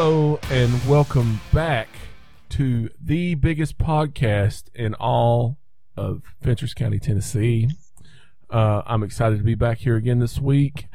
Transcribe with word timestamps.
Hello 0.00 0.38
and 0.52 0.72
welcome 0.86 1.40
back 1.52 1.88
to 2.50 2.88
the 3.04 3.34
biggest 3.34 3.78
podcast 3.78 4.66
in 4.72 4.94
all 4.94 5.58
of 5.96 6.22
Fentress 6.40 6.72
County, 6.72 7.00
Tennessee. 7.00 7.68
Uh, 8.48 8.82
I'm 8.86 9.02
excited 9.02 9.38
to 9.38 9.44
be 9.44 9.56
back 9.56 9.78
here 9.78 9.96
again 9.96 10.20
this 10.20 10.38
week. 10.38 10.86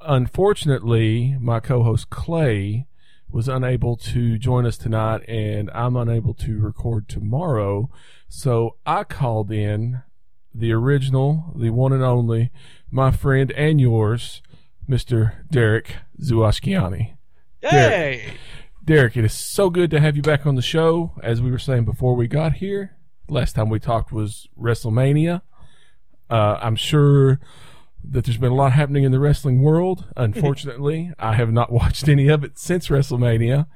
Unfortunately, 0.00 1.36
my 1.40 1.58
co-host 1.58 2.10
Clay 2.10 2.86
was 3.28 3.48
unable 3.48 3.96
to 3.96 4.38
join 4.38 4.66
us 4.66 4.78
tonight, 4.78 5.22
and 5.26 5.68
I'm 5.74 5.96
unable 5.96 6.34
to 6.34 6.60
record 6.60 7.08
tomorrow. 7.08 7.90
So 8.28 8.76
I 8.86 9.02
called 9.02 9.50
in 9.50 10.02
the 10.54 10.70
original, 10.70 11.52
the 11.56 11.70
one 11.70 11.92
and 11.92 12.04
only, 12.04 12.52
my 12.88 13.10
friend 13.10 13.50
and 13.50 13.80
yours, 13.80 14.42
Mr. 14.88 15.32
Derek 15.50 15.96
Zuashkiani. 16.22 17.13
Hey, 17.70 18.34
Derek, 18.84 19.16
it 19.16 19.24
is 19.24 19.32
so 19.32 19.70
good 19.70 19.90
to 19.92 20.00
have 20.00 20.16
you 20.16 20.22
back 20.22 20.44
on 20.44 20.54
the 20.54 20.62
show. 20.62 21.12
As 21.22 21.40
we 21.40 21.50
were 21.50 21.58
saying 21.58 21.84
before 21.84 22.14
we 22.14 22.28
got 22.28 22.54
here, 22.54 22.96
last 23.28 23.54
time 23.54 23.70
we 23.70 23.78
talked 23.80 24.12
was 24.12 24.48
WrestleMania. 24.60 25.40
Uh, 26.28 26.58
I'm 26.60 26.76
sure 26.76 27.40
that 28.10 28.24
there's 28.26 28.36
been 28.36 28.52
a 28.52 28.54
lot 28.54 28.72
happening 28.72 29.04
in 29.04 29.12
the 29.12 29.18
wrestling 29.18 29.62
world. 29.62 30.04
Unfortunately, 30.16 31.12
I 31.18 31.34
have 31.34 31.52
not 31.52 31.72
watched 31.72 32.08
any 32.08 32.28
of 32.28 32.44
it 32.44 32.58
since 32.58 32.88
WrestleMania. 32.88 33.66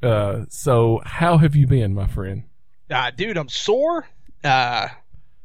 Uh, 0.00 0.44
so, 0.48 1.00
how 1.04 1.38
have 1.38 1.56
you 1.56 1.66
been, 1.66 1.94
my 1.94 2.06
friend? 2.06 2.44
uh, 2.90 3.10
dude, 3.10 3.36
I'm 3.36 3.48
sore, 3.48 4.06
uh, 4.44 4.88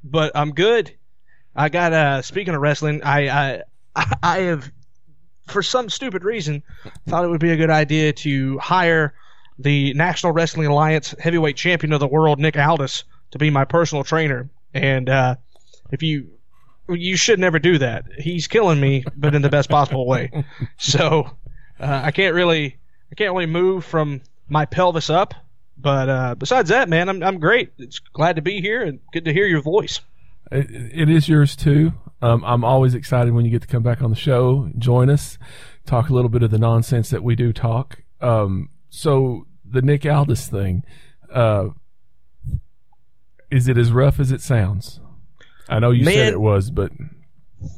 but 0.04 0.32
I'm 0.36 0.52
good. 0.52 0.94
I 1.56 1.70
got. 1.70 1.94
Uh, 1.94 2.22
speaking 2.22 2.54
of 2.54 2.62
wrestling, 2.62 3.02
I, 3.04 3.30
I 3.30 3.64
I 4.22 4.40
have, 4.42 4.72
for 5.50 5.64
some 5.64 5.90
stupid 5.90 6.24
reason, 6.24 6.64
thought 7.08 7.24
it 7.24 7.30
would 7.30 7.40
be 7.40 7.52
a 7.52 7.58
good 7.58 7.70
idea 7.70 8.14
to 8.14 8.58
hire 8.60 9.14
the 9.58 9.94
National 9.94 10.32
Wrestling 10.32 10.68
Alliance 10.68 11.14
heavyweight 11.20 11.58
champion 11.58 11.94
of 11.94 12.00
the 12.00 12.08
world, 12.08 12.40
Nick 12.40 12.58
Aldis, 12.58 13.04
to 13.32 13.38
be 13.38 13.50
my 13.50 13.66
personal 13.66 14.04
trainer. 14.04 14.50
And 14.74 15.10
uh, 15.10 15.36
if 15.92 16.04
you 16.04 16.30
you 16.88 17.18
should 17.18 17.40
never 17.40 17.60
do 17.60 17.78
that. 17.78 18.06
He's 18.18 18.48
killing 18.48 18.80
me, 18.80 19.04
but 19.16 19.36
in 19.36 19.42
the 19.42 19.50
best 19.50 19.70
possible 19.70 20.08
way. 20.08 20.32
So 20.78 21.30
uh, 21.80 22.02
I 22.04 22.12
can't 22.12 22.34
really 22.34 22.78
I 23.12 23.16
can't 23.16 23.34
really 23.34 23.46
move 23.46 23.86
from 23.86 24.22
my 24.48 24.66
pelvis 24.66 25.10
up. 25.10 25.34
But 25.78 26.10
uh, 26.10 26.36
besides 26.36 26.70
that, 26.70 26.90
man, 26.90 27.10
I'm 27.10 27.22
I'm 27.22 27.40
great. 27.40 27.72
It's 27.78 28.00
glad 28.00 28.38
to 28.38 28.42
be 28.42 28.62
here 28.62 28.82
and 28.82 29.00
good 29.14 29.26
to 29.26 29.34
hear 29.34 29.46
your 29.46 29.62
voice. 29.62 30.02
It, 30.52 30.68
it 30.72 31.10
is 31.10 31.30
yours 31.30 31.56
too. 31.56 31.94
Um, 32.22 32.44
I'm 32.46 32.64
always 32.64 32.94
excited 32.96 33.34
when 33.34 33.46
you 33.46 33.52
get 33.52 33.62
to 33.62 33.68
come 33.68 33.84
back 33.84 34.02
on 34.02 34.10
the 34.10 34.16
show, 34.16 34.70
join 34.78 35.10
us, 35.10 35.38
talk 35.86 36.10
a 36.10 36.14
little 36.14 36.30
bit 36.30 36.44
of 36.44 36.52
the 36.52 36.58
nonsense 36.58 37.10
that 37.12 37.24
we 37.24 37.36
do 37.36 37.54
talk. 37.54 38.02
Um, 38.20 38.70
so 38.90 39.46
the 39.64 39.82
Nick 39.82 40.06
Aldis 40.06 40.48
thing, 40.48 40.84
uh, 41.34 41.70
is 43.52 43.68
it 43.68 43.78
as 43.78 43.92
rough 43.92 44.20
as 44.20 44.32
it 44.32 44.42
sounds? 44.42 45.00
I 45.68 45.80
know 45.80 45.92
you 45.92 46.04
said 46.06 46.34
it 46.34 46.42
was, 46.42 46.72
but 46.72 46.92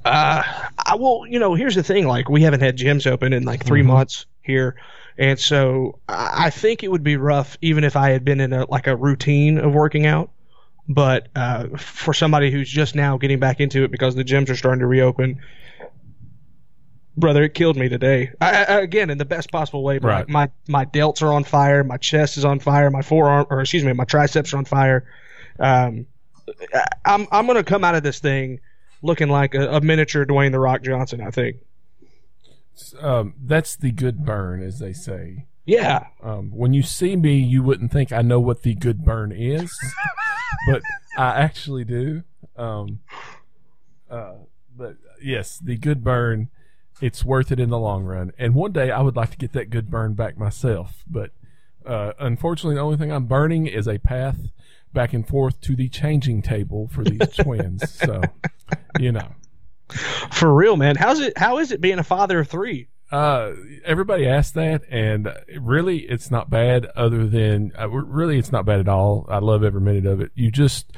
Uh, 0.06 0.44
I 0.86 0.96
will. 0.96 1.26
You 1.28 1.40
know, 1.40 1.54
here's 1.56 1.76
the 1.76 1.84
thing. 1.84 2.06
Like, 2.08 2.30
we 2.30 2.42
haven't 2.44 2.62
had 2.62 2.78
gyms 2.78 3.10
open 3.10 3.34
in 3.34 3.44
like 3.44 3.66
3 3.66 3.82
Mhm. 3.82 3.88
months 3.88 4.26
here, 4.42 4.76
and 5.18 5.40
so 5.40 6.00
I 6.08 6.46
I 6.46 6.50
think 6.52 6.84
it 6.84 6.92
would 6.92 7.04
be 7.04 7.18
rough 7.18 7.58
even 7.62 7.84
if 7.84 7.96
I 7.96 8.12
had 8.12 8.24
been 8.24 8.40
in 8.40 8.54
a 8.54 8.70
like 8.70 8.88
a 8.88 8.96
routine 8.96 9.58
of 9.58 9.74
working 9.74 10.06
out. 10.06 10.30
But 10.94 11.30
uh, 11.36 11.68
for 11.78 12.14
somebody 12.14 12.52
who's 12.52 12.70
just 12.70 12.96
now 12.96 13.18
getting 13.18 13.40
back 13.40 13.60
into 13.60 13.84
it 13.84 13.92
because 13.92 14.16
the 14.16 14.24
gyms 14.24 14.50
are 14.50 14.56
starting 14.56 14.80
to 14.82 14.88
reopen, 14.88 15.40
brother, 17.16 17.44
it 17.44 17.54
killed 17.54 17.78
me 17.78 17.88
today. 17.88 18.32
I, 18.42 18.66
I, 18.66 18.80
again, 18.82 19.10
in 19.10 19.18
the 19.18 19.26
best 19.26 19.52
possible 19.52 19.84
way. 19.84 20.00
But 20.00 20.08
Right. 20.08 20.30
my 20.30 20.50
my 20.68 20.86
delts 20.86 21.22
are 21.22 21.32
on 21.32 21.44
fire, 21.44 21.84
my 21.84 21.98
chest 21.98 22.38
is 22.38 22.46
on 22.46 22.60
fire, 22.60 22.90
my 22.90 23.02
forearm, 23.04 23.46
or 23.50 23.62
excuse 23.62 23.84
me, 23.84 23.94
my 23.94 24.06
triceps 24.06 24.54
are 24.54 24.58
on 24.58 24.66
fire. 24.66 25.06
Um, 25.60 26.08
I- 26.74 26.86
I'm 27.06 27.28
I'm 27.32 27.48
gonna 27.48 27.64
come 27.64 27.84
out 27.84 27.96
of 27.96 28.04
this 28.04 28.20
thing 28.20 28.60
looking 29.04 29.30
like 29.30 29.54
a, 29.56 29.70
a 29.78 29.82
miniature 29.82 30.26
Dwayne 30.26 30.52
the 30.52 30.60
Rock 30.60 30.82
Johnson. 30.84 31.22
I 31.22 31.32
think. 31.32 31.58
um, 33.00 33.34
that's 33.44 33.76
the 33.76 33.92
good 33.92 34.26
burn, 34.26 34.64
as 34.64 34.80
they 34.80 34.94
say. 34.94 35.46
Yeah. 35.66 36.08
Um, 36.24 36.50
when 36.52 36.74
you 36.74 36.82
see 36.82 37.16
me, 37.16 37.38
you 37.38 37.62
wouldn't 37.62 37.92
think 37.92 38.12
I 38.12 38.22
know 38.24 38.40
what 38.40 38.64
the 38.64 38.74
good 38.74 39.06
burn 39.06 39.32
is, 39.32 39.72
but 40.68 40.82
I 41.18 41.42
actually 41.42 41.84
do. 41.84 42.24
Um, 42.56 43.00
uh, 44.10 44.34
but 44.76 44.98
yes, 45.22 45.58
the 45.58 45.78
good 45.78 46.04
burn, 46.04 46.50
it's 47.02 47.24
worth 47.24 47.52
it 47.52 47.60
in 47.60 47.70
the 47.70 47.80
long 47.80 48.06
run. 48.06 48.32
And 48.38 48.56
one 48.56 48.72
day 48.72 48.92
I 48.92 49.02
would 49.02 49.16
like 49.16 49.32
to 49.32 49.38
get 49.38 49.54
that 49.54 49.70
good 49.70 49.90
burn 49.90 50.14
back 50.14 50.38
myself. 50.38 51.04
But 51.08 51.32
uh, 51.86 52.14
unfortunately, 52.20 52.76
the 52.76 52.82
only 52.82 52.98
thing 52.98 53.12
I'm 53.12 53.26
burning 53.26 53.68
is 53.68 53.88
a 53.88 53.98
path 53.98 54.38
back 54.94 55.14
and 55.14 55.28
forth 55.28 55.62
to 55.62 55.76
the 55.76 55.90
changing 55.90 56.42
table 56.42 56.90
for 56.92 57.04
these 57.04 57.28
twins. 57.40 57.90
So, 57.92 58.22
you 59.00 59.12
know. 59.12 59.36
For 60.32 60.54
real, 60.54 60.78
man. 60.78 60.96
How's 60.96 61.20
it? 61.20 61.38
How 61.38 61.58
is 61.58 61.72
it 61.72 61.82
being 61.82 62.00
a 62.00 62.04
father 62.04 62.40
of 62.40 62.48
three? 62.48 62.88
Uh, 63.12 63.54
everybody 63.84 64.26
asks 64.26 64.52
that, 64.54 64.84
and 64.90 65.28
really, 65.60 66.00
it's 66.00 66.32
not 66.32 66.50
bad. 66.50 66.86
Other 66.96 67.28
than 67.28 67.72
uh, 67.78 67.90
really, 67.90 68.38
it's 68.38 68.52
not 68.52 68.66
bad 68.66 68.80
at 68.80 68.88
all. 68.88 69.26
I 69.30 69.40
love 69.40 69.64
every 69.64 69.82
minute 69.82 70.06
of 70.06 70.22
it. 70.22 70.32
You 70.36 70.50
just 70.52 70.92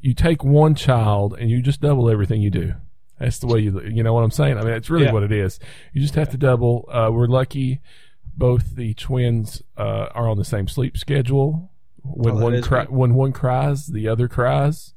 you 0.00 0.14
take 0.14 0.42
one 0.44 0.74
child 0.74 1.36
and 1.38 1.50
you 1.50 1.60
just 1.60 1.80
double 1.80 2.08
everything 2.08 2.40
you 2.40 2.50
do. 2.50 2.74
That's 3.18 3.38
the 3.40 3.48
way 3.48 3.60
you 3.60 3.80
you 3.82 4.02
know 4.02 4.14
what 4.14 4.24
I'm 4.24 4.30
saying. 4.30 4.56
I 4.58 4.62
mean, 4.62 4.72
it's 4.74 4.88
really 4.88 5.06
Yeah. 5.06 5.12
what 5.12 5.22
it 5.24 5.32
is. 5.32 5.58
You 5.92 6.00
just 6.00 6.14
have 6.14 6.30
to 6.30 6.38
double. 6.38 6.88
Uh, 6.90 7.10
we're 7.12 7.26
lucky. 7.26 7.80
Both 8.36 8.76
the 8.76 8.94
twins 8.94 9.62
uh, 9.76 10.06
are 10.14 10.28
on 10.28 10.38
the 10.38 10.44
same 10.44 10.68
sleep 10.68 10.96
schedule. 10.96 11.70
When 12.02 12.36
Oh, 12.36 12.44
one 12.44 12.62
cry, 12.62 12.84
when 12.84 13.12
one 13.14 13.32
cries, 13.32 13.88
the 13.88 14.08
other 14.08 14.28
cries. 14.28 14.94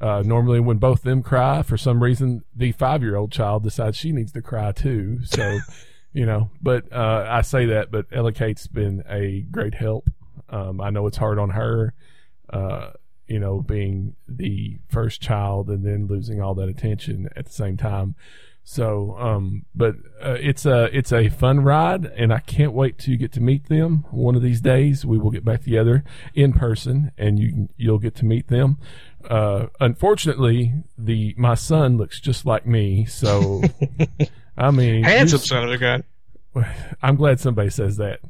Uh, 0.00 0.22
normally, 0.24 0.60
when 0.60 0.76
both 0.78 0.98
of 0.98 1.04
them 1.04 1.22
cry, 1.22 1.62
for 1.62 1.76
some 1.78 2.02
reason, 2.02 2.42
the 2.54 2.72
five-year-old 2.72 3.30
child 3.32 3.62
decides 3.62 3.96
she 3.96 4.12
needs 4.12 4.32
to 4.32 4.42
cry 4.42 4.72
too. 4.72 5.20
So, 5.24 5.58
you 6.12 6.26
know, 6.26 6.50
but 6.60 6.92
uh, 6.92 7.26
I 7.28 7.42
say 7.42 7.66
that, 7.66 7.90
but 7.90 8.06
Ella 8.12 8.32
Kate's 8.32 8.66
been 8.66 9.02
a 9.08 9.40
great 9.50 9.74
help. 9.74 10.10
Um, 10.48 10.80
I 10.80 10.90
know 10.90 11.06
it's 11.06 11.16
hard 11.16 11.38
on 11.38 11.50
her, 11.50 11.94
uh, 12.50 12.90
you 13.26 13.38
know, 13.38 13.62
being 13.62 14.16
the 14.28 14.78
first 14.88 15.22
child 15.22 15.68
and 15.68 15.84
then 15.84 16.06
losing 16.06 16.42
all 16.42 16.54
that 16.54 16.68
attention 16.68 17.28
at 17.34 17.46
the 17.46 17.52
same 17.52 17.76
time. 17.76 18.14
So, 18.64 19.16
um, 19.18 19.64
but 19.74 19.96
uh, 20.22 20.36
it's 20.40 20.64
a 20.66 20.84
it's 20.96 21.12
a 21.12 21.28
fun 21.28 21.60
ride, 21.60 22.04
and 22.04 22.32
I 22.32 22.38
can't 22.38 22.72
wait 22.72 22.96
to 23.00 23.16
get 23.16 23.32
to 23.32 23.40
meet 23.40 23.68
them 23.68 24.04
one 24.12 24.36
of 24.36 24.42
these 24.42 24.60
days. 24.60 25.04
We 25.04 25.18
will 25.18 25.32
get 25.32 25.44
back 25.44 25.62
together 25.62 26.04
in 26.34 26.52
person, 26.52 27.10
and 27.18 27.40
you 27.40 27.70
you'll 27.76 27.98
get 27.98 28.14
to 28.16 28.24
meet 28.24 28.48
them. 28.48 28.78
Uh, 29.28 29.66
unfortunately, 29.80 30.74
the 30.96 31.34
my 31.36 31.56
son 31.56 31.96
looks 31.96 32.20
just 32.20 32.46
like 32.46 32.64
me, 32.64 33.04
so 33.04 33.62
I 34.56 34.70
mean, 34.70 35.04
Handsome 35.04 35.38
son 35.40 35.64
of 35.64 35.70
a 35.70 35.78
gun. 35.78 36.04
I'm 37.02 37.16
glad 37.16 37.40
somebody 37.40 37.70
says 37.70 37.96
that. 37.96 38.20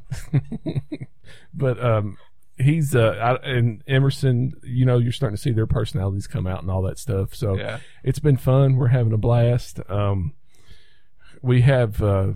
but 1.53 1.83
um, 1.83 2.17
he's 2.57 2.95
uh, 2.95 3.37
I, 3.43 3.47
and 3.47 3.83
Emerson. 3.87 4.53
You 4.63 4.85
know, 4.85 4.97
you're 4.97 5.11
starting 5.11 5.35
to 5.35 5.41
see 5.41 5.51
their 5.51 5.67
personalities 5.67 6.27
come 6.27 6.47
out 6.47 6.61
and 6.61 6.71
all 6.71 6.81
that 6.83 6.97
stuff. 6.99 7.33
So 7.35 7.55
Yeah. 7.57 7.79
it's 8.03 8.19
been 8.19 8.37
fun. 8.37 8.77
We're 8.77 8.87
having 8.87 9.13
a 9.13 9.17
blast. 9.17 9.79
Um, 9.89 10.33
we 11.41 11.61
have 11.61 12.01
uh, 12.01 12.33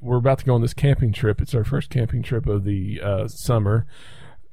we're 0.00 0.16
about 0.18 0.38
to 0.38 0.44
go 0.44 0.54
on 0.54 0.62
this 0.62 0.74
camping 0.74 1.12
trip. 1.12 1.40
It's 1.40 1.54
our 1.54 1.64
first 1.64 1.90
camping 1.90 2.22
trip 2.22 2.46
of 2.46 2.64
the 2.64 3.00
uh, 3.02 3.28
summer, 3.28 3.86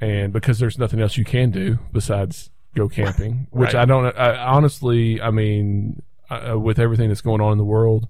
and 0.01 0.33
because 0.33 0.59
there's 0.59 0.77
nothing 0.79 0.99
else 0.99 1.17
you 1.17 1.25
can 1.25 1.51
do 1.51 1.79
besides 1.91 2.49
go 2.75 2.89
camping, 2.89 3.47
which 3.51 3.75
I 3.75 3.85
don't. 3.85 4.05
I, 4.17 4.35
honestly, 4.37 5.21
I 5.21 5.29
mean, 5.29 6.01
uh, 6.31 6.57
with 6.59 6.79
everything 6.79 7.09
that's 7.09 7.21
going 7.21 7.39
on 7.41 7.51
in 7.51 7.57
the 7.59 7.63
world, 7.63 8.07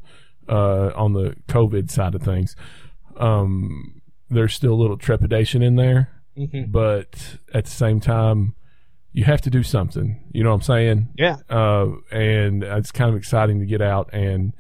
uh, 0.50 0.92
on 0.95 1.13
the 1.13 1.36
COVID 1.48 1.90
side 1.92 2.16
of 2.16 2.22
things, 2.24 2.56
um, 3.18 4.01
there's 4.30 4.54
still 4.54 4.74
a 4.74 4.81
little 4.81 4.98
trepidation 4.98 5.62
in 5.62 5.75
there, 5.75 6.10
hmm 6.36 6.63
but 6.68 7.38
at 7.54 7.66
the 7.66 7.72
same 7.72 8.00
time, 8.00 8.56
you 9.12 9.24
have 9.25 9.42
to 9.42 9.50
do 9.51 9.62
something. 9.62 10.24
You 10.31 10.44
know 10.44 10.50
what 10.50 10.56
I'm 10.56 10.62
saying? 10.63 11.10
Yeah. 11.18 11.36
uh, 11.50 11.88
and 12.12 12.63
it's 12.63 12.92
kind 12.92 13.12
of 13.12 13.16
exciting 13.16 13.60
to 13.60 13.66
get 13.68 13.81
out 13.81 14.10
and 14.12 14.54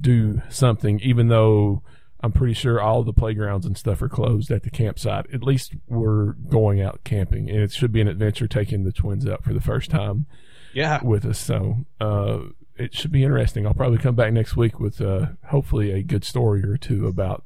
do 0.00 0.40
something, 0.48 1.00
even 1.00 1.26
though 1.26 1.82
I'm 2.20 2.30
pretty 2.30 2.54
sure 2.54 2.80
all 2.80 3.02
the 3.02 3.12
playgrounds 3.12 3.66
and 3.66 3.76
stuff 3.76 4.00
are 4.00 4.08
closed 4.08 4.52
at 4.52 4.62
the 4.62 4.70
campsite. 4.70 5.26
At 5.34 5.42
least 5.42 5.74
we're 5.88 6.34
going 6.34 6.80
out 6.80 7.00
camping, 7.02 7.50
and 7.50 7.58
it 7.58 7.72
should 7.72 7.90
be 7.90 8.00
an 8.00 8.06
adventure 8.08 8.46
taking 8.46 8.84
the 8.84 8.92
twins 8.92 9.26
out 9.26 9.42
for 9.42 9.52
the 9.52 9.60
first 9.60 9.90
time 9.90 10.26
Yeah. 10.72 11.00
with 11.02 11.24
us. 11.24 11.38
So 11.40 11.78
uh, 12.00 12.38
it 12.78 12.94
should 12.94 13.12
be 13.12 13.24
interesting. 13.24 13.66
I'll 13.66 13.74
probably 13.74 13.98
come 13.98 14.14
back 14.14 14.32
next 14.32 14.56
week 14.56 14.78
with 14.80 15.00
uh, 15.00 15.26
hopefully 15.46 15.90
a 15.92 16.02
good 16.02 16.24
story 16.24 16.62
or 16.64 16.76
two 16.76 17.06
about 17.06 17.44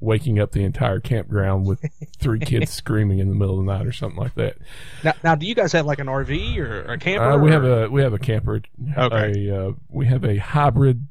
waking 0.00 0.40
up 0.40 0.50
the 0.50 0.64
entire 0.64 0.98
campground 0.98 1.64
with 1.64 1.80
three 2.18 2.38
kids 2.40 2.70
screaming 2.72 3.20
in 3.20 3.28
the 3.28 3.34
middle 3.36 3.60
of 3.60 3.64
the 3.64 3.72
night 3.72 3.86
or 3.86 3.92
something 3.92 4.18
like 4.18 4.34
that. 4.34 4.56
Now, 5.04 5.12
now, 5.22 5.34
do 5.36 5.46
you 5.46 5.54
guys 5.54 5.72
have 5.72 5.86
like 5.86 6.00
an 6.00 6.08
RV 6.08 6.58
or 6.58 6.82
a 6.92 6.98
camper? 6.98 7.24
Uh, 7.24 7.38
we 7.38 7.50
have 7.52 7.64
a 7.64 7.88
we 7.88 8.02
have 8.02 8.12
a 8.12 8.18
camper. 8.18 8.62
Okay. 8.98 9.48
A, 9.48 9.68
uh, 9.68 9.72
we 9.88 10.06
have 10.06 10.24
a 10.24 10.38
hybrid 10.38 11.06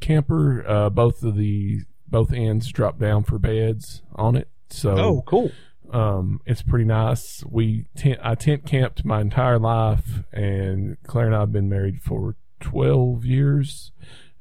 camper. 0.00 0.64
Uh, 0.66 0.90
both 0.90 1.22
of 1.22 1.36
the 1.36 1.80
both 2.08 2.32
ends 2.32 2.70
drop 2.70 2.98
down 2.98 3.24
for 3.24 3.38
beds 3.38 4.02
on 4.14 4.36
it. 4.36 4.48
So 4.70 4.96
Oh, 4.96 5.22
cool. 5.26 5.50
um, 5.92 6.40
it's 6.46 6.62
pretty 6.62 6.84
nice. 6.84 7.44
We 7.48 7.86
tent, 7.96 8.20
I 8.22 8.34
tent 8.34 8.66
camped 8.66 9.04
my 9.04 9.20
entire 9.20 9.58
life, 9.58 10.22
and 10.32 10.96
Claire 11.06 11.26
and 11.26 11.34
I 11.36 11.40
have 11.40 11.52
been 11.52 11.68
married 11.68 12.00
for 12.02 12.36
twelve 12.60 13.24
years, 13.24 13.92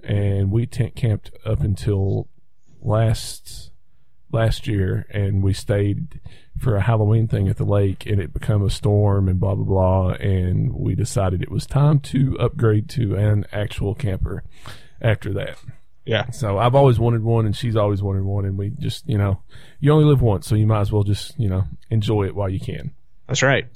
and 0.03 0.51
we 0.51 0.65
tent 0.65 0.95
camped 0.95 1.31
up 1.45 1.61
until 1.61 2.27
last 2.81 3.71
last 4.31 4.67
year, 4.67 5.07
and 5.09 5.41
we 5.41 5.53
stayed 5.53 6.19
for 6.57 6.75
a 6.75 6.81
Halloween 6.81 7.27
thing 7.27 7.47
at 7.47 7.57
the 7.57 7.63
lake, 7.63 8.05
and 8.05 8.21
it 8.21 8.33
became 8.33 8.63
a 8.63 8.69
storm 8.69 9.27
and 9.27 9.39
blah 9.39 9.55
blah 9.55 9.65
blah, 9.65 10.09
and 10.13 10.73
we 10.73 10.93
decided 10.95 11.41
it 11.41 11.51
was 11.51 11.65
time 11.65 11.99
to 11.99 12.37
upgrade 12.39 12.89
to 12.89 13.15
an 13.15 13.45
actual 13.51 13.95
camper 13.95 14.43
after 15.01 15.33
that. 15.33 15.57
Yeah. 16.05 16.31
So 16.31 16.57
I've 16.57 16.75
always 16.75 16.97
wanted 16.97 17.23
one, 17.23 17.45
and 17.45 17.55
she's 17.55 17.75
always 17.75 18.01
wanted 18.01 18.23
one, 18.23 18.45
and 18.45 18.57
we 18.57 18.71
just, 18.71 19.07
you 19.07 19.17
know, 19.17 19.41
you 19.79 19.91
only 19.91 20.05
live 20.05 20.21
once, 20.21 20.47
so 20.47 20.55
you 20.55 20.65
might 20.65 20.81
as 20.81 20.91
well 20.91 21.03
just, 21.03 21.39
you 21.39 21.47
know, 21.47 21.65
enjoy 21.91 22.25
it 22.25 22.35
while 22.35 22.49
you 22.49 22.59
can. 22.59 22.91
That's 23.27 23.43
right. 23.43 23.67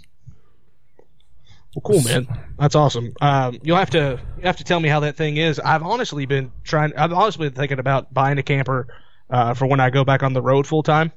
Well, 1.76 1.82
cool, 1.82 2.02
man. 2.04 2.28
That's 2.60 2.76
awesome. 2.76 3.14
Um, 3.20 3.60
you'll 3.64 3.78
have 3.78 3.90
to 3.92 4.20
you 4.38 4.44
have 4.44 4.58
to 4.58 4.64
tell 4.64 4.80
me 4.80 4.90
how 4.90 5.00
that 5.02 5.16
thing 5.16 5.38
is. 5.38 5.60
I've 5.60 5.84
honestly 5.84 6.26
been 6.26 6.52
trying. 6.64 6.94
I've 6.96 7.14
honestly 7.14 7.50
been 7.50 7.56
thinking 7.56 7.80
about 7.80 8.14
buying 8.14 8.38
a 8.38 8.44
camper 8.44 8.88
uh, 9.30 9.54
for 9.54 9.66
when 9.66 9.80
I 9.80 9.90
go 9.90 10.04
back 10.04 10.22
on 10.22 10.34
the 10.34 10.42
road 10.42 10.68
full 10.68 10.84
time. 10.84 11.12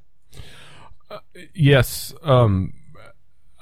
Yes, 1.54 2.14
um, 2.22 2.72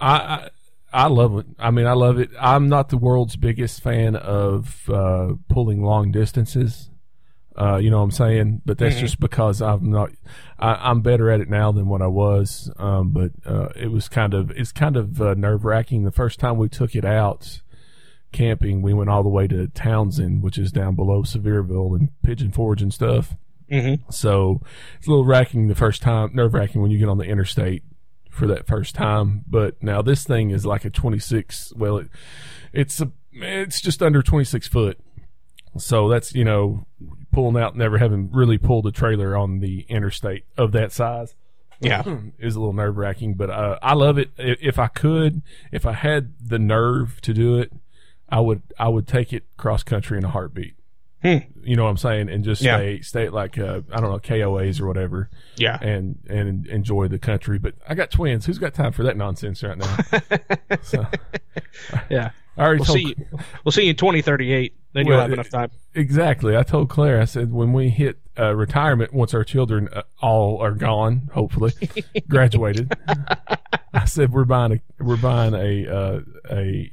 I, 0.00 0.16
I 0.16 0.50
I 0.92 1.08
love 1.08 1.36
it. 1.38 1.46
I 1.58 1.72
mean, 1.72 1.86
I 1.86 1.92
love 1.92 2.18
it. 2.18 2.30
I'm 2.40 2.68
not 2.68 2.88
the 2.88 2.96
world's 2.96 3.34
biggest 3.34 3.82
fan 3.82 4.14
of 4.14 4.88
uh, 4.88 5.32
pulling 5.48 5.82
long 5.82 6.12
distances. 6.12 6.90
Uh, 7.56 7.76
you 7.76 7.90
know 7.90 7.98
what 7.98 8.04
I'm 8.04 8.10
saying? 8.10 8.62
But 8.66 8.78
that's 8.78 8.98
just 8.98 9.20
because 9.20 9.62
I'm 9.62 9.90
not. 9.90 10.10
I, 10.58 10.90
I'm 10.90 11.02
better 11.02 11.30
at 11.30 11.40
it 11.40 11.48
now 11.48 11.70
than 11.70 11.86
what 11.86 12.02
I 12.02 12.08
was. 12.08 12.70
Um, 12.78 13.12
but 13.12 13.30
uh, 13.46 13.68
it 13.76 13.92
was 13.92 14.08
kind 14.08 14.34
of 14.34 14.50
it's 14.50 14.72
kind 14.72 14.96
of 14.96 15.20
uh, 15.20 15.34
nerve 15.34 15.64
wracking. 15.64 16.04
The 16.04 16.10
first 16.10 16.40
time 16.40 16.56
we 16.56 16.68
took 16.68 16.96
it 16.96 17.04
out 17.04 17.60
camping, 18.32 18.82
we 18.82 18.92
went 18.92 19.08
all 19.08 19.22
the 19.22 19.28
way 19.28 19.46
to 19.46 19.68
Townsend, 19.68 20.42
which 20.42 20.58
is 20.58 20.72
down 20.72 20.96
below 20.96 21.22
Sevierville 21.22 21.96
and 21.96 22.10
Pigeon 22.22 22.50
Forge 22.50 22.82
and 22.82 22.92
stuff. 22.92 23.36
Mm-hmm. 23.70 24.10
So 24.10 24.60
it's 24.98 25.06
a 25.06 25.10
little 25.10 25.24
racking 25.24 25.68
the 25.68 25.74
first 25.74 26.02
time, 26.02 26.30
nerve 26.34 26.54
wracking 26.54 26.82
when 26.82 26.90
you 26.90 26.98
get 26.98 27.08
on 27.08 27.18
the 27.18 27.24
interstate 27.24 27.84
for 28.30 28.48
that 28.48 28.66
first 28.66 28.96
time. 28.96 29.44
But 29.46 29.80
now 29.80 30.02
this 30.02 30.24
thing 30.24 30.50
is 30.50 30.66
like 30.66 30.84
a 30.84 30.90
26. 30.90 31.72
Well, 31.76 31.98
it, 31.98 32.08
it's 32.72 33.00
a, 33.00 33.12
it's 33.32 33.80
just 33.80 34.02
under 34.02 34.22
26 34.22 34.66
foot. 34.66 34.98
So 35.76 36.08
that's 36.08 36.34
you 36.34 36.44
know 36.44 36.86
pulling 37.34 37.60
out, 37.62 37.76
never 37.76 37.98
having 37.98 38.30
really 38.32 38.58
pulled 38.58 38.86
a 38.86 38.92
trailer 38.92 39.36
on 39.36 39.60
the 39.60 39.80
interstate 39.88 40.44
of 40.56 40.72
that 40.72 40.92
size 40.92 41.34
Yeah. 41.80 42.02
is 42.38 42.54
a 42.56 42.60
little 42.60 42.72
nerve 42.72 42.96
wracking. 42.96 43.34
But 43.34 43.50
uh, 43.50 43.78
I 43.82 43.94
love 43.94 44.16
it. 44.18 44.30
If 44.38 44.78
I 44.78 44.86
could, 44.88 45.42
if 45.72 45.84
I 45.86 45.92
had 45.92 46.34
the 46.40 46.58
nerve 46.58 47.20
to 47.22 47.34
do 47.34 47.58
it, 47.58 47.72
I 48.28 48.40
would 48.40 48.62
I 48.78 48.88
would 48.88 49.06
take 49.06 49.32
it 49.32 49.44
cross 49.56 49.82
country 49.82 50.16
in 50.18 50.24
a 50.24 50.28
heartbeat. 50.30 50.74
Hmm. 51.22 51.38
You 51.62 51.74
know 51.76 51.84
what 51.84 51.90
I'm 51.90 51.96
saying? 51.96 52.28
And 52.28 52.44
just 52.44 52.60
Yeah. 52.60 52.76
stay 52.76 53.00
stay 53.00 53.26
at 53.26 53.32
like 53.32 53.58
uh, 53.58 53.80
I 53.92 54.00
don't 54.00 54.10
know 54.10 54.18
KOAs 54.18 54.80
or 54.80 54.86
whatever, 54.86 55.30
Yeah. 55.56 55.78
and 55.80 56.18
and 56.28 56.66
enjoy 56.66 57.08
the 57.08 57.18
country. 57.18 57.58
But 57.58 57.74
I 57.88 57.94
got 57.94 58.10
twins. 58.10 58.44
Who's 58.46 58.58
got 58.58 58.74
time 58.74 58.92
for 58.92 59.02
that 59.04 59.16
nonsense 59.16 59.62
right 59.62 59.78
now? 59.78 59.96
so 60.82 61.06
Yeah. 62.10 62.30
I 62.56 62.62
already 62.62 62.80
We'll 62.80 62.86
told 62.86 62.98
see. 62.98 63.16
We'll 63.64 63.72
see 63.72 63.84
you 63.84 63.90
in 63.90 63.96
2038. 63.96 64.74
Then 64.94 65.06
you'll 65.06 65.16
Well, 65.16 65.22
have 65.22 65.32
enough 65.32 65.50
time. 65.50 65.70
exactly. 65.94 66.56
I 66.56 66.62
told 66.62 66.88
Claire. 66.88 67.20
I 67.20 67.24
said 67.26 67.52
when 67.52 67.72
we 67.72 67.90
hit 67.90 68.18
uh, 68.38 68.54
retirement, 68.54 69.12
once 69.12 69.34
our 69.34 69.44
children 69.44 69.88
uh, 69.92 70.02
all 70.22 70.58
are 70.62 70.72
gone, 70.72 71.28
hopefully 71.34 71.72
graduated. 72.28 72.92
I 73.92 74.04
said 74.06 74.32
we're 74.32 74.44
buying 74.44 74.72
a 74.72 75.02
we're 75.04 75.16
buying 75.16 75.54
a 75.54 75.86
uh, 75.88 76.20
a 76.50 76.90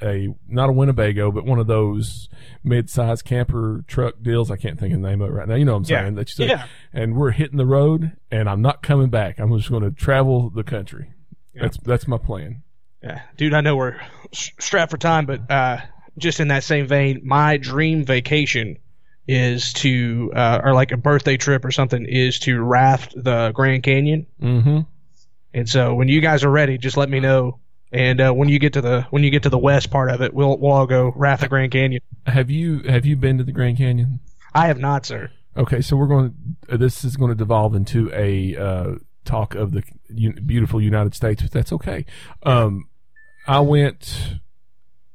a 0.00 0.28
not 0.46 0.68
a 0.68 0.72
Winnebago, 0.72 1.32
but 1.32 1.44
one 1.44 1.58
of 1.58 1.66
those 1.66 2.28
mid-sized 2.62 3.24
camper 3.24 3.82
truck 3.88 4.14
deals. 4.22 4.50
I 4.50 4.56
can't 4.56 4.78
think 4.78 4.94
of 4.94 5.00
the 5.02 5.08
name 5.08 5.20
of 5.22 5.30
it 5.30 5.32
right 5.32 5.48
now. 5.48 5.54
You 5.56 5.64
know 5.64 5.72
what 5.72 5.88
I'm 5.88 5.92
Yeah. 5.94 6.02
saying? 6.04 6.14
That 6.14 6.28
you 6.30 6.34
said. 6.34 6.48
Yeah. 6.50 6.66
And 6.92 7.16
we're 7.16 7.32
hitting 7.32 7.58
the 7.58 7.66
road, 7.66 8.12
and 8.30 8.48
I'm 8.48 8.62
not 8.62 8.82
coming 8.82 9.08
back. 9.10 9.38
I'm 9.40 9.54
just 9.56 9.70
going 9.70 9.82
to 9.82 9.90
travel 9.90 10.50
the 10.50 10.62
country. 10.64 11.12
That's 11.54 11.76
that's 11.78 12.06
my 12.06 12.18
plan. 12.18 12.62
Yeah, 13.02 13.22
dude, 13.36 13.54
I 13.54 13.60
know 13.60 13.76
we're 13.76 14.00
strapped 14.32 14.90
for 14.90 14.96
time, 14.98 15.24
but 15.26 15.50
uh, 15.50 15.78
just 16.18 16.40
in 16.40 16.48
that 16.48 16.64
same 16.64 16.86
vein, 16.86 17.20
my 17.24 17.56
dream 17.56 18.04
vacation 18.04 18.78
is 19.26 19.72
to, 19.74 20.32
uh, 20.34 20.60
or 20.64 20.72
like 20.72 20.90
a 20.92 20.96
birthday 20.96 21.36
trip 21.36 21.64
or 21.64 21.70
something, 21.70 22.06
is 22.06 22.38
to 22.40 22.60
raft 22.60 23.12
the 23.16 23.52
Grand 23.52 23.82
Canyon. 23.82 24.26
Mm-hmm. 24.40 24.80
And 25.54 25.68
so 25.68 25.94
when 25.94 26.08
you 26.08 26.20
guys 26.20 26.44
are 26.44 26.50
ready, 26.50 26.78
just 26.78 26.96
let 26.96 27.08
me 27.08 27.20
know. 27.20 27.60
And 27.90 28.20
uh, 28.20 28.32
when 28.32 28.48
you 28.48 28.58
get 28.58 28.74
to 28.74 28.80
the 28.82 29.06
when 29.10 29.24
you 29.24 29.30
get 29.30 29.44
to 29.44 29.48
the 29.48 29.58
west 29.58 29.90
part 29.90 30.10
of 30.10 30.20
it, 30.20 30.34
we'll 30.34 30.58
we'll 30.58 30.72
all 30.72 30.86
go 30.86 31.12
raft 31.16 31.40
the 31.40 31.48
Grand 31.48 31.72
Canyon. 31.72 32.02
Have 32.26 32.50
you 32.50 32.80
have 32.80 33.06
you 33.06 33.16
been 33.16 33.38
to 33.38 33.44
the 33.44 33.52
Grand 33.52 33.78
Canyon? 33.78 34.20
I 34.54 34.66
have 34.66 34.78
not, 34.78 35.06
sir. 35.06 35.30
Okay, 35.56 35.80
so 35.80 35.96
we're 35.96 36.06
going. 36.06 36.56
This 36.68 37.02
is 37.04 37.16
going 37.16 37.30
to 37.30 37.34
devolve 37.34 37.74
into 37.74 38.10
a 38.12 38.56
uh, 38.56 38.94
talk 39.24 39.54
of 39.54 39.72
the 39.72 39.82
beautiful 40.44 40.80
United 40.80 41.14
States, 41.14 41.42
but 41.42 41.50
that's 41.50 41.72
okay. 41.72 42.04
Um, 42.42 42.88
I 43.46 43.60
went. 43.60 44.34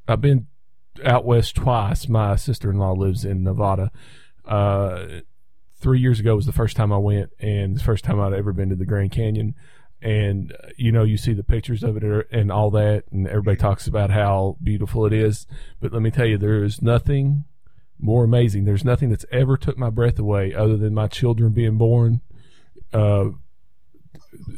I've 0.08 0.22
been 0.22 0.48
out 1.06 1.26
west 1.26 1.56
twice. 1.56 2.08
My 2.08 2.36
sister-in-law 2.36 2.94
lives 2.94 3.26
in 3.26 3.44
Nevada. 3.44 3.92
Uh, 4.46 5.22
three 5.78 6.00
years 6.00 6.20
ago 6.20 6.36
was 6.36 6.46
the 6.46 6.52
first 6.52 6.76
time 6.76 6.92
I 6.92 6.98
went, 6.98 7.32
and 7.40 7.76
the 7.76 7.84
first 7.84 8.04
time 8.04 8.20
I'd 8.20 8.34
ever 8.34 8.54
been 8.54 8.70
to 8.70 8.76
the 8.76 8.86
Grand 8.86 9.12
Canyon. 9.12 9.56
And 10.02 10.52
uh, 10.52 10.70
you 10.78 10.92
know, 10.92 11.04
you 11.04 11.18
see 11.18 11.34
the 11.34 11.44
pictures 11.44 11.84
of 11.84 11.96
it 11.98 12.04
er- 12.04 12.28
and 12.32 12.52
all 12.52 12.72
that, 12.72 13.06
and 13.12 13.28
everybody 13.28 13.58
talks 13.58 13.88
about 13.88 14.10
how 14.10 14.58
beautiful 14.62 15.06
it 15.06 15.14
is. 15.14 15.48
But 15.80 15.94
let 15.94 16.02
me 16.02 16.12
tell 16.12 16.26
you, 16.26 16.38
there 16.38 16.64
is 16.64 16.82
nothing 16.82 17.46
more 18.00 18.24
amazing. 18.26 18.66
There's 18.66 18.84
nothing 18.84 19.10
that's 19.10 19.26
ever 19.32 19.56
took 19.56 19.78
my 19.78 19.90
breath 19.90 20.20
away 20.20 20.54
other 20.54 20.76
than 20.76 20.94
my 20.94 21.08
children 21.08 21.54
being 21.54 21.78
born. 21.78 22.22
Uh, 22.92 23.30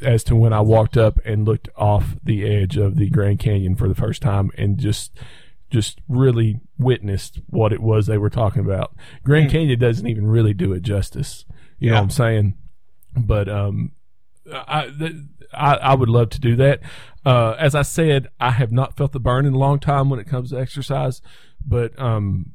as 0.01 0.23
to 0.23 0.35
when 0.35 0.53
I 0.53 0.61
walked 0.61 0.97
up 0.97 1.19
and 1.25 1.45
looked 1.45 1.69
off 1.75 2.15
the 2.23 2.45
edge 2.45 2.77
of 2.77 2.95
the 2.95 3.09
Grand 3.09 3.39
Canyon 3.39 3.75
for 3.75 3.87
the 3.87 3.95
first 3.95 4.21
time 4.21 4.51
and 4.57 4.77
just 4.77 5.17
just 5.75 5.99
really 6.07 6.61
witnessed 6.77 7.39
what 7.47 7.73
it 7.73 7.81
was 7.81 8.07
they 8.07 8.17
were 8.17 8.29
talking 8.29 8.63
about. 8.63 8.95
Grand 9.23 9.51
Canyon 9.51 9.77
doesn't 9.77 10.07
even 10.07 10.25
really 10.25 10.53
do 10.53 10.71
it 10.71 10.81
justice. 10.81 11.45
You 11.79 11.89
know 11.89 11.97
what 11.97 12.03
I'm 12.03 12.09
saying? 12.09 12.57
But 13.15 13.49
um 13.49 13.91
I, 14.51 14.91
I 15.53 15.75
I 15.75 15.95
would 15.95 16.09
love 16.09 16.29
to 16.31 16.39
do 16.39 16.55
that. 16.55 16.79
Uh, 17.25 17.55
as 17.57 17.75
I 17.75 17.81
said, 17.81 18.29
I 18.39 18.51
have 18.51 18.71
not 18.71 18.95
felt 18.95 19.11
the 19.11 19.19
burn 19.19 19.45
in 19.45 19.53
a 19.53 19.57
long 19.57 19.79
time 19.79 20.09
when 20.09 20.19
it 20.19 20.27
comes 20.27 20.51
to 20.51 20.59
exercise, 20.59 21.21
but 21.65 21.99
um, 21.99 22.53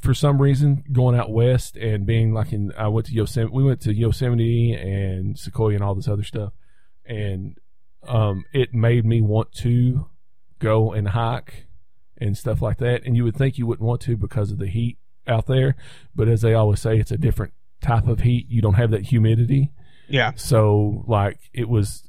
for 0.00 0.14
some 0.14 0.40
reason, 0.40 0.84
going 0.90 1.16
out 1.16 1.30
west 1.30 1.76
and 1.76 2.06
being 2.06 2.32
like 2.32 2.52
in, 2.52 2.72
I 2.78 2.88
went 2.88 3.06
to 3.06 3.12
Yosemite. 3.12 3.54
We 3.54 3.62
went 3.62 3.82
to 3.82 3.94
Yosemite 3.94 4.72
and 4.72 5.38
Sequoia 5.38 5.74
and 5.74 5.84
all 5.84 5.94
this 5.94 6.08
other 6.08 6.22
stuff, 6.22 6.54
and 7.04 7.58
um, 8.08 8.44
it 8.52 8.72
made 8.72 9.04
me 9.04 9.20
want 9.20 9.52
to 9.56 10.06
go 10.58 10.92
and 10.92 11.08
hike 11.08 11.66
and 12.22 12.36
stuff 12.36 12.62
like 12.62 12.78
that. 12.78 13.04
And 13.04 13.16
you 13.16 13.24
would 13.24 13.36
think 13.36 13.58
you 13.58 13.66
wouldn't 13.66 13.86
want 13.86 14.00
to 14.02 14.16
because 14.16 14.50
of 14.50 14.58
the 14.58 14.68
heat 14.68 14.98
out 15.26 15.46
there, 15.46 15.76
but 16.14 16.28
as 16.28 16.42
they 16.42 16.54
always 16.54 16.80
say, 16.80 16.98
it's 16.98 17.10
a 17.10 17.18
different 17.18 17.52
type 17.80 18.06
of 18.06 18.20
heat. 18.20 18.46
You 18.48 18.62
don't 18.62 18.74
have 18.74 18.90
that 18.90 19.02
humidity. 19.02 19.72
Yeah. 20.08 20.32
So 20.36 21.04
like 21.06 21.38
it 21.52 21.68
was, 21.68 22.08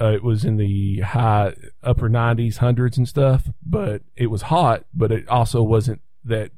uh, 0.00 0.12
it 0.12 0.22
was 0.22 0.44
in 0.44 0.56
the 0.56 1.00
high 1.00 1.54
upper 1.82 2.08
nineties, 2.08 2.58
hundreds 2.58 2.98
and 2.98 3.08
stuff. 3.08 3.48
But 3.64 4.02
it 4.16 4.26
was 4.26 4.42
hot, 4.42 4.84
but 4.92 5.12
it 5.12 5.28
also 5.28 5.62
wasn't 5.62 6.00
that 6.24 6.50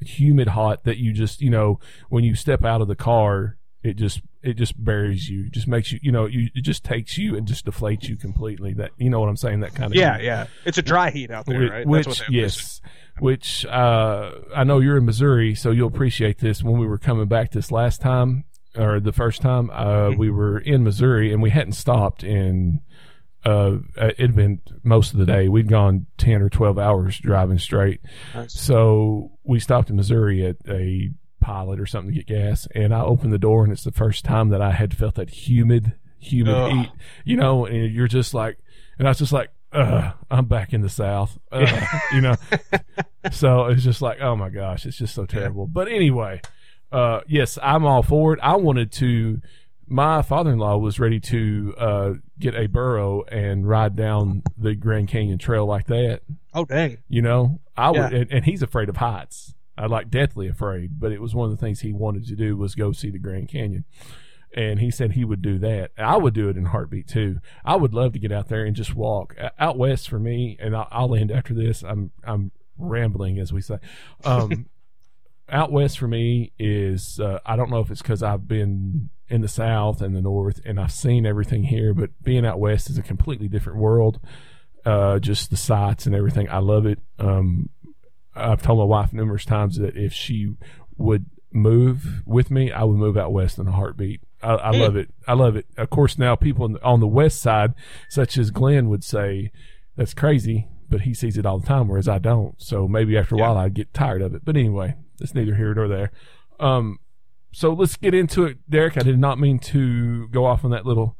humid 0.00 0.48
hot 0.48 0.84
that 0.84 0.98
you 0.98 1.12
just 1.12 1.40
you 1.40 1.50
know 1.50 1.78
when 2.08 2.24
you 2.24 2.34
step 2.34 2.64
out 2.64 2.80
of 2.80 2.88
the 2.88 2.96
car, 2.96 3.56
it 3.82 3.94
just 3.96 4.20
it 4.44 4.54
just 4.54 4.82
buries 4.82 5.28
you, 5.28 5.48
just 5.50 5.66
makes 5.66 5.90
you 5.92 5.98
you 6.02 6.12
know 6.12 6.26
you 6.26 6.48
it 6.54 6.60
just 6.62 6.84
takes 6.84 7.16
you 7.18 7.36
and 7.36 7.46
just 7.46 7.64
deflates 7.66 8.08
you 8.08 8.16
completely. 8.16 8.74
That 8.74 8.90
you 8.98 9.10
know 9.10 9.20
what 9.20 9.28
I'm 9.28 9.36
saying? 9.36 9.60
That 9.60 9.74
kind 9.74 9.92
of 9.92 9.96
Yeah, 9.96 10.18
heat. 10.18 10.24
yeah. 10.26 10.46
It's 10.64 10.78
a 10.78 10.82
dry 10.82 11.10
heat 11.10 11.30
out 11.30 11.46
there, 11.46 11.68
right? 11.70 11.86
Which, 11.86 12.06
That's 12.06 12.20
what 12.20 12.28
they- 12.28 12.36
yes, 12.36 12.80
which 13.18 13.64
uh, 13.66 14.30
I 14.54 14.64
know 14.64 14.78
you're 14.80 14.96
in 14.98 15.04
Missouri, 15.06 15.54
so 15.54 15.70
you'll 15.70 15.88
appreciate 15.88 16.38
this. 16.38 16.62
When 16.62 16.78
we 16.78 16.86
were 16.86 16.98
coming 16.98 17.26
back 17.26 17.52
this 17.52 17.70
last 17.72 18.00
time, 18.00 18.44
or 18.76 19.00
the 19.00 19.12
first 19.12 19.40
time, 19.40 19.70
uh, 19.70 19.84
Mm-hmm. 20.10 20.18
we 20.18 20.30
were 20.30 20.58
in 20.58 20.82
Missouri 20.84 21.32
and 21.32 21.40
we 21.42 21.50
hadn't 21.50 21.72
stopped 21.74 22.22
in. 22.24 22.80
Uh, 23.44 23.76
it'd 24.18 24.34
been 24.34 24.60
most 24.82 25.12
of 25.12 25.18
the 25.18 25.26
day. 25.26 25.48
We'd 25.48 25.68
gone 25.68 26.06
ten 26.16 26.40
or 26.40 26.48
twelve 26.48 26.78
hours 26.78 27.18
driving 27.18 27.58
straight. 27.58 28.00
Nice. 28.34 28.54
So 28.58 29.32
we 29.44 29.60
stopped 29.60 29.90
in 29.90 29.96
Missouri 29.96 30.46
at 30.46 30.56
a 30.66 31.10
pilot 31.44 31.78
or 31.80 31.86
something 31.86 32.12
to 32.14 32.16
get 32.22 32.26
gas, 32.26 32.66
and 32.74 32.94
I 32.94 33.02
opened 33.02 33.32
the 33.32 33.38
door, 33.38 33.62
and 33.64 33.72
it's 33.72 33.84
the 33.84 33.92
first 33.92 34.24
time 34.24 34.48
that 34.48 34.60
I 34.62 34.70
had 34.72 34.96
felt 34.96 35.14
that 35.16 35.30
humid, 35.30 35.92
humid 36.18 36.54
Ugh. 36.54 36.70
heat. 36.72 36.90
You 37.24 37.36
know, 37.36 37.66
and 37.66 37.92
you're 37.92 38.08
just 38.08 38.32
like, 38.34 38.58
and 38.98 39.06
I 39.06 39.10
was 39.10 39.18
just 39.18 39.32
like, 39.32 39.50
Ugh, 39.72 40.14
I'm 40.30 40.46
back 40.46 40.72
in 40.72 40.80
the 40.82 40.88
South. 40.88 41.38
You 42.12 42.20
know, 42.20 42.36
so 43.32 43.66
it's 43.66 43.82
just 43.82 44.00
like, 44.02 44.20
oh 44.20 44.36
my 44.36 44.48
gosh, 44.50 44.86
it's 44.86 44.96
just 44.98 45.14
so 45.14 45.26
terrible. 45.26 45.66
But 45.66 45.88
anyway, 45.88 46.40
uh, 46.92 47.20
yes, 47.26 47.58
I'm 47.62 47.84
all 47.84 48.02
for 48.02 48.34
it. 48.34 48.40
I 48.42 48.56
wanted 48.56 48.92
to 48.92 49.40
my 49.86 50.22
father-in-law 50.22 50.78
was 50.78 50.98
ready 50.98 51.20
to 51.20 51.74
uh, 51.76 52.12
get 52.38 52.54
a 52.54 52.66
burro 52.68 53.22
and 53.24 53.68
ride 53.68 53.94
down 53.96 54.42
the 54.56 54.74
Grand 54.74 55.08
Canyon 55.08 55.38
Trail 55.38 55.66
like 55.66 55.86
that. 55.88 56.22
Oh 56.54 56.64
dang. 56.64 56.98
You 57.08 57.20
know, 57.22 57.60
I 57.76 57.90
would, 57.90 57.96
Yeah. 58.12 58.18
and, 58.20 58.32
and 58.32 58.44
he's 58.44 58.62
afraid 58.62 58.88
of 58.88 58.96
heights. 58.96 59.54
I 59.76 59.86
like 59.86 60.10
deathly 60.10 60.48
afraid, 60.48 61.00
but 61.00 61.12
it 61.12 61.20
was 61.20 61.34
one 61.34 61.50
of 61.50 61.56
the 61.56 61.60
things 61.60 61.80
he 61.80 61.92
wanted 61.92 62.26
to 62.26 62.36
do 62.36 62.56
was 62.56 62.74
go 62.74 62.92
see 62.92 63.10
the 63.10 63.18
Grand 63.18 63.48
Canyon. 63.48 63.84
And 64.56 64.78
he 64.78 64.92
said 64.92 65.12
he 65.12 65.24
would 65.24 65.42
do 65.42 65.58
that. 65.58 65.90
I 65.98 66.16
would 66.16 66.32
do 66.32 66.48
it 66.48 66.56
in 66.56 66.66
heartbeat 66.66 67.08
too. 67.08 67.40
I 67.64 67.74
would 67.74 67.92
love 67.92 68.12
to 68.12 68.20
get 68.20 68.30
out 68.30 68.48
there 68.48 68.64
and 68.64 68.76
just 68.76 68.94
walk 68.94 69.34
out 69.58 69.76
west 69.76 70.08
for 70.08 70.20
me. 70.20 70.56
And 70.60 70.76
I'll, 70.76 70.88
I'll 70.92 71.14
end 71.14 71.32
after 71.32 71.54
this. 71.54 71.82
I'm 71.82 72.12
I'm 72.22 72.52
rambling 72.78 73.40
as 73.40 73.52
we 73.52 73.60
say. 73.60 73.78
Um, 74.24 74.66
out 75.48 75.72
west 75.72 75.98
for 75.98 76.06
me 76.06 76.52
is 76.56 77.18
uh, 77.18 77.40
I 77.44 77.56
don't 77.56 77.70
know 77.70 77.80
if 77.80 77.90
it's 77.90 78.00
because 78.00 78.22
I've 78.22 78.46
been 78.46 79.10
in 79.28 79.40
the 79.40 79.48
south 79.48 80.00
and 80.00 80.14
the 80.14 80.22
north 80.22 80.60
and 80.64 80.78
I've 80.78 80.92
seen 80.92 81.26
everything 81.26 81.64
here, 81.64 81.92
but 81.94 82.10
being 82.22 82.46
out 82.46 82.60
west 82.60 82.90
is 82.90 82.98
a 82.98 83.02
completely 83.02 83.48
different 83.48 83.78
world. 83.78 84.20
Uh, 84.84 85.18
just 85.18 85.50
the 85.50 85.56
sights 85.56 86.06
and 86.06 86.14
everything. 86.14 86.48
I 86.50 86.58
love 86.58 86.86
it. 86.86 86.98
Um, 87.18 87.70
I've 88.34 88.62
told 88.62 88.78
my 88.78 88.84
wife 88.84 89.12
numerous 89.12 89.44
times 89.44 89.78
that 89.78 89.96
if 89.96 90.12
she 90.12 90.54
would 90.96 91.26
move 91.52 92.22
with 92.26 92.50
me, 92.50 92.72
I 92.72 92.84
would 92.84 92.96
move 92.96 93.16
out 93.16 93.32
west 93.32 93.58
in 93.58 93.68
a 93.68 93.72
heartbeat. 93.72 94.20
I, 94.42 94.54
I 94.54 94.70
love 94.72 94.96
it. 94.96 95.10
I 95.26 95.32
love 95.34 95.56
it. 95.56 95.66
Of 95.76 95.90
course, 95.90 96.18
now 96.18 96.36
people 96.36 96.64
on 96.64 96.72
the, 96.72 96.82
on 96.82 97.00
the 97.00 97.06
west 97.06 97.40
side, 97.40 97.74
such 98.08 98.36
as 98.36 98.50
Glenn, 98.50 98.88
would 98.88 99.04
say 99.04 99.50
that's 99.96 100.12
crazy, 100.14 100.68
but 100.90 101.02
he 101.02 101.14
sees 101.14 101.38
it 101.38 101.46
all 101.46 101.58
the 101.60 101.66
time, 101.66 101.88
whereas 101.88 102.08
I 102.08 102.18
don't. 102.18 102.60
So 102.60 102.86
maybe 102.88 103.16
after 103.16 103.36
a 103.36 103.38
Yeah. 103.38 103.48
while, 103.50 103.58
I'd 103.58 103.74
get 103.74 103.94
tired 103.94 104.20
of 104.22 104.34
it. 104.34 104.44
But 104.44 104.56
anyway, 104.56 104.96
it's 105.20 105.34
neither 105.34 105.54
here 105.54 105.72
nor 105.74 105.88
there. 105.88 106.10
Um, 106.60 106.98
so 107.52 107.72
let's 107.72 107.96
get 107.96 108.14
into 108.14 108.44
it, 108.44 108.58
Derek. 108.68 108.96
I 108.98 109.02
did 109.02 109.18
not 109.18 109.38
mean 109.38 109.58
to 109.60 110.28
go 110.28 110.44
off 110.44 110.64
on 110.64 110.72
that 110.72 110.84
little 110.84 111.16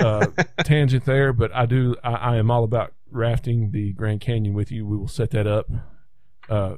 uh, 0.00 0.26
tangent 0.64 1.04
there, 1.04 1.32
but 1.32 1.54
I 1.54 1.66
do. 1.66 1.94
I, 2.02 2.12
I 2.12 2.36
am 2.36 2.50
all 2.50 2.64
about 2.64 2.92
rafting 3.10 3.70
the 3.70 3.92
Grand 3.92 4.20
Canyon 4.20 4.54
with 4.54 4.70
you. 4.72 4.84
We 4.86 4.96
will 4.96 5.08
set 5.08 5.30
that 5.30 5.46
up 5.46 5.70
uh, 6.48 6.76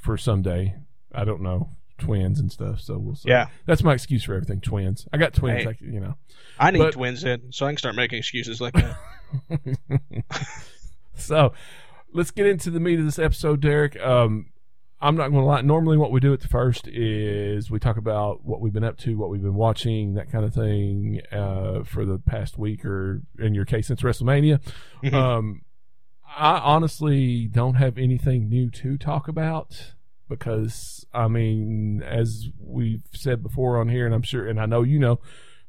for 0.00 0.16
someday. 0.16 0.74
I 1.12 1.24
don't 1.24 1.42
know 1.42 1.70
twins 1.98 2.38
and 2.38 2.52
stuff, 2.52 2.80
so 2.80 2.96
we'll 2.96 3.16
see. 3.16 3.28
Yeah. 3.28 3.48
that's 3.66 3.82
my 3.82 3.92
excuse 3.92 4.22
for 4.22 4.34
everything. 4.34 4.60
Twins. 4.60 5.08
I 5.12 5.16
got 5.16 5.32
twins. 5.34 5.62
Hey. 5.62 5.66
Like, 5.66 5.80
you 5.80 5.98
know. 6.00 6.14
I 6.58 6.70
need 6.70 6.78
But- 6.78 6.92
twins 6.94 7.22
then, 7.22 7.50
so 7.50 7.66
I 7.66 7.70
can 7.70 7.76
start 7.78 7.96
making 7.96 8.18
excuses 8.18 8.60
like 8.60 8.74
that. 8.74 8.96
so 11.14 11.52
let's 12.12 12.30
get 12.30 12.46
into 12.46 12.70
the 12.70 12.80
meat 12.80 12.98
of 12.98 13.04
this 13.04 13.18
episode, 13.18 13.60
Derek. 13.60 13.98
Um, 14.00 14.46
I'm 15.00 15.16
not 15.16 15.28
going 15.28 15.42
to 15.42 15.46
lie. 15.46 15.60
Normally, 15.60 15.96
what 15.96 16.10
we 16.10 16.18
do 16.20 16.32
at 16.32 16.40
the 16.40 16.48
first 16.48 16.88
is 16.88 17.70
we 17.70 17.78
talk 17.78 17.96
about 17.96 18.44
what 18.44 18.60
we've 18.60 18.72
been 18.72 18.84
up 18.84 18.98
to, 18.98 19.16
what 19.16 19.30
we've 19.30 19.42
been 19.42 19.54
watching, 19.54 20.14
that 20.14 20.30
kind 20.30 20.44
of 20.44 20.52
thing, 20.54 21.20
uh, 21.30 21.84
for 21.84 22.04
the 22.04 22.18
past 22.18 22.58
week 22.58 22.84
or 22.84 23.22
in 23.38 23.54
your 23.54 23.64
case 23.64 23.86
since 23.88 24.02
WrestleMania. 24.02 24.60
Mhm. 25.04 25.12
Um, 25.14 25.62
I 26.36 26.58
honestly 26.58 27.46
don't 27.46 27.74
have 27.74 27.98
anything 27.98 28.48
new 28.48 28.70
to 28.70 28.96
talk 28.98 29.28
about 29.28 29.92
because 30.28 31.06
I 31.12 31.28
mean, 31.28 32.02
as 32.02 32.48
we've 32.58 33.02
said 33.14 33.42
before 33.42 33.78
on 33.80 33.88
here, 33.88 34.04
and 34.06 34.14
I'm 34.14 34.22
sure, 34.22 34.46
and 34.46 34.60
I 34.60 34.66
know 34.66 34.82
you 34.82 34.98
know, 34.98 35.20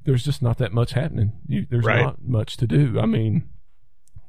there's 0.03 0.23
just 0.23 0.41
not 0.41 0.57
that 0.57 0.73
much 0.73 0.93
happening. 0.93 1.33
You, 1.47 1.65
there's 1.69 1.85
Right. 1.85 2.03
not 2.03 2.21
much 2.23 2.57
to 2.57 2.67
do. 2.67 2.99
I 2.99 3.05
mean, 3.05 3.47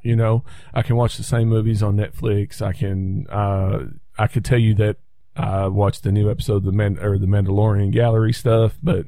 you 0.02 0.16
know, 0.16 0.44
I 0.72 0.82
can 0.82 0.96
watch 0.96 1.16
the 1.16 1.22
same 1.22 1.48
movies 1.48 1.82
on 1.82 1.96
Netflix. 1.96 2.62
I 2.62 2.72
can, 2.72 3.26
uh, 3.28 3.84
I 4.18 4.26
could 4.26 4.44
tell 4.44 4.58
you 4.58 4.74
that 4.74 4.96
I 5.36 5.66
watched 5.68 6.02
the 6.02 6.12
new 6.12 6.30
episode 6.30 6.56
of 6.56 6.64
the 6.64 6.72
Man 6.72 6.98
or 6.98 7.18
the 7.18 7.26
Mandalorian 7.26 7.90
Gallery 7.92 8.32
stuff, 8.32 8.78
but 8.82 9.06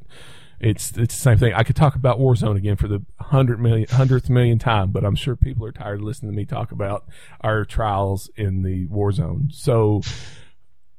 it's 0.62 0.96
it's 0.96 1.14
the 1.14 1.20
same 1.20 1.38
thing. 1.38 1.52
I 1.54 1.64
could 1.64 1.74
talk 1.74 1.96
about 1.96 2.18
Warzone 2.18 2.56
again 2.56 2.76
for 2.76 2.86
the 2.86 3.04
hundred 3.20 3.60
million 3.60 3.88
hundredth 3.90 4.30
million 4.30 4.58
time, 4.58 4.92
but 4.92 5.04
I'm 5.04 5.16
sure 5.16 5.34
people 5.34 5.66
are 5.66 5.72
tired 5.72 6.00
of 6.00 6.06
listening 6.06 6.32
to 6.32 6.36
me 6.36 6.44
talk 6.44 6.70
about 6.70 7.04
our 7.40 7.64
trials 7.64 8.30
in 8.36 8.62
the 8.62 8.86
Warzone. 8.86 9.52
So 9.52 10.02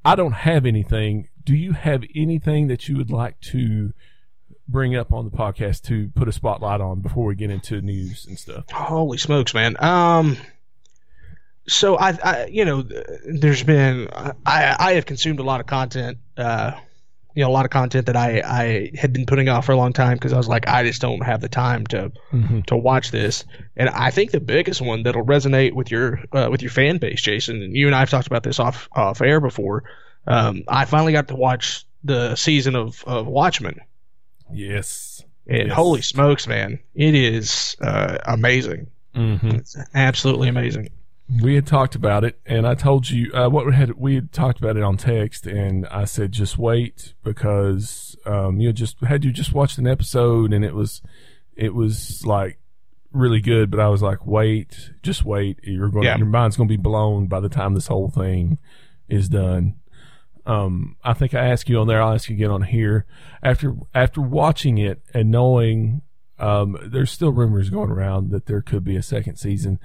I 0.04 0.16
don't 0.16 0.34
have 0.34 0.66
anything. 0.66 1.30
Do 1.46 1.56
you 1.56 1.72
have 1.72 2.04
anything 2.14 2.68
that 2.68 2.90
you 2.90 2.98
would 2.98 3.10
like 3.10 3.40
to 3.42 3.94
bring 4.68 4.96
up 4.96 5.14
on 5.14 5.26
the 5.26 5.32
podcast 5.32 5.84
to 5.84 6.10
put 6.10 6.28
a 6.28 6.34
spotlight 6.34 6.82
on 6.82 7.00
before 7.00 7.26
we 7.26 7.36
get 7.36 7.50
into 7.50 7.82
news 7.82 8.26
and 8.26 8.38
stuff? 8.38 8.70
Holy 8.70 9.18
smokes, 9.18 9.54
man. 9.54 9.82
Um, 9.82 10.36
so 11.68 11.98
I, 11.98 12.18
I, 12.22 12.46
you 12.48 12.66
know, 12.66 12.84
there's 13.26 13.64
been 13.64 14.10
I, 14.14 14.34
I 14.46 14.94
have 14.94 15.06
consumed 15.06 15.40
a 15.40 15.44
lot 15.44 15.62
of 15.62 15.68
content. 15.68 16.18
Uh, 16.36 16.74
you 17.36 17.44
know, 17.44 17.50
a 17.50 17.52
lot 17.52 17.66
of 17.66 17.72
content 17.72 18.06
that 18.06 18.16
I, 18.16 18.42
I 18.46 18.92
had 18.96 19.12
been 19.14 19.26
putting 19.26 19.50
off 19.50 19.66
for 19.66 19.72
a 19.72 19.76
long 19.78 19.92
time 19.94 20.14
because 20.18 20.34
I 20.34 20.38
was 20.38 20.48
like, 20.48 20.68
I 20.68 20.84
just 20.84 21.02
don't 21.02 21.22
have 21.24 21.42
the 21.42 21.50
time 21.50 21.86
to 21.88 22.12
Mm-hmm. 22.32 22.62
to 22.62 22.78
watch 22.78 23.12
this. 23.12 23.44
And 23.76 23.90
I 23.90 24.12
think 24.12 24.32
the 24.32 24.40
biggest 24.40 24.82
one 24.82 25.04
that'll 25.04 25.26
resonate 25.26 25.74
with 25.74 25.90
your 25.92 26.20
uh, 26.32 26.48
with 26.52 26.62
your 26.62 26.72
fan 26.72 26.98
base, 26.98 27.22
Jason, 27.22 27.62
and 27.62 27.76
you 27.76 27.88
and 27.88 27.96
I 27.96 28.00
have 28.00 28.10
talked 28.10 28.28
about 28.28 28.44
this 28.44 28.60
off 28.60 28.88
off 28.94 29.22
air 29.22 29.40
before. 29.40 29.84
Um, 30.28 30.64
I 30.68 30.86
finally 30.86 31.12
got 31.14 31.28
to 31.30 31.36
watch 31.36 31.86
the 32.04 32.36
season 32.36 32.76
of 32.76 33.04
of 33.06 33.28
Watchmen, 33.28 33.80
Yes. 34.52 35.24
and 35.48 35.68
Yes. 35.68 35.76
holy 35.76 36.02
smokes, 36.02 36.48
man, 36.48 36.80
it 36.96 37.16
is 37.16 37.76
uh, 37.82 38.18
amazing. 38.26 38.88
Mm-hmm. 39.16 39.50
It's 39.50 39.76
absolutely 39.94 40.50
amazing. 40.50 40.90
We 41.42 41.56
had 41.56 41.66
talked 41.66 41.96
about 41.96 42.24
it, 42.24 42.40
and 42.46 42.68
I 42.68 42.76
told 42.76 43.10
you 43.10 43.32
uh, 43.34 43.50
what 43.50 43.66
we 43.66 43.74
had. 43.74 43.94
We 43.94 44.16
had 44.16 44.32
talked 44.32 44.60
about 44.60 44.78
it 44.78 44.84
on 44.84 44.98
text, 44.98 45.48
and 45.48 45.88
I 45.88 46.06
said 46.06 46.32
just 46.32 46.58
wait 46.58 47.14
because 47.24 48.16
um, 48.26 48.60
you 48.60 48.72
just 48.74 49.00
had 49.00 49.24
you 49.24 49.32
just 49.32 49.54
watched 49.54 49.78
an 49.78 49.88
episode, 49.88 50.54
and 50.54 50.66
it 50.66 50.76
was 50.76 51.02
it 51.56 51.74
was 51.74 52.26
like 52.26 52.60
really 53.12 53.40
good. 53.40 53.72
But 53.72 53.80
I 53.80 53.88
was 53.88 54.02
like, 54.02 54.26
wait, 54.26 54.92
just 55.02 55.24
wait. 55.24 55.60
You're 55.64 55.90
going. 55.90 56.06
Yeah. 56.06 56.18
Your 56.18 56.28
mind's 56.28 56.58
going 56.58 56.68
to 56.68 56.78
be 56.78 56.82
blown 56.82 57.28
by 57.28 57.40
the 57.40 57.50
time 57.50 57.74
this 57.74 57.88
whole 57.88 58.10
thing 58.10 58.58
is 59.08 59.30
done. 59.30 59.76
Um, 60.46 60.98
I 61.04 61.14
think 61.14 61.34
I 61.34 61.48
asked 61.48 61.70
you 61.70 61.80
on 61.80 61.88
there. 61.88 62.02
I'll 62.02 62.14
ask 62.14 62.30
you 62.30 62.36
again 62.36 62.52
on 62.52 62.64
here 62.64 63.06
after 63.42 63.76
after 63.96 64.22
watching 64.22 64.78
it 64.78 65.02
and 65.14 65.32
knowing 65.32 66.02
um, 66.38 66.78
there's 66.86 67.12
still 67.12 67.32
rumors 67.32 67.70
going 67.70 67.90
around 67.90 68.32
that 68.32 68.48
there 68.48 68.62
could 68.62 68.84
be 68.84 68.98
a 68.98 69.04
second 69.04 69.38
season. 69.38 69.80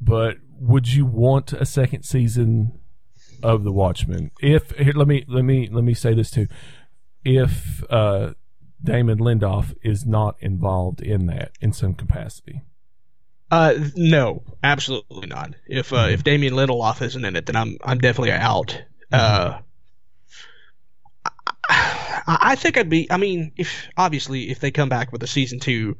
But 0.00 0.36
would 0.58 0.92
you 0.92 1.04
want 1.06 1.52
a 1.52 1.66
second 1.66 2.04
season 2.04 2.78
of 3.42 3.64
The 3.64 3.72
Watchmen? 3.72 4.30
If 4.40 4.70
here, 4.72 4.92
let 4.94 5.08
me 5.08 5.24
let 5.28 5.44
me 5.44 5.68
let 5.70 5.84
me 5.84 5.94
say 5.94 6.14
this 6.14 6.30
too. 6.30 6.46
If 7.24 7.84
uh, 7.90 8.34
Damon 8.82 9.18
Lindelof 9.18 9.74
is 9.82 10.04
not 10.06 10.36
involved 10.40 11.00
in 11.00 11.26
that 11.26 11.52
in 11.60 11.72
some 11.72 11.94
capacity, 11.94 12.62
Uh, 13.50 13.74
no, 13.96 14.42
absolutely 14.62 15.26
not. 15.26 15.54
If 15.66 15.92
uh, 15.92 16.08
if 16.10 16.24
Damon 16.24 16.52
Lindelof 16.54 17.02
isn't 17.02 17.24
in 17.24 17.36
it, 17.36 17.46
then 17.46 17.56
I'm 17.56 17.76
I'm 17.84 17.98
definitely 17.98 18.32
out. 18.32 18.82
Uh, 19.12 19.58
I, 21.68 22.38
I 22.42 22.54
think 22.56 22.76
I'd 22.76 22.90
be. 22.90 23.10
I 23.10 23.16
mean, 23.16 23.52
if 23.56 23.88
obviously 23.96 24.50
if 24.50 24.60
they 24.60 24.70
come 24.70 24.88
back 24.88 25.12
with 25.12 25.22
a 25.22 25.26
season 25.26 25.60
two, 25.60 25.96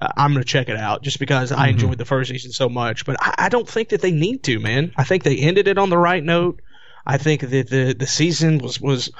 uh, 0.00 0.08
I'm 0.16 0.32
gonna 0.32 0.44
check 0.44 0.68
it 0.68 0.76
out 0.76 1.02
just 1.02 1.18
because 1.18 1.52
I 1.52 1.68
Mhm. 1.68 1.72
enjoyed 1.72 1.98
the 1.98 2.04
first 2.04 2.30
season 2.30 2.50
so 2.52 2.68
much. 2.68 3.04
But 3.04 3.16
I, 3.20 3.34
I 3.46 3.48
don't 3.48 3.68
think 3.68 3.90
that 3.90 4.00
they 4.00 4.10
need 4.10 4.42
to, 4.44 4.58
man. 4.60 4.92
I 4.96 5.04
think 5.04 5.22
they 5.22 5.36
ended 5.38 5.68
it 5.68 5.78
on 5.78 5.90
the 5.90 5.98
right 5.98 6.22
note. 6.24 6.60
I 7.06 7.18
think 7.18 7.42
that 7.42 7.68
the 7.70 7.94
the 7.98 8.06
season 8.06 8.58
was 8.58 8.80
was. 8.80 9.10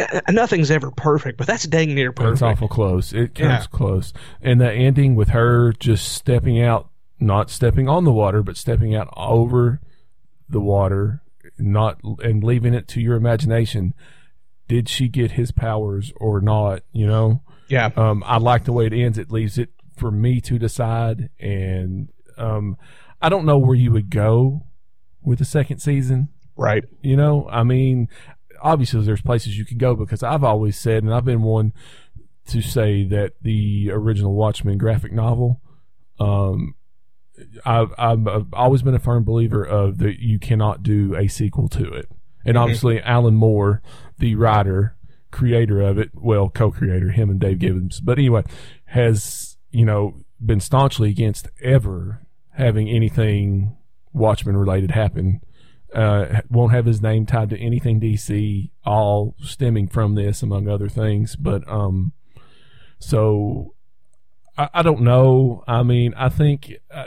uh, 0.00 0.20
Nothing's 0.30 0.70
ever 0.70 0.90
perfect, 0.90 1.38
but 1.38 1.46
that's 1.46 1.64
dang 1.66 1.94
near 1.94 2.12
perfect. 2.12 2.34
it's 2.34 2.42
awful 2.42 2.68
close. 2.68 3.12
It 3.12 3.34
comes 3.34 3.48
Yeah. 3.48 3.64
close, 3.70 4.12
and 4.42 4.60
the 4.60 4.70
ending 4.72 5.14
with 5.14 5.30
her 5.30 5.72
just 5.72 6.12
stepping 6.12 6.60
out, 6.62 6.90
not 7.18 7.50
stepping 7.50 7.88
on 7.88 8.04
the 8.04 8.12
water, 8.12 8.42
but 8.42 8.56
stepping 8.56 8.94
out 8.94 9.12
over 9.16 9.80
the 10.48 10.60
water, 10.60 11.22
not 11.58 11.98
and 12.22 12.44
leaving 12.44 12.74
it 12.74 12.86
to 12.88 13.00
your 13.00 13.16
imagination. 13.16 13.94
Did 14.68 14.88
she 14.88 15.08
get 15.08 15.32
his 15.32 15.50
powers 15.50 16.12
or 16.16 16.40
not? 16.40 16.82
You 16.92 17.06
know. 17.06 17.42
Yeah, 17.68 17.90
Um, 17.96 18.22
I 18.26 18.38
like 18.38 18.64
the 18.64 18.72
way 18.72 18.86
it 18.86 18.92
ends. 18.94 19.18
It 19.18 19.30
leaves 19.30 19.58
it 19.58 19.70
for 19.98 20.10
me 20.10 20.40
to 20.42 20.58
decide, 20.58 21.30
and 21.40 22.08
um, 22.36 22.76
I 23.20 23.28
don't 23.28 23.44
know 23.46 23.58
where 23.58 23.74
you 23.76 23.90
would 23.92 24.10
go 24.10 24.66
with 25.22 25.38
the 25.40 25.44
second 25.44 25.78
season. 25.80 26.28
right. 26.56 26.84
You 27.02 27.16
know, 27.16 27.48
I 27.50 27.62
mean, 27.64 28.08
obviously 28.62 29.02
there's 29.04 29.20
places 29.20 29.58
you 29.58 29.64
can 29.64 29.78
go 29.78 29.94
because 29.94 30.22
I've 30.22 30.44
always 30.44 30.76
said, 30.78 31.02
and 31.02 31.12
I've 31.14 31.24
been 31.24 31.42
one 31.42 31.72
to 32.46 32.62
say 32.62 33.04
that 33.04 33.32
the 33.42 33.90
original 33.92 34.34
Watchmen 34.34 34.78
graphic 34.78 35.12
novel, 35.12 35.60
um, 36.18 36.74
I've, 37.64 37.92
I've, 37.98 38.26
I've 38.26 38.54
always 38.54 38.82
been 38.82 38.94
a 38.94 38.98
firm 38.98 39.22
believer 39.24 39.62
of 39.64 39.98
that 39.98 40.18
you 40.20 40.38
cannot 40.38 40.82
do 40.82 41.14
a 41.14 41.28
sequel 41.28 41.68
to 41.70 41.88
it. 41.92 42.08
And 42.44 42.56
Mhm. 42.56 42.60
obviously, 42.60 43.00
Alan 43.02 43.34
Moore, 43.34 43.82
the 44.18 44.34
writer, 44.34 44.96
creator 45.30 45.80
of 45.82 45.98
it, 45.98 46.10
well, 46.14 46.48
co-creator, 46.48 47.10
him 47.10 47.30
and 47.30 47.38
Dave 47.38 47.58
Gibbons, 47.58 48.00
but 48.00 48.18
anyway, 48.18 48.42
has 48.86 49.47
you 49.70 49.84
know 49.84 50.14
been 50.44 50.60
staunchly 50.60 51.10
against 51.10 51.48
ever 51.62 52.22
having 52.52 52.88
anything 52.88 53.76
Watchmen 54.12 54.56
related 54.56 54.90
happen. 54.90 55.40
Uh, 55.94 56.42
won't 56.50 56.72
have 56.72 56.84
his 56.84 57.00
name 57.00 57.24
tied 57.24 57.48
to 57.50 57.58
anything 57.58 57.98
DC, 57.98 58.70
all 58.84 59.34
stemming 59.42 59.88
from 59.88 60.14
this, 60.16 60.42
among 60.42 60.68
other 60.68 60.88
things. 60.88 61.34
But 61.34 61.66
um, 61.66 62.12
So 62.98 63.74
I, 64.56 64.68
I 64.74 64.82
don't 64.82 65.00
know. 65.00 65.64
I 65.66 65.82
mean, 65.82 66.12
I 66.14 66.28
think 66.28 66.74
uh, 66.90 67.06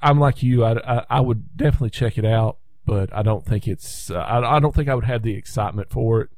I'm 0.00 0.18
like 0.18 0.42
you. 0.42 0.64
I, 0.64 0.98
I, 0.98 1.06
I 1.10 1.20
would 1.20 1.56
definitely 1.56 1.90
check 1.90 2.16
it 2.16 2.24
out, 2.24 2.58
but 2.86 3.12
I 3.12 3.22
don't 3.22 3.44
think 3.44 3.66
it's. 3.66 4.10
Uh, 4.10 4.18
I, 4.18 4.56
I 4.56 4.60
don't 4.60 4.74
think 4.74 4.88
I 4.88 4.94
would 4.94 5.04
have 5.04 5.22
the 5.22 5.34
excitement 5.34 5.90
for 5.90 6.22
it 6.22 6.30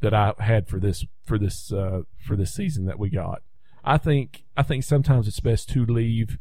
that 0.00 0.14
I 0.14 0.34
had 0.38 0.68
for 0.68 0.78
this 0.78 1.04
for 1.24 1.38
this 1.38 1.72
uh, 1.72 2.02
for 2.18 2.36
this 2.36 2.54
season 2.54 2.84
that 2.86 2.98
we 2.98 3.10
got. 3.10 3.42
I 3.84 3.98
think 3.98 4.44
I 4.56 4.62
think 4.62 4.84
sometimes 4.84 5.26
it's 5.28 5.40
best 5.40 5.68
to 5.70 5.84
leave 5.86 6.38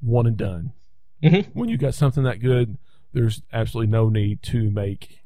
one 0.00 0.26
and 0.26 0.36
done. 0.36 0.72
Mhm. 1.22 1.46
When 1.54 1.68
you 1.68 1.76
got 1.78 1.94
something 1.94 2.24
that 2.24 2.40
good, 2.40 2.78
there's 3.12 3.42
absolutely 3.52 3.90
no 3.90 4.08
need 4.08 4.42
to 4.44 4.70
make 4.70 5.22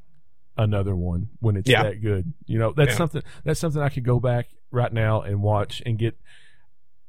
another 0.57 0.95
one 0.95 1.29
when 1.39 1.55
it's 1.55 1.69
Yeah. 1.69 1.83
that 1.83 2.01
good. 2.01 2.33
You 2.45 2.59
know, 2.59 2.73
that's 2.75 2.91
Yeah. 2.91 2.97
something 2.97 3.21
that's 3.43 3.59
something 3.59 3.81
I 3.81 3.89
could 3.89 4.03
go 4.03 4.19
back 4.19 4.47
right 4.69 4.91
now 4.93 5.21
and 5.21 5.41
watch 5.41 5.81
and 5.85 5.97
get 5.97 6.17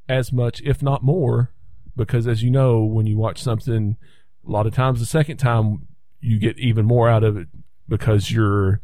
as 0.09 0.33
much, 0.33 0.61
if 0.63 0.83
not 0.83 1.03
more, 1.03 1.53
because 1.97 2.27
as 2.27 2.43
you 2.43 2.51
know, 2.51 2.85
when 2.85 3.07
you 3.07 3.17
watch 3.17 3.41
something, 3.43 3.97
a 4.47 4.51
lot 4.51 4.67
of 4.67 4.75
times 4.75 4.99
the 5.01 5.07
second 5.07 5.37
time 5.37 5.87
you 6.21 6.39
get 6.39 6.59
even 6.59 6.85
more 6.87 7.09
out 7.09 7.23
of 7.25 7.37
it 7.37 7.49
because 7.89 8.31
you're 8.31 8.81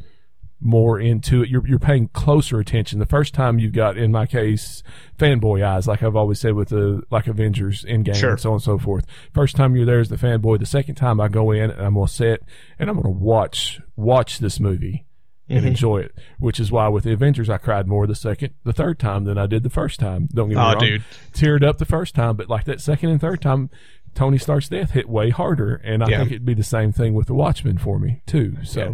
more 0.61 0.99
into 0.99 1.43
it. 1.43 1.49
You're 1.49 1.67
you're 1.67 1.79
paying 1.79 2.09
closer 2.09 2.59
attention. 2.59 2.99
The 2.99 3.07
first 3.07 3.33
time 3.35 3.59
you've 3.59 3.73
got, 3.73 3.97
in 3.97 4.11
my 4.11 4.27
case, 4.27 4.83
fanboy 5.19 5.65
eyes, 5.65 5.87
like 5.87 6.03
I've 6.03 6.17
always 6.17 6.41
said 6.41 6.55
with 6.55 6.69
the 6.71 7.03
like 7.11 7.27
Avengers 7.29 7.85
Endgame 7.89 8.15
Sure. 8.17 8.31
and 8.33 8.41
so 8.41 8.51
on 8.51 8.55
and 8.55 8.63
so 8.63 8.79
forth. 8.79 9.07
First 9.33 9.57
time 9.57 9.77
you're 9.77 9.87
there 9.87 10.01
as 10.01 10.09
the 10.09 10.17
fanboy. 10.17 10.59
The 10.59 10.67
second 10.67 10.97
time 10.97 11.21
I 11.21 11.29
go 11.29 11.51
in 11.53 11.71
and 11.71 11.81
I'm 11.81 11.95
gonna 11.95 12.09
sit 12.09 12.43
and 12.79 12.91
I'm 12.91 12.97
gonna 12.97 13.11
watch 13.11 13.81
watch 13.97 14.39
this 14.41 14.59
movie 14.59 15.05
and 15.49 15.65
Mhm. 15.65 15.69
enjoy 15.69 15.99
it. 15.99 16.19
Which 16.39 16.59
is 16.61 16.71
why 16.73 16.89
with 16.89 17.05
the 17.05 17.13
Avengers 17.13 17.49
I 17.49 17.59
cried 17.59 17.87
more 17.87 18.07
the 18.07 18.15
second, 18.15 18.53
the 18.65 18.73
third 18.73 18.99
time 18.99 19.25
than 19.25 19.39
I 19.39 19.47
did 19.47 19.63
the 19.63 19.71
first 19.71 19.99
time. 20.01 20.29
Don't 20.35 20.49
get 20.49 20.57
me 20.57 20.61
Oh, 20.61 20.73
wrong, 20.73 20.79
dude. 20.79 21.03
teared 21.33 21.63
up 21.65 21.79
the 21.79 21.85
first 21.87 22.15
time, 22.15 22.37
but 22.37 22.49
like 22.51 22.65
that 22.65 22.81
second 22.81 23.11
and 23.11 23.21
third 23.21 23.41
time. 23.41 23.71
Tony 24.15 24.39
Stark's 24.39 24.69
death 24.71 24.93
hit 24.93 25.09
way 25.09 25.31
harder, 25.31 25.77
and 25.85 26.03
I 26.03 26.09
Yeah. 26.09 26.19
think 26.19 26.33
it'd 26.33 26.45
be 26.45 26.55
the 26.55 26.63
same 26.65 26.91
thing 26.93 27.15
with 27.15 27.29
the 27.29 27.35
Watchmen 27.35 27.79
for 27.79 27.99
me 28.01 28.23
too. 28.27 28.57
So 28.65 28.81
Yeah. 28.81 28.93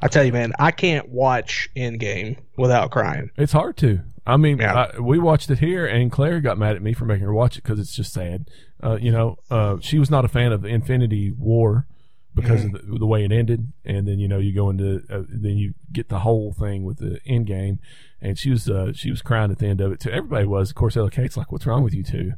I 0.00 0.08
tell 0.08 0.24
you, 0.24 0.32
man, 0.32 0.52
I 0.58 0.70
can't 0.70 1.08
watch 1.08 1.70
Endgame 1.76 2.38
without 2.56 2.90
crying. 2.90 3.30
It's 3.36 3.52
hard 3.52 3.76
to. 3.78 4.00
I 4.26 4.36
mean, 4.36 4.58
Yeah. 4.58 4.88
I, 4.94 5.00
we 5.00 5.18
watched 5.18 5.50
it 5.50 5.58
here, 5.58 5.86
and 5.86 6.10
Claire 6.10 6.40
got 6.40 6.58
mad 6.58 6.76
at 6.76 6.82
me 6.82 6.92
for 6.92 7.04
making 7.04 7.24
her 7.24 7.32
watch 7.32 7.56
it 7.56 7.62
because 7.62 7.78
it's 7.78 7.94
just 7.94 8.12
sad. 8.12 8.50
Uh, 8.82 8.98
you 9.00 9.10
know, 9.12 9.38
uh, 9.50 9.76
she 9.80 9.98
was 9.98 10.10
not 10.10 10.24
a 10.24 10.28
fan 10.28 10.52
of 10.52 10.64
Infinity 10.64 11.30
War 11.30 11.86
because 12.34 12.64
of 12.64 12.72
the, 12.72 12.98
the 12.98 13.06
way 13.06 13.24
it 13.24 13.32
ended, 13.32 13.72
and 13.84 14.06
then 14.06 14.18
you 14.18 14.28
know 14.28 14.38
you 14.38 14.52
go 14.52 14.68
into 14.68 15.02
uh, 15.08 15.22
then 15.28 15.56
you 15.56 15.72
get 15.92 16.08
the 16.10 16.18
whole 16.18 16.52
thing 16.52 16.84
with 16.84 16.98
the 16.98 17.18
end 17.24 17.46
game, 17.46 17.78
and 18.20 18.38
she 18.38 18.50
was 18.50 18.68
uh, 18.68 18.92
she 18.92 19.10
was 19.10 19.22
crying 19.22 19.50
at 19.50 19.58
the 19.58 19.66
end 19.66 19.80
of 19.80 19.90
it 19.92 20.00
too. 20.00 20.10
Everybody 20.10 20.44
was, 20.44 20.68
of 20.70 20.76
course. 20.76 20.96
Ella 20.96 21.10
Kate's 21.10 21.36
like, 21.38 21.50
"What's 21.50 21.64
wrong 21.64 21.82
with 21.82 21.94
you 21.94 22.02
two? 22.02 22.34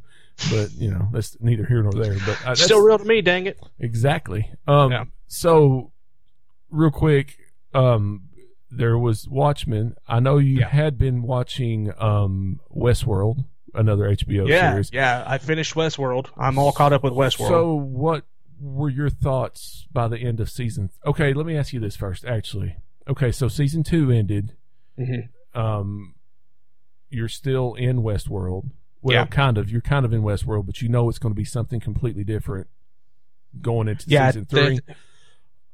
But 0.49 0.71
you 0.77 0.89
know, 0.89 1.09
that's 1.11 1.35
neither 1.41 1.65
here 1.65 1.83
nor 1.83 1.91
there. 1.91 2.13
But 2.25 2.41
uh, 2.43 2.49
that's, 2.49 2.63
Still 2.63 2.81
real 2.81 2.97
to 2.97 3.03
me, 3.03 3.21
dang 3.21 3.45
it. 3.45 3.59
Exactly. 3.79 4.49
Um, 4.67 4.91
Yeah. 4.91 5.03
So, 5.27 5.91
real 6.71 6.91
quick, 6.91 7.37
um, 7.73 8.23
there 8.71 8.97
was 8.97 9.27
Watchmen. 9.27 9.95
I 10.07 10.19
know 10.19 10.37
you 10.37 10.59
Yeah. 10.59 10.69
had 10.69 10.97
been 10.97 11.21
watching 11.21 11.91
um, 11.99 12.59
Westworld, 12.75 13.45
another 13.73 14.09
HBO 14.09 14.47
Yeah, 14.47 14.71
series. 14.71 14.91
yeah. 14.93 15.23
I 15.25 15.37
finished 15.37 15.75
Westworld. 15.75 16.27
I'm 16.37 16.57
all 16.59 16.71
caught 16.71 16.93
up 16.93 17.03
with 17.03 17.13
Westworld. 17.13 17.47
So, 17.47 17.73
what 17.75 18.25
were 18.61 18.89
your 18.89 19.09
thoughts 19.09 19.87
by 19.91 20.07
the 20.07 20.17
end 20.19 20.39
of 20.39 20.49
season? 20.49 20.89
Okay, 21.05 21.33
let 21.33 21.45
me 21.45 21.55
ask 21.57 21.73
you 21.73 21.79
this 21.79 21.95
first. 21.95 22.25
Actually, 22.25 22.75
okay, 23.07 23.31
so 23.31 23.47
season 23.47 23.83
two 23.83 24.11
ended. 24.11 24.53
Mhm. 24.97 25.29
Um, 25.55 26.15
you're 27.09 27.29
still 27.29 27.73
in 27.75 28.03
Westworld. 28.03 28.69
Well, 29.01 29.15
Yeah. 29.15 29.25
kind 29.25 29.57
of. 29.57 29.71
You're 29.71 29.81
kind 29.81 30.05
of 30.05 30.13
in 30.13 30.21
Westworld, 30.21 30.65
but 30.65 30.81
you 30.81 30.89
know 30.89 31.07
it's 31.09 31.17
going 31.19 31.31
to 31.33 31.37
be 31.37 31.45
something 31.45 31.79
completely 31.79 32.23
different 32.25 32.67
going 33.61 33.87
into 33.87 34.07
Yeah, 34.09 34.29
season 34.29 34.45
the- 34.49 34.55
three. 34.67 34.79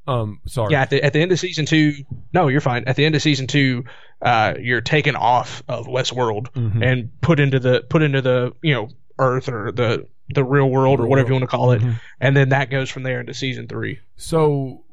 Um, 0.07 0.39
sorry. 0.45 0.71
Yeah, 0.71 0.81
at 0.81 0.89
the, 0.89 1.03
at 1.03 1.13
the 1.13 1.19
end 1.21 1.31
of 1.31 1.39
season 1.39 1.65
two, 1.65 1.93
no, 2.33 2.47
you're 2.47 2.61
fine. 2.61 2.83
At 2.85 2.95
the 2.95 3.05
end 3.05 3.15
of 3.15 3.21
season 3.21 3.47
two, 3.47 3.83
uh, 4.21 4.53
you're 4.59 4.81
taken 4.81 5.15
off 5.15 5.63
of 5.67 5.87
Westworld 5.87 6.51
Mhm. 6.53 6.83
and 6.85 7.21
put 7.21 7.39
into 7.39 7.59
the 7.59 7.81
put 7.89 8.01
into 8.03 8.21
the 8.21 8.53
you 8.61 8.73
know 8.73 8.89
Earth 9.17 9.49
or 9.49 9.71
the 9.71 10.07
the 10.29 10.43
real 10.43 10.69
world 10.69 10.99
or 10.99 11.07
whatever 11.07 11.27
you 11.29 11.33
want 11.35 11.43
to 11.43 11.47
call 11.47 11.71
it, 11.71 11.81
Mhm. 11.81 11.99
and 12.19 12.35
then 12.35 12.49
that 12.49 12.69
goes 12.69 12.89
from 12.89 13.03
there 13.03 13.19
into 13.19 13.33
season 13.33 13.67
three. 13.67 13.99
So, 14.15 14.83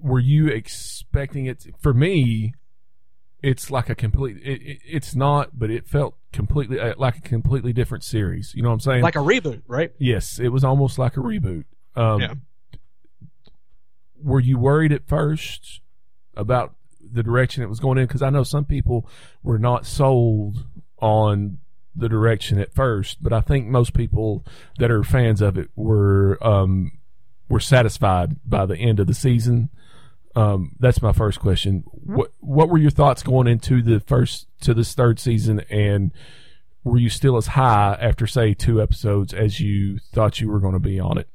were 0.00 0.20
you 0.20 0.46
expecting 0.48 1.46
it? 1.46 1.60
To, 1.60 1.72
for 1.80 1.92
me, 1.92 2.54
it's 3.42 3.70
like 3.70 3.88
a 3.88 3.94
complete. 3.94 4.36
It, 4.44 4.62
it, 4.62 4.78
it's 4.86 5.14
not, 5.16 5.58
but 5.58 5.70
it 5.70 5.88
felt 5.88 6.16
completely 6.32 6.78
uh, 6.78 6.94
like 6.98 7.16
a 7.18 7.20
completely 7.20 7.72
different 7.72 8.04
series. 8.04 8.52
You 8.54 8.62
know 8.62 8.68
what 8.68 8.74
I'm 8.74 8.80
saying? 8.80 9.02
Like 9.02 9.16
a 9.16 9.20
reboot, 9.20 9.62
right? 9.66 9.92
yes, 9.98 10.38
it 10.38 10.48
was 10.48 10.62
almost 10.64 10.98
like 10.98 11.16
a 11.16 11.20
reboot. 11.20 11.64
Um, 11.96 12.20
Yeah. 12.20 12.34
Were 14.22 14.40
you 14.40 14.58
worried 14.58 14.92
at 14.92 15.06
first 15.06 15.80
about 16.36 16.74
the 17.00 17.22
direction 17.22 17.62
it 17.62 17.68
was 17.68 17.80
going 17.80 17.98
in? 17.98 18.06
Because 18.06 18.22
I 18.22 18.30
know 18.30 18.42
some 18.42 18.64
people 18.64 19.08
were 19.42 19.58
not 19.58 19.86
sold 19.86 20.66
on 20.98 21.58
the 21.94 22.08
direction 22.08 22.58
at 22.58 22.74
first, 22.74 23.22
but 23.22 23.32
I 23.32 23.40
think 23.40 23.66
most 23.66 23.94
people 23.94 24.44
that 24.78 24.90
are 24.90 25.02
fans 25.02 25.40
of 25.40 25.58
it 25.58 25.70
were 25.74 26.38
um, 26.42 26.92
were 27.48 27.60
satisfied 27.60 28.36
by 28.44 28.66
the 28.66 28.76
end 28.76 29.00
of 29.00 29.06
the 29.06 29.14
season. 29.14 29.70
Um, 30.36 30.76
that's 30.78 31.02
my 31.02 31.12
first 31.12 31.40
question. 31.40 31.82
What 31.86 32.32
what 32.38 32.68
were 32.68 32.78
your 32.78 32.90
thoughts 32.90 33.22
going 33.22 33.48
into 33.48 33.82
the 33.82 34.00
first 34.00 34.46
to 34.62 34.74
this 34.74 34.94
third 34.94 35.18
season, 35.18 35.60
and 35.68 36.12
were 36.84 36.98
you 36.98 37.10
still 37.10 37.36
as 37.36 37.48
high 37.48 37.98
after 38.00 38.26
say 38.26 38.54
two 38.54 38.80
episodes 38.80 39.34
as 39.34 39.60
you 39.60 39.98
thought 40.12 40.40
you 40.40 40.48
were 40.48 40.60
going 40.60 40.74
to 40.74 40.80
be 40.80 41.00
on 41.00 41.18
it? 41.18 41.28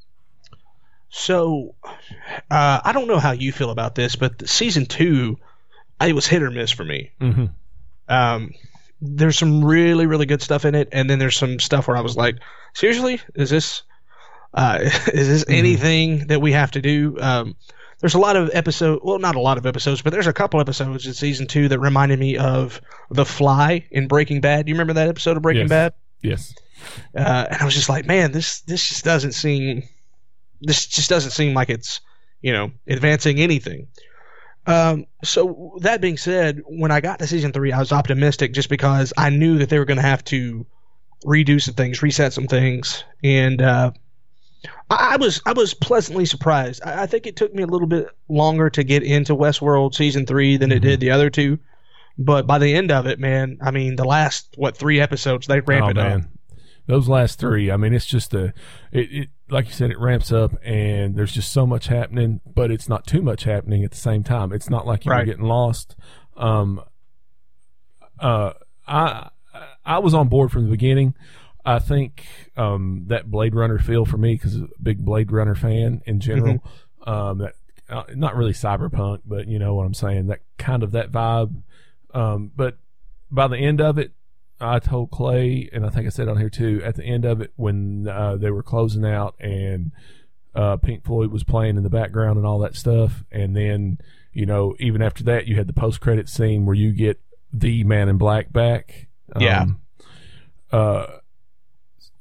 So, 1.17 1.75
uh, 2.51 2.81
I 2.83 2.91
don't 2.91 3.07
know 3.07 3.19
how 3.19 3.31
you 3.31 3.53
feel 3.53 3.69
about 3.69 3.95
this, 3.95 4.17
but 4.17 4.49
season 4.49 4.85
two, 4.85 5.37
it 6.01 6.13
was 6.13 6.27
hit 6.27 6.43
or 6.43 6.51
miss 6.51 6.71
for 6.71 6.83
me. 6.83 7.11
Mm-hmm. 7.21 7.45
Um, 8.09 8.51
there's 9.01 9.37
some 9.37 9.63
really 9.63 10.07
really 10.07 10.25
good 10.25 10.41
stuff 10.41 10.65
in 10.65 10.75
it, 10.75 10.89
and 10.91 11.09
then 11.09 11.17
there's 11.19 11.37
some 11.37 11.57
stuff 11.59 11.87
where 11.87 11.95
I 11.95 12.01
was 12.01 12.17
like, 12.17 12.35
seriously, 12.73 13.21
is 13.33 13.49
this 13.49 13.83
uh, 14.53 14.79
is 14.83 15.27
this 15.29 15.45
Mhm. 15.45 15.53
anything 15.57 16.27
that 16.27 16.41
we 16.41 16.51
have 16.51 16.71
to 16.71 16.81
do? 16.81 17.15
Um, 17.21 17.55
there's 18.01 18.13
a 18.15 18.19
lot 18.19 18.35
of 18.35 18.49
episodes, 18.53 18.99
well, 19.01 19.17
not 19.19 19.37
a 19.37 19.39
lot 19.39 19.57
of 19.57 19.65
episodes, 19.65 20.01
but 20.01 20.11
there's 20.11 20.27
a 20.27 20.33
couple 20.33 20.59
episodes 20.59 21.07
in 21.07 21.13
season 21.13 21.47
two 21.47 21.69
that 21.69 21.79
reminded 21.79 22.19
me 22.19 22.37
of 22.37 22.81
The 23.09 23.25
Fly 23.25 23.85
in 23.89 24.07
Breaking 24.09 24.41
Bad. 24.41 24.65
Do 24.65 24.69
you 24.69 24.75
remember 24.75 24.93
that 24.93 25.07
episode 25.07 25.37
of 25.37 25.43
Breaking 25.43 25.61
Yes. 25.63 25.69
Bad? 25.69 25.93
Yes. 26.21 26.53
uh, 27.15 27.45
and 27.51 27.61
I 27.61 27.63
was 27.63 27.73
just 27.73 27.87
like, 27.87 28.05
man, 28.05 28.33
this 28.33 28.59
this 28.61 28.85
just 28.89 29.05
doesn't 29.05 29.31
seem 29.31 29.83
this 30.61 30.85
just 30.85 31.09
doesn't 31.09 31.31
seem 31.31 31.53
like 31.53 31.69
it's 31.69 32.01
you 32.41 32.51
know 32.53 32.71
advancing 32.87 33.39
anything. 33.39 33.87
Um, 34.67 35.05
so 35.23 35.77
that 35.81 36.01
being 36.01 36.17
said, 36.17 36.61
when 36.65 36.89
I 36.91 36.99
got 36.99 37.19
to 37.19 37.27
season 37.27 37.51
three, 37.51 37.71
I 37.71 37.77
was 37.79 37.91
optimistic 37.91 38.51
just 38.53 38.67
because 38.69 39.13
I 39.15 39.29
knew 39.29 39.59
that 39.59 39.69
they 39.69 39.77
were 39.77 39.85
going 39.85 39.97
to 39.97 40.01
have 40.03 40.23
to 40.25 40.65
redo 41.23 41.61
some 41.61 41.75
things, 41.75 42.01
reset 42.01 42.33
some 42.33 42.47
things, 42.47 43.03
and 43.23 43.61
uh, 43.61 43.91
I, 44.89 45.13
I 45.13 45.15
was 45.17 45.41
I 45.45 45.53
was 45.53 45.73
pleasantly 45.75 46.25
surprised. 46.25 46.81
I, 46.83 47.03
I 47.03 47.05
think 47.05 47.27
it 47.27 47.35
took 47.35 47.53
me 47.53 47.61
a 47.63 47.67
little 47.67 47.87
bit 47.87 48.07
longer 48.27 48.69
to 48.71 48.83
get 48.83 49.03
into 49.03 49.35
Westworld 49.35 49.93
season 49.93 50.25
three 50.25 50.57
than 50.57 50.71
it 50.71 50.79
Mhm. 50.79 50.85
did 50.85 50.99
the 50.99 51.11
other 51.11 51.29
two. 51.29 51.59
But 52.17 52.47
by 52.47 52.57
the 52.59 52.73
end 52.73 52.91
of 52.91 53.05
it, 53.07 53.19
man, 53.19 53.57
I 53.61 53.71
mean 53.71 53.97
the 53.97 54.05
last 54.05 54.53
what 54.57 54.75
three 54.77 54.99
episodes 54.99 55.47
they 55.47 55.59
ramped 55.59 55.87
oh 55.87 55.89
it 55.89 55.97
up. 56.13 56.21
those 56.87 57.07
last 57.09 57.37
three. 57.39 57.69
I 57.69 57.77
mean, 57.77 57.93
it's 57.93 58.05
just 58.05 58.33
a. 58.33 58.53
It, 58.91 59.11
it 59.11 59.29
like 59.49 59.67
you 59.67 59.73
said, 59.73 59.91
it 59.91 59.99
ramps 59.99 60.31
up, 60.31 60.51
and 60.63 61.15
there's 61.15 61.31
just 61.33 61.51
so 61.53 61.65
much 61.67 61.87
happening, 61.87 62.41
but 62.45 62.71
it's 62.71 62.89
not 62.89 63.05
too 63.05 63.21
much 63.21 63.43
happening 63.43 63.83
at 63.83 63.91
the 63.91 63.97
same 63.97 64.23
time. 64.23 64.51
It's 64.51 64.69
not 64.69 64.85
like 64.87 65.05
you're 65.05 65.13
Right. 65.15 65.25
getting 65.25 65.45
lost. 65.45 65.95
Um. 66.35 66.81
Uh, 68.19 68.53
I 68.87 69.29
I 69.85 69.99
was 69.99 70.13
on 70.13 70.27
board 70.29 70.51
from 70.51 70.65
the 70.65 70.71
beginning. 70.71 71.13
I 71.65 71.79
think 71.79 72.25
um, 72.55 73.05
that 73.07 73.29
Blade 73.29 73.55
Runner 73.55 73.79
feel 73.79 74.05
for 74.05 74.17
me 74.17 74.35
because 74.35 74.55
a 74.57 74.67
big 74.81 75.03
Blade 75.03 75.31
Runner 75.31 75.55
fan 75.55 76.01
in 76.05 76.19
general. 76.19 76.63
Um, 77.05 77.39
that 77.39 77.53
uh, 77.89 78.03
not 78.15 78.35
really 78.35 78.53
cyberpunk, 78.53 79.21
but 79.25 79.47
you 79.47 79.59
know 79.59 79.73
what 79.75 79.85
I'm 79.85 79.93
saying. 79.93 80.27
That 80.27 80.39
kind 80.57 80.83
of 80.83 80.91
that 80.93 81.11
vibe. 81.11 81.61
Um, 82.13 82.51
but 82.55 82.77
by 83.31 83.47
the 83.47 83.57
end 83.57 83.81
of 83.81 83.97
it, 83.97 84.11
I 84.59 84.79
told 84.79 85.11
Clay, 85.11 85.69
and 85.73 85.85
I 85.85 85.89
think 85.89 86.05
I 86.05 86.09
said 86.09 86.29
on 86.29 86.37
here 86.37 86.49
too, 86.49 86.81
at 86.83 86.95
the 86.95 87.03
end 87.03 87.25
of 87.25 87.41
it 87.41 87.51
when 87.55 88.07
uh, 88.07 88.37
they 88.37 88.51
were 88.51 88.63
closing 88.63 89.05
out 89.05 89.35
and 89.39 89.91
uh, 90.55 90.77
Pink 90.77 91.03
Floyd 91.03 91.31
was 91.31 91.43
playing 91.43 91.77
in 91.77 91.83
the 91.83 91.89
background 91.89 92.37
and 92.37 92.45
all 92.45 92.59
that 92.59 92.75
stuff, 92.75 93.23
and 93.31 93.55
then 93.55 93.99
you 94.31 94.45
know 94.45 94.75
even 94.79 95.01
after 95.01 95.23
that 95.25 95.47
you 95.47 95.55
had 95.55 95.67
the 95.67 95.73
post 95.73 95.99
credit 95.99 96.29
scene 96.29 96.65
where 96.65 96.75
you 96.75 96.93
get 96.93 97.19
the 97.51 97.83
Man 97.83 98.09
in 98.09 98.17
Black 98.17 98.51
back. 98.53 99.07
Yeah. 99.37 99.61
Um, 99.63 99.81
uh, 100.71 101.05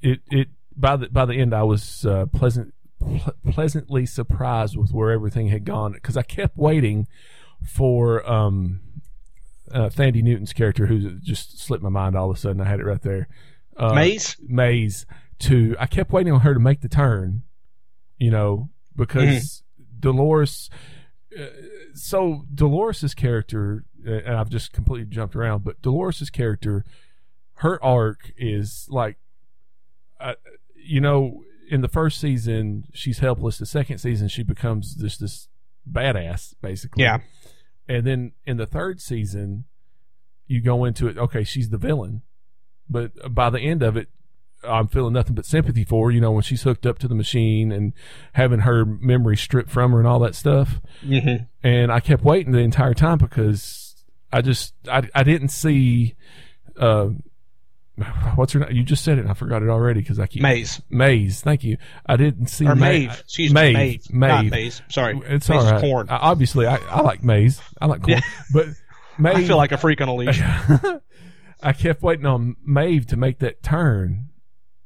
it 0.00 0.20
it 0.30 0.48
by 0.76 0.96
the 0.96 1.08
by 1.08 1.24
the 1.24 1.34
end 1.34 1.54
I 1.54 1.62
was 1.62 2.04
uh, 2.04 2.26
pleasant 2.26 2.74
ple- 2.98 3.34
pleasantly 3.52 4.06
surprised 4.06 4.76
with 4.76 4.92
where 4.92 5.12
everything 5.12 5.48
had 5.48 5.64
gone 5.64 5.92
because 5.92 6.16
I 6.16 6.22
kept 6.22 6.56
waiting 6.56 7.06
for 7.64 8.28
um 8.28 8.80
uh, 9.74 9.88
Thandie 9.90 10.22
Newton's 10.22 10.52
character, 10.52 10.86
who 10.86 11.18
just 11.18 11.58
slipped 11.60 11.82
my 11.82 11.90
mind 11.90 12.16
all 12.16 12.30
of 12.30 12.36
a 12.36 12.40
sudden. 12.40 12.60
I 12.60 12.64
had 12.64 12.80
it 12.80 12.86
right 12.86 13.02
there. 13.02 13.28
Uh, 13.76 13.92
Maze. 13.92 14.36
Maze. 14.40 15.04
To 15.40 15.76
I 15.80 15.86
kept 15.86 16.12
waiting 16.12 16.32
on 16.32 16.40
her 16.40 16.54
to 16.54 16.60
make 16.60 16.80
the 16.80 16.88
turn, 16.88 17.42
you 18.18 18.30
know, 18.30 18.70
because 18.96 19.62
Dolores. 19.98 20.70
Uh, 21.36 21.46
so 21.94 22.44
Dolores's 22.54 23.14
character, 23.14 23.84
uh, 24.06 24.12
and 24.12 24.36
I've 24.36 24.48
just 24.48 24.72
completely 24.72 25.06
jumped 25.06 25.34
around, 25.34 25.64
but 25.64 25.82
Dolores's 25.82 26.30
character, 26.30 26.84
her 27.54 27.82
arc 27.84 28.32
is 28.36 28.86
like, 28.88 29.16
uh, 30.20 30.34
you 30.76 31.00
know, 31.00 31.42
in 31.68 31.80
the 31.80 31.88
first 31.88 32.20
season 32.20 32.84
she's 32.94 33.18
helpless. 33.18 33.58
The 33.58 33.66
second 33.66 33.98
season 33.98 34.28
she 34.28 34.44
becomes 34.44 34.94
this 34.96 35.18
this 35.18 35.48
badass 35.90 36.54
basically. 36.62 37.02
Yeah. 37.02 37.18
And 37.88 38.06
then 38.06 38.32
in 38.46 38.56
the 38.56 38.66
third 38.66 39.00
season, 39.00 39.64
you 40.46 40.60
go 40.60 40.84
into 40.84 41.08
it. 41.08 41.18
Okay, 41.18 41.44
she's 41.44 41.70
the 41.70 41.78
villain, 41.78 42.22
but 42.88 43.34
by 43.34 43.50
the 43.50 43.60
end 43.60 43.82
of 43.82 43.96
it, 43.96 44.08
I'm 44.62 44.88
feeling 44.88 45.12
nothing 45.12 45.34
but 45.34 45.44
sympathy 45.44 45.84
for 45.84 46.06
her. 46.06 46.10
You 46.10 46.20
know, 46.20 46.32
when 46.32 46.42
she's 46.42 46.62
hooked 46.62 46.86
up 46.86 46.98
to 47.00 47.08
the 47.08 47.14
machine 47.14 47.70
and 47.70 47.92
having 48.32 48.60
her 48.60 48.84
memory 48.84 49.36
stripped 49.36 49.70
from 49.70 49.92
her 49.92 49.98
and 49.98 50.08
all 50.08 50.18
that 50.20 50.34
stuff. 50.34 50.80
Mm-hmm. 51.04 51.44
And 51.62 51.92
I 51.92 52.00
kept 52.00 52.24
waiting 52.24 52.52
the 52.52 52.60
entire 52.60 52.94
time 52.94 53.18
because 53.18 54.04
I 54.32 54.40
just 54.40 54.74
I 54.88 55.08
I 55.14 55.22
didn't 55.22 55.50
see. 55.50 56.14
Uh, 56.78 57.10
what's 58.34 58.52
her 58.52 58.60
name? 58.60 58.72
You 58.72 58.82
just 58.82 59.04
said 59.04 59.18
it. 59.18 59.22
and 59.22 59.30
I 59.30 59.34
forgot 59.34 59.62
it 59.62 59.68
already 59.68 60.00
because 60.00 60.18
I 60.18 60.26
keep 60.26 60.42
Maze 60.42 60.80
Maze. 60.90 61.40
Thank 61.40 61.62
you. 61.64 61.76
I 62.06 62.16
didn't 62.16 62.48
see 62.48 62.66
or 62.66 62.74
Ma- 62.74 62.86
Maeve. 62.88 63.20
Excuse 63.20 63.52
Maeve. 63.52 63.74
me, 63.74 63.80
Maeve, 63.80 64.10
Maeve. 64.12 64.28
not 64.30 64.44
Maze. 64.46 64.82
Sorry, 64.88 65.20
It's 65.26 65.48
Maze 65.48 65.64
all 65.64 65.74
is 65.76 65.80
corn. 65.80 66.08
I- 66.10 66.16
obviously, 66.16 66.66
I, 66.66 66.76
I 66.76 67.00
like 67.02 67.22
maize. 67.22 67.60
I 67.80 67.86
like 67.86 68.02
corn, 68.02 68.18
Yeah. 68.18 68.20
but 68.52 68.66
Maeve. 69.18 69.36
I 69.36 69.44
feel 69.44 69.56
like 69.56 69.72
a 69.72 69.78
freak 69.78 70.00
on 70.00 70.08
a 70.08 70.14
leash. 70.14 70.40
I 71.62 71.72
kept 71.72 72.02
waiting 72.02 72.26
on 72.26 72.56
Maeve 72.64 73.06
to 73.06 73.16
make 73.16 73.38
that 73.38 73.62
turn, 73.62 74.28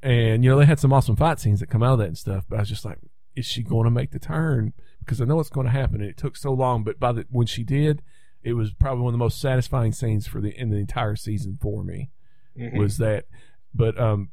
and 0.02 0.44
you 0.44 0.50
know 0.50 0.58
they 0.58 0.66
had 0.66 0.78
some 0.78 0.92
awesome 0.92 1.16
fight 1.16 1.40
scenes 1.40 1.60
that 1.60 1.68
come 1.70 1.82
out 1.82 1.94
of 1.94 1.98
that 2.00 2.08
and 2.08 2.18
stuff. 2.18 2.44
But 2.48 2.56
I 2.56 2.60
was 2.60 2.68
just 2.68 2.84
like, 2.84 2.98
is 3.34 3.46
she 3.46 3.62
going 3.62 3.84
to 3.84 3.90
make 3.90 4.10
the 4.12 4.18
turn? 4.18 4.74
Because 5.00 5.20
I 5.20 5.24
know 5.24 5.40
it's 5.40 5.48
going 5.50 5.66
to 5.66 5.72
happen. 5.72 6.00
And 6.02 6.10
it 6.10 6.16
took 6.18 6.36
so 6.36 6.52
long, 6.52 6.84
but 6.84 7.00
by 7.00 7.12
the 7.12 7.24
when 7.30 7.46
she 7.46 7.64
did, 7.64 8.02
it 8.42 8.52
was 8.52 8.72
probably 8.74 9.02
one 9.02 9.14
of 9.14 9.18
the 9.18 9.24
most 9.24 9.40
satisfying 9.40 9.92
scenes 9.92 10.26
for 10.26 10.40
the 10.40 10.50
in 10.56 10.68
the 10.70 10.76
entire 10.76 11.16
season 11.16 11.58
for 11.60 11.82
me. 11.82 12.10
Mhm. 12.58 12.78
Was 12.78 12.98
that? 12.98 13.26
But 13.74 13.98
um, 14.00 14.30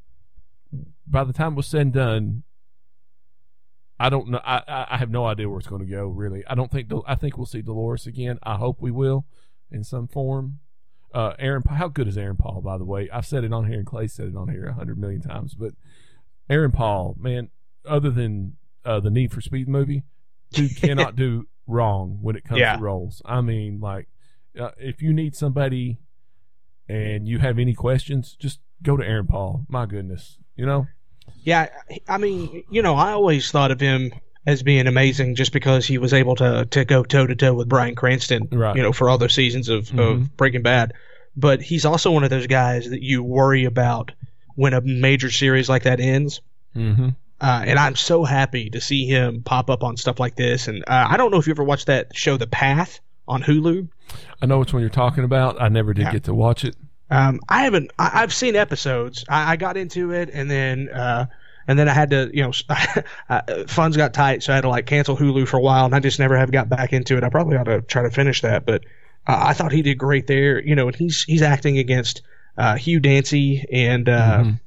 by 1.08 1.24
the 1.24 1.34
time 1.34 1.54
it 1.54 1.58
was 1.58 1.68
said 1.68 1.82
and 1.82 1.94
done, 1.94 2.44
I 4.00 4.10
don't 4.10 4.30
know. 4.30 4.42
I, 4.44 4.62
I, 4.68 4.88
I 4.92 4.98
have 4.98 5.10
no 5.10 5.26
idea 5.26 5.48
where 5.50 5.60
it's 5.60 5.68
going 5.68 5.86
to 5.86 5.90
go. 5.92 6.08
Really, 6.08 6.44
I 6.48 6.56
don't 6.56 6.72
think. 6.72 6.92
I 7.08 7.16
think 7.16 7.38
we'll 7.38 7.46
see 7.46 7.62
Dolores 7.62 8.08
again. 8.08 8.40
I 8.44 8.56
hope 8.56 8.82
we 8.82 8.92
will, 8.92 9.26
in 9.72 9.84
some 9.84 10.08
form. 10.08 10.60
Uh, 11.14 11.34
Aaron, 11.40 11.64
how 11.70 11.88
good 11.88 12.10
is 12.10 12.18
Aaron 12.18 12.36
Paul? 12.36 12.60
By 12.62 12.78
the 12.78 12.84
way, 12.84 13.10
I've 13.10 13.26
said 13.26 13.46
it 13.46 13.54
on 13.54 13.68
here, 13.68 13.78
and 13.78 13.86
Clay 13.86 14.08
said 14.08 14.28
it 14.28 14.36
on 14.36 14.50
here 14.50 14.66
a 14.66 14.74
hundred 14.74 14.98
million 14.98 15.22
times. 15.22 15.54
But 15.54 15.74
Aaron 16.50 16.72
Paul, 16.72 17.16
man, 17.18 17.50
other 17.86 18.10
than 18.10 18.58
uh, 18.84 19.00
the 19.00 19.10
Need 19.10 19.32
for 19.32 19.40
Speed 19.40 19.70
movie, 19.70 20.04
dude 20.52 20.76
cannot 20.82 21.16
do 21.16 21.48
wrong 21.68 22.20
when 22.22 22.36
it 22.36 22.44
comes 22.44 22.60
Yeah. 22.60 22.76
to 22.76 22.82
roles. 22.82 23.22
I 23.24 23.40
mean, 23.40 23.80
like, 23.80 24.10
uh, 24.60 24.72
if 24.78 25.02
you 25.02 25.14
need 25.14 25.36
somebody 25.38 26.00
and 26.90 27.28
you 27.28 27.40
have 27.40 27.60
any 27.60 27.74
questions, 27.74 28.36
just 28.40 28.60
go 28.84 28.98
to 28.98 29.04
Aaron 29.06 29.28
Paul. 29.28 29.66
My 29.70 29.86
goodness, 29.86 30.38
you 30.56 30.66
know. 30.66 30.88
Yeah, 31.44 31.70
I 32.08 32.18
mean, 32.18 32.64
you 32.70 32.82
know, 32.82 32.96
I 32.96 33.12
always 33.12 33.52
thought 33.52 33.72
of 33.72 33.80
him 33.80 34.12
as 34.48 34.62
being 34.64 34.86
amazing 34.88 35.36
just 35.36 35.52
because 35.52 35.86
he 35.88 35.98
was 35.98 36.14
able 36.14 36.36
to 36.36 36.66
to 36.72 36.86
go 36.86 37.04
toe 37.04 37.26
to 37.28 37.36
toe 37.36 37.54
with 37.54 37.70
Bryan 37.70 37.96
Cranston, 37.96 38.48
Right. 38.52 38.76
you 38.76 38.82
know, 38.84 38.92
for 38.92 39.10
all 39.10 39.18
those 39.18 39.34
seasons 39.34 39.70
of, 39.70 39.88
Mhm. 39.90 40.00
of 40.00 40.38
Breaking 40.38 40.62
Bad. 40.62 40.94
But 41.36 41.62
he's 41.62 41.84
also 41.86 42.12
one 42.12 42.24
of 42.24 42.30
those 42.30 42.48
guys 42.48 42.90
that 42.90 43.02
you 43.04 43.22
worry 43.24 43.66
about 43.66 44.12
when 44.56 44.74
a 44.74 44.82
major 44.82 45.30
series 45.30 45.68
like 45.68 45.84
that 45.84 46.00
ends. 46.00 46.42
Mm-hmm. 46.76 47.10
Uh, 47.42 47.64
and 47.66 47.78
I'm 47.78 47.96
so 47.96 48.24
happy 48.24 48.70
to 48.70 48.80
see 48.80 49.06
him 49.06 49.42
pop 49.44 49.70
up 49.70 49.84
on 49.84 49.98
stuff 49.98 50.20
like 50.20 50.36
this. 50.36 50.68
And 50.70 50.84
uh, 50.88 51.08
I 51.10 51.18
don't 51.18 51.32
know 51.32 51.38
if 51.38 51.48
you 51.48 51.52
ever 51.52 51.64
watched 51.64 51.88
that 51.88 52.16
show, 52.16 52.38
The 52.38 52.48
Path, 52.48 53.02
on 53.28 53.44
Hulu. 53.44 53.90
I 54.42 54.46
know 54.46 54.60
which 54.60 54.74
one 54.74 54.82
you're 54.82 54.90
talking 54.90 55.24
about. 55.24 55.62
I 55.62 55.70
never 55.70 55.94
did 55.94 56.04
Yeah. 56.06 56.12
get 56.12 56.24
to 56.26 56.34
watch 56.34 56.64
it. 56.66 56.76
Um, 57.10 57.40
I 57.50 57.64
haven't. 57.64 57.92
I, 58.00 58.12
I've 58.24 58.34
seen 58.34 58.56
episodes. 58.56 59.24
I, 59.30 59.54
I 59.54 59.56
got 59.58 59.78
into 59.78 60.12
it, 60.12 60.30
and 60.34 60.50
then 60.50 60.90
uh, 60.90 61.28
and 61.68 61.78
then 61.78 61.88
I 61.88 61.94
had 61.94 62.10
to, 62.12 62.30
you 62.34 62.44
know, 62.44 62.52
uh, 63.30 63.42
funds 63.68 63.96
got 63.98 64.14
tight, 64.14 64.44
so 64.44 64.52
I 64.54 64.56
had 64.56 64.62
to 64.62 64.70
like 64.70 64.86
cancel 64.88 65.16
Hulu 65.16 65.48
for 65.48 65.58
a 65.58 65.62
while, 65.62 65.86
and 65.86 65.94
I 65.96 66.00
just 66.00 66.20
never 66.20 66.38
have 66.38 66.52
got 66.52 66.68
back 66.70 66.94
into 66.94 67.18
it. 67.18 67.24
I 67.24 67.30
probably 67.30 67.58
ought 67.58 67.66
to 67.66 67.82
try 67.82 68.02
to 68.04 68.10
finish 68.12 68.42
that, 68.42 68.66
but 68.66 68.84
uh, 69.28 69.38
I 69.48 69.54
thought 69.54 69.72
he 69.72 69.82
did 69.82 69.96
great 70.00 70.28
there. 70.28 70.62
You 70.62 70.76
know, 70.76 70.88
and 70.88 70.96
he's 70.96 71.24
he's 71.24 71.42
acting 71.44 71.78
against 71.78 72.22
uh, 72.58 72.76
Hugh 72.76 73.00
Dancy 73.00 73.64
and 73.72 74.10
uh, 74.10 74.40
Mhm. 74.44 74.60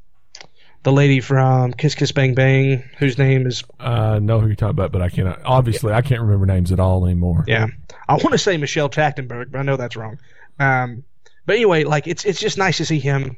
The 0.84 0.92
lady 0.92 1.20
from 1.20 1.72
Kiss 1.72 1.94
Kiss 1.94 2.12
Bang 2.12 2.34
Bang, 2.34 2.82
whose 2.98 3.18
name 3.18 3.46
is 3.46 3.64
I 3.80 4.18
know 4.20 4.40
who 4.40 4.46
you're 4.46 4.56
talking 4.56 4.70
about, 4.70 4.92
but 4.92 5.02
I 5.02 5.08
cannot. 5.08 5.40
Obviously, 5.44 5.92
I 5.92 6.02
can't 6.02 6.20
remember 6.22 6.46
names 6.46 6.72
at 6.72 6.80
all 6.80 7.04
anymore. 7.06 7.44
Yeah, 7.46 7.66
I 8.08 8.14
want 8.14 8.30
to 8.32 8.38
say 8.38 8.56
Michelle 8.56 8.88
Trachtenberg, 8.88 9.50
but 9.50 9.58
I 9.58 9.62
know 9.62 9.76
that's 9.76 9.96
wrong. 9.96 10.18
Um, 10.58 11.04
but 11.46 11.56
anyway, 11.56 11.84
like 11.84 12.06
it's 12.06 12.24
it's 12.24 12.40
just 12.40 12.58
nice 12.58 12.76
to 12.78 12.84
see 12.86 12.98
him. 13.00 13.36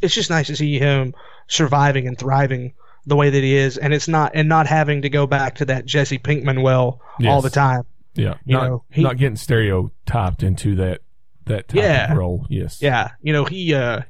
It's 0.00 0.14
just 0.14 0.30
nice 0.30 0.48
to 0.48 0.56
see 0.56 0.78
him 0.78 1.14
surviving 1.46 2.08
and 2.08 2.18
thriving 2.18 2.72
the 3.06 3.16
way 3.16 3.30
that 3.30 3.42
he 3.42 3.54
is, 3.54 3.78
and 3.78 3.92
it's 3.92 4.08
not 4.08 4.32
and 4.34 4.48
not 4.48 4.66
having 4.66 5.02
to 5.02 5.08
go 5.10 5.26
back 5.26 5.56
to 5.56 5.64
that 5.66 5.84
Jesse 5.86 6.18
Pinkman 6.18 6.62
well 6.62 7.00
all 7.26 7.42
the 7.42 7.50
time. 7.50 7.82
Yeah, 8.14 8.34
You 8.44 8.54
not 8.56 8.68
know, 8.68 8.84
he- 8.90 9.02
not 9.02 9.16
getting 9.16 9.36
stereotyped 9.36 10.42
into 10.42 10.76
that 10.76 11.00
that 11.46 11.68
type 11.68 11.76
Yeah. 11.76 12.12
of 12.12 12.18
role. 12.18 12.46
Yes. 12.48 12.80
Yeah, 12.80 13.10
you 13.22 13.32
know 13.32 13.44
he 13.44 13.74
uh, 13.74 14.02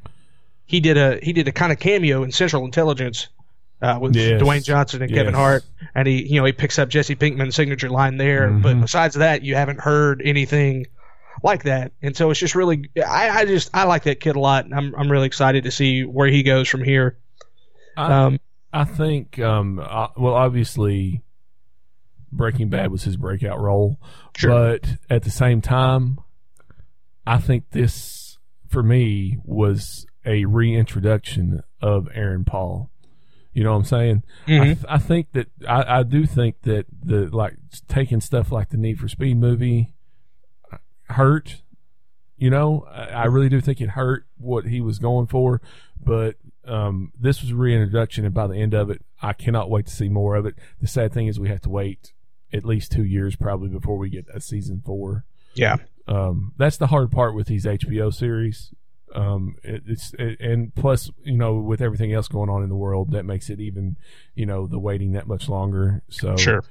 he 0.73 0.81
did 0.81 0.97
a 0.97 1.19
he 1.23 1.33
did 1.35 1.47
a 1.49 1.53
kind 1.53 1.71
of 1.71 1.79
cameo 1.79 2.23
in 2.25 2.33
Central 2.33 2.65
Intelligence. 2.65 3.29
Uh, 3.81 3.99
with 4.01 4.15
Yes. 4.15 4.41
Dwayne 4.41 4.63
Johnson 4.65 5.03
and 5.03 5.13
Kevin 5.13 5.35
Hart, 5.35 5.65
and 5.93 6.07
he, 6.07 6.25
you 6.25 6.39
know, 6.39 6.45
he 6.47 6.53
picks 6.53 6.79
up 6.79 6.89
Jesse 6.89 7.17
Pinkman's 7.17 7.57
signature 7.57 7.91
line 7.91 8.17
there. 8.17 8.49
But 8.49 8.77
Mhm. 8.77 8.83
besides 8.83 9.17
that, 9.17 9.43
you 9.43 9.57
haven't 9.57 9.81
heard 9.81 10.23
anything 10.25 10.87
like 11.43 11.65
that, 11.65 11.91
and 12.01 12.17
so 12.17 12.31
it's 12.31 12.39
just 12.39 12.55
really, 12.55 12.89
I, 13.05 13.29
I 13.41 13.45
just, 13.45 13.71
I 13.75 13.83
like 13.85 14.05
that 14.05 14.21
kid 14.21 14.37
a 14.37 14.39
lot. 14.39 14.67
and 14.67 14.73
I'm, 14.73 14.95
I'm 14.95 15.11
really 15.11 15.27
excited 15.27 15.65
to 15.65 15.73
see 15.73 16.05
where 16.05 16.29
he 16.29 16.45
goes 16.45 16.69
from 16.69 16.85
here. 16.85 17.19
I, 17.97 18.13
Um, 18.27 18.39
I 18.73 18.85
think. 18.85 19.41
Um. 19.41 19.81
uh, 19.81 20.09
well, 20.17 20.35
obviously, 20.35 21.21
Breaking 22.31 22.69
Bad 22.69 22.93
was 22.93 23.03
his 23.03 23.17
breakout 23.17 23.61
role, 23.61 23.99
Sure. 24.37 24.51
but 24.79 24.97
at 25.11 25.25
the 25.25 25.31
same 25.31 25.61
time, 25.61 26.21
I 27.27 27.39
think 27.39 27.71
this 27.73 28.39
for 28.69 28.85
me 28.85 29.39
was 29.45 30.07
a 30.25 30.45
reintroduction 30.45 31.63
of 31.81 32.09
Aaron 32.15 32.45
Paul. 32.45 32.91
You 33.53 33.65
know 33.65 33.73
what 33.73 33.79
I'm 33.79 33.85
saying? 33.85 34.23
I, 34.47 34.51
mhm. 34.51 34.65
th- 34.65 34.87
I 34.89 34.99
think 34.99 35.33
that 35.33 35.49
I, 35.69 35.99
I 35.99 36.03
do 36.05 36.25
think 36.27 36.63
that 36.63 36.87
the 37.03 37.29
like 37.35 37.55
taking 37.89 38.21
stuff 38.21 38.51
like 38.51 38.71
the 38.71 38.79
Need 38.79 38.99
for 38.99 39.09
Speed 39.09 39.37
movie 39.37 39.93
uh, 40.73 40.79
hurt. 41.11 41.63
You 42.39 42.49
know, 42.51 42.87
I, 42.91 43.05
I 43.09 43.25
really 43.27 43.51
do 43.51 43.61
think 43.61 43.81
it 43.81 43.91
hurt 43.91 44.27
what 44.39 44.65
he 44.65 44.81
was 44.81 44.99
going 44.99 45.27
for, 45.27 45.61
but 46.03 46.37
um, 46.65 47.13
this 47.21 47.43
was 47.43 47.51
a 47.51 47.55
reintroduction, 47.55 48.25
and 48.25 48.33
by 48.35 48.47
the 48.47 48.57
end 48.57 48.73
of 48.75 48.89
it, 48.89 49.05
I 49.21 49.33
cannot 49.35 49.69
wait 49.71 49.87
to 49.87 49.93
see 49.93 50.09
more 50.09 50.35
of 50.35 50.47
it. 50.47 50.55
The 50.81 50.87
sad 50.89 51.13
thing 51.13 51.27
is, 51.27 51.39
we 51.39 51.49
have 51.49 51.61
to 51.63 51.71
wait 51.71 52.13
at 52.53 52.65
least 52.65 52.91
two 52.91 53.05
years 53.05 53.37
probably 53.37 53.69
before 53.69 53.97
we 53.99 54.09
get 54.09 54.27
a 54.33 54.41
season 54.41 54.83
four. 54.85 55.25
yeah, 55.55 55.77
Um, 56.09 56.53
that's 56.57 56.77
the 56.79 56.87
hard 56.89 57.11
part 57.13 57.35
with 57.35 57.47
these 57.49 57.65
HBO 57.67 58.13
series. 58.13 58.73
Um, 59.15 59.57
it, 59.63 59.83
it's 59.87 60.15
it, 60.19 60.41
and 60.41 60.75
plus, 60.75 61.11
you 61.25 61.37
know, 61.37 61.57
with 61.57 61.81
everything 61.81 62.13
else 62.13 62.29
going 62.29 62.51
on 62.51 62.63
in 62.63 62.69
the 62.69 62.77
world, 62.77 63.13
that 63.13 63.25
makes 63.25 63.51
it 63.51 63.61
even, 63.61 63.97
you 64.35 64.47
know, 64.47 64.67
the 64.67 64.79
waiting 64.79 65.13
that 65.13 65.27
much 65.27 65.49
longer. 65.49 66.03
So 66.09 66.37
sure. 66.37 66.65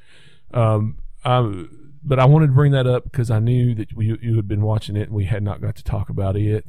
Um, 0.53 0.97
I, 1.23 1.65
but 2.03 2.19
I 2.19 2.25
wanted 2.25 2.47
to 2.47 2.53
bring 2.53 2.71
that 2.71 2.87
up 2.87 3.03
because 3.03 3.29
I 3.29 3.39
knew 3.39 3.75
that 3.75 3.91
you 3.91 4.17
you 4.21 4.35
had 4.35 4.47
been 4.47 4.61
watching 4.61 4.95
it 4.95 5.03
and 5.03 5.13
we 5.13 5.25
had 5.25 5.43
not 5.43 5.61
got 5.61 5.75
to 5.75 5.83
talk 5.83 6.09
about 6.09 6.35
it. 6.35 6.65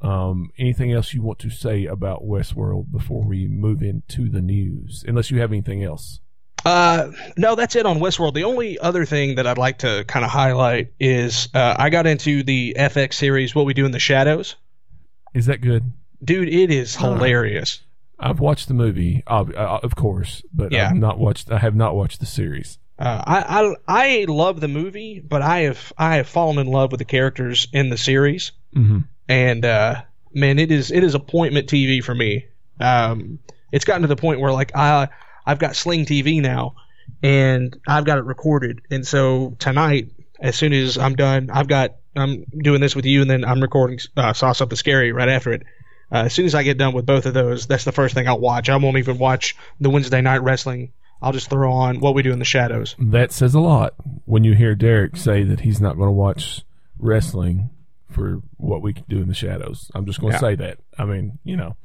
Um, 0.00 0.50
anything 0.58 0.92
else 0.92 1.14
you 1.14 1.22
want 1.22 1.38
to 1.40 1.50
say 1.50 1.86
about 1.86 2.24
Westworld 2.24 2.92
before 2.92 3.24
we 3.24 3.48
move 3.48 3.82
into 3.82 4.28
the 4.28 4.42
news? 4.42 5.02
Unless 5.08 5.30
you 5.30 5.40
have 5.40 5.50
anything 5.50 5.82
else. 5.82 6.20
Uh, 6.64 7.10
no, 7.36 7.54
that's 7.54 7.76
it 7.76 7.86
on 7.86 7.98
Westworld. 7.98 8.34
The 8.34 8.44
only 8.44 8.78
other 8.78 9.04
thing 9.04 9.36
that 9.36 9.46
I'd 9.46 9.58
like 9.58 9.78
to 9.78 10.04
kind 10.06 10.24
of 10.24 10.30
highlight 10.30 10.92
is 10.98 11.48
uh, 11.54 11.76
I 11.78 11.90
got 11.90 12.06
into 12.06 12.42
the 12.42 12.76
FX 12.78 13.14
series, 13.14 13.54
What 13.54 13.66
We 13.66 13.74
Do 13.74 13.84
in 13.86 13.92
the 13.92 13.98
Shadows. 13.98 14.56
Is 15.34 15.46
that 15.46 15.60
good? 15.60 15.92
Dude, 16.22 16.48
it 16.48 16.70
is 16.70 16.94
Huh. 16.94 17.12
hilarious. 17.14 17.80
I've 18.18 18.40
watched 18.40 18.68
the 18.68 18.74
movie, 18.74 19.22
uh, 19.26 19.44
of 19.82 19.96
course, 19.96 20.42
but 20.54 20.72
Yeah. 20.72 20.88
I've 20.88 20.96
not 20.96 21.18
watched. 21.18 21.50
I 21.50 21.58
have 21.58 21.74
not 21.74 21.96
watched 21.96 22.20
the 22.20 22.26
series. 22.26 22.78
Uh, 22.98 23.22
I, 23.26 23.60
I 23.60 23.74
I 23.88 24.24
love 24.28 24.60
the 24.60 24.68
movie, 24.68 25.18
but 25.20 25.42
I 25.42 25.60
have 25.62 25.92
I 25.98 26.16
have 26.16 26.28
fallen 26.28 26.58
in 26.58 26.68
love 26.68 26.92
with 26.92 27.00
the 27.00 27.04
characters 27.04 27.66
in 27.72 27.90
the 27.90 27.98
series, 27.98 28.52
hmm 28.72 29.00
and 29.28 29.64
uh, 29.64 30.02
man, 30.32 30.60
it 30.60 30.70
is 30.70 30.92
it 30.92 31.02
is 31.02 31.14
appointment 31.16 31.66
TV 31.68 32.02
for 32.04 32.14
me. 32.14 32.46
Um, 32.78 33.40
it's 33.72 33.84
gotten 33.84 34.02
to 34.02 34.08
the 34.08 34.14
point 34.16 34.38
where 34.38 34.52
like 34.52 34.70
I 34.76 35.08
I've 35.44 35.58
got 35.58 35.74
Sling 35.74 36.06
TV 36.06 36.40
now, 36.40 36.76
and 37.20 37.76
I've 37.88 38.04
got 38.04 38.18
it 38.18 38.24
recorded, 38.24 38.80
and 38.92 39.04
so 39.04 39.56
tonight, 39.58 40.10
as 40.38 40.54
soon 40.54 40.72
as 40.72 40.96
I'm 40.96 41.16
done, 41.16 41.50
I've 41.52 41.66
got 41.68 41.96
I'm 42.16 42.44
doing 42.62 42.80
this 42.80 42.94
with 42.96 43.04
you, 43.06 43.22
and 43.22 43.30
then 43.30 43.44
I'm 43.44 43.60
recording 43.60 43.98
uh, 44.16 44.32
Saw 44.32 44.52
Something 44.52 44.76
Scary 44.76 45.12
right 45.12 45.28
after 45.28 45.52
it. 45.52 45.62
Uh, 46.12 46.24
as 46.26 46.32
soon 46.34 46.46
as 46.46 46.54
I 46.54 46.62
get 46.62 46.78
done 46.78 46.94
with 46.94 47.06
both 47.06 47.26
of 47.26 47.34
those, 47.34 47.66
that's 47.66 47.84
the 47.84 47.92
first 47.92 48.14
thing 48.14 48.28
I'll 48.28 48.38
watch. 48.38 48.68
I 48.68 48.76
won't 48.76 48.98
even 48.98 49.18
watch 49.18 49.56
the 49.80 49.90
Wednesday 49.90 50.20
night 50.20 50.42
wrestling. 50.42 50.92
I'll 51.22 51.32
just 51.32 51.48
throw 51.48 51.72
on 51.72 52.00
what 52.00 52.14
we 52.14 52.22
do 52.22 52.32
in 52.32 52.38
the 52.38 52.44
shadows. 52.44 52.94
That 52.98 53.32
says 53.32 53.54
a 53.54 53.60
lot 53.60 53.94
when 54.26 54.44
you 54.44 54.54
hear 54.54 54.74
Derek 54.74 55.16
say 55.16 55.42
that 55.44 55.60
he's 55.60 55.80
not 55.80 55.96
going 55.96 56.08
to 56.08 56.12
watch 56.12 56.62
wrestling 56.98 57.70
for 58.10 58.42
what 58.58 58.82
we 58.82 58.92
can 58.92 59.04
do 59.08 59.20
in 59.22 59.28
the 59.28 59.34
shadows. 59.34 59.90
I'm 59.94 60.04
just 60.06 60.20
going 60.20 60.32
to 60.32 60.36
Yeah. 60.36 60.40
say 60.40 60.54
that. 60.56 60.78
I 60.98 61.04
mean, 61.06 61.38
you 61.42 61.56
know, 61.56 61.76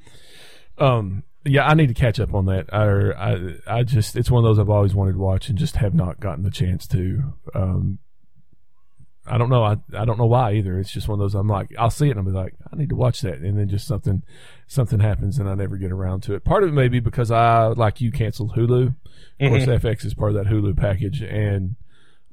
um, 0.78 1.24
yeah, 1.46 1.65
I 1.65 1.74
need 1.74 1.88
to 1.88 1.94
catch 1.94 2.20
up 2.20 2.34
on 2.34 2.46
that. 2.48 2.72
I, 2.74 3.12
I, 3.12 3.78
I 3.80 3.84
just, 3.84 4.15
it's 4.15 4.30
one 4.30 4.44
of 4.44 4.50
those 4.50 4.60
I've 4.60 4.70
always 4.70 4.94
wanted 4.94 5.13
to 5.13 5.20
watch 5.20 5.50
and 5.50 5.58
just 5.58 5.78
have 5.78 5.94
not 5.96 6.20
gotten 6.20 6.44
the 6.44 6.52
chance 6.52 6.86
to. 6.88 7.34
Um, 7.56 8.00
I 9.30 9.38
don't 9.38 9.50
know. 9.50 9.63
I, 9.63 9.78
I 9.98 10.06
don't 10.06 10.18
know 10.18 10.26
why 10.26 10.54
either. 10.54 10.80
It's 10.80 10.92
just 10.92 11.08
one 11.08 11.20
of 11.20 11.24
those. 11.24 11.36
I'm 11.36 11.48
like, 11.48 11.70
I'll 11.78 11.89
see 11.89 12.08
it 12.08 12.12
and 12.12 12.20
I'll 12.20 12.26
be 12.26 12.32
like, 12.32 12.56
I 12.72 12.76
need 12.76 12.89
to 12.89 12.96
watch 12.96 13.22
that, 13.22 13.39
and 13.39 13.58
then 13.58 13.70
just 13.70 13.88
something, 13.88 14.24
something 14.68 15.00
happens 15.00 15.38
and 15.39 15.50
I 15.50 15.56
never 15.56 15.78
get 15.78 15.92
around 15.92 16.24
to 16.24 16.34
it. 16.34 16.44
Part 16.44 16.63
of 16.63 16.70
it 16.70 16.74
may 16.74 16.88
be 16.88 17.00
because 17.00 17.32
I, 17.32 17.68
like 17.68 18.02
you, 18.02 18.12
canceled 18.12 18.56
Hulu. 18.56 18.96
Of 19.39 19.50
course, 19.50 19.65
FX 19.65 20.06
is 20.06 20.13
part 20.13 20.36
of 20.36 20.44
that 20.44 20.52
Hulu 20.52 20.76
package, 20.76 21.22
and 21.22 21.76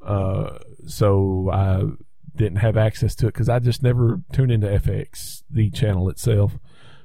uh, 0.05 0.59
so 0.87 1.51
I 1.53 1.83
didn't 2.37 2.59
have 2.59 2.77
access 2.77 3.15
to 3.17 3.27
it 3.27 3.35
because 3.35 3.49
I 3.49 3.59
just 3.59 3.83
never 3.83 4.21
tuned 4.33 4.53
into 4.53 4.67
FX, 4.67 5.43
the 5.51 5.71
channel 5.71 6.09
itself. 6.09 6.59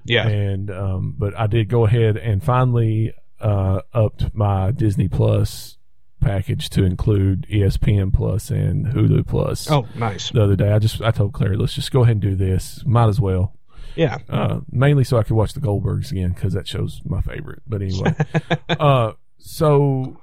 Yeah. 0.05 0.27
And 0.27 0.71
um, 0.71 1.15
but 1.17 1.37
I 1.37 1.47
did 1.47 1.69
go 1.69 1.85
ahead 1.85 2.17
and 2.17 2.43
finally 2.43 3.13
uh, 3.39 3.81
upped 3.93 4.33
my 4.33 4.71
Disney 4.71 5.07
Plus 5.07 5.77
package 6.21 6.69
to 6.71 6.83
include 6.83 7.47
ESPN 7.51 8.13
Plus 8.13 8.49
and 8.49 8.85
Hulu 8.87 9.27
Plus. 9.27 9.69
Oh, 9.69 9.87
nice. 9.95 10.31
The 10.31 10.43
other 10.43 10.55
day, 10.55 10.71
I 10.71 10.79
just 10.79 11.01
I 11.01 11.11
told 11.11 11.33
Claire, 11.33 11.57
let's 11.57 11.73
just 11.73 11.91
go 11.91 12.03
ahead 12.03 12.13
and 12.13 12.21
do 12.21 12.35
this. 12.35 12.83
Might 12.85 13.09
as 13.09 13.19
well. 13.19 13.53
Yeah. 13.95 14.19
Uh, 14.29 14.61
mainly 14.71 15.03
so 15.03 15.17
I 15.17 15.23
could 15.23 15.35
watch 15.35 15.53
the 15.53 15.59
Goldbergs 15.59 16.11
again 16.11 16.31
because 16.31 16.53
that 16.53 16.67
show's 16.67 17.01
my 17.03 17.21
favorite. 17.21 17.61
But 17.67 17.81
anyway, 17.81 18.15
uh, 18.69 19.13
so 19.37 20.21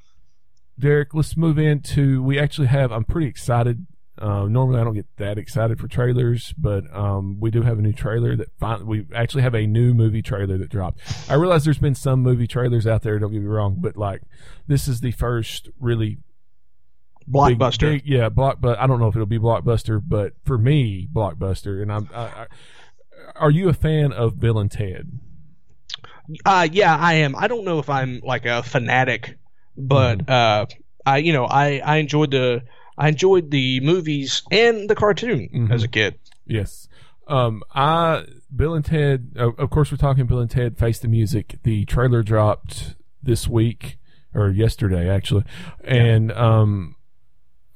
Derek, 0.78 1.14
let's 1.14 1.37
move 1.37 1.58
into. 1.58 2.22
We 2.22 2.38
actually 2.38 2.68
have. 2.68 2.92
I'm 2.92 3.04
pretty 3.04 3.26
excited. 3.26 3.87
Uh, 4.20 4.46
normally, 4.46 4.81
I 4.81 4.85
don't 4.85 4.94
get 4.94 5.07
that 5.16 5.38
excited 5.38 5.78
for 5.78 5.88
trailers, 5.88 6.52
but 6.59 6.85
um, 6.94 7.38
we 7.40 7.50
do 7.50 7.62
have 7.62 7.78
a 7.78 7.83
new 7.83 7.92
trailer 7.92 8.37
that 8.37 8.85
we 8.85 9.07
actually 9.14 9.42
have 9.42 9.54
a 9.54 9.66
new 9.66 9.94
movie 9.94 10.22
trailer 10.22 10.59
that 10.59 10.70
dropped. 10.70 10.98
I 11.31 11.35
realize 11.35 11.64
there's 11.64 11.78
been 11.78 11.94
some 11.94 12.20
movie 12.22 12.46
trailers 12.46 12.87
out 12.87 13.02
there. 13.02 13.18
Don't 13.18 13.33
get 13.33 13.40
me 13.40 13.46
wrong, 13.46 13.76
but 13.78 13.96
like 13.96 14.22
this 14.66 14.88
is 14.88 15.00
the 15.00 15.12
first 15.12 15.68
really 15.81 16.18
Blockbuster. 17.31 17.92
big- 17.92 18.07
yeah, 18.07 18.28
block. 18.28 18.59
But 18.61 18.78
I 18.78 18.87
don't 18.87 19.00
know 19.00 19.09
if 19.09 19.14
it'll 19.14 19.26
be 19.26 19.38
blockbuster, 19.38 20.02
but 20.07 20.33
for 20.44 20.57
me, 20.59 21.07
blockbuster. 21.12 21.83
And 21.83 21.92
I'm. 21.92 22.09
I, 22.14 22.20
I, 22.22 22.46
are 23.37 23.50
you 23.50 23.68
a 23.68 23.74
fan 23.74 24.12
of 24.12 24.40
Bill 24.40 24.59
and 24.59 24.70
Ted? 24.70 25.11
Uh, 26.44 26.66
yeah, 26.72 26.96
I 26.96 27.14
am. 27.14 27.37
I 27.37 27.46
don't 27.48 27.64
know 27.64 27.78
if 27.78 27.88
I'm 27.90 28.20
like 28.22 28.46
a 28.46 28.62
fanatic, 28.62 29.38
but 29.76 30.18
Mm-hmm. 30.26 30.31
uh, 30.31 30.66
I 31.07 31.18
you 31.18 31.33
know 31.33 31.44
I 31.44 31.78
I 31.85 31.96
enjoyed 31.96 32.31
the 32.31 32.62
I 32.98 33.08
enjoyed 33.08 33.50
the 33.50 33.80
movies 33.80 34.42
and 34.50 34.90
the 34.90 34.94
cartoon 34.94 35.48
Mhm. 35.54 35.70
as 35.70 35.82
a 35.84 35.88
kid. 35.88 36.18
Yes. 36.46 36.88
Um, 37.28 37.62
I 37.74 38.24
Bill 38.54 38.74
and 38.74 38.84
Ted. 38.84 39.32
Of 39.37 39.70
course, 39.70 39.90
we're 39.92 39.98
talking 39.98 40.26
Bill 40.26 40.40
and 40.40 40.50
Ted 40.50 40.76
Face 40.78 40.98
the 40.98 41.08
Music. 41.08 41.58
The 41.62 41.84
trailer 41.84 42.22
dropped 42.22 42.96
this 43.22 43.46
week 43.46 43.98
or 44.34 44.48
yesterday, 44.50 45.08
actually, 45.08 45.44
and 45.84 46.32
um, 46.32 46.96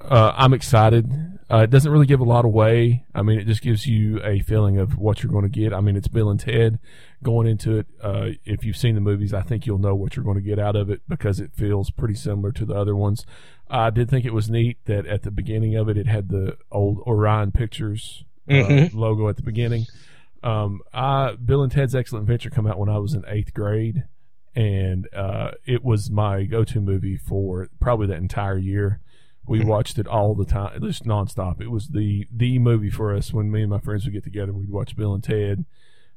uh, 0.00 0.32
I'm 0.36 0.52
excited. 0.54 1.10
Uh, 1.50 1.58
it 1.58 1.70
doesn't 1.70 1.92
really 1.92 2.06
give 2.06 2.20
a 2.20 2.24
lot 2.24 2.44
away. 2.46 3.04
I 3.14 3.22
mean, 3.22 3.38
it 3.38 3.46
just 3.46 3.62
gives 3.62 3.86
you 3.86 4.20
a 4.24 4.40
feeling 4.40 4.78
of 4.78 4.96
what 4.96 5.22
you're 5.22 5.30
going 5.32 5.44
to 5.44 5.50
get. 5.50 5.72
I 5.74 5.80
mean, 5.80 5.96
it's 5.96 6.08
Bill 6.08 6.30
and 6.30 6.40
Ted 6.40 6.78
going 7.22 7.46
into 7.46 7.78
it. 7.78 7.86
Uh, 8.02 8.30
if 8.44 8.64
you've 8.64 8.76
seen 8.76 8.94
the 8.94 9.00
movies, 9.00 9.32
I 9.34 9.42
think 9.42 9.66
you'll 9.66 9.78
know 9.78 9.94
what 9.94 10.16
you're 10.16 10.24
going 10.24 10.36
to 10.36 10.42
get 10.42 10.58
out 10.58 10.76
of 10.76 10.90
it 10.90 11.00
because 11.08 11.40
it 11.40 11.52
feels 11.54 11.90
pretty 11.90 12.14
similar 12.14 12.52
to 12.52 12.64
the 12.64 12.74
other 12.74 12.94
ones. 12.96 13.24
I 13.70 13.90
did 13.90 14.10
think 14.10 14.24
it 14.24 14.34
was 14.34 14.50
neat 14.50 14.78
that 14.84 15.06
at 15.06 15.22
the 15.22 15.30
beginning 15.30 15.76
of 15.76 15.88
it, 15.88 15.96
it 15.96 16.06
had 16.06 16.28
the 16.28 16.56
old 16.70 16.98
Orion 17.06 17.52
Pictures 17.52 18.24
uh, 18.48 18.52
Mhm. 18.52 18.94
logo 18.94 19.28
at 19.28 19.36
the 19.36 19.42
beginning. 19.42 19.86
Um, 20.42 20.80
I 20.92 21.36
Bill 21.42 21.62
and 21.62 21.70
Ted's 21.70 21.94
Excellent 21.94 22.24
Adventure 22.24 22.50
come 22.50 22.66
out 22.66 22.78
when 22.78 22.88
I 22.88 22.98
was 22.98 23.14
in 23.14 23.24
eighth 23.28 23.54
grade, 23.54 24.04
and 24.56 25.08
uh, 25.14 25.52
it 25.64 25.84
was 25.84 26.10
my 26.10 26.42
go-to 26.44 26.80
movie 26.80 27.16
for 27.16 27.68
probably 27.80 28.08
that 28.08 28.16
entire 28.18 28.58
year. 28.58 29.00
We 29.46 29.60
Mhm. 29.60 29.66
watched 29.66 29.98
it 29.98 30.06
all 30.06 30.34
the 30.34 30.44
time, 30.44 30.80
just 30.82 31.04
nonstop. 31.04 31.60
It 31.60 31.70
was 31.70 31.88
the 31.88 32.26
the 32.30 32.58
movie 32.58 32.90
for 32.90 33.14
us 33.14 33.32
when 33.32 33.50
me 33.50 33.62
and 33.62 33.70
my 33.70 33.78
friends 33.78 34.04
would 34.04 34.12
get 34.12 34.24
together. 34.24 34.52
We'd 34.52 34.68
watch 34.70 34.96
Bill 34.96 35.14
and 35.14 35.22
Ted. 35.24 35.64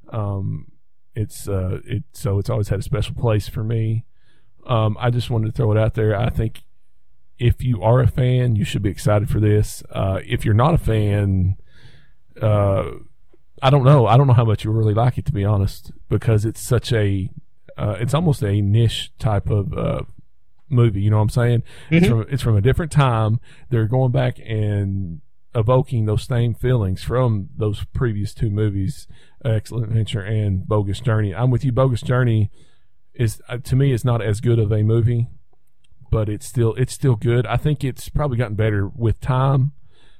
Um, 0.09 0.67
it's 1.15 1.47
uh, 1.47 1.79
it 1.85 2.03
so 2.13 2.37
it's 2.39 2.49
always 2.49 2.69
had 2.69 2.79
a 2.79 2.83
special 2.83 3.15
place 3.15 3.47
for 3.47 3.63
me. 3.63 4.05
Um, 4.67 4.97
I 4.99 5.09
just 5.09 5.29
wanted 5.29 5.47
to 5.47 5.51
throw 5.51 5.71
it 5.71 5.77
out 5.77 5.93
there. 5.93 6.15
I 6.19 6.29
think 6.29 6.63
if 7.39 7.61
you 7.63 7.81
are 7.83 7.99
a 8.01 8.07
fan, 8.07 8.55
you 8.55 8.63
should 8.65 8.81
be 8.81 8.89
excited 8.89 9.29
for 9.29 9.39
this. 9.39 9.83
Uh, 9.91 10.19
if 10.25 10.43
you're 10.45 10.53
not 10.53 10.73
a 10.73 10.77
fan, 10.77 11.57
uh, 12.41 12.91
I 13.61 13.69
don't 13.69 13.83
know. 13.83 14.07
I 14.07 14.17
don't 14.17 14.27
know 14.27 14.33
how 14.33 14.45
much 14.45 14.63
you 14.63 14.71
really 14.71 14.93
like 14.93 15.17
it 15.17 15.25
to 15.25 15.31
be 15.31 15.45
honest, 15.45 15.91
because 16.09 16.45
it's 16.45 16.61
such 16.61 16.91
a, 16.91 17.29
uh, 17.77 17.95
it's 17.99 18.13
almost 18.13 18.43
a 18.43 18.61
niche 18.61 19.11
type 19.19 19.49
of 19.49 19.73
uh, 19.77 20.01
movie. 20.69 21.01
You 21.01 21.09
know 21.09 21.17
what 21.17 21.23
I'm 21.23 21.29
saying? 21.29 21.63
It's 21.89 22.05
Mhm. 22.05 22.09
from 22.09 22.25
it's 22.29 22.41
from 22.43 22.57
a 22.57 22.61
different 22.61 22.91
time. 22.91 23.39
They're 23.69 23.87
going 23.87 24.11
back 24.11 24.39
and 24.45 25.21
evoking 25.55 26.05
those 26.05 26.23
same 26.23 26.53
feelings 26.53 27.01
from 27.03 27.49
those 27.57 27.83
previous 27.93 28.33
two 28.33 28.49
movies, 28.49 29.07
Excellent 29.43 29.85
Adventure 29.87 30.21
and 30.21 30.67
Bogus 30.67 30.99
Journey. 30.99 31.33
I'm 31.33 31.49
with 31.49 31.63
you. 31.63 31.71
Bogus 31.71 32.01
Journey 32.01 32.51
is 33.13 33.41
uh, 33.47 33.57
to 33.59 33.75
me 33.75 33.91
is 33.93 34.03
not 34.03 34.21
as 34.21 34.41
good 34.41 34.59
of 34.59 34.71
a 34.71 34.83
movie, 34.83 35.27
but 36.11 36.27
it's 36.29 36.45
still 36.45 36.73
it's 36.75 36.93
still 36.93 37.15
good. 37.15 37.47
I 37.47 37.57
think 37.57 37.83
it's 37.83 38.09
probably 38.09 38.37
gotten 38.37 38.55
better 38.55 38.87
with 38.87 39.19
time. 39.21 39.71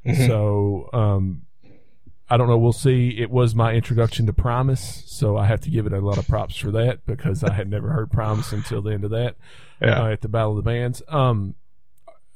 Mhm. 0.05 0.27
So 0.27 0.89
um, 0.93 1.41
I 2.29 2.37
don't 2.37 2.47
know. 2.47 2.57
We'll 2.57 2.71
see. 2.73 3.09
It 3.19 3.29
was 3.29 3.53
my 3.53 3.73
introduction 3.73 4.25
to 4.27 4.33
Promise, 4.33 5.03
so 5.07 5.35
I 5.37 5.45
have 5.47 5.59
to 5.61 5.69
give 5.69 5.85
it 5.85 5.93
a 5.93 5.99
lot 5.99 6.17
of 6.17 6.27
props 6.27 6.55
for 6.55 6.71
that 6.71 7.05
because 7.05 7.43
I 7.43 7.53
had 7.53 7.69
never 7.69 7.89
heard 7.89 8.11
Promise 8.11 8.51
until 8.53 8.81
the 8.81 8.91
end 8.93 9.03
of 9.03 9.11
that 9.11 9.35
Yeah. 9.81 10.01
uh, 10.03 10.07
at 10.07 10.21
the 10.21 10.29
Battle 10.29 10.51
of 10.51 10.63
the 10.63 10.69
Bands. 10.69 11.01
Um, 11.07 11.55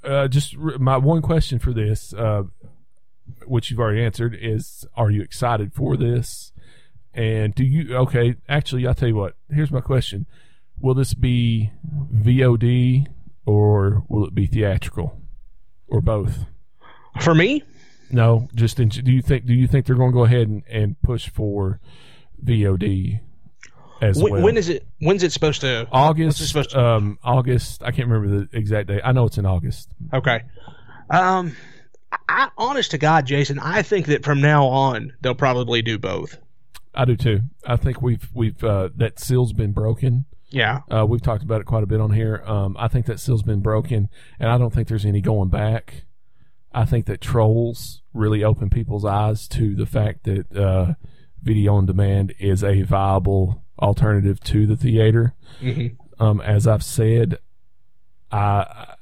uh, 0.03 0.27
just 0.27 0.55
r- 0.57 0.77
my 0.77 0.97
one 0.97 1.21
question 1.21 1.59
for 1.59 1.73
this, 1.73 2.13
uh, 2.13 2.43
which 3.49 3.69
you've 3.71 3.79
already 3.79 4.03
answered, 4.03 4.37
is: 4.39 4.85
Are 4.95 5.09
you 5.09 5.21
excited 5.21 5.73
for 5.73 5.97
this? 5.97 6.51
And 7.13 7.55
do 7.55 7.63
you? 7.63 7.95
Okay, 7.95 8.35
actually, 8.47 8.87
I'll 8.87 8.93
tell 8.93 9.09
you 9.09 9.15
what. 9.15 9.35
Here's 9.49 9.71
my 9.71 9.81
question: 9.81 10.25
Will 10.79 10.93
this 10.93 11.13
be 11.13 11.71
VOD 12.13 13.07
or 13.45 14.03
will 14.07 14.25
it 14.25 14.35
be 14.35 14.45
theatrical, 14.45 15.19
or 15.87 16.01
both? 16.01 16.45
For 17.21 17.33
me, 17.33 17.63
No, 18.11 18.47
just 18.53 18.79
in, 18.79 18.89
do 18.89 19.11
you 19.11 19.21
think 19.21 19.45
do 19.45 19.53
you 19.53 19.67
think 19.67 19.85
they're 19.85 19.95
going 19.95 20.11
to 20.11 20.15
go 20.15 20.23
ahead 20.23 20.47
and, 20.47 20.63
and 20.69 21.01
push 21.01 21.29
for 21.29 21.79
VOD 22.43 23.19
as 24.01 24.21
when, 24.21 24.33
well? 24.33 24.43
when 24.43 24.57
is 24.57 24.69
it? 24.69 24.85
When's 24.99 25.23
it 25.23 25.31
supposed 25.31 25.61
to? 25.61 25.87
August? 25.91 26.47
supposed 26.47 26.71
to? 26.71 26.79
Um, 26.79 27.19
August. 27.23 27.83
I 27.83 27.91
can't 27.91 28.07
remember 28.07 28.45
the 28.45 28.57
exact 28.57 28.87
date. 28.87 29.01
I 29.03 29.11
know 29.11 29.25
it's 29.25 29.37
in 29.37 29.45
August. 29.45 29.89
Okay. 30.13 30.41
Um, 31.09 31.55
I, 32.29 32.49
honest 32.57 32.91
to 32.91 32.97
God, 32.97 33.25
Jason, 33.25 33.59
I 33.59 33.81
think 33.81 34.07
that 34.07 34.23
from 34.23 34.41
now 34.41 34.65
on 34.65 35.13
they'll 35.21 35.35
probably 35.35 35.81
do 35.81 35.97
both. 35.97 36.37
I 36.93 37.05
do 37.05 37.15
too. 37.15 37.41
I 37.65 37.75
think 37.75 38.01
we've 38.01 38.27
we've 38.33 38.63
uh, 38.63 38.89
that 38.95 39.19
seal's 39.19 39.53
been 39.53 39.71
broken. 39.71 40.25
Yeah. 40.49 40.79
Uh, 40.91 41.05
we've 41.05 41.21
talked 41.21 41.43
about 41.43 41.61
it 41.61 41.65
quite 41.65 41.83
a 41.83 41.87
bit 41.87 42.01
on 42.01 42.11
here. 42.11 42.41
Um, 42.45 42.75
I 42.79 42.87
think 42.87 43.05
that 43.05 43.19
seal's 43.19 43.43
been 43.43 43.61
broken, 43.61 44.09
and 44.39 44.49
I 44.49 44.57
don't 44.57 44.73
think 44.73 44.87
there's 44.87 45.05
any 45.05 45.21
going 45.21 45.49
back. 45.49 46.05
I 46.73 46.85
think 46.85 47.05
that 47.05 47.21
trolls 47.21 48.01
really 48.13 48.43
open 48.43 48.69
people's 48.69 49.05
eyes 49.05 49.47
to 49.49 49.75
the 49.75 49.85
fact 49.85 50.23
that 50.23 50.55
uh, 50.55 50.93
video 51.41 51.75
on 51.75 51.85
demand 51.85 52.33
is 52.39 52.63
a 52.63 52.81
viable 52.83 53.63
alternative 53.79 54.39
to 54.41 54.65
the 54.67 54.75
theater. 54.75 55.33
hmm 55.59 55.87
Um, 56.19 56.41
as 56.41 56.67
I've 56.67 56.83
said, 56.83 57.37
I, 58.31 58.95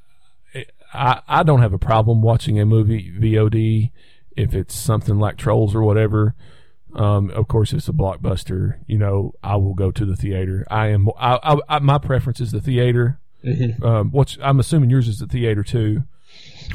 I 0.98 1.22
I 1.40 1.44
don't 1.44 1.62
have 1.62 1.74
a 1.74 1.80
problem 1.80 2.22
watching 2.22 2.60
a 2.60 2.66
movie 2.66 3.12
VOD 3.12 3.92
if 4.36 4.54
it's 4.54 4.76
something 4.76 5.20
like 5.20 5.38
Trolls 5.38 5.76
or 5.76 5.84
whatever. 5.84 6.36
Um, 6.96 7.30
of 7.32 7.48
course, 7.48 7.74
it's 7.74 7.90
a 7.90 7.94
blockbuster. 7.94 8.80
You 8.88 8.98
know, 8.98 9.34
I 9.44 9.56
will 9.58 9.74
go 9.74 9.92
to 9.92 10.06
the 10.06 10.16
theater. 10.16 10.66
I 10.70 10.88
am. 10.88 11.10
I, 11.20 11.40
I, 11.44 11.58
I 11.70 11.80
my 11.80 11.98
preference 11.98 12.40
is 12.40 12.52
the 12.52 12.62
theater. 12.62 13.20
hmm 13.44 13.84
Um, 13.84 14.12
what's 14.12 14.38
I'm 14.42 14.60
assuming 14.60 14.90
yours 14.90 15.08
is 15.08 15.20
the 15.20 15.28
theater 15.28 15.64
too. 15.64 16.04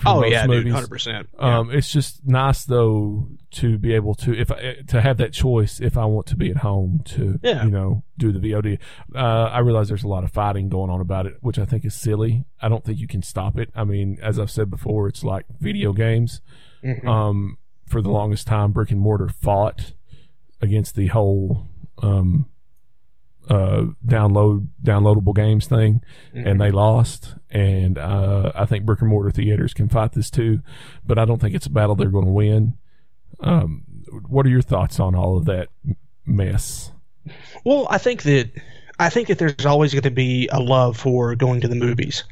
Oh 0.05 0.25
yeah, 0.25 0.47
dude, 0.47 0.69
hundred 0.69 0.91
percent. 0.91 1.29
Um, 1.39 1.71
it's 1.71 1.91
just 1.91 2.27
nice 2.27 2.65
though 2.65 3.29
to 3.53 3.79
be 3.79 3.95
able 3.95 4.15
to 4.17 4.33
if 4.39 4.51
I, 4.51 4.77
to 4.89 5.01
have 5.01 5.19
that 5.19 5.33
choice 5.33 5.81
if 5.81 5.97
I 5.99 6.05
want 6.07 6.27
to 6.29 6.37
be 6.37 6.51
at 6.51 6.59
home 6.59 7.03
to 7.07 7.39
Yeah. 7.43 7.65
you 7.65 7.71
know 7.71 8.03
do 8.19 8.33
the 8.33 8.39
VOD. 8.39 8.79
Uh, 9.15 9.19
I 9.19 9.59
realize 9.61 9.89
there's 9.89 10.03
a 10.05 10.09
lot 10.09 10.25
of 10.25 10.33
fighting 10.33 10.69
going 10.69 10.91
on 10.91 11.01
about 11.01 11.27
it, 11.27 11.37
which 11.41 11.59
I 11.59 11.65
think 11.65 11.85
is 11.85 11.95
silly. 11.95 12.45
I 12.61 12.69
don't 12.69 12.85
think 12.85 12.99
you 12.99 13.07
can 13.07 13.23
stop 13.23 13.59
it. 13.59 13.71
I 13.75 13.85
mean, 13.85 14.19
as 14.23 14.39
I've 14.39 14.51
said 14.51 14.71
before, 14.71 15.09
it's 15.09 15.23
like 15.25 15.45
video 15.61 15.93
games. 15.93 16.41
Mhm. 16.85 17.05
Um, 17.07 17.59
for 17.87 18.01
the 18.03 18.11
longest 18.11 18.47
time, 18.47 18.73
brick 18.73 18.91
and 18.91 19.01
mortar 19.01 19.29
fought 19.29 19.93
against 20.61 20.95
the 20.97 21.09
whole 21.09 21.67
um, 22.03 22.47
uh, 23.49 23.87
download 24.07 24.69
downloadable 24.83 25.35
games 25.35 25.67
thing, 25.67 26.03
and 26.33 26.61
they 26.61 26.71
lost. 26.71 27.35
And 27.51 27.99
uh, 27.99 28.53
I 28.55 28.67
think 28.67 28.85
brick 28.85 29.01
and 29.01 29.11
mortar 29.11 29.31
theaters 29.31 29.75
can 29.75 29.89
fight 29.89 30.13
this 30.13 30.31
too, 30.31 30.61
but 31.05 31.19
I 31.19 31.25
don't 31.25 31.41
think 31.41 31.55
it's 31.55 31.67
a 31.67 31.71
battle 31.71 31.95
they're 31.95 32.09
going 32.09 32.27
to 32.27 32.31
win. 32.31 32.75
Um, 33.41 33.83
what 34.29 34.47
are 34.47 34.51
your 34.51 34.63
thoughts 34.63 35.01
on 35.01 35.15
all 35.15 35.37
of 35.37 35.47
that 35.47 35.69
mess? 36.25 36.93
Well, 37.65 37.87
I 37.91 37.99
think 37.99 38.23
that 38.23 38.51
I 38.99 39.11
think 39.11 39.29
that 39.29 39.39
there's 39.39 39.67
always 39.67 39.93
going 39.93 40.03
to 40.05 40.11
be 40.11 40.49
a 40.53 40.61
love 40.61 40.97
for 40.97 41.35
going 41.35 41.61
to 41.63 41.69
the 41.69 41.75
movies. 41.75 42.25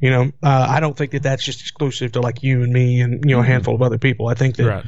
You 0.00 0.10
know, 0.10 0.32
uh, 0.42 0.66
I 0.68 0.80
don't 0.80 0.96
think 0.96 1.12
that 1.12 1.22
that's 1.22 1.44
just 1.44 1.60
exclusive 1.60 2.12
to 2.12 2.20
like 2.20 2.42
you 2.42 2.62
and 2.62 2.72
me 2.72 3.00
and 3.00 3.24
you 3.24 3.36
know 3.36 3.42
a 3.42 3.44
handful 3.44 3.74
of 3.74 3.82
other 3.82 3.98
people. 3.98 4.26
I 4.28 4.34
think 4.34 4.56
that 4.56 4.66
Right. 4.66 4.84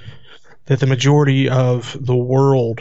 that 0.67 0.81
the 0.81 0.87
majority 0.87 1.49
of 1.49 1.97
the 2.01 2.17
world 2.17 2.81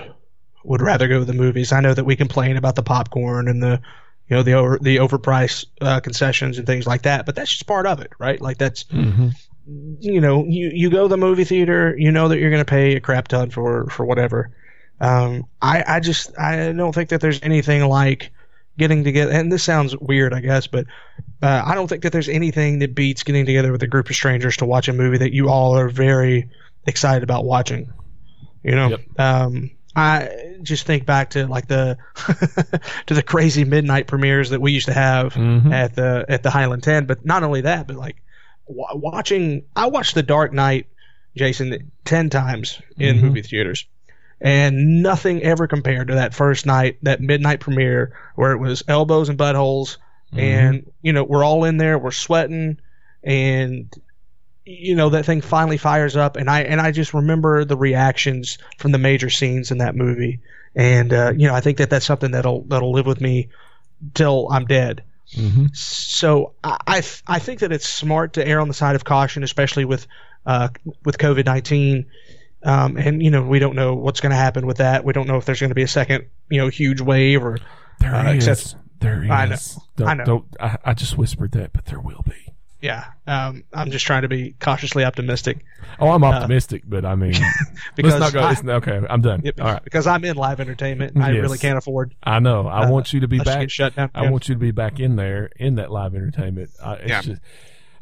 would 0.63 0.82
rather 0.82 1.08
go 1.08 1.19
to 1.19 1.26
the 1.26 1.34
movies. 1.34 1.71
I 1.71 1.82
know 1.82 1.93
that 1.93 2.06
we 2.06 2.15
complain 2.15 2.58
about 2.58 2.76
the 2.76 2.84
popcorn 2.84 3.47
and 3.47 3.62
the 3.62 3.82
you 4.30 4.36
know 4.38 4.43
the 4.43 4.54
over 4.54 4.80
the 4.82 4.97
overpriced 4.97 5.65
uh, 5.82 5.99
concessions 5.99 6.58
and 6.58 6.65
things 6.67 6.88
like 6.88 7.04
that, 7.04 7.26
but 7.26 7.36
that's 7.36 7.52
just 7.52 7.67
part 7.67 7.86
of 7.86 7.99
it, 7.99 8.12
right? 8.19 8.39
Like 8.41 8.58
that's 8.58 8.84
hmm 8.84 9.30
you 9.65 10.19
know 10.19 10.43
you 10.45 10.71
you 10.73 10.89
go 10.89 11.04
to 11.04 11.08
the 11.08 11.17
movie 11.17 11.45
theater, 11.45 11.95
you 11.97 12.12
know 12.12 12.28
that 12.28 12.39
you're 12.39 12.49
going 12.49 12.63
to 12.63 12.69
pay 12.69 12.95
a 12.95 12.99
crap 12.99 13.28
ton 13.30 13.49
for 13.49 13.88
for 13.89 14.06
whatever. 14.06 14.52
Um, 14.99 15.45
I 15.62 15.84
I 15.88 15.99
just 15.99 16.38
I 16.38 16.71
don't 16.71 16.93
think 16.93 17.10
that 17.10 17.21
there's 17.21 17.41
anything 17.41 17.84
like 17.86 18.32
getting 18.78 19.04
together. 19.04 19.32
And 19.32 19.52
this 19.52 19.63
sounds 19.63 19.95
weird, 19.97 20.34
I 20.34 20.41
guess, 20.41 20.67
but 20.67 20.86
uh, 21.41 21.62
I 21.65 21.76
don't 21.76 21.88
think 21.88 22.04
that 22.04 22.12
there's 22.12 22.30
anything 22.30 22.80
that 22.80 22.95
beats 22.95 23.23
getting 23.23 23.45
together 23.45 23.71
with 23.71 23.84
a 23.84 23.88
group 23.88 24.10
of 24.10 24.15
strangers 24.15 24.58
to 24.58 24.65
watch 24.65 24.88
a 24.88 24.93
movie 24.93 25.17
that 25.19 25.34
you 25.34 25.49
all 25.49 25.78
are 25.78 25.89
very 25.89 26.49
excited 26.88 27.23
about 27.23 27.45
watching. 27.45 27.91
You 28.63 28.76
know, 28.76 28.89
Yep. 28.89 29.19
um, 29.19 29.71
I 29.96 30.56
just 30.64 30.86
think 30.86 31.06
back 31.06 31.32
to 31.32 31.46
like 31.48 31.68
the 31.68 31.98
to 33.08 33.14
the 33.14 33.24
crazy 33.24 33.64
midnight 33.64 34.08
premieres 34.08 34.50
that 34.50 34.62
we 34.62 34.72
used 34.72 34.88
to 34.88 34.94
have 34.94 35.34
Mhm. 35.34 35.72
at 35.72 35.96
the 35.96 36.26
at 36.30 36.44
the 36.44 36.50
Highland 36.50 36.84
Ten. 36.84 37.06
But 37.06 37.26
not 37.26 37.44
only 37.44 37.62
that, 37.62 37.88
but 37.88 37.96
like 37.96 38.18
wa 38.66 38.88
watching, 38.96 39.64
I 39.76 39.88
watched 39.88 40.16
The 40.16 40.24
Dark 40.24 40.54
Knight, 40.54 40.88
Jason, 41.36 41.92
ten 42.06 42.30
times 42.30 42.82
in 42.98 43.18
Mhm. 43.18 43.22
movie 43.22 43.42
theaters, 43.44 43.86
and 44.42 45.04
nothing 45.04 45.42
ever 45.44 45.68
compared 45.68 46.08
to 46.08 46.16
that 46.16 46.34
first 46.34 46.66
night, 46.66 46.98
that 47.04 47.22
midnight 47.22 47.60
premiere 47.60 48.14
where 48.36 48.52
it 48.52 48.58
was 48.60 48.84
elbows 48.88 49.30
and 49.30 49.38
buttholes, 49.38 49.98
and 50.36 50.90
you 51.04 51.14
know 51.14 51.24
we're 51.24 51.44
all 51.44 51.66
in 51.66 51.78
there, 51.78 52.00
we're 52.00 52.10
sweating, 52.12 52.78
and 53.24 53.94
you 54.65 54.95
know 54.95 55.10
that 55.10 55.26
thing 55.26 55.41
finally 55.41 55.78
fires 55.78 56.15
up, 56.15 56.36
and 56.38 56.49
I 56.49 56.62
and 56.62 56.80
I 56.80 56.91
just 56.91 57.13
remember 57.13 57.65
the 57.65 57.78
reactions 57.78 58.58
from 58.78 58.91
the 58.91 58.97
major 58.97 59.30
scenes 59.30 59.71
in 59.71 59.80
that 59.80 59.95
movie, 59.95 60.39
and 60.76 61.12
uh, 61.13 61.34
you 61.36 61.47
know 61.47 61.54
I 61.56 61.62
think 61.62 61.78
that 61.80 61.89
that's 61.89 62.06
something 62.06 62.32
that'll 62.32 62.62
that'll 62.63 62.91
live 62.93 63.06
with 63.06 63.21
me 63.21 63.49
till 64.13 64.47
I'm 64.52 64.65
dead. 64.65 65.04
hmm 65.36 65.65
So 65.73 66.54
I 66.63 66.78
I, 66.88 67.02
th- 67.02 67.23
I 67.28 67.39
think 67.39 67.60
that 67.60 67.71
it's 67.71 67.88
smart 67.88 68.34
to 68.34 68.47
err 68.47 68.60
on 68.62 68.67
the 68.67 68.73
side 68.73 68.95
of 68.95 69.04
caution, 69.04 69.43
especially 69.43 69.86
with 69.86 70.08
uh, 70.45 70.69
with 71.06 71.17
COVID 71.17 71.45
nineteen. 71.45 72.06
Um, 72.65 72.95
and 72.95 73.21
you 73.21 73.30
know 73.30 73.41
we 73.43 73.60
don't 73.60 73.76
know 73.76 73.93
what's 73.95 74.21
going 74.21 74.30
to 74.30 74.38
happen 74.38 74.65
with 74.65 74.78
that. 74.78 75.04
We 75.04 75.12
don't 75.12 75.28
know 75.28 75.36
if 75.38 75.43
there's 75.45 75.60
going 75.60 75.71
to 75.71 75.76
be 75.76 75.84
a 75.84 75.88
second 75.88 76.26
you 76.49 76.60
know 76.60 76.69
huge 76.69 77.02
wave 77.02 77.43
or 77.43 77.58
There 77.99 78.15
Uh, 78.15 78.32
is. 78.34 78.47
except- 78.47 78.76
there 78.99 79.21
is. 79.21 79.30
I 79.30 79.45
know. 79.47 79.56
Don't, 79.97 80.08
I 80.08 80.13
know. 80.13 80.23
Don't, 80.23 80.45
I, 80.62 80.78
I 80.86 80.93
just 80.93 81.17
whispered 81.17 81.52
that, 81.52 81.73
but 81.73 81.86
there 81.88 81.99
will 81.99 82.23
be. 82.26 82.53
Yeah. 82.84 83.06
Um, 83.26 83.63
I'm 83.74 83.89
just 83.89 84.06
trying 84.06 84.22
to 84.24 84.28
be 84.28 84.54
cautiously 84.60 85.04
optimistic 85.04 85.65
Oh, 86.00 86.10
I'm 86.10 86.24
optimistic, 86.24 86.84
but 86.88 87.06
I 87.06 87.13
mean, 87.15 87.34
because 87.96 88.13
let's 88.19 88.34
not 88.34 88.34
go. 88.34 88.39
I, 88.48 88.52
it's- 88.54 88.65
okay, 88.67 89.06
I'm 89.10 89.22
done. 89.22 89.41
yep, 89.43 89.60
All 89.62 89.74
right. 89.74 89.84
because 89.84 90.06
I'm 90.08 90.24
in 90.26 90.36
live 90.36 90.60
entertainment. 90.60 91.15
I 91.17 91.32
Yes. 91.32 91.41
really 91.43 91.58
can't 91.60 91.78
afford. 91.78 92.15
I 92.24 92.39
know. 92.39 92.67
I 92.67 92.84
Uh, 92.86 92.89
want 92.91 93.13
you 93.13 93.19
to 93.22 93.28
be 93.28 93.39
us 93.39 93.46
to 93.46 93.52
back. 93.52 93.60
get 93.62 93.72
shut 93.72 93.96
down. 93.96 94.10
I 94.15 94.30
want 94.32 94.50
you 94.50 94.56
to 94.56 94.60
be 94.60 94.72
back 94.72 95.00
in 95.00 95.15
there 95.15 95.52
in 95.56 95.76
that 95.76 95.91
live 95.91 96.15
entertainment. 96.15 96.72
Uh, 96.82 96.96
it's 97.00 97.10
Yeah. 97.10 97.22
just 97.22 97.41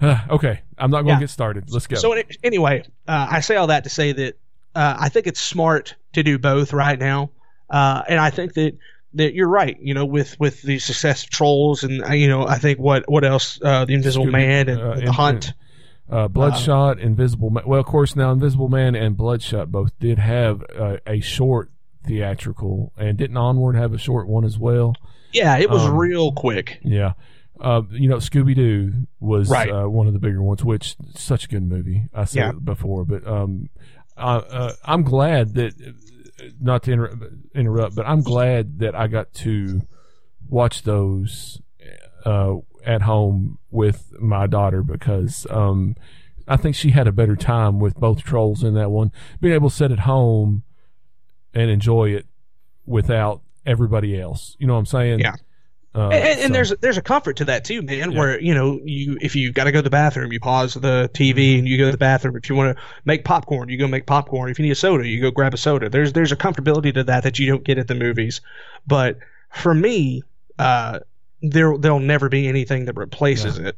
uh, 0.01 0.19
okay. 0.31 0.61
I'm 0.77 0.89
not 0.89 1.01
going 1.03 1.07
to 1.07 1.11
Yeah. 1.13 1.19
get 1.19 1.29
started. 1.29 1.65
Let's 1.69 1.85
go. 1.85 1.95
So 1.97 2.15
anyway, 2.43 2.83
uh, 3.07 3.27
I 3.29 3.41
say 3.41 3.55
all 3.57 3.67
that 3.67 3.83
to 3.83 3.89
say 3.89 4.13
that 4.13 4.35
uh, 4.73 4.95
I 4.99 5.09
think 5.09 5.27
it's 5.27 5.41
smart 5.41 5.95
to 6.13 6.23
do 6.23 6.39
both 6.39 6.71
right 6.73 6.97
now, 6.97 7.29
uh, 7.69 8.03
and 8.07 8.19
I 8.19 8.29
think 8.29 8.53
that 8.53 8.77
that 9.13 9.33
you're 9.33 9.47
right. 9.49 9.77
You 9.81 9.93
know, 9.93 10.05
with 10.05 10.39
with 10.39 10.61
the 10.61 10.79
success 10.79 11.23
of 11.23 11.29
Trolls, 11.29 11.83
and 11.83 12.03
uh, 12.03 12.13
you 12.13 12.27
know, 12.27 12.45
I 12.47 12.57
think 12.57 12.79
what 12.79 13.09
what 13.09 13.23
else, 13.23 13.59
uh, 13.63 13.85
the 13.85 13.93
Invisible 13.93 14.25
Scooby- 14.27 14.31
Man 14.31 14.69
and 14.69 14.81
uh, 14.81 14.95
the 14.95 15.11
Hunt. 15.11 15.53
uh, 16.09 16.27
Bloodshot, 16.27 16.99
Invisible 16.99 17.49
Man. 17.49 17.63
Well, 17.65 17.79
of 17.79 17.85
course, 17.85 18.15
now 18.15 18.31
Invisible 18.31 18.69
Man 18.69 18.95
and 18.95 19.15
Bloodshot 19.17 19.71
both 19.71 19.97
did 19.99 20.19
have 20.19 20.63
uh, 20.77 20.97
a 21.07 21.19
short 21.19 21.71
theatrical, 22.05 22.91
and 22.97 23.17
didn't 23.17 23.37
Onward 23.37 23.75
have 23.75 23.93
a 23.93 23.97
short 23.97 24.27
one 24.27 24.43
as 24.43 24.57
well? 24.57 24.95
Yeah, 25.33 25.57
it 25.57 25.69
was 25.69 25.83
um, 25.85 25.95
real 25.95 26.31
quick. 26.33 26.79
Yeah. 26.83 27.13
Uh, 27.59 27.83
you 27.91 28.09
know, 28.09 28.17
Scooby 28.17 28.55
Doo 28.55 28.91
was 29.19 29.47
Right. 29.49 29.69
uh, 29.69 29.85
one 29.87 30.07
of 30.07 30.13
the 30.13 30.19
bigger 30.19 30.41
ones, 30.41 30.63
which 30.63 30.95
such 31.15 31.45
a 31.45 31.47
good 31.47 31.61
movie. 31.63 32.09
I 32.13 32.25
said 32.25 32.39
Yeah. 32.39 32.49
it 32.49 32.65
before, 32.65 33.05
but 33.05 33.25
um, 33.27 33.69
uh, 34.17 34.41
uh, 34.49 34.73
I'm 34.83 35.03
glad 35.03 35.53
that 35.53 35.73
not 36.59 36.83
to 36.83 36.91
inter- 36.91 37.31
interrupt, 37.53 37.95
but 37.95 38.07
I'm 38.07 38.21
glad 38.21 38.79
that 38.79 38.95
I 38.95 39.07
got 39.07 39.33
to 39.35 39.81
watch 40.47 40.83
those 40.83 41.61
uh, 42.25 42.55
at 42.85 43.03
home 43.03 43.57
with 43.69 44.13
my 44.19 44.47
daughter 44.47 44.83
because 44.83 45.47
um, 45.49 45.95
I 46.47 46.57
think 46.57 46.75
she 46.75 46.91
had 46.91 47.07
a 47.07 47.11
better 47.11 47.35
time 47.35 47.79
with 47.79 47.95
both 47.95 48.23
trolls 48.23 48.63
in 48.63 48.73
that 48.75 48.91
one, 48.91 49.11
being 49.39 49.53
able 49.53 49.69
to 49.69 49.75
sit 49.75 49.91
at 49.91 49.99
home 49.99 50.63
and 51.53 51.69
enjoy 51.69 52.09
it 52.09 52.27
without 52.85 53.41
everybody 53.65 54.19
else. 54.19 54.55
You 54.59 54.67
know 54.67 54.73
what 54.73 54.79
I'm 54.79 54.85
saying? 54.85 55.19
Yeah. 55.19 55.35
Uh, 55.93 56.07
and, 56.07 56.13
and, 56.13 56.39
so- 56.39 56.47
there's 56.53 56.69
there's 56.79 56.97
a 56.97 57.01
comfort 57.01 57.37
to 57.37 57.45
that 57.45 57.65
too, 57.65 57.81
man. 57.81 58.11
Yeah. 58.11 58.17
Where 58.17 58.39
you 58.39 58.53
know 58.53 58.79
you 58.83 59.17
if 59.19 59.35
you 59.35 59.51
got 59.51 59.65
to 59.65 59.71
go 59.71 59.79
to 59.79 59.83
the 59.83 59.89
bathroom, 59.89 60.31
you 60.31 60.39
pause 60.39 60.73
the 60.73 61.09
TV 61.13 61.59
and 61.59 61.67
you 61.67 61.77
go 61.77 61.85
to 61.85 61.91
the 61.91 61.97
bathroom. 61.97 62.37
If 62.37 62.49
you 62.49 62.55
want 62.55 62.77
to 62.77 62.83
make 63.03 63.25
popcorn, 63.25 63.67
you 63.67 63.77
go 63.77 63.87
make 63.87 64.05
popcorn. 64.05 64.49
If 64.49 64.59
you 64.59 64.63
need 64.63 64.71
a 64.71 64.75
soda, 64.75 65.05
you 65.05 65.19
go 65.21 65.31
grab 65.31 65.53
a 65.53 65.57
soda. 65.57 65.89
There's 65.89 66.13
there's 66.13 66.31
a 66.31 66.37
comfortability 66.37 66.93
to 66.93 67.03
that 67.05 67.23
that 67.23 67.39
you 67.39 67.47
don't 67.47 67.63
get 67.63 67.77
at 67.77 67.87
the 67.87 67.95
movies. 67.95 68.39
But 68.87 69.19
for 69.49 69.73
me, 69.73 70.23
uh, 70.57 70.99
there 71.41 71.77
there'll 71.77 71.99
never 71.99 72.29
be 72.29 72.47
anything 72.47 72.85
that 72.85 72.95
replaces 72.95 73.57
it. 73.59 73.77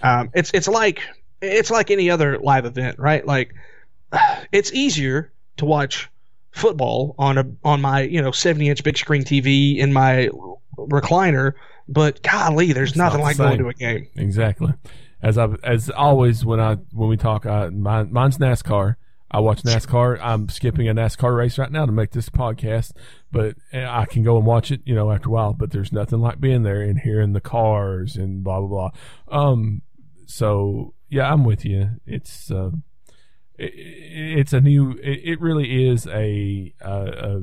Um, 0.00 0.30
it's 0.34 0.52
it's 0.54 0.68
like 0.68 1.02
it's 1.42 1.70
like 1.70 1.90
any 1.90 2.10
other 2.10 2.38
live 2.38 2.66
event, 2.66 3.00
right? 3.00 3.26
Like 3.26 3.54
it's 4.52 4.72
easier 4.72 5.32
to 5.56 5.64
watch 5.64 6.08
football 6.58 7.14
on 7.18 7.38
a 7.38 7.44
on 7.64 7.80
my 7.80 8.02
you 8.02 8.20
know 8.20 8.32
70 8.32 8.68
inch 8.68 8.84
big 8.84 8.98
screen 8.98 9.22
TV 9.24 9.78
in 9.78 9.92
my 9.92 10.28
recliner, 10.76 11.54
but 11.88 12.22
golly, 12.22 12.72
there's 12.72 12.90
It's 12.90 12.98
nothing 12.98 13.20
not 13.20 13.24
like 13.24 13.36
the 13.36 13.44
going 13.44 13.58
to 13.58 13.68
a 13.68 13.74
game. 13.74 14.08
Exactly. 14.16 14.74
As 15.22 15.36
I 15.38 15.48
as 15.64 15.90
always 15.90 16.44
when 16.44 16.60
I 16.60 16.76
when 16.92 17.08
we 17.08 17.16
talk, 17.16 17.46
I, 17.46 17.68
mine, 17.70 18.12
mine's 18.12 18.38
NASCAR. 18.38 18.96
I 19.30 19.40
watch 19.40 19.62
NASCAR. 19.62 20.18
I'm 20.22 20.48
skipping 20.48 20.88
a 20.88 20.94
NASCAR 20.94 21.36
race 21.36 21.58
right 21.58 21.70
now 21.70 21.84
to 21.84 21.92
make 21.92 22.12
this 22.12 22.30
podcast, 22.30 22.92
but 23.30 23.56
eh, 23.72 23.86
I 23.86 24.06
can 24.06 24.22
go 24.22 24.38
and 24.38 24.46
watch 24.46 24.70
it, 24.70 24.80
you 24.86 24.94
know, 24.94 25.10
after 25.12 25.28
a 25.28 25.32
while. 25.32 25.52
But 25.52 25.70
there's 25.70 25.92
nothing 25.92 26.20
like 26.20 26.40
being 26.40 26.62
there 26.62 26.80
and 26.80 26.98
hearing 26.98 27.34
the 27.34 27.40
cars 27.40 28.16
and 28.16 28.42
blah 28.42 28.60
blah 28.60 28.90
blah. 29.28 29.40
Um, 29.50 29.82
so 30.26 30.94
yeah, 31.10 31.30
I'm 31.30 31.44
with 31.44 31.64
you. 31.64 31.90
It's 32.06 32.50
uh, 32.50 32.70
it, 33.58 33.72
it's 33.74 34.52
a 34.52 34.60
new. 34.60 34.92
It, 35.02 35.20
it 35.24 35.40
really 35.40 35.88
is 35.88 36.06
a 36.06 36.74
uh, 36.82 36.88
uh, 36.88 37.40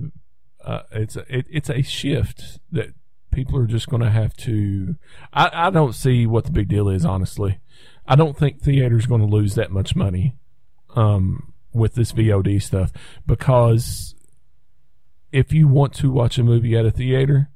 uh, 0.63 0.81
it's 0.91 1.15
a 1.15 1.25
it, 1.29 1.45
it's 1.49 1.69
a 1.69 1.81
shift 1.81 2.59
that 2.71 2.93
people 3.31 3.59
are 3.59 3.67
just 3.67 3.89
going 3.89 4.01
to 4.01 4.09
have 4.09 4.35
to. 4.37 4.95
I, 5.33 5.67
I 5.67 5.69
don't 5.69 5.93
see 5.93 6.25
what 6.25 6.45
the 6.45 6.51
big 6.51 6.69
deal 6.69 6.89
is, 6.89 7.05
honestly. 7.05 7.59
I 8.07 8.15
don't 8.15 8.37
think 8.37 8.61
theaters 8.61 9.05
going 9.05 9.21
to 9.21 9.27
lose 9.27 9.55
that 9.55 9.71
much 9.71 9.95
money 9.95 10.35
um, 10.95 11.53
with 11.73 11.95
this 11.95 12.11
VOD 12.11 12.61
stuff 12.61 12.91
because 13.25 14.15
if 15.31 15.51
you 15.51 15.67
want 15.67 15.93
to 15.95 16.11
watch 16.11 16.37
a 16.37 16.43
movie 16.43 16.77
at 16.77 16.85
a 16.85 16.91
theater, 16.91 17.49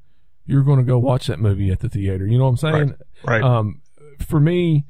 you're 0.44 0.62
going 0.62 0.78
to 0.78 0.84
go 0.84 0.98
watch 0.98 1.28
that 1.28 1.38
movie 1.38 1.70
at 1.70 1.80
the 1.80 1.88
theater. 1.88 2.26
You 2.26 2.36
know 2.36 2.44
what 2.44 2.50
I'm 2.50 2.56
saying? 2.72 2.94
Right. 3.24 3.42
Um, 3.42 3.80
for 4.26 4.40
me, 4.40 4.86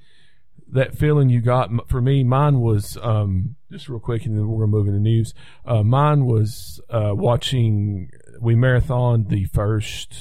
that 0.72 0.96
feeling 0.96 1.28
you 1.28 1.40
got 1.40 1.70
for 1.88 2.00
me, 2.00 2.22
mine 2.24 2.60
was 2.60 2.96
um, 3.02 3.56
just 3.70 3.88
real 3.88 4.00
quick, 4.00 4.24
and 4.26 4.36
then 4.36 4.46
we're 4.48 4.60
gonna 4.66 4.76
move 4.76 4.86
into 4.88 5.00
news. 5.00 5.34
Uh, 5.64 5.82
mine 5.82 6.24
was 6.26 6.80
uh, 6.90 7.12
watching. 7.14 8.10
We 8.40 8.54
marathoned 8.54 9.28
the 9.28 9.44
first, 9.46 10.14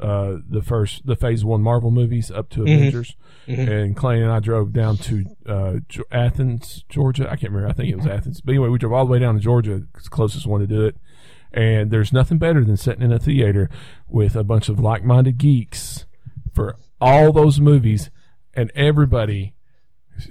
uh, 0.00 0.36
the 0.48 0.62
first, 0.62 1.06
the 1.06 1.16
Phase 1.16 1.44
One 1.44 1.62
Marvel 1.62 1.90
movies 1.90 2.30
up 2.30 2.48
to 2.50 2.60
Mhm. 2.60 2.74
Avengers, 2.76 3.16
Mhm. 3.46 3.68
and 3.68 3.96
Clay 3.96 4.20
and 4.22 4.30
I 4.30 4.40
drove 4.40 4.72
down 4.72 4.96
to 4.98 5.24
uh, 5.46 5.74
Athens, 6.10 6.84
Georgia. 6.88 7.26
I 7.30 7.36
can't 7.36 7.52
remember. 7.52 7.68
I 7.68 7.72
think 7.72 7.90
it 7.90 7.96
was 7.96 8.06
Athens, 8.06 8.40
but 8.40 8.52
anyway, 8.52 8.68
we 8.68 8.78
drove 8.78 8.92
all 8.92 9.04
the 9.06 9.12
way 9.12 9.18
down 9.18 9.34
to 9.34 9.40
Georgia. 9.40 9.82
Closest 10.10 10.46
one 10.46 10.60
to 10.60 10.66
do 10.66 10.84
it. 10.84 10.96
And 11.52 11.90
there's 11.90 12.12
nothing 12.12 12.38
better 12.38 12.64
than 12.64 12.76
sitting 12.76 13.02
in 13.02 13.12
a 13.12 13.18
theater 13.18 13.68
with 14.08 14.36
a 14.36 14.44
bunch 14.44 14.68
of 14.68 14.78
like-minded 14.78 15.36
geeks 15.36 16.06
for 16.54 16.76
all 17.00 17.32
those 17.32 17.58
movies, 17.60 18.08
and 18.54 18.70
everybody 18.76 19.54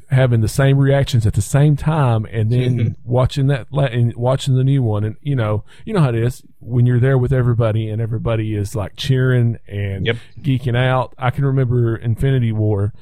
having 0.09 0.41
the 0.41 0.47
same 0.47 0.77
reactions 0.77 1.25
at 1.25 1.33
the 1.33 1.41
same 1.41 1.75
time 1.75 2.25
and 2.25 2.51
then 2.51 2.95
watching 3.03 3.47
that 3.47 3.67
and 3.71 4.15
watching 4.15 4.55
the 4.55 4.63
new 4.63 4.81
one. 4.83 5.03
And 5.03 5.15
you 5.21 5.35
know 5.35 5.63
you 5.85 5.93
know 5.93 6.01
how 6.01 6.09
it 6.09 6.15
is 6.15 6.43
when 6.59 6.85
you're 6.85 6.99
there 6.99 7.17
with 7.17 7.31
everybody 7.33 7.89
and 7.89 8.01
everybody 8.01 8.55
is 8.55 8.75
like 8.75 8.95
cheering 8.95 9.57
and 9.67 10.05
Yep. 10.05 10.15
geeking 10.41 10.77
out. 10.77 11.13
I 11.17 11.29
can 11.31 11.45
remember 11.45 11.95
infinity 11.95 12.51
war 12.51 12.93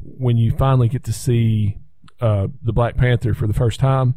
when 0.00 0.36
you 0.36 0.52
finally 0.52 0.88
get 0.88 1.04
to 1.04 1.12
see 1.12 1.78
uh, 2.20 2.48
the 2.62 2.72
black 2.72 2.96
panther 2.96 3.34
for 3.34 3.46
the 3.46 3.54
first 3.54 3.80
time. 3.80 4.14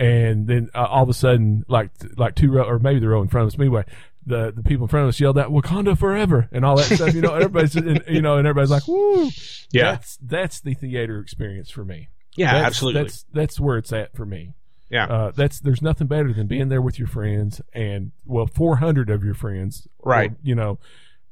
And 0.00 0.46
then 0.46 0.70
uh, 0.74 0.84
all 0.84 1.02
of 1.02 1.08
a 1.08 1.14
sudden 1.14 1.64
like 1.68 1.90
like 2.16 2.36
two 2.36 2.52
row 2.52 2.62
or 2.64 2.78
maybe 2.78 3.00
the 3.00 3.08
row 3.08 3.20
in 3.20 3.28
front 3.28 3.48
of 3.48 3.54
us. 3.54 3.58
Anyway 3.58 3.84
the, 4.28 4.52
the 4.54 4.62
people 4.62 4.84
in 4.84 4.88
front 4.88 5.04
of 5.04 5.08
us 5.08 5.18
yelled 5.20 5.38
out 5.38 5.50
Wakanda 5.50 5.98
forever 5.98 6.48
and 6.52 6.64
all 6.64 6.76
that 6.76 6.84
stuff. 6.84 7.14
You 7.14 7.20
know, 7.22 7.34
everybody's 7.34 7.74
and, 7.76 8.02
you 8.08 8.22
know, 8.22 8.36
and 8.36 8.46
everybody's 8.46 8.70
like, 8.70 8.86
"Woo!" 8.86 9.30
Yeah. 9.72 9.92
that's 9.92 10.18
that's 10.22 10.60
the 10.60 10.74
theater 10.74 11.18
experience 11.20 11.70
for 11.70 11.84
me. 11.84 12.08
Yeah, 12.36 12.52
That's- 12.52 12.66
absolutely. 12.66 13.02
That's 13.02 13.24
that's 13.32 13.60
where 13.60 13.78
it's 13.78 13.92
at 13.92 14.14
for 14.14 14.24
me. 14.24 14.54
Yeah. 14.90 15.06
Uh, 15.06 15.30
that's 15.32 15.60
there's 15.60 15.82
nothing 15.82 16.06
better 16.06 16.32
than 16.32 16.46
being 16.46 16.68
there 16.68 16.80
with 16.80 16.98
your 16.98 17.08
friends 17.08 17.60
and 17.74 18.12
well, 18.24 18.46
400 18.46 19.10
of 19.10 19.22
your 19.24 19.34
friends, 19.34 19.86
Right. 20.04 20.30
or, 20.30 20.36
you 20.42 20.54
know, 20.54 20.78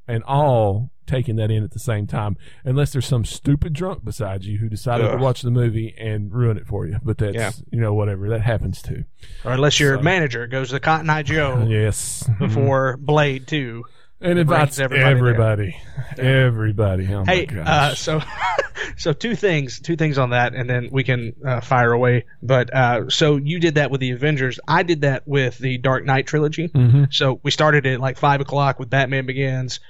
and 0.09 0.23
all 0.25 0.91
taking 1.07 1.37
that 1.37 1.51
in 1.53 1.63
at 1.63 1.71
the 1.71 1.79
same 1.79 2.07
time. 2.07 2.37
Unless 2.65 2.93
there's 2.93 3.07
some 3.07 3.25
stupid 3.25 3.73
drunk 3.73 4.05
beside 4.05 4.43
you 4.43 4.59
who 4.59 4.69
decided 4.69 5.07
Ugh. 5.07 5.13
to 5.19 5.23
watch 5.23 5.43
the 5.43 5.53
movie 5.53 5.95
and 5.97 6.33
ruin 6.33 6.57
it 6.57 6.67
for 6.67 6.85
you. 6.87 6.99
But 7.03 7.19
that's 7.19 7.37
Yeah. 7.37 7.53
you 7.71 7.81
know 7.81 7.95
whatever 7.95 8.29
that 8.31 8.41
happens 8.43 8.83
too. 8.83 9.05
or 9.45 9.53
unless 9.53 9.79
your 9.79 9.97
So- 9.99 10.03
manager 10.03 10.47
goes 10.49 10.71
to 10.71 10.81
Cotton 10.81 11.09
Eye 11.09 11.23
Joe 11.23 11.65
Yes. 11.69 12.29
before 12.41 12.97
Blade 12.97 13.47
2. 13.47 13.85
and 14.19 14.39
invites 14.39 14.79
everybody 14.81 15.11
everybody, 15.15 15.77
there. 16.17 16.47
everybody. 16.47 17.07
Oh 17.15 17.25
Hey, 17.25 17.47
my 17.53 17.61
uh, 17.61 17.95
so 17.95 18.21
so 18.97 19.13
two 19.13 19.35
things, 19.37 19.79
two 19.79 19.95
things 19.95 20.17
on 20.19 20.31
that, 20.31 20.55
and 20.55 20.69
then 20.69 20.89
we 20.91 21.05
can 21.05 21.35
uh, 21.47 21.61
fire 21.61 21.93
away. 21.93 22.25
But 22.43 22.73
uh, 22.75 23.11
so 23.11 23.37
you 23.37 23.61
did 23.61 23.75
that 23.75 23.91
with 23.91 24.01
the 24.01 24.11
Avengers. 24.13 24.59
I 24.67 24.83
did 24.85 25.03
that 25.03 25.29
with 25.29 25.59
the 25.59 25.77
Dark 25.79 26.05
Knight 26.07 26.27
trilogy. 26.27 26.69
Mhm. 26.69 27.13
So 27.13 27.41
we 27.43 27.51
started 27.51 27.85
at 27.87 28.01
like 28.01 28.17
five 28.17 28.41
o'clock 28.41 28.79
with 28.79 28.89
Batman 28.89 29.27
Begins, 29.27 29.81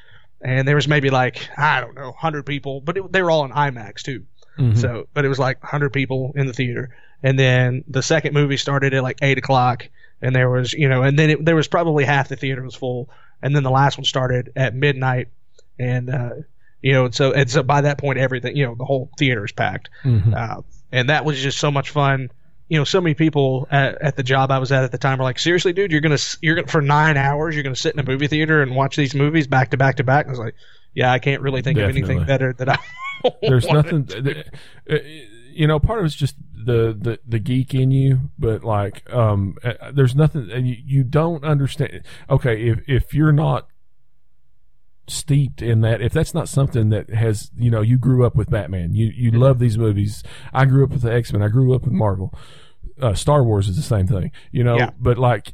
and 0.41 0.67
there 0.67 0.77
was 0.77 0.89
maybe 0.89 1.11
like 1.11 1.49
I 1.57 1.81
don't 1.81 1.95
know, 1.95 2.13
hundred 2.13 2.47
people, 2.47 2.81
but 2.81 2.97
it, 2.97 3.13
they 3.13 3.23
were 3.23 3.31
all 3.31 3.45
in 3.45 3.53
IMAX 3.53 4.03
too. 4.03 4.25
Mhm. 4.59 4.77
So, 4.79 5.07
but 5.13 5.25
it 5.25 5.29
was 5.29 5.39
like 5.39 5.63
100 5.63 5.93
people 5.93 6.33
in 6.35 6.47
the 6.47 6.53
theater. 6.53 6.97
And 7.23 7.39
then 7.39 7.85
the 7.89 8.03
second 8.03 8.33
movie 8.33 8.57
started 8.57 8.95
at 8.95 9.03
like 9.03 9.19
8 9.21 9.37
o'clock. 9.39 9.89
And 10.23 10.35
there 10.35 10.49
was, 10.49 10.73
you 10.73 10.89
know, 10.89 11.03
and 11.03 11.19
then 11.19 11.29
it, 11.31 11.45
there 11.45 11.57
was 11.57 11.69
probably 11.69 12.05
half 12.05 12.29
the 12.29 12.37
theater 12.37 12.63
was 12.63 12.75
full. 12.75 13.11
And 13.43 13.55
then 13.55 13.65
the 13.65 13.71
last 13.71 13.99
one 13.99 14.07
started 14.07 14.53
at 14.57 14.75
midnight. 14.75 15.29
And, 15.79 16.09
uh, 16.09 16.31
you 16.81 16.95
know, 16.95 17.05
and 17.05 17.15
so, 17.15 17.33
and 17.33 17.51
so 17.51 17.63
by 17.63 17.83
that 17.83 17.99
point, 17.99 18.19
everything, 18.19 18.57
you 18.57 18.65
know, 18.65 18.75
the 18.75 18.87
whole 18.87 19.11
theater 19.19 19.45
is 19.45 19.53
packed. 19.53 19.91
Mhm. 20.05 20.35
Uh, 20.35 20.63
and 20.91 21.11
that 21.11 21.27
was 21.27 21.39
just 21.43 21.59
so 21.59 21.71
much 21.71 21.91
fun. 21.91 22.31
You 22.69 22.79
know, 22.79 22.85
so 22.85 23.01
many 23.01 23.15
people 23.15 23.69
at, 23.71 24.01
at 24.03 24.17
the 24.17 24.23
job 24.23 24.51
I 24.51 24.59
was 24.59 24.73
at 24.73 24.83
at 24.83 24.93
the 24.93 24.99
time 24.99 25.19
were 25.19 25.25
like, 25.25 25.39
seriously, 25.39 25.73
dude, 25.73 25.93
you're 25.93 26.01
going 26.01 26.17
to, 26.17 26.39
you're 26.43 26.57
to, 26.57 26.67
for 26.67 26.83
nine 26.83 27.17
hours, 27.17 27.55
you're 27.55 27.63
going 27.63 27.75
to 27.75 27.81
sit 27.81 27.95
in 27.95 28.01
a 28.01 28.03
movie 28.03 28.27
theater 28.27 28.61
and 28.63 28.75
watch 28.75 28.97
these 28.97 29.15
movies 29.15 29.47
back 29.47 29.71
to 29.71 29.77
back 29.77 29.97
to 29.97 30.05
back. 30.05 30.27
And 30.27 30.31
I 30.31 30.33
was 30.33 30.41
like, 30.41 30.55
yeah, 30.95 31.13
I 31.13 31.19
can't 31.19 31.43
really 31.43 31.63
think 31.63 31.79
of 31.79 31.85
anything 31.85 32.19
Definitely. 32.19 32.25
better 32.27 32.53
that 32.55 32.69
I 32.71 32.79
there's 33.43 33.67
nothing 33.67 34.07
th- 34.07 34.47
uh, 34.91 34.97
you 35.53 35.67
know 35.67 35.79
part 35.79 35.99
of 35.99 36.05
it's 36.05 36.15
just 36.15 36.37
the, 36.53 36.97
the 36.99 37.19
the 37.27 37.39
geek 37.39 37.75
in 37.75 37.91
you 37.91 38.31
but 38.39 38.65
like 38.65 39.09
um 39.13 39.57
uh, 39.63 39.93
there's 39.93 40.15
nothing 40.15 40.51
and 40.51 40.69
you, 40.69 40.77
you 40.85 41.05
don't 41.05 41.45
understand 41.45 42.03
okay 42.29 42.69
if 42.69 42.81
if 42.89 43.15
you're 43.15 43.33
not 43.33 43.69
steeped 45.09 45.63
in 45.63 45.81
that. 45.83 46.01
If 46.03 46.13
that's 46.13 46.35
not 46.35 46.49
something 46.49 46.89
that 46.91 47.11
has 47.11 47.51
you 47.57 47.71
know 47.71 47.81
you 47.83 47.99
grew 47.99 48.25
up 48.27 48.35
with 48.37 48.51
batman. 48.51 48.95
You 48.95 49.07
you 49.07 49.31
love 49.31 49.59
these 49.59 49.79
movies. 49.79 50.23
I 50.53 50.65
grew 50.65 50.85
up 50.85 50.91
with 50.91 51.03
the 51.03 51.13
x-men. 51.13 51.43
I 51.43 51.49
grew 51.49 51.75
up 51.75 51.83
with 51.85 51.93
marvel. 51.93 52.33
Uh, 53.01 53.13
star 53.15 53.45
wars 53.45 53.69
is 53.69 53.77
the 53.77 53.83
same 53.83 54.07
thing 54.07 54.33
you 54.53 54.65
know 54.65 54.79
Yeah. 54.79 54.89
but 54.99 55.19
like 55.19 55.53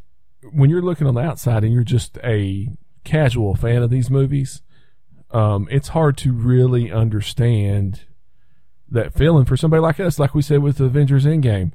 when 0.53 0.70
you're 0.70 0.80
looking 0.82 1.09
on 1.09 1.14
the 1.14 1.22
outside 1.22 1.64
and 1.64 1.72
you're 1.72 1.82
just 1.82 2.16
a 2.22 2.68
casual 3.03 3.57
fan 3.57 3.82
of 3.82 3.90
these 3.90 4.11
movies 4.11 4.62
um, 5.32 5.66
it's 5.68 5.88
hard 5.88 6.16
to 6.18 6.32
really 6.32 6.92
understand 6.92 8.03
that 8.88 9.12
feeling 9.14 9.44
for 9.44 9.57
somebody 9.57 9.80
like 9.80 9.98
us, 9.98 10.18
like 10.20 10.34
we 10.36 10.42
said 10.42 10.62
with 10.62 10.76
the 10.76 10.84
Avengers 10.84 11.24
Endgame. 11.24 11.72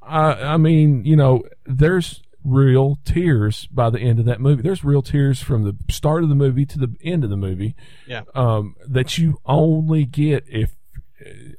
I, 0.00 0.32
I 0.54 0.56
mean, 0.56 1.04
you 1.04 1.16
know, 1.16 1.42
there's 1.66 2.22
real 2.44 2.98
tears 3.04 3.66
by 3.66 3.90
the 3.90 4.00
end 4.00 4.18
of 4.18 4.24
that 4.26 4.40
movie. 4.40 4.62
There's 4.62 4.84
real 4.84 5.02
tears 5.02 5.40
from 5.40 5.64
the 5.64 5.76
start 5.92 6.22
of 6.22 6.28
the 6.28 6.34
movie 6.34 6.66
to 6.66 6.78
the 6.78 6.94
end 7.02 7.24
of 7.24 7.30
the 7.30 7.36
movie. 7.36 7.74
Yeah. 8.06 8.22
Um, 8.34 8.76
that 8.86 9.18
you 9.18 9.38
only 9.44 10.04
get 10.04 10.44
if, 10.48 10.74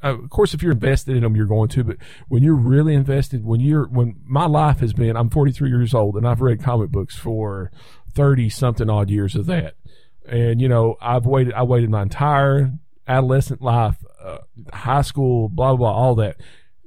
uh, 0.04 0.20
of 0.20 0.30
course, 0.30 0.54
if 0.54 0.62
you're 0.62 0.74
invested 0.74 1.16
in 1.16 1.24
them, 1.24 1.36
you're 1.36 1.46
going 1.46 1.70
to. 1.70 1.84
But 1.84 1.98
when 2.28 2.44
you're 2.44 2.56
really 2.56 2.94
invested, 2.94 3.46
when 3.46 3.60
you're 3.60 3.88
when 3.88 4.20
my 4.26 4.46
life 4.46 4.80
has 4.80 4.94
been, 4.94 5.16
I'm 5.16 5.30
43 5.30 5.70
years 5.70 5.94
old, 5.94 6.16
and 6.18 6.28
I've 6.28 6.42
read 6.42 6.64
comic 6.64 6.90
books 6.90 7.16
for 7.16 7.72
30 8.14 8.50
something 8.50 8.90
odd 8.90 9.10
years 9.10 9.36
of 9.36 9.46
that 9.48 9.76
and 10.26 10.62
you 10.62 10.70
know 10.70 10.96
i've 11.02 11.26
waited 11.26 11.54
i 11.54 11.64
waited 11.64 11.90
my 11.90 12.02
entire 12.02 12.72
adolescent 13.08 13.62
life 13.62 13.98
uh, 14.22 14.38
high 14.72 15.02
school 15.02 15.50
blah 15.50 15.70
blah 15.70 15.78
blah 15.78 15.92
all 15.92 16.16
that 16.16 16.38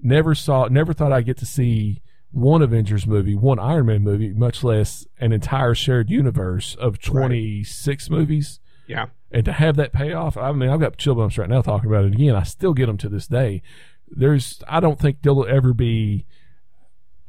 never 0.03 0.35
saw 0.35 0.67
never 0.69 0.93
thought 0.93 1.13
i'd 1.13 1.27
get 1.27 1.37
to 1.37 1.47
see 1.47 2.01
one 2.33 2.61
avengers 2.63 3.07
movie 3.07 3.35
one 3.35 3.59
iron 3.59 3.87
man 3.87 4.03
movie 4.03 4.33
much 4.33 4.63
less 4.65 5.07
an 5.19 5.33
entire 5.33 5.75
shared 5.75 6.11
universe 6.11 6.75
of 6.75 6.99
26 7.01 8.11
movies 8.11 8.61
Yeah. 8.87 9.07
and 9.31 9.45
to 9.45 9.53
have 9.53 9.77
that 9.77 9.93
payoff 9.93 10.37
i 10.37 10.53
mean 10.53 10.69
i've 10.69 10.81
got 10.81 10.97
chill 10.99 11.15
bumps 11.15 11.39
right 11.39 11.49
now 11.49 11.63
talking 11.63 11.89
about 11.89 12.05
it 12.05 12.13
again 12.15 12.35
i 12.35 12.43
still 12.43 12.75
get 12.75 12.87
them 12.87 12.99
to 12.99 13.09
this 13.09 13.27
day 13.27 13.63
there's 14.11 14.63
i 14.69 14.81
don't 14.81 14.99
think 15.01 15.23
there'll 15.23 15.47
ever 15.47 15.73
be 15.73 16.27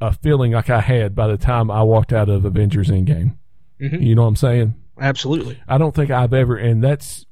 a 0.00 0.12
feeling 0.12 0.52
like 0.52 0.68
i 0.70 0.80
had 0.80 1.14
by 1.14 1.26
the 1.26 1.38
time 1.38 1.70
i 1.70 1.82
walked 1.82 2.12
out 2.12 2.28
of 2.28 2.44
avengers 2.44 2.88
endgame 2.88 3.36
Mhm. 3.80 4.02
you 4.04 4.14
know 4.14 4.22
what 4.22 4.28
i'm 4.28 4.36
saying 4.36 4.74
Absolutely. 5.00 5.56
I 5.68 5.78
don't 5.78 5.94
think 5.94 6.10
I've 6.10 6.34
ever, 6.34 6.56
and 6.56 6.82
that's, 6.82 7.24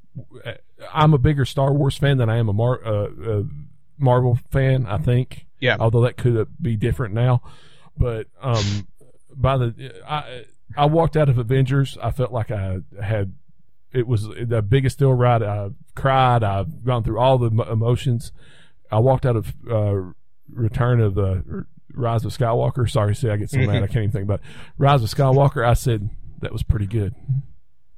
I'm 0.94 1.14
a 1.14 1.18
bigger 1.18 1.44
Star 1.44 1.72
Wars 1.72 1.98
fan 1.98 2.16
than 2.18 2.30
I 2.30 2.36
am 2.36 2.48
a 2.48 2.52
Mar, 2.52 2.80
uh, 2.86 3.08
uh, 3.08 3.42
Marvel 3.98 4.38
fan. 4.52 4.86
I 4.86 4.98
think, 4.98 5.45
Yeah. 5.60 5.76
although 5.80 6.02
that 6.02 6.16
could 6.16 6.48
be 6.60 6.76
different 6.76 7.14
now, 7.14 7.42
but 7.96 8.26
um, 8.40 8.86
by 9.34 9.56
the 9.56 9.92
I 10.08 10.44
I 10.76 10.86
walked 10.86 11.16
out 11.16 11.28
of 11.28 11.38
Avengers, 11.38 11.96
I 12.02 12.10
felt 12.10 12.32
like 12.32 12.50
I 12.50 12.78
had 13.02 13.34
it 13.92 14.06
was 14.06 14.28
the 14.28 14.62
biggest 14.62 14.98
thrill 14.98 15.14
ride. 15.14 15.42
I 15.42 15.70
cried. 15.94 16.42
I've 16.42 16.84
gone 16.84 17.02
through 17.02 17.18
all 17.18 17.38
the 17.38 17.50
emotions. 17.70 18.32
I 18.90 18.98
walked 18.98 19.24
out 19.24 19.36
of 19.36 19.54
uh, 19.70 20.12
Return 20.52 21.00
of 21.00 21.14
the 21.14 21.64
Rise 21.94 22.24
of 22.24 22.36
Skywalker. 22.36 22.90
Sorry, 22.90 23.14
see, 23.14 23.30
I 23.30 23.36
get 23.36 23.50
so 23.50 23.58
mad 23.58 23.76
I 23.82 23.86
can't 23.86 23.96
even 23.98 24.10
think 24.10 24.24
about 24.24 24.40
it. 24.40 24.46
Rise 24.76 25.02
of 25.02 25.08
Skywalker. 25.08 25.66
I 25.66 25.72
said 25.74 26.10
that 26.40 26.52
was 26.52 26.62
pretty 26.62 26.86
good. 26.86 27.14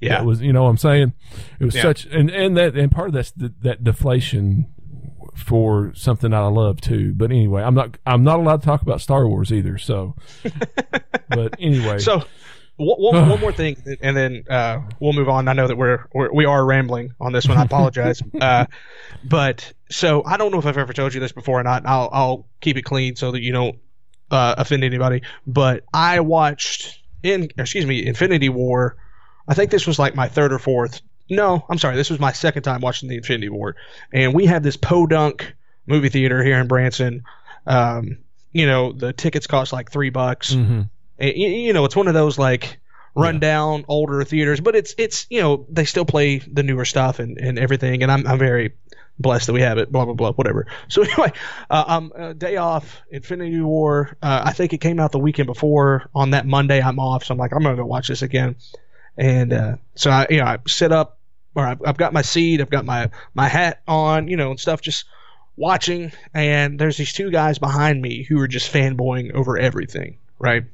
Yeah. 0.01 0.23
it 0.23 0.25
was, 0.25 0.41
you 0.41 0.53
know 0.53 0.63
what 0.63 0.71
I'm 0.71 0.77
saying? 0.77 1.13
It 1.59 1.65
was 1.65 1.75
Yeah. 1.75 1.83
such, 1.83 2.07
and, 2.07 2.31
and 2.31 2.57
that, 2.57 2.77
and 2.77 2.93
part 2.93 3.09
of 3.09 3.15
that's 3.15 3.33
the, 3.33 3.53
that 3.63 3.83
deflation 3.83 4.67
for 5.39 5.93
something 5.95 6.31
that 6.31 6.41
I 6.41 6.49
love 6.49 6.81
too. 6.81 7.15
But 7.15 7.31
anyway, 7.31 7.63
I'm 7.63 7.75
not, 7.75 7.97
I'm 8.05 8.25
not 8.25 8.41
allowed 8.41 8.61
to 8.61 8.67
talk 8.67 8.83
about 8.83 9.01
Star 9.01 9.27
Wars 9.29 9.53
either. 9.53 9.79
So, 9.79 10.17
but 11.29 11.55
anyway. 11.59 11.99
So, 11.99 12.25
one, 12.77 13.15
one, 13.29 13.41
more 13.41 13.53
thing, 13.53 13.77
and 14.01 14.17
then 14.17 14.45
uh, 14.49 14.81
we'll 15.01 15.13
move 15.13 15.29
on. 15.29 15.49
I 15.49 15.53
know 15.53 15.67
that 15.67 15.77
we're, 15.77 16.07
we're 16.13 16.33
we 16.33 16.45
are 16.45 16.65
rambling 16.65 17.13
on 17.21 17.33
this 17.33 17.49
one. 17.49 17.59
I 17.59 17.65
apologize. 17.65 18.23
uh, 18.41 18.67
but 19.25 19.73
so 19.91 20.25
I 20.25 20.37
don't 20.37 20.53
know 20.53 20.59
if 20.59 20.67
I've 20.67 20.79
ever 20.79 20.93
told 20.93 21.15
you 21.15 21.21
this 21.21 21.33
before 21.33 21.61
or 21.61 21.65
not. 21.65 21.87
I'll 21.87 22.09
I'll 22.13 22.49
keep 22.61 22.77
it 22.77 22.83
clean 22.83 23.17
so 23.17 23.33
that 23.33 23.43
you 23.43 23.53
don't 23.53 23.79
uh, 24.31 24.55
offend 24.59 24.85
anybody. 24.85 25.23
But 25.47 25.85
I 25.93 26.21
watched 26.21 27.03
in 27.23 27.49
excuse 27.59 27.87
me 27.87 28.07
Infinity 28.07 28.49
War. 28.49 28.97
I 29.47 29.55
think 29.55 29.71
this 29.71 29.87
was 29.87 29.99
like 29.99 30.15
my 30.15 30.29
third 30.29 30.53
or 30.53 30.59
fourth. 30.59 31.01
No, 31.31 31.65
I'm 31.69 31.79
sorry. 31.79 31.97
This 31.97 32.11
was 32.11 32.19
my 32.21 32.33
second 32.33 32.63
time 32.63 32.81
watching 32.81 33.09
the 33.09 33.17
Infinity 33.17 33.49
War, 33.49 33.77
and 34.13 34.35
we 34.35 34.47
have 34.47 34.63
this 34.63 34.77
podunk 34.77 35.55
movie 35.87 36.09
theater 36.09 36.43
here 36.43 36.59
in 36.59 36.67
Branson. 36.69 37.25
Um, 37.67 38.19
you 38.53 38.67
know, 38.67 38.93
the 38.93 39.13
tickets 39.13 39.47
cost 39.47 39.73
like 39.73 39.91
three 39.91 40.11
bucks. 40.11 40.55
Mhm. 40.55 40.89
And, 41.19 41.37
you 41.37 41.73
know, 41.73 41.85
it's 41.85 41.97
one 41.97 42.09
of 42.09 42.15
those 42.15 42.39
like 42.39 42.79
run 43.15 43.41
down 43.41 43.85
older 43.89 44.23
theaters, 44.25 44.61
but 44.61 44.77
it's 44.77 44.95
it's 44.97 45.27
you 45.29 45.41
know 45.41 45.67
they 45.69 45.85
still 45.85 46.05
play 46.05 46.39
the 46.39 46.63
newer 46.63 46.85
stuff 46.85 47.19
and, 47.19 47.37
and 47.39 47.59
everything, 47.59 48.03
and 48.03 48.11
I'm 48.13 48.27
I'm 48.27 48.39
very 48.39 48.73
blessed 49.19 49.49
that 49.49 49.53
we 49.53 49.61
have 49.63 49.79
it. 49.79 49.91
Blah 49.91 50.05
blah 50.05 50.15
blah, 50.15 50.33
whatever. 50.33 50.67
So 50.89 51.03
anyway, 51.03 51.33
uh, 51.69 51.85
um, 51.87 52.13
uh, 52.17 52.33
day 52.33 52.57
off, 52.57 53.03
Infinity 53.11 53.61
War. 53.61 54.17
Uh, 54.23 54.43
I 54.45 54.53
think 54.53 54.73
it 54.73 54.79
came 54.79 55.01
out 55.01 55.13
the 55.13 55.19
weekend 55.19 55.47
before. 55.47 56.09
On 56.15 56.31
that 56.31 56.47
Monday, 56.47 56.81
I'm 56.81 56.99
off, 56.99 57.25
so 57.25 57.35
I'm 57.35 57.39
like 57.39 57.53
I'm 57.53 57.63
gonna 57.63 57.77
go 57.77 57.85
watch 57.85 58.09
this 58.09 58.23
again. 58.23 58.57
And 59.17 59.53
uh, 59.53 59.77
so 59.97 60.11
I 60.11 60.27
you 60.31 60.39
know 60.39 60.45
I 60.45 60.59
sit 60.69 60.93
up, 60.93 61.18
or 61.59 61.67
I've, 61.67 61.83
I've 61.85 61.97
got 61.97 62.13
my 62.13 62.23
seat, 62.23 62.61
I've 62.61 62.71
got 62.71 62.85
my 62.85 63.11
my 63.35 63.49
hat 63.49 63.83
on, 63.89 64.29
you 64.29 64.37
know, 64.37 64.51
and 64.51 64.61
stuff, 64.61 64.81
just 64.81 65.05
watching. 65.57 66.13
And 66.33 66.79
there's 66.79 66.97
these 66.97 67.13
two 67.13 67.31
guys 67.31 67.59
behind 67.59 68.01
me 68.01 68.23
who 68.23 68.41
are 68.41 68.49
just 68.49 68.73
fanboying 68.73 69.33
over 69.35 69.59
everything, 69.59 70.19
right? 70.39 70.65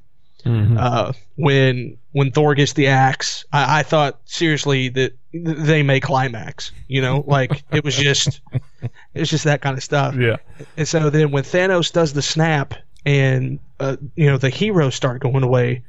Mhm. 0.44 0.78
uh, 0.78 1.12
when 1.36 1.96
when 2.12 2.30
Thor 2.30 2.54
gets 2.54 2.74
the 2.74 2.88
axe, 2.88 3.46
I, 3.50 3.80
I 3.80 3.82
thought 3.82 4.20
seriously 4.26 4.90
that 4.90 5.12
th- 5.32 5.56
they 5.56 5.82
may 5.82 6.00
climax. 6.00 6.70
You 6.86 7.00
know, 7.00 7.24
like 7.26 7.64
it 7.72 7.82
was 7.82 7.96
just, 7.96 8.42
It's 9.14 9.30
just 9.30 9.44
that 9.44 9.62
kind 9.62 9.78
of 9.78 9.82
stuff. 9.82 10.14
Yeah. 10.16 10.36
And 10.76 10.86
so 10.86 11.08
then 11.08 11.30
when 11.30 11.44
Thanos 11.44 11.90
does 11.90 12.12
the 12.12 12.20
snap 12.20 12.74
and 13.06 13.58
uh, 13.80 13.96
you 14.16 14.26
know 14.26 14.36
the 14.36 14.50
heroes 14.50 14.94
start 14.94 15.22
going 15.22 15.42
away, 15.44 15.82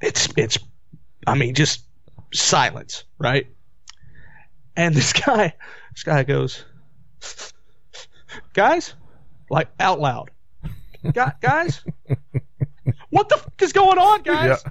it's 0.00 0.28
it's 0.36 0.56
I 1.26 1.34
mean 1.34 1.54
just 1.54 1.82
silence, 2.32 3.02
right? 3.18 3.48
And 4.80 4.94
this 4.94 5.12
guy 5.12 5.54
this 5.94 6.02
guy 6.04 6.22
goes, 6.22 6.64
guys, 8.54 8.94
like 9.50 9.68
out 9.78 10.00
loud, 10.00 10.30
"Gu- 11.02 11.32
guys, 11.40 11.84
what 13.10 13.28
the 13.28 13.36
fuck 13.36 13.60
is 13.62 13.72
going 13.72 13.98
on, 13.98 14.22
guys? 14.22 14.62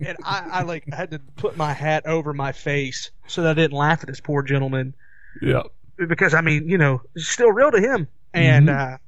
And 0.00 0.16
I, 0.24 0.48
I 0.50 0.62
like 0.62 0.84
I 0.92 0.96
had 0.96 1.10
to 1.12 1.18
put 1.36 1.56
my 1.56 1.72
hat 1.72 2.06
over 2.06 2.32
my 2.32 2.52
face 2.52 3.10
so 3.26 3.42
that 3.42 3.50
I 3.50 3.54
didn't 3.54 3.76
laugh 3.76 4.00
at 4.02 4.08
this 4.08 4.20
poor 4.20 4.42
gentleman 4.42 4.94
Yeah. 5.40 5.62
because 6.08 6.34
I 6.34 6.40
mean, 6.40 6.68
you 6.68 6.78
know, 6.78 7.02
it's 7.14 7.28
still 7.28 7.52
real 7.52 7.70
to 7.70 7.80
him. 7.80 8.08
And 8.34 8.68
uh 8.70 8.98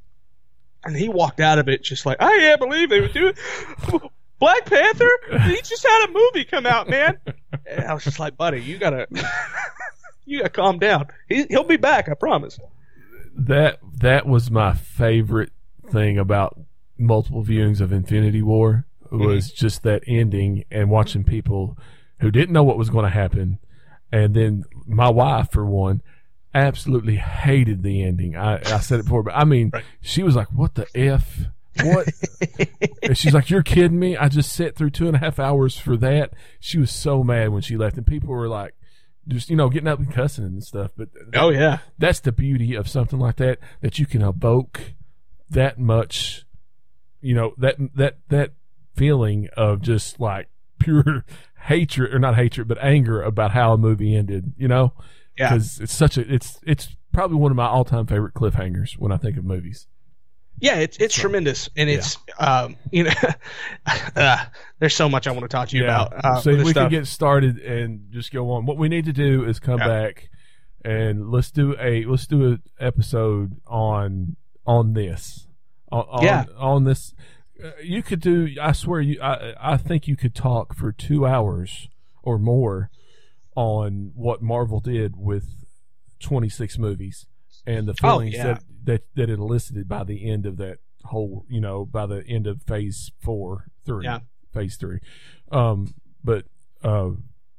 and 0.84 0.94
he 0.96 1.08
walked 1.08 1.40
out 1.40 1.58
of 1.58 1.68
it 1.68 1.82
just 1.82 2.04
like, 2.06 2.18
I 2.20 2.28
can't 2.38 2.60
believe 2.60 2.90
they 2.90 3.00
would 3.00 3.14
do 3.14 3.28
it. 3.28 3.36
Black 4.38 4.66
Panther? 4.66 5.08
He 5.46 5.56
just 5.62 5.86
had 5.86 6.06
a 6.08 6.12
movie 6.12 6.44
come 6.44 6.66
out, 6.66 6.88
man. 6.88 7.18
And 7.66 7.84
I 7.86 7.94
was 7.94 8.04
just 8.04 8.18
like, 8.18 8.36
buddy, 8.36 8.60
you 8.60 8.76
gotta 8.78 9.06
you 10.24 10.38
gotta 10.38 10.50
calm 10.50 10.78
down. 10.78 11.06
He 11.28 11.44
he'll 11.48 11.64
be 11.64 11.76
back, 11.76 12.08
I 12.08 12.14
promise. 12.14 12.58
That 13.36 13.78
that 13.98 14.26
was 14.26 14.50
my 14.50 14.74
favorite 14.74 15.52
thing 15.90 16.18
about 16.18 16.58
multiple 16.98 17.44
viewings 17.44 17.80
of 17.80 17.92
Infinity 17.92 18.42
War 18.42 18.86
was 19.10 19.48
mm-hmm. 19.48 19.56
just 19.56 19.82
that 19.82 20.02
ending 20.06 20.64
and 20.70 20.90
watching 20.90 21.24
people 21.24 21.78
who 22.20 22.30
didn't 22.30 22.52
know 22.52 22.64
what 22.64 22.78
was 22.78 22.90
going 22.90 23.04
to 23.04 23.10
happen, 23.10 23.58
and 24.12 24.34
then 24.34 24.64
my 24.86 25.10
wife 25.10 25.50
for 25.50 25.66
one 25.66 26.02
absolutely 26.54 27.16
hated 27.16 27.82
the 27.82 28.02
ending. 28.02 28.36
I, 28.36 28.60
I 28.64 28.78
said 28.80 29.00
it 29.00 29.04
before, 29.04 29.22
but 29.22 29.34
I 29.34 29.44
mean, 29.44 29.70
Right. 29.72 29.84
she 30.00 30.22
was 30.22 30.36
like, 30.36 30.52
"What 30.52 30.74
the 30.74 30.86
f." 30.94 31.46
What? 31.82 32.08
and 33.02 33.18
she's 33.18 33.34
like, 33.34 33.50
"You're 33.50 33.64
kidding 33.64 33.98
me! 33.98 34.16
I 34.16 34.28
just 34.28 34.52
sat 34.52 34.76
through 34.76 34.90
two 34.90 35.08
and 35.08 35.16
a 35.16 35.18
half 35.18 35.38
hours 35.38 35.76
for 35.76 35.96
that." 35.98 36.32
She 36.60 36.78
was 36.78 36.90
so 36.90 37.24
mad 37.24 37.48
when 37.48 37.62
she 37.62 37.76
left, 37.76 37.96
and 37.96 38.06
people 38.06 38.30
were 38.30 38.48
like, 38.48 38.74
just 39.28 39.50
you 39.50 39.56
know, 39.56 39.68
getting 39.68 39.88
up 39.88 39.98
and 39.98 40.12
cussing 40.12 40.44
and 40.44 40.62
stuff. 40.64 40.90
But 40.96 41.08
Oh 41.34 41.50
yeah. 41.50 41.78
that's 41.98 42.20
the 42.20 42.32
beauty 42.32 42.74
of 42.74 42.88
something 42.88 43.18
like 43.18 43.36
that 43.36 43.58
that 43.80 43.98
you 43.98 44.06
can 44.06 44.22
evoke 44.22 44.92
that 45.50 45.78
much 45.78 46.44
you 47.20 47.34
know 47.34 47.54
that 47.58 47.76
that 47.94 48.18
that 48.28 48.52
feeling 48.96 49.48
of 49.56 49.80
just 49.82 50.18
like 50.20 50.48
pure 50.78 51.24
hatred 51.66 52.12
or 52.14 52.18
not 52.18 52.34
hatred 52.34 52.66
but 52.68 52.78
anger 52.82 53.22
about 53.22 53.52
how 53.52 53.72
a 53.72 53.78
movie 53.78 54.14
ended 54.16 54.52
you 54.56 54.68
know 54.68 54.92
Yeah. 55.38 55.50
because 55.54 55.80
it's 55.80 55.94
such 55.94 56.16
a 56.18 56.32
it's 56.34 56.58
it's 56.66 56.96
probably 57.12 57.36
one 57.36 57.50
of 57.50 57.56
my 57.56 57.66
all-time 57.66 58.06
favorite 58.06 58.34
cliffhangers 58.34 58.98
when 58.98 59.12
i 59.12 59.16
think 59.16 59.36
of 59.36 59.44
movies 59.44 59.86
Yeah, 60.60 60.76
it's 60.76 60.96
it's 60.98 61.14
tremendous, 61.14 61.68
and 61.76 61.90
it's 61.90 62.16
um, 62.38 62.76
you 62.90 63.04
know, 63.04 63.12
uh, 64.16 64.44
there's 64.78 64.94
so 64.94 65.08
much 65.08 65.26
I 65.26 65.32
want 65.32 65.42
to 65.42 65.48
talk 65.48 65.68
to 65.70 65.76
you 65.76 65.84
about. 65.84 66.12
Uh, 66.24 66.40
so 66.40 66.50
we 66.52 66.58
this 66.58 66.72
can 66.72 66.88
get 66.88 67.06
started 67.06 67.58
and 67.58 68.10
just 68.10 68.32
go 68.32 68.50
on. 68.52 68.64
What 68.64 68.76
we 68.78 68.88
need 68.88 69.04
to 69.06 69.12
do 69.12 69.44
is 69.44 69.58
come 69.58 69.78
Yeah. 69.80 69.88
back 69.88 70.28
and 70.84 71.30
let's 71.30 71.50
do 71.50 71.76
a 71.78 72.04
let's 72.04 72.26
do 72.26 72.44
an 72.46 72.62
episode 72.80 73.60
on 73.66 74.36
on 74.66 74.92
this. 74.94 75.46
On, 75.90 76.04
on, 76.08 76.22
Yeah. 76.24 76.44
on 76.56 76.84
this. 76.84 77.14
Uh, 77.62 77.70
you 77.82 78.02
could 78.02 78.20
do 78.20 78.48
i 78.60 78.72
swear 78.72 79.00
you 79.00 79.20
i 79.22 79.54
i 79.60 79.76
think 79.76 80.08
you 80.08 80.16
could 80.16 80.34
talk 80.34 80.74
for 80.74 80.90
two 80.90 81.24
hours 81.24 81.88
or 82.24 82.36
more 82.36 82.90
on 83.54 84.10
what 84.16 84.42
marvel 84.42 84.80
did 84.80 85.14
with 85.16 85.54
26 86.18 86.78
movies 86.78 87.26
and 87.66 87.86
the 87.88 87.94
feelings 87.94 88.34
Oh, 88.34 88.38
yeah. 88.38 88.44
that, 88.44 88.62
that 88.84 89.02
that 89.14 89.30
it 89.30 89.38
elicited 89.38 89.88
by 89.88 90.04
the 90.04 90.28
end 90.30 90.46
of 90.46 90.56
that 90.58 90.78
whole 91.04 91.44
you 91.48 91.60
know 91.60 91.84
by 91.84 92.06
the 92.06 92.26
end 92.26 92.46
of 92.46 92.62
phase 92.62 93.10
four 93.20 93.66
three 93.84 94.04
Yeah. 94.04 94.20
phase 94.52 94.76
three 94.76 95.00
um 95.52 95.94
but 96.22 96.46
uh 96.82 97.10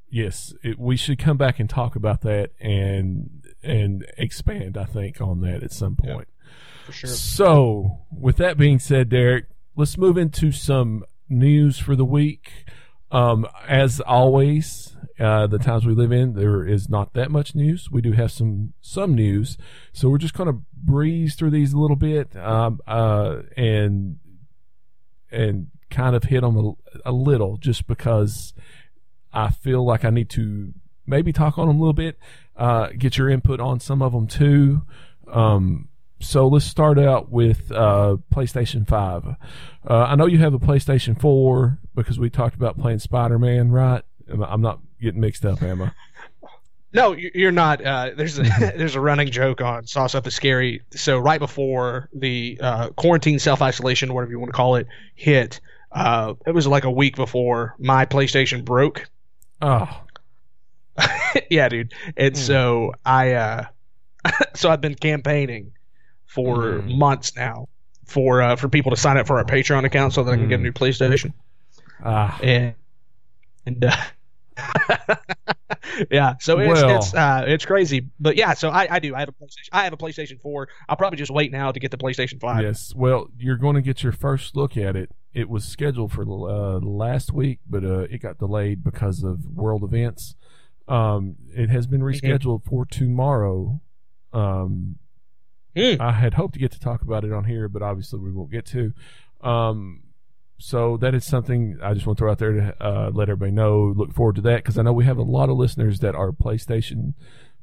yes 0.09 0.53
it, 0.63 0.79
we 0.79 0.97
should 0.97 1.19
come 1.19 1.37
back 1.37 1.59
and 1.59 1.69
talk 1.69 1.95
about 1.95 2.21
that 2.21 2.51
and 2.59 3.43
and 3.61 4.05
expand 4.17 4.77
i 4.77 4.85
think 4.85 5.21
on 5.21 5.41
that 5.41 5.61
at 5.63 5.71
some 5.71 5.95
Yeah. 6.03 6.13
point 6.13 6.27
for 6.85 6.91
sure. 6.91 7.09
so, 7.09 7.99
with 8.11 8.37
that 8.37 8.59
being 8.59 8.77
said, 8.77 9.09
Derek, 9.09 9.45
let's 9.75 9.97
move 9.97 10.19
into 10.19 10.51
some 10.51 11.03
news 11.27 11.79
for 11.79 11.95
the 11.95 12.05
week. 12.05 12.51
Um, 13.11 13.47
as 13.67 13.99
always, 14.01 14.94
uh, 15.19 15.47
the 15.47 15.59
times 15.59 15.85
we 15.85 15.93
live 15.93 16.11
in, 16.11 16.33
there 16.33 16.65
is 16.65 16.89
not 16.89 17.13
that 17.13 17.31
much 17.31 17.55
news. 17.55 17.89
We 17.89 18.01
do 18.01 18.11
have 18.11 18.31
some 18.31 18.73
some 18.81 19.15
news, 19.15 19.57
so 19.93 20.09
we're 20.09 20.17
just 20.17 20.33
going 20.33 20.51
to 20.51 20.61
breeze 20.73 21.35
through 21.35 21.51
these 21.51 21.73
a 21.73 21.77
little 21.77 21.95
bit, 21.95 22.35
um, 22.35 22.81
uh, 22.85 23.37
and 23.55 24.19
and 25.31 25.67
kind 25.89 26.15
of 26.15 26.25
hit 26.25 26.41
them 26.41 26.57
a, 26.57 27.09
a 27.09 27.11
little, 27.11 27.57
just 27.57 27.87
because 27.87 28.53
I 29.31 29.51
feel 29.51 29.85
like 29.85 30.03
I 30.03 30.09
need 30.09 30.29
to 30.31 30.73
maybe 31.07 31.31
talk 31.31 31.57
on 31.57 31.67
them 31.67 31.77
a 31.77 31.79
little 31.79 31.93
bit, 31.93 32.17
uh, 32.55 32.89
get 32.97 33.17
your 33.17 33.29
input 33.29 33.59
on 33.59 33.79
some 33.79 34.01
of 34.01 34.11
them 34.11 34.27
too. 34.27 34.81
Um, 35.31 35.89
so 36.19 36.47
let's 36.47 36.65
start 36.65 36.97
out 36.97 37.29
with 37.29 37.71
uh, 37.71 38.17
PlayStation 38.33 38.87
5. 38.87 39.25
Uh, 39.27 39.35
I 39.89 40.15
know 40.15 40.25
you 40.25 40.39
have 40.39 40.53
a 40.53 40.59
PlayStation 40.59 41.19
4 41.19 41.79
because 41.93 42.17
we 42.17 42.29
talked 42.29 42.55
about 42.55 42.79
playing 42.79 42.99
Spider 42.99 43.37
Man, 43.37 43.71
right? 43.71 44.03
I'm 44.29 44.61
not 44.61 44.79
getting 45.01 45.21
mixed 45.21 45.45
up, 45.45 45.61
am 45.63 45.81
I? 45.81 45.91
No, 46.93 47.11
you- 47.11 47.31
you're 47.35 47.51
not. 47.51 47.83
Uh, 47.83 48.11
there's 48.15 48.39
a 48.39 48.43
there's 48.77 48.95
a 48.95 49.01
running 49.01 49.29
joke 49.29 49.61
on 49.61 49.85
Saw 49.85 50.07
Stuff 50.07 50.27
is 50.27 50.35
Scary. 50.35 50.81
So 50.91 51.19
right 51.19 51.39
before 51.39 52.09
the 52.13 52.57
uh, 52.61 52.89
quarantine 52.91 53.39
self 53.39 53.61
isolation, 53.61 54.13
whatever 54.13 54.31
you 54.31 54.39
want 54.39 54.51
to 54.51 54.55
call 54.55 54.75
it, 54.75 54.87
hit, 55.15 55.59
uh, 55.91 56.33
it 56.47 56.51
was 56.51 56.67
like 56.67 56.83
a 56.85 56.91
week 56.91 57.15
before 57.17 57.75
my 57.79 58.05
PlayStation 58.05 58.63
broke. 58.63 59.09
Oh, 59.61 59.87
yeah, 61.49 61.67
dude. 61.69 61.93
And 62.17 62.35
Hmm. 62.35 62.41
so 62.41 62.93
I, 63.05 63.33
uh, 63.33 63.65
so 64.55 64.69
I've 64.69 64.81
been 64.81 64.95
campaigning 64.95 65.71
for 66.25 66.81
Hmm. 66.81 66.97
months 66.97 67.35
now 67.35 67.67
for 68.05 68.41
uh, 68.41 68.55
for 68.55 68.69
people 68.69 68.91
to 68.91 68.97
sign 68.97 69.17
up 69.17 69.27
for 69.27 69.37
our 69.37 69.45
Patreon 69.45 69.83
account 69.85 70.13
so 70.13 70.23
that 70.23 70.31
I 70.31 70.35
can 70.37 70.47
get 70.47 70.55
a 70.55 70.57
Hmm. 70.57 70.63
new 70.63 70.71
PlayStation. 70.71 71.33
ah, 72.03 72.37
And 72.41 72.73
and 73.65 73.85
uh, 73.85 73.95
yeah, 76.11 76.35
so 76.39 76.59
it's 76.59 76.81
Well. 76.81 76.97
it's 76.97 77.13
uh, 77.13 77.43
it's 77.47 77.65
crazy, 77.65 78.09
but 78.19 78.35
yeah. 78.35 78.53
So 78.53 78.69
I, 78.69 78.87
I 78.95 78.99
do. 78.99 79.15
I 79.15 79.19
have 79.19 79.29
a 79.29 79.33
PlayStation. 79.33 79.69
I 79.71 79.83
have 79.83 79.93
a 79.93 79.97
PlayStation 79.97 80.41
Four. 80.41 80.69
I'll 80.89 80.95
probably 80.97 81.17
just 81.17 81.31
wait 81.31 81.51
now 81.51 81.71
to 81.71 81.79
get 81.79 81.91
the 81.91 81.97
PlayStation 81.97 82.39
Five. 82.39 82.63
yes. 82.63 82.93
Well, 82.95 83.27
you're 83.37 83.57
going 83.57 83.75
to 83.75 83.81
get 83.81 84.03
your 84.03 84.11
first 84.11 84.55
look 84.55 84.77
at 84.77 84.95
it. 84.95 85.11
It 85.33 85.49
was 85.49 85.65
scheduled 85.65 86.11
for 86.13 86.23
uh, 86.23 86.79
last 86.79 87.33
week, 87.33 87.59
but 87.69 87.83
uh, 87.83 88.01
it 88.09 88.21
got 88.21 88.37
delayed 88.37 88.83
because 88.83 89.23
of 89.23 89.45
world 89.55 89.83
events. 89.83 90.35
Um, 90.87 91.35
it 91.53 91.69
has 91.69 91.87
been 91.87 92.01
rescheduled 92.01 92.63
for 92.63 92.85
tomorrow. 92.85 93.81
Um, 94.31 94.97
Hmm. 95.75 96.01
I 96.01 96.13
had 96.13 96.35
hoped 96.35 96.53
to 96.53 96.59
get 96.61 96.71
to 96.71 96.79
talk 96.79 97.01
about 97.01 97.25
it 97.25 97.33
on 97.33 97.43
here, 97.43 97.67
but 97.67 97.81
obviously 97.81 98.17
we 98.21 98.31
won't 98.31 98.49
get 98.49 98.65
to. 98.67 98.93
Um, 99.41 100.03
so 100.57 100.97
that 100.97 101.13
is 101.13 101.25
something 101.25 101.77
I 101.81 101.93
just 101.93 102.05
want 102.05 102.17
to 102.17 102.21
throw 102.21 102.31
out 102.31 102.39
there 102.39 102.53
to 102.53 102.75
uh, 102.79 103.11
let 103.13 103.29
everybody 103.29 103.51
know. 103.51 103.93
Look 103.95 104.13
forward 104.13 104.35
to 104.35 104.41
that 104.41 104.57
because 104.57 104.77
I 104.77 104.83
know 104.83 104.93
we 104.93 105.05
have 105.05 105.17
a 105.17 105.23
lot 105.23 105.49
of 105.49 105.57
listeners 105.57 105.99
that 105.99 106.15
are 106.15 106.31
PlayStation 106.31 107.13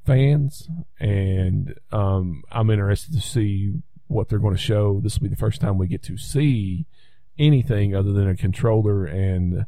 fans, 0.05 0.68
and 1.01 1.74
um, 1.90 2.43
I'm 2.51 2.70
interested 2.70 3.14
to 3.14 3.20
see 3.20 3.82
what 4.09 4.28
they're 4.28 4.38
going 4.38 4.55
to 4.55 4.61
show. 4.61 5.01
This 5.01 5.18
will 5.18 5.24
be 5.24 5.34
the 5.34 5.36
first 5.36 5.61
time 5.61 5.78
we 5.78 5.86
get 5.86 6.03
to 6.05 6.18
see 6.18 6.86
anything 7.38 7.95
other 7.95 8.12
than 8.12 8.28
a 8.28 8.36
controller, 8.36 9.07
and 9.07 9.64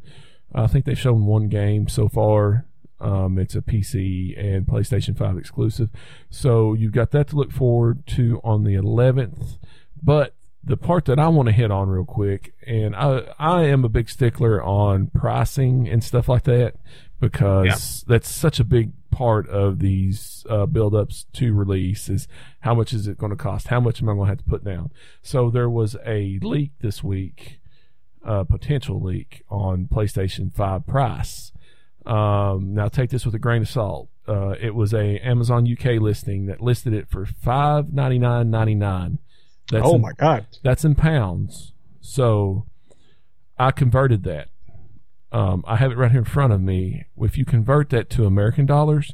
I 0.53 0.67
think 0.67 0.85
they've 0.85 0.97
shown 0.97 1.25
one 1.25 1.49
game 1.49 1.87
so 1.87 2.07
far. 2.07 2.65
Um, 2.99 3.37
it's 3.37 3.55
a 3.55 3.61
PC 3.61 4.39
and 4.39 4.65
PlayStation 4.65 5.17
5 5.17 5.37
exclusive. 5.37 5.89
So 6.29 6.73
you've 6.73 6.93
got 6.93 7.11
that 7.11 7.27
to 7.29 7.35
look 7.35 7.51
forward 7.51 8.05
to 8.07 8.39
on 8.43 8.63
the 8.63 8.75
11th. 8.75 9.57
But 10.01 10.33
the 10.65 10.77
part 10.77 11.05
that 11.05 11.19
I 11.19 11.27
want 11.27 11.47
to 11.47 11.53
hit 11.53 11.71
on 11.71 11.89
real 11.89 12.05
quick, 12.05 12.53
and 12.65 12.95
I 12.95 13.23
I 13.37 13.63
am 13.65 13.85
a 13.85 13.89
big 13.89 14.09
stickler 14.09 14.63
on 14.63 15.07
pricing 15.07 15.87
and 15.87 16.03
stuff 16.03 16.27
like 16.27 16.43
that 16.43 16.75
because 17.19 18.03
that's 18.07 18.29
such 18.29 18.59
a 18.59 18.63
big 18.63 18.91
part 19.11 19.47
of 19.47 19.79
these 19.79 20.45
uh, 20.49 20.65
build-ups 20.65 21.25
to 21.31 21.53
release 21.53 22.09
is 22.09 22.27
how 22.59 22.75
much 22.75 22.91
is 22.91 23.07
it 23.07 23.17
going 23.17 23.29
to 23.29 23.37
cost? 23.37 23.69
How 23.69 23.79
much 23.79 24.01
am 24.01 24.09
I 24.09 24.13
going 24.13 24.25
to 24.25 24.31
have 24.31 24.37
to 24.39 24.43
put 24.43 24.65
down? 24.65 24.91
So 25.21 25.49
there 25.49 25.69
was 25.69 25.95
a 26.05 26.37
leak 26.41 26.71
this 26.81 27.01
week, 27.01 27.59
a 28.23 28.43
potential 28.43 29.01
leak 29.01 29.43
on 29.49 29.87
PlayStation 29.87 30.53
5 30.53 30.85
price. 30.85 31.53
Um, 32.05 32.73
now 32.73 32.89
take 32.89 33.09
this 33.09 33.25
with 33.25 33.33
a 33.33 33.39
grain 33.39 33.61
of 33.61 33.69
salt. 33.69 34.09
Uh, 34.27 34.55
it 34.59 34.75
was 34.75 34.93
a 34.93 35.17
Amazon 35.19 35.65
UK 35.71 36.01
listing 36.01 36.47
that 36.47 36.59
listed 36.59 36.93
it 36.93 37.07
for 37.09 37.25
five 37.25 37.93
ninety 37.93 38.19
nine 38.19 38.49
ninety 38.49 38.75
nine. 38.75 39.19
That's 39.71 39.85
oh 39.85 39.95
in, 39.95 40.01
my 40.01 40.11
god. 40.13 40.45
that's 40.63 40.85
in 40.85 40.95
pounds. 40.95 41.73
So 42.01 42.65
I 43.57 43.71
converted 43.71 44.23
that. 44.23 44.49
Um, 45.31 45.63
I 45.67 45.77
have 45.77 45.91
it 45.91 45.97
right 45.97 46.11
here 46.11 46.19
in 46.19 46.25
front 46.25 46.53
of 46.53 46.61
me. 46.61 47.05
If 47.17 47.37
you 47.37 47.45
convert 47.45 47.89
that 47.89 48.09
to 48.11 48.25
American 48.25 48.65
dollars, 48.65 49.13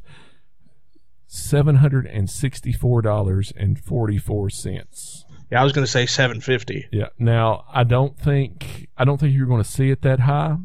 seven 1.25 1.77
hundred 1.77 2.05
and 2.05 2.29
sixty-four 2.29 3.01
dollars 3.01 3.53
and 3.55 3.79
forty-four 3.79 4.49
cents. 4.49 5.25
Yeah, 5.51 5.61
I 5.61 5.63
was 5.65 5.73
going 5.73 5.83
to 5.83 5.91
say 5.91 6.05
750. 6.05 6.87
Yeah. 6.93 7.07
Now 7.19 7.65
I 7.73 7.83
don't 7.83 8.17
think 8.17 8.87
I 8.97 9.03
don't 9.03 9.19
think 9.19 9.35
you're 9.35 9.47
going 9.47 9.63
to 9.63 9.69
see 9.69 9.89
it 9.89 10.01
that 10.01 10.21
high, 10.21 10.55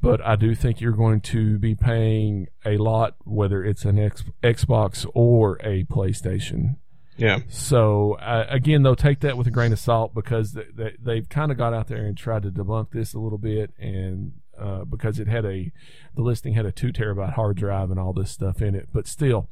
but 0.00 0.20
I 0.22 0.36
do 0.36 0.54
think 0.54 0.80
you're 0.80 0.92
going 0.92 1.20
to 1.22 1.58
be 1.58 1.74
paying 1.76 2.48
a 2.64 2.78
lot, 2.78 3.14
whether 3.24 3.62
it's 3.64 3.84
an 3.84 3.98
X, 3.98 4.24
Xbox 4.42 5.06
or 5.14 5.56
a 5.62 5.84
PlayStation. 5.84 6.76
Yeah. 7.20 7.40
So 7.50 8.14
uh, 8.14 8.46
again, 8.48 8.82
though, 8.82 8.94
take 8.94 9.20
that 9.20 9.36
with 9.36 9.46
a 9.46 9.50
grain 9.50 9.72
of 9.72 9.78
salt 9.78 10.14
because 10.14 10.52
they, 10.52 10.64
they, 10.74 10.96
they've 10.98 11.28
kind 11.28 11.52
of 11.52 11.58
got 11.58 11.74
out 11.74 11.86
there 11.88 12.06
and 12.06 12.16
tried 12.16 12.42
to 12.44 12.50
debunk 12.50 12.90
this 12.92 13.12
a 13.12 13.18
little 13.18 13.38
bit, 13.38 13.72
and 13.78 14.32
uh, 14.58 14.84
because 14.84 15.18
it 15.18 15.28
had 15.28 15.44
a 15.44 15.70
the 16.16 16.22
listing 16.22 16.54
had 16.54 16.64
a 16.66 16.72
two 16.72 16.92
terabyte 16.92 17.34
hard 17.34 17.56
drive 17.58 17.90
and 17.90 18.00
all 18.00 18.12
this 18.14 18.30
stuff 18.30 18.62
in 18.62 18.74
it, 18.74 18.88
but 18.92 19.06
still, 19.06 19.48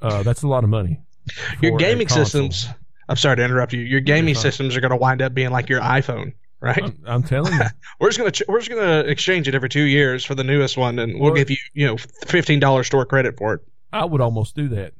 uh, 0.00 0.22
that's 0.22 0.42
a 0.42 0.48
lot 0.48 0.64
of 0.64 0.70
money. 0.70 1.00
Your 1.60 1.76
gaming 1.76 2.08
systems. 2.08 2.68
I'm 3.08 3.16
sorry 3.16 3.36
to 3.36 3.44
interrupt 3.44 3.72
you. 3.72 3.80
Your 3.80 4.00
gaming 4.00 4.34
systems 4.34 4.76
are 4.76 4.80
going 4.80 4.90
to 4.90 4.96
wind 4.96 5.22
up 5.22 5.34
being 5.34 5.50
like 5.50 5.68
your 5.68 5.80
iPhone, 5.80 6.34
right? 6.60 6.82
I'm, 6.82 6.98
I'm 7.06 7.22
telling 7.22 7.52
you. 7.52 7.60
we're 8.00 8.08
just 8.08 8.18
going 8.18 8.30
to 8.30 8.44
ch- 8.44 8.46
we're 8.48 8.60
just 8.60 8.70
going 8.70 8.82
to 8.82 9.10
exchange 9.10 9.48
it 9.48 9.54
every 9.54 9.68
two 9.68 9.82
years 9.82 10.24
for 10.24 10.34
the 10.34 10.44
newest 10.44 10.76
one, 10.78 10.98
and 10.98 11.14
we'll 11.14 11.32
Well- 11.32 11.34
give 11.34 11.50
you 11.50 11.56
you 11.74 11.86
know 11.86 11.96
fifteen 12.26 12.60
dollars 12.60 12.86
store 12.86 13.04
credit 13.04 13.36
for 13.36 13.54
it. 13.54 13.60
I 13.92 14.04
would 14.04 14.20
almost 14.20 14.54
do 14.56 14.68
that. 14.68 14.92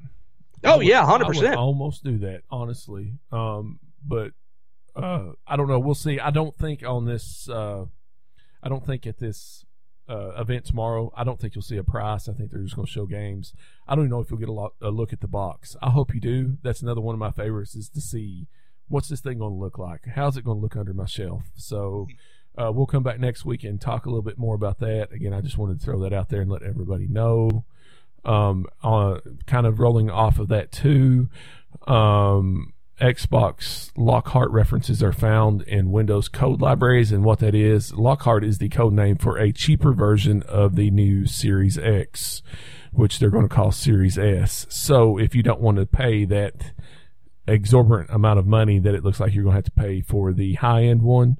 Oh 0.64 0.78
would- 0.78 0.86
yeah, 0.86 1.04
hundred 1.04 1.26
percent. 1.26 1.56
almost 1.56 2.04
do 2.04 2.18
that, 2.18 2.42
honestly. 2.50 3.14
Um, 3.30 3.78
but 4.06 4.32
uh, 4.96 5.32
I 5.46 5.56
don't 5.56 5.68
know. 5.68 5.78
We'll 5.78 5.94
see. 5.94 6.18
I 6.18 6.30
don't 6.30 6.56
think 6.56 6.82
on 6.84 7.04
this. 7.04 7.48
Uh, 7.48 7.86
I 8.62 8.68
don't 8.68 8.84
think 8.84 9.06
at 9.06 9.18
this 9.18 9.64
uh, 10.08 10.30
event 10.40 10.64
tomorrow. 10.64 11.12
I 11.16 11.22
don't 11.24 11.38
think 11.40 11.54
you'll 11.54 11.62
see 11.62 11.76
a 11.76 11.84
price. 11.84 12.28
I 12.28 12.32
think 12.32 12.50
they're 12.50 12.62
just 12.62 12.74
going 12.74 12.86
to 12.86 12.92
show 12.92 13.06
games. 13.06 13.52
I 13.86 13.94
don't 13.94 14.04
even 14.04 14.10
know 14.10 14.20
if 14.20 14.30
you'll 14.30 14.40
get 14.40 14.48
a, 14.48 14.52
lot, 14.52 14.72
a 14.82 14.90
look 14.90 15.12
at 15.12 15.20
the 15.20 15.28
box. 15.28 15.76
I 15.80 15.90
hope 15.90 16.12
you 16.14 16.20
do. 16.20 16.58
That's 16.62 16.82
another 16.82 17.00
one 17.00 17.14
of 17.14 17.20
my 17.20 17.30
favorites 17.30 17.76
is 17.76 17.88
to 17.90 18.00
see 18.00 18.48
what's 18.88 19.08
this 19.08 19.20
thing 19.20 19.38
going 19.38 19.52
to 19.52 19.58
look 19.58 19.78
like. 19.78 20.06
How's 20.14 20.36
it 20.36 20.44
going 20.44 20.56
to 20.58 20.62
look 20.62 20.76
under 20.76 20.92
my 20.94 21.06
shelf? 21.06 21.44
So. 21.54 22.06
Uh, 22.56 22.72
we'll 22.72 22.86
come 22.86 23.04
back 23.04 23.20
next 23.20 23.44
week 23.44 23.62
and 23.62 23.80
talk 23.80 24.04
a 24.04 24.08
little 24.08 24.20
bit 24.22 24.36
more 24.36 24.56
about 24.56 24.80
that. 24.80 25.12
Again, 25.12 25.32
I 25.32 25.40
just 25.40 25.56
wanted 25.56 25.78
to 25.78 25.84
throw 25.86 26.00
that 26.00 26.12
out 26.12 26.28
there 26.28 26.40
and 26.40 26.50
let 26.50 26.64
everybody 26.64 27.06
know 27.06 27.64
um, 28.24 28.66
uh, 28.82 29.18
kind 29.46 29.66
of 29.66 29.78
rolling 29.78 30.10
off 30.10 30.38
of 30.38 30.48
that 30.48 30.72
too. 30.72 31.28
Um, 31.86 32.72
Xbox 33.00 33.92
Lockhart 33.96 34.50
references 34.50 35.02
are 35.02 35.12
found 35.12 35.62
in 35.62 35.92
Windows 35.92 36.28
code 36.28 36.60
libraries, 36.60 37.12
and 37.12 37.24
what 37.24 37.38
that 37.38 37.54
is, 37.54 37.94
Lockhart 37.94 38.42
is 38.42 38.58
the 38.58 38.68
code 38.68 38.92
name 38.92 39.16
for 39.16 39.38
a 39.38 39.52
cheaper 39.52 39.92
version 39.92 40.42
of 40.42 40.74
the 40.74 40.90
new 40.90 41.24
Series 41.24 41.78
X, 41.78 42.42
which 42.92 43.18
they're 43.18 43.30
going 43.30 43.48
to 43.48 43.54
call 43.54 43.70
Series 43.70 44.18
S. 44.18 44.66
So 44.68 45.16
if 45.16 45.34
you 45.34 45.44
don't 45.44 45.60
want 45.60 45.78
to 45.78 45.86
pay 45.86 46.24
that 46.24 46.72
exorbitant 47.46 48.10
amount 48.10 48.40
of 48.40 48.46
money 48.46 48.78
that 48.80 48.94
it 48.94 49.04
looks 49.04 49.20
like 49.20 49.32
you're 49.32 49.44
going 49.44 49.54
to 49.54 49.58
have 49.58 49.64
to 49.64 49.70
pay 49.70 50.00
for 50.00 50.32
the 50.32 50.54
high 50.54 50.82
end 50.82 51.02
one, 51.02 51.38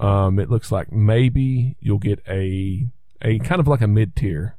um, 0.00 0.38
it 0.38 0.50
looks 0.50 0.72
like 0.72 0.90
maybe 0.90 1.76
you'll 1.80 1.98
get 1.98 2.20
a 2.28 2.86
a 3.22 3.38
kind 3.40 3.60
of 3.60 3.68
like 3.68 3.80
a 3.80 3.88
mid 3.88 4.16
tier. 4.16 4.56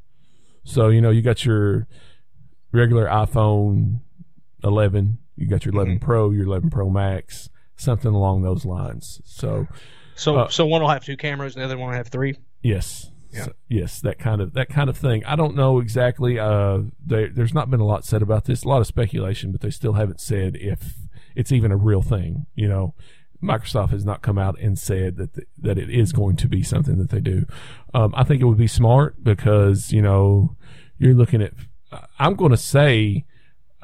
So 0.65 0.89
you 0.89 0.99
know 0.99 1.11
you 1.11 1.21
got 1.21 1.45
your 1.45 1.87
regular 2.73 3.05
iPhone 3.05 4.01
11, 4.63 5.17
you 5.37 5.47
got 5.47 5.63
your 5.65 5.73
11 5.73 5.99
Pro, 5.99 6.31
your 6.31 6.45
11 6.45 6.69
Pro 6.69 6.89
Max, 6.89 7.49
something 7.77 8.13
along 8.13 8.41
those 8.41 8.65
lines. 8.65 9.21
So 9.25 9.67
So 10.15 10.35
Uh, 10.37 10.47
so 10.49 10.65
one 10.65 10.81
will 10.81 10.89
have 10.89 11.03
two 11.05 11.15
cameras, 11.17 11.55
and 11.55 11.61
the 11.61 11.65
other 11.65 11.77
one 11.77 11.89
will 11.89 11.95
have 11.97 12.07
three. 12.07 12.35
yes, 12.61 13.11
Yeah. 13.31 13.45
So- 13.45 13.53
yes, 13.69 13.99
that 14.01 14.17
kind 14.17 14.41
of 14.41 14.53
that 14.53 14.69
kind 14.69 14.89
of 14.89 14.97
thing. 14.97 15.23
I 15.25 15.35
don't 15.35 15.55
know 15.55 15.79
exactly. 15.79 16.39
Uh, 16.39 16.83
there, 17.05 17.27
there's 17.29 17.53
not 17.53 17.69
been 17.69 17.79
a 17.81 17.85
lot 17.85 18.05
said 18.05 18.21
about 18.21 18.45
this. 18.45 18.63
A 18.63 18.67
lot 18.67 18.79
of 18.81 18.87
speculation, 18.87 19.51
but 19.51 19.61
they 19.61 19.69
still 19.71 19.93
haven't 19.93 20.19
said 20.21 20.55
if 20.55 20.95
it's 21.35 21.51
even 21.51 21.71
a 21.71 21.77
real 21.77 22.01
thing. 22.01 22.45
You 22.55 22.69
know, 22.69 22.93
Microsoft 23.45 23.91
has 23.91 24.03
not 24.05 24.21
come 24.21 24.37
out 24.37 24.59
and 24.59 24.77
said 24.77 25.17
that 25.17 25.33
th- 25.35 25.47
that 25.59 25.77
it 25.77 25.89
is 25.89 26.11
going 26.11 26.35
to 26.37 26.47
be 26.47 26.63
something 26.63 26.97
that 26.97 27.09
they 27.09 27.19
do. 27.21 27.45
Um, 27.93 28.13
I 28.17 28.23
think 28.23 28.41
it 28.41 28.45
would 28.45 28.57
be 28.57 28.67
smart 28.67 29.23
because 29.23 29.91
you 29.91 30.01
know 30.01 30.55
you're 30.97 31.13
looking 31.13 31.41
at. 31.41 31.53
I'm 32.19 32.35
going 32.35 32.51
to 32.51 32.57
say. 32.57 33.25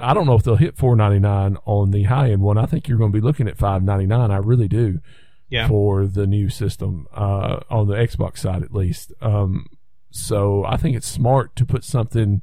I 0.03 0.15
don't 0.15 0.25
know 0.25 0.33
if 0.33 0.41
they'll 0.41 0.55
hit 0.55 0.77
4.99 0.77 1.57
on 1.65 1.91
the 1.91 2.03
high 2.05 2.31
end 2.31 2.41
one. 2.41 2.57
I 2.57 2.65
think 2.65 2.87
you're 2.87 2.97
going 2.97 3.11
to 3.11 3.15
be 3.15 3.23
looking 3.23 3.47
at 3.47 3.55
5.99. 3.57 4.31
I 4.31 4.37
really 4.37 4.67
do 4.67 4.99
Yeah. 5.47 5.67
for 5.67 6.07
the 6.07 6.25
new 6.25 6.49
system 6.49 7.05
uh, 7.13 7.59
on 7.69 7.87
the 7.87 7.93
Xbox 7.93 8.39
side, 8.39 8.63
at 8.63 8.73
least. 8.73 9.13
Um, 9.21 9.67
so 10.09 10.65
I 10.65 10.75
think 10.77 10.97
it's 10.97 11.07
smart 11.07 11.55
to 11.57 11.67
put 11.67 11.83
something. 11.83 12.41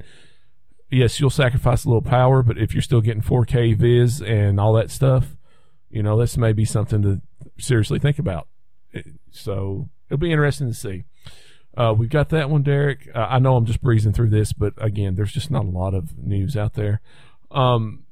Yes, 0.88 1.18
you'll 1.18 1.30
sacrifice 1.30 1.84
a 1.84 1.88
little 1.88 2.00
power, 2.02 2.44
but 2.44 2.58
if 2.58 2.74
you're 2.74 2.82
still 2.82 3.00
getting 3.00 3.22
4K 3.22 3.76
viz 3.76 4.22
and 4.22 4.60
all 4.60 4.72
that 4.74 4.92
stuff, 4.92 5.34
you 5.90 6.02
know, 6.02 6.18
this 6.18 6.36
may 6.36 6.52
be 6.52 6.64
something 6.64 7.02
to 7.02 7.20
seriously 7.58 7.98
think 7.98 8.18
about. 8.18 8.48
So 9.30 9.88
it'll 10.08 10.18
be 10.18 10.32
interesting 10.32 10.68
to 10.68 10.74
see. 10.74 11.04
Uh, 11.76 11.94
we've 11.96 12.10
got 12.10 12.30
that 12.30 12.50
one, 12.50 12.62
Derek. 12.62 13.08
Uh, 13.14 13.26
I 13.30 13.38
know 13.38 13.56
I'm 13.56 13.66
just 13.66 13.80
breezing 13.80 14.12
through 14.12 14.30
this, 14.30 14.52
but 14.52 14.74
again, 14.78 15.14
there's 15.14 15.32
just 15.32 15.50
not 15.50 15.64
a 15.64 15.68
lot 15.68 15.94
of 15.94 16.18
news 16.18 16.56
out 16.56 16.74
there. 16.74 17.00
Um, 17.50 18.04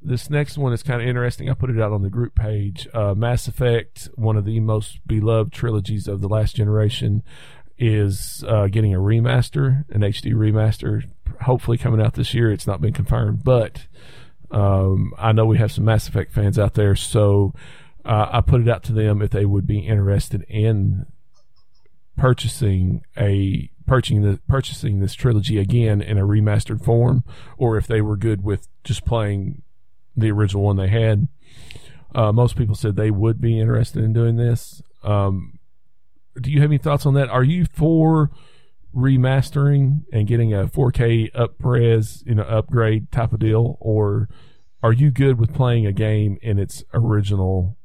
this 0.00 0.30
next 0.30 0.56
one 0.56 0.72
is 0.72 0.82
kind 0.82 1.02
of 1.02 1.08
interesting. 1.08 1.50
I 1.50 1.54
put 1.54 1.70
it 1.70 1.80
out 1.80 1.92
on 1.92 2.02
the 2.02 2.10
group 2.10 2.34
page. 2.34 2.86
Uh, 2.94 3.14
Mass 3.14 3.48
Effect, 3.48 4.08
one 4.14 4.36
of 4.36 4.44
the 4.44 4.60
most 4.60 5.00
beloved 5.06 5.52
trilogies 5.52 6.06
of 6.06 6.20
the 6.20 6.28
last 6.28 6.54
generation, 6.54 7.22
is 7.78 8.44
uh, 8.46 8.68
getting 8.68 8.94
a 8.94 8.98
remaster, 8.98 9.84
an 9.90 10.02
HD 10.02 10.32
remaster, 10.34 11.02
hopefully 11.42 11.78
coming 11.78 12.00
out 12.00 12.14
this 12.14 12.32
year. 12.32 12.52
It's 12.52 12.66
not 12.66 12.80
been 12.80 12.92
confirmed, 12.92 13.42
but 13.42 13.86
um, 14.50 15.12
I 15.18 15.32
know 15.32 15.46
we 15.46 15.58
have 15.58 15.72
some 15.72 15.84
Mass 15.84 16.08
Effect 16.08 16.32
fans 16.32 16.58
out 16.58 16.74
there, 16.74 16.96
so 16.96 17.54
uh, 18.04 18.28
I 18.30 18.40
put 18.40 18.60
it 18.60 18.68
out 18.68 18.82
to 18.84 18.92
them 18.92 19.20
if 19.20 19.30
they 19.30 19.44
would 19.44 19.66
be 19.66 19.80
interested 19.80 20.42
in 20.48 21.06
purchasing 22.16 23.02
a 23.16 23.70
purchasing 23.86 24.22
the 24.22 24.38
purchasing 24.48 25.00
this 25.00 25.14
trilogy 25.14 25.58
again 25.58 26.00
in 26.00 26.18
a 26.18 26.26
remastered 26.26 26.84
form, 26.84 27.24
or 27.56 27.76
if 27.76 27.86
they 27.86 28.00
were 28.00 28.16
good 28.16 28.42
with 28.42 28.68
just 28.84 29.04
playing 29.04 29.62
the 30.16 30.30
original 30.30 30.62
one 30.62 30.76
they 30.76 30.88
had. 30.88 31.28
Uh, 32.14 32.32
most 32.32 32.56
people 32.56 32.74
said 32.74 32.96
they 32.96 33.10
would 33.10 33.40
be 33.40 33.60
interested 33.60 34.02
in 34.02 34.12
doing 34.12 34.36
this. 34.36 34.82
Um, 35.02 35.58
do 36.40 36.50
you 36.50 36.60
have 36.60 36.70
any 36.70 36.78
thoughts 36.78 37.04
on 37.04 37.14
that? 37.14 37.28
Are 37.28 37.44
you 37.44 37.66
for 37.66 38.30
remastering 38.98 40.02
and 40.12 40.26
getting 40.26 40.52
a 40.52 40.66
4K 40.66 41.32
upres, 41.32 42.26
you 42.26 42.34
know, 42.34 42.42
upgrade 42.42 43.10
type 43.12 43.32
of 43.32 43.38
deal, 43.38 43.76
or 43.80 44.28
are 44.82 44.92
you 44.92 45.10
good 45.10 45.38
with 45.38 45.54
playing 45.54 45.86
a 45.86 45.92
game 45.92 46.38
in 46.42 46.58
its 46.58 46.82
original 46.92 47.76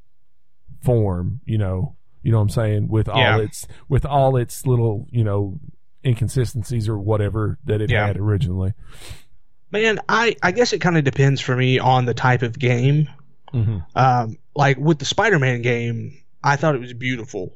form? 0.82 1.42
You 1.46 1.58
know, 1.58 1.96
you 2.22 2.32
know 2.32 2.38
what 2.38 2.44
I'm 2.44 2.50
saying 2.50 2.88
with 2.88 3.08
all 3.10 3.40
its 3.40 3.68
with 3.90 4.06
all 4.06 4.38
its 4.38 4.66
little 4.66 5.08
you 5.12 5.24
know 5.24 5.60
inconsistencies 6.06 6.88
or 6.90 6.98
whatever 7.00 7.58
that 7.66 7.82
it 7.82 7.90
Yeah. 7.92 8.08
had 8.08 8.18
originally. 8.18 8.74
Man, 9.72 10.00
I 10.08 10.36
I 10.44 10.52
guess 10.52 10.74
it 10.74 10.80
kind 10.82 10.98
of 10.98 11.04
depends 11.04 11.42
for 11.42 11.56
me 11.56 11.80
on 11.80 12.06
the 12.06 12.14
type 12.14 12.42
of 12.44 12.58
game. 12.60 13.10
Mm-hmm. 13.54 13.78
Um, 13.96 14.38
like 14.56 14.78
with 14.78 15.00
the 15.00 15.06
Spider-Man 15.06 15.62
game, 15.62 16.18
I 16.44 16.56
thought 16.56 16.76
it 16.76 16.82
was 16.82 16.94
beautiful. 16.94 17.56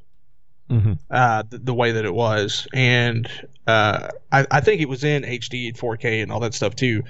Mm-hmm. 0.70 0.94
uh, 1.10 1.44
the, 1.50 1.58
the 1.60 1.74
way 1.74 1.94
that 1.94 2.04
it 2.04 2.14
was, 2.14 2.68
and 2.74 3.30
uh, 3.68 4.10
I, 4.32 4.46
I 4.52 4.60
think 4.60 4.82
it 4.82 4.90
was 4.90 5.04
in 5.04 5.24
HD 5.24 5.70
and 5.70 5.78
4K 5.78 6.22
and 6.22 6.32
all 6.32 6.42
that 6.42 6.54
stuff 6.54 6.76
too. 6.76 7.04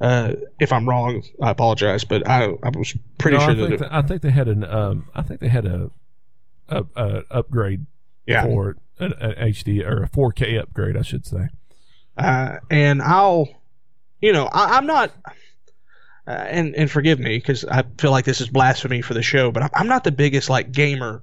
Uh, 0.00 0.32
if 0.60 0.72
I'm 0.72 0.88
wrong, 0.88 1.22
I 1.42 1.50
apologize, 1.50 2.04
but 2.04 2.26
I, 2.28 2.44
I 2.44 2.70
was 2.70 2.96
pretty 3.18 3.38
no, 3.38 3.42
sure 3.44 3.50
I 3.50 3.54
that, 3.54 3.68
think, 3.68 3.80
that- 3.80 3.94
I 3.94 4.02
think 4.02 4.22
they 4.22 4.30
had 4.30 4.48
an 4.48 4.64
um, 4.64 5.08
I 5.14 5.22
think 5.22 5.40
they 5.40 5.48
had 5.48 5.66
a, 5.66 5.90
a, 6.68 6.84
a 6.96 7.22
upgrade 7.30 7.86
yeah. 8.26 8.44
for 8.44 8.70
it, 8.70 8.76
an, 8.98 9.12
an 9.14 9.52
HD 9.52 9.84
or 9.86 10.02
a 10.02 10.08
4K 10.08 10.60
upgrade, 10.60 10.96
I 10.96 11.02
should 11.02 11.26
say. 11.26 11.48
Uh, 12.16 12.56
and 12.70 13.02
I'll, 13.02 13.48
you 14.20 14.32
know, 14.32 14.46
I, 14.46 14.76
I'm 14.76 14.86
not, 14.86 15.12
uh, 16.26 16.30
and 16.30 16.74
and 16.74 16.90
forgive 16.90 17.18
me 17.18 17.36
because 17.38 17.64
I 17.64 17.84
feel 17.98 18.10
like 18.10 18.24
this 18.24 18.40
is 18.40 18.48
blasphemy 18.48 19.02
for 19.02 19.14
the 19.14 19.22
show, 19.22 19.50
but 19.50 19.62
I'm, 19.62 19.70
I'm 19.74 19.86
not 19.86 20.04
the 20.04 20.12
biggest 20.12 20.50
like 20.50 20.72
gamer. 20.72 21.22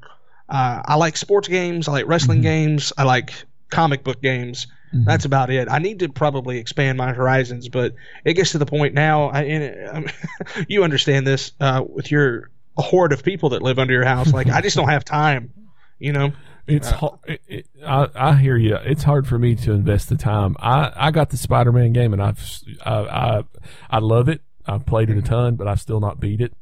Uh, 0.54 0.82
I 0.86 0.96
like 0.96 1.18
sports 1.18 1.48
games, 1.48 1.88
I 1.88 1.92
like 1.94 2.06
wrestling 2.08 2.40
Mhm. 2.40 2.44
games, 2.44 2.94
I 2.98 3.04
like 3.04 3.34
comic 3.72 4.04
book 4.04 4.22
games. 4.22 4.68
Mhm. 4.94 5.06
That's 5.06 5.26
about 5.26 5.50
it. 5.50 5.68
I 5.68 5.80
need 5.80 6.00
to 6.00 6.10
probably 6.10 6.60
expand 6.60 6.98
my 7.00 7.12
horizons, 7.14 7.68
but 7.70 7.96
it 8.24 8.36
gets 8.36 8.52
to 8.52 8.60
the 8.60 8.66
point 8.68 8.94
now. 8.94 9.30
I, 9.30 9.42
and, 9.42 10.14
you 10.70 10.84
understand 10.84 11.26
this 11.26 11.52
uh, 11.60 11.84
with 11.88 12.12
your 12.12 12.52
horde 12.78 13.12
of 13.14 13.24
people 13.24 13.50
that 13.50 13.64
live 13.64 13.80
under 13.80 13.94
your 13.94 14.06
house. 14.06 14.32
Like 14.32 14.48
I 14.48 14.62
just 14.62 14.76
don't 14.78 14.90
have 14.90 15.04
time. 15.04 15.52
You 15.98 16.14
know. 16.14 16.34
It's 16.68 16.92
Uh. 16.92 17.10
It, 17.26 17.42
it, 17.48 17.66
I 17.86 18.08
I 18.16 18.36
hear 18.36 18.56
you. 18.56 18.76
It's 18.76 19.04
hard 19.04 19.28
for 19.28 19.38
me 19.40 19.56
to 19.56 19.72
invest 19.74 20.10
the 20.10 20.16
time. 20.18 20.56
I, 20.60 20.92
I 20.96 21.12
got 21.12 21.30
the 21.32 21.38
Spider 21.38 21.72
Man 21.72 21.92
game 21.94 22.14
and 22.14 22.22
I've 22.22 22.40
I, 22.86 22.94
I 23.00 23.44
I 23.90 23.98
love 24.00 24.30
it. 24.30 24.42
I've 24.68 24.86
played 24.86 25.10
it 25.10 25.18
a 25.18 25.22
ton, 25.24 25.56
but 25.56 25.68
I've 25.68 25.82
still 25.82 26.00
not 26.00 26.20
beat 26.20 26.40
it. 26.40 26.54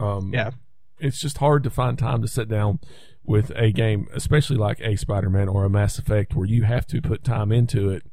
Um, 0.00 0.32
Yeah. 0.34 0.50
It's 0.98 1.20
just 1.20 1.38
hard 1.38 1.62
to 1.64 1.70
find 1.70 1.98
time 1.98 2.22
to 2.22 2.28
sit 2.28 2.48
down 2.48 2.80
with 3.24 3.50
a 3.56 3.72
game, 3.72 4.08
especially 4.14 4.56
like 4.56 4.80
a 4.80 4.96
Spider 4.96 5.30
Man 5.30 5.48
or 5.48 5.64
a 5.64 5.70
Mass 5.70 5.98
Effect, 5.98 6.34
where 6.34 6.46
you 6.46 6.62
have 6.62 6.86
to 6.88 7.02
put 7.02 7.24
time 7.24 7.52
into 7.52 7.90
it 7.90 8.04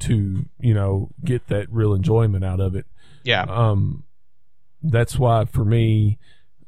to 0.00 0.46
you 0.60 0.74
know 0.74 1.10
get 1.24 1.46
that 1.48 1.70
real 1.70 1.94
enjoyment 1.94 2.44
out 2.44 2.60
of 2.60 2.74
it. 2.74 2.86
Yeah. 3.24 3.44
Um, 3.48 4.04
that's 4.82 5.18
why 5.18 5.46
for 5.46 5.64
me, 5.64 6.18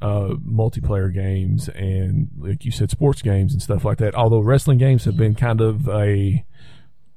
uh, 0.01 0.34
multiplayer 0.44 1.12
games 1.12 1.68
and 1.68 2.30
like 2.38 2.64
you 2.64 2.70
said, 2.70 2.90
sports 2.90 3.22
games 3.22 3.53
and 3.53 3.62
stuff 3.62 3.84
like 3.84 3.99
that. 3.99 4.14
Although 4.14 4.40
wrestling 4.40 4.78
games 4.78 5.05
have 5.05 5.16
been 5.16 5.34
kind 5.34 5.61
of 5.61 5.88
a 5.88 6.44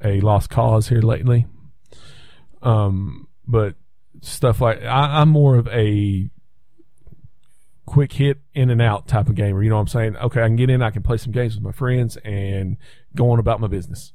a 0.04 0.22
lost 0.22 0.50
cause 0.50 0.90
here 0.90 1.02
lately. 1.02 1.46
Um, 2.62 3.28
but 3.48 3.76
stuff 4.22 4.62
like 4.62 4.84
I, 4.84 5.22
I'm 5.22 5.30
more 5.30 5.56
of 5.56 5.68
a 5.70 6.30
quick 7.90 8.14
hit 8.14 8.38
in 8.54 8.70
and 8.70 8.82
out 8.82 9.08
type 9.08 9.30
of 9.30 9.36
gamer. 9.36 9.64
You 9.64 9.70
know 9.70 9.78
what 9.78 9.82
I'm 9.82 9.88
saying? 9.88 10.16
Okay, 10.18 10.44
I 10.44 10.48
can 10.48 10.56
get 10.56 10.70
in, 10.70 10.84
I 10.84 10.92
can 10.92 11.02
play 11.02 11.18
some 11.18 11.32
games 11.32 11.56
with 11.56 11.64
my 11.64 11.72
friends 11.72 12.18
and 12.18 12.78
go 13.16 13.32
on 13.32 13.40
about 13.40 13.60
my 13.60 13.68
business. 13.68 14.14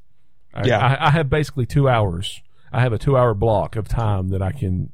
I, 0.55 0.64
Yeah. 0.64 0.79
I, 0.79 1.09
I 1.09 1.11
have 1.11 1.29
basically 1.29 1.66
two 1.66 1.89
hours. 1.89 2.41
I 2.72 2.81
have 2.83 2.93
a 2.93 2.99
two 2.99 3.16
hour 3.16 3.35
block 3.35 3.75
of 3.75 3.89
time 3.89 4.29
that 4.29 4.41
I 4.41 4.53
can 4.53 4.93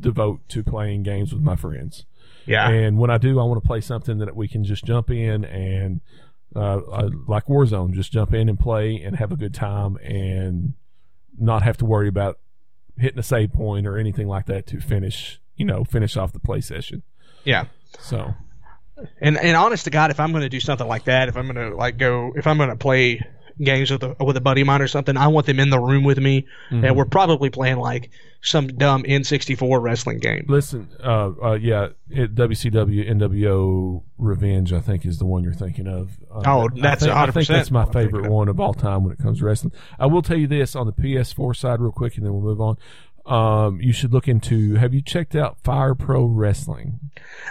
devote 0.00 0.48
to 0.48 0.64
playing 0.64 1.04
games 1.04 1.32
with 1.32 1.44
my 1.44 1.54
friends. 1.54 2.04
Yeah. 2.44 2.68
And 2.68 2.98
when 2.98 3.08
I 3.08 3.18
do, 3.18 3.38
I 3.38 3.44
want 3.44 3.62
to 3.62 3.66
play 3.66 3.80
something 3.80 4.18
that 4.18 4.34
we 4.34 4.48
can 4.48 4.64
just 4.64 4.84
jump 4.84 5.08
in 5.08 5.44
and, 5.44 6.00
uh, 6.56 6.78
uh, 6.78 7.10
like 7.28 7.46
Warzone, 7.46 7.92
just 7.92 8.10
jump 8.10 8.34
in 8.34 8.48
and 8.48 8.58
play 8.58 9.00
and 9.00 9.14
have 9.14 9.30
a 9.30 9.36
good 9.36 9.54
time 9.54 9.96
and 9.98 10.74
not 11.38 11.62
have 11.62 11.76
to 11.76 11.84
worry 11.84 12.08
about 12.08 12.40
hitting 12.98 13.20
a 13.20 13.22
save 13.22 13.52
point 13.52 13.86
or 13.86 13.96
anything 13.96 14.26
like 14.26 14.46
that 14.46 14.66
to 14.66 14.80
finish, 14.80 15.40
you 15.54 15.64
know, 15.64 15.84
finish 15.84 16.16
off 16.16 16.32
the 16.32 16.40
play 16.40 16.60
session. 16.60 17.04
yeah. 17.44 17.66
So, 18.00 18.34
And 19.20 19.36
and 19.38 19.56
honest 19.56 19.84
to 19.84 19.90
God, 19.90 20.10
if 20.10 20.20
I'm 20.20 20.30
going 20.32 20.42
to 20.42 20.48
do 20.48 20.60
something 20.60 20.86
like 20.86 21.04
that, 21.04 21.28
if 21.28 21.36
I'm 21.36 21.52
going 21.52 21.70
to 21.70 21.76
like 21.76 21.98
go, 21.98 22.32
if 22.36 22.46
I'm 22.46 22.56
going 22.58 22.70
to 22.70 22.76
play 22.76 23.20
games 23.60 23.90
with 23.90 24.02
a 24.02 24.16
with 24.24 24.36
a 24.36 24.40
buddy 24.40 24.62
of 24.62 24.66
mine 24.66 24.80
or 24.82 24.88
something, 24.88 25.16
I 25.16 25.28
want 25.28 25.46
them 25.46 25.60
in 25.60 25.70
the 25.70 25.78
room 25.78 26.04
with 26.04 26.18
me, 26.18 26.46
Mm-hmm. 26.70 26.84
and 26.84 26.96
we're 26.96 27.04
probably 27.04 27.50
playing 27.50 27.76
like 27.78 28.10
some 28.44 28.66
dumb 28.66 29.04
N64 29.04 29.80
wrestling 29.80 30.18
game. 30.18 30.46
listen, 30.48 30.88
uh, 31.04 31.30
uh, 31.40 31.52
yeah, 31.52 31.88
it, 32.10 32.34
WCW 32.34 33.08
NWO 33.08 34.02
Revenge, 34.18 34.72
I 34.72 34.80
think, 34.80 35.06
is 35.06 35.18
the 35.18 35.26
one 35.26 35.44
you're 35.44 35.52
thinking 35.52 35.86
of. 35.86 36.10
Uh, 36.28 36.42
Oh, 36.46 36.62
I 36.76 36.80
that's 36.80 37.04
think, 37.04 37.14
I 37.14 37.30
think 37.30 37.46
that's 37.46 37.70
my 37.70 37.80
what 37.84 37.86
I'm 37.88 37.92
thinking 37.92 38.16
favorite 38.16 38.32
one 38.32 38.48
of 38.48 38.58
all 38.58 38.74
time 38.74 39.04
when 39.04 39.12
it 39.12 39.18
comes 39.20 39.38
to 39.38 39.44
wrestling. 39.44 39.72
I 39.98 40.06
will 40.06 40.22
tell 40.22 40.36
you 40.38 40.48
this 40.48 40.74
on 40.74 40.86
the 40.86 40.92
PS4 40.92 41.54
side, 41.54 41.80
real 41.80 41.92
quick, 41.92 42.16
and 42.16 42.26
then 42.26 42.32
we'll 42.32 42.42
move 42.42 42.60
on. 42.60 42.78
Um, 43.24 43.80
you 43.80 43.92
should 43.92 44.12
look 44.12 44.26
into. 44.28 44.74
Have 44.74 44.92
you 44.94 45.00
checked 45.00 45.34
out 45.36 45.58
Fire 45.62 45.94
Pro 45.94 46.24
Wrestling? 46.24 46.98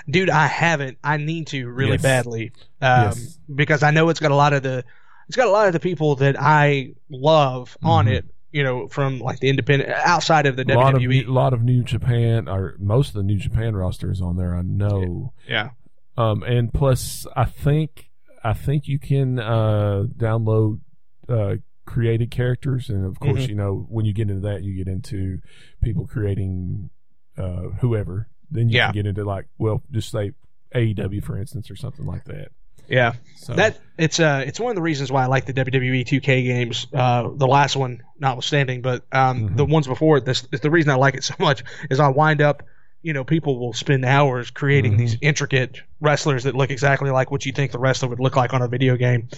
Dude, 0.09 0.29
I 0.29 0.47
haven't. 0.47 0.97
I 1.03 1.17
need 1.17 1.47
to 1.47 1.67
really 1.69 1.91
Yes. 1.93 2.01
badly 2.01 2.51
um, 2.81 3.05
Yes. 3.05 3.39
because 3.53 3.81
I 3.83 3.91
know 3.91 4.09
it's 4.09 4.19
got 4.19 4.31
a 4.31 4.35
lot 4.35 4.53
of 4.53 4.63
the 4.63 4.83
it's 5.27 5.37
got 5.37 5.47
a 5.47 5.51
lot 5.51 5.67
of 5.67 5.73
the 5.73 5.79
people 5.79 6.15
that 6.17 6.35
I 6.37 6.91
love 7.09 7.77
on 7.81 8.07
Mhm. 8.07 8.11
it. 8.15 8.25
You 8.51 8.63
know, 8.63 8.89
from 8.89 9.19
like 9.19 9.39
the 9.39 9.47
independent 9.47 9.89
outside 9.91 10.45
of 10.45 10.57
the 10.57 10.63
A 10.63 10.75
lot 10.75 10.93
of 10.93 10.99
WWE. 11.01 11.25
a 11.25 11.31
lot 11.31 11.53
of 11.53 11.63
New 11.63 11.83
Japan, 11.83 12.49
or 12.49 12.75
most 12.79 13.07
of 13.09 13.13
the 13.13 13.23
New 13.23 13.37
Japan 13.37 13.73
roster 13.77 14.11
is 14.11 14.21
on 14.21 14.35
there. 14.35 14.53
I 14.53 14.61
know. 14.61 15.31
yeah. 15.47 15.69
Um, 16.17 16.43
and 16.43 16.73
plus, 16.73 17.25
I 17.33 17.45
think 17.45 18.09
I 18.43 18.51
think 18.51 18.89
you 18.89 18.99
can 18.99 19.39
uh, 19.39 20.03
download 20.17 20.81
uh, 21.29 21.55
created 21.91 22.31
characters, 22.31 22.89
and 22.89 23.05
of 23.05 23.19
course, 23.19 23.41
Mhm. 23.45 23.49
you 23.49 23.55
know 23.55 23.85
when 23.89 24.05
you 24.05 24.13
get 24.13 24.29
into 24.29 24.41
that, 24.47 24.63
you 24.63 24.73
get 24.75 24.87
into 24.87 25.39
people 25.81 26.07
creating 26.07 26.89
uh, 27.37 27.69
whoever. 27.79 28.27
Then 28.49 28.69
you 28.69 28.75
Yeah. 28.77 28.87
can 28.87 28.93
get 28.95 29.05
into 29.07 29.23
like, 29.23 29.45
well, 29.57 29.81
just 29.91 30.09
say 30.11 30.31
AEW 30.75 31.21
for 31.23 31.37
instance, 31.37 31.69
or 31.71 31.75
something 31.75 32.05
like 32.05 32.23
that. 32.25 32.49
Yeah. 32.87 33.13
So 33.37 33.53
That 33.53 33.79
it's 33.97 34.19
uh 34.19 34.43
it's 34.45 34.59
one 34.59 34.71
of 34.71 34.75
the 34.75 34.81
reasons 34.81 35.11
why 35.11 35.23
I 35.23 35.27
like 35.27 35.45
the 35.45 35.53
WWE 35.53 36.03
2K 36.03 36.43
games. 36.43 36.87
Uh, 36.93 37.29
the 37.35 37.47
last 37.47 37.75
one 37.77 38.01
notwithstanding, 38.19 38.81
but 38.81 39.03
um, 39.11 39.49
Mhm. 39.49 39.57
the 39.57 39.65
ones 39.65 39.87
before 39.87 40.17
it, 40.17 40.25
this 40.25 40.45
is 40.51 40.59
the 40.59 40.69
reason 40.71 40.91
I 40.91 40.95
like 40.95 41.15
it 41.15 41.23
so 41.23 41.35
much 41.39 41.63
is 41.89 41.99
I 42.01 42.09
wind 42.09 42.41
up, 42.41 42.63
you 43.01 43.13
know, 43.13 43.23
people 43.23 43.59
will 43.59 43.73
spend 43.73 44.03
hours 44.05 44.51
creating 44.51 44.93
Mhm. 44.93 44.97
these 44.97 45.17
intricate 45.21 45.81
wrestlers 46.01 46.43
that 46.43 46.53
look 46.55 46.69
exactly 46.69 47.11
like 47.11 47.31
what 47.31 47.45
you 47.45 47.53
think 47.53 47.71
the 47.71 47.79
wrestler 47.79 48.09
would 48.09 48.19
look 48.19 48.35
like 48.35 48.53
on 48.53 48.61
a 48.61 48.67
video 48.67 48.97
game, 48.97 49.29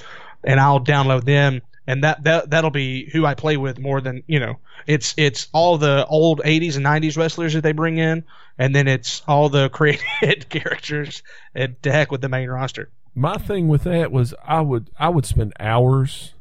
and 0.43 0.59
I'll 0.59 0.83
download 0.83 1.23
them, 1.25 1.61
and 1.87 2.03
that 2.03 2.23
that 2.23 2.49
that'll 2.49 2.69
be 2.71 3.09
who 3.11 3.25
I 3.25 3.33
play 3.35 3.57
with 3.57 3.79
more 3.79 4.01
than 4.01 4.23
you 4.27 4.39
know. 4.39 4.55
It's 4.87 5.13
it's 5.17 5.47
all 5.53 5.77
the 5.77 6.05
old 6.07 6.41
80s 6.43 6.75
and 6.77 6.85
90s 6.85 7.17
wrestlers 7.17 7.53
that 7.53 7.61
they 7.61 7.71
bring 7.73 7.97
in, 7.97 8.23
and 8.57 8.75
then 8.75 8.87
it's 8.87 9.21
all 9.27 9.49
the 9.49 9.69
created 9.73 10.47
characters, 10.49 11.23
and 11.55 11.81
to 11.83 11.91
heck 11.91 12.11
with 12.11 12.21
the 12.21 12.29
main 12.29 12.49
roster. 12.49 12.89
my 13.15 13.37
thing 13.37 13.67
with 13.67 13.83
that 13.83 14.11
was 14.11 14.33
I 14.45 14.61
would 14.61 14.89
I 14.97 15.09
would 15.09 15.25
spend 15.25 15.53
hours 15.59 16.33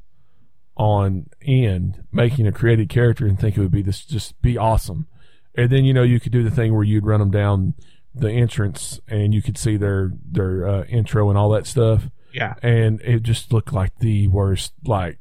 on 0.76 1.26
end 1.42 2.02
making 2.12 2.46
a 2.46 2.52
created 2.52 2.88
character 2.88 3.26
and 3.26 3.38
think 3.38 3.56
it 3.56 3.60
would 3.60 3.70
be 3.70 3.82
this 3.82 4.04
just 4.04 4.40
be 4.42 4.56
awesome. 4.56 5.06
And 5.54 5.68
then 5.70 5.84
you 5.84 5.92
know 5.92 6.02
you 6.02 6.18
could 6.18 6.32
do 6.32 6.42
the 6.42 6.50
thing 6.50 6.74
where 6.74 6.82
you'd 6.84 7.04
run 7.06 7.20
them 7.20 7.30
down 7.30 7.74
the 8.14 8.30
entrance 8.30 9.00
and 9.08 9.34
you 9.34 9.42
could 9.42 9.58
see 9.58 9.76
their 9.76 10.12
their 10.24 10.66
uh, 10.68 10.84
intro 10.84 11.28
and 11.28 11.38
all 11.38 11.50
that 11.50 11.66
stuff 11.66 12.04
Yeah. 12.32 12.54
and 12.62 13.00
it 13.02 13.22
just 13.22 13.52
looked 13.52 13.72
like 13.72 13.98
the 14.00 14.28
worst 14.28 14.72
like 14.84 15.18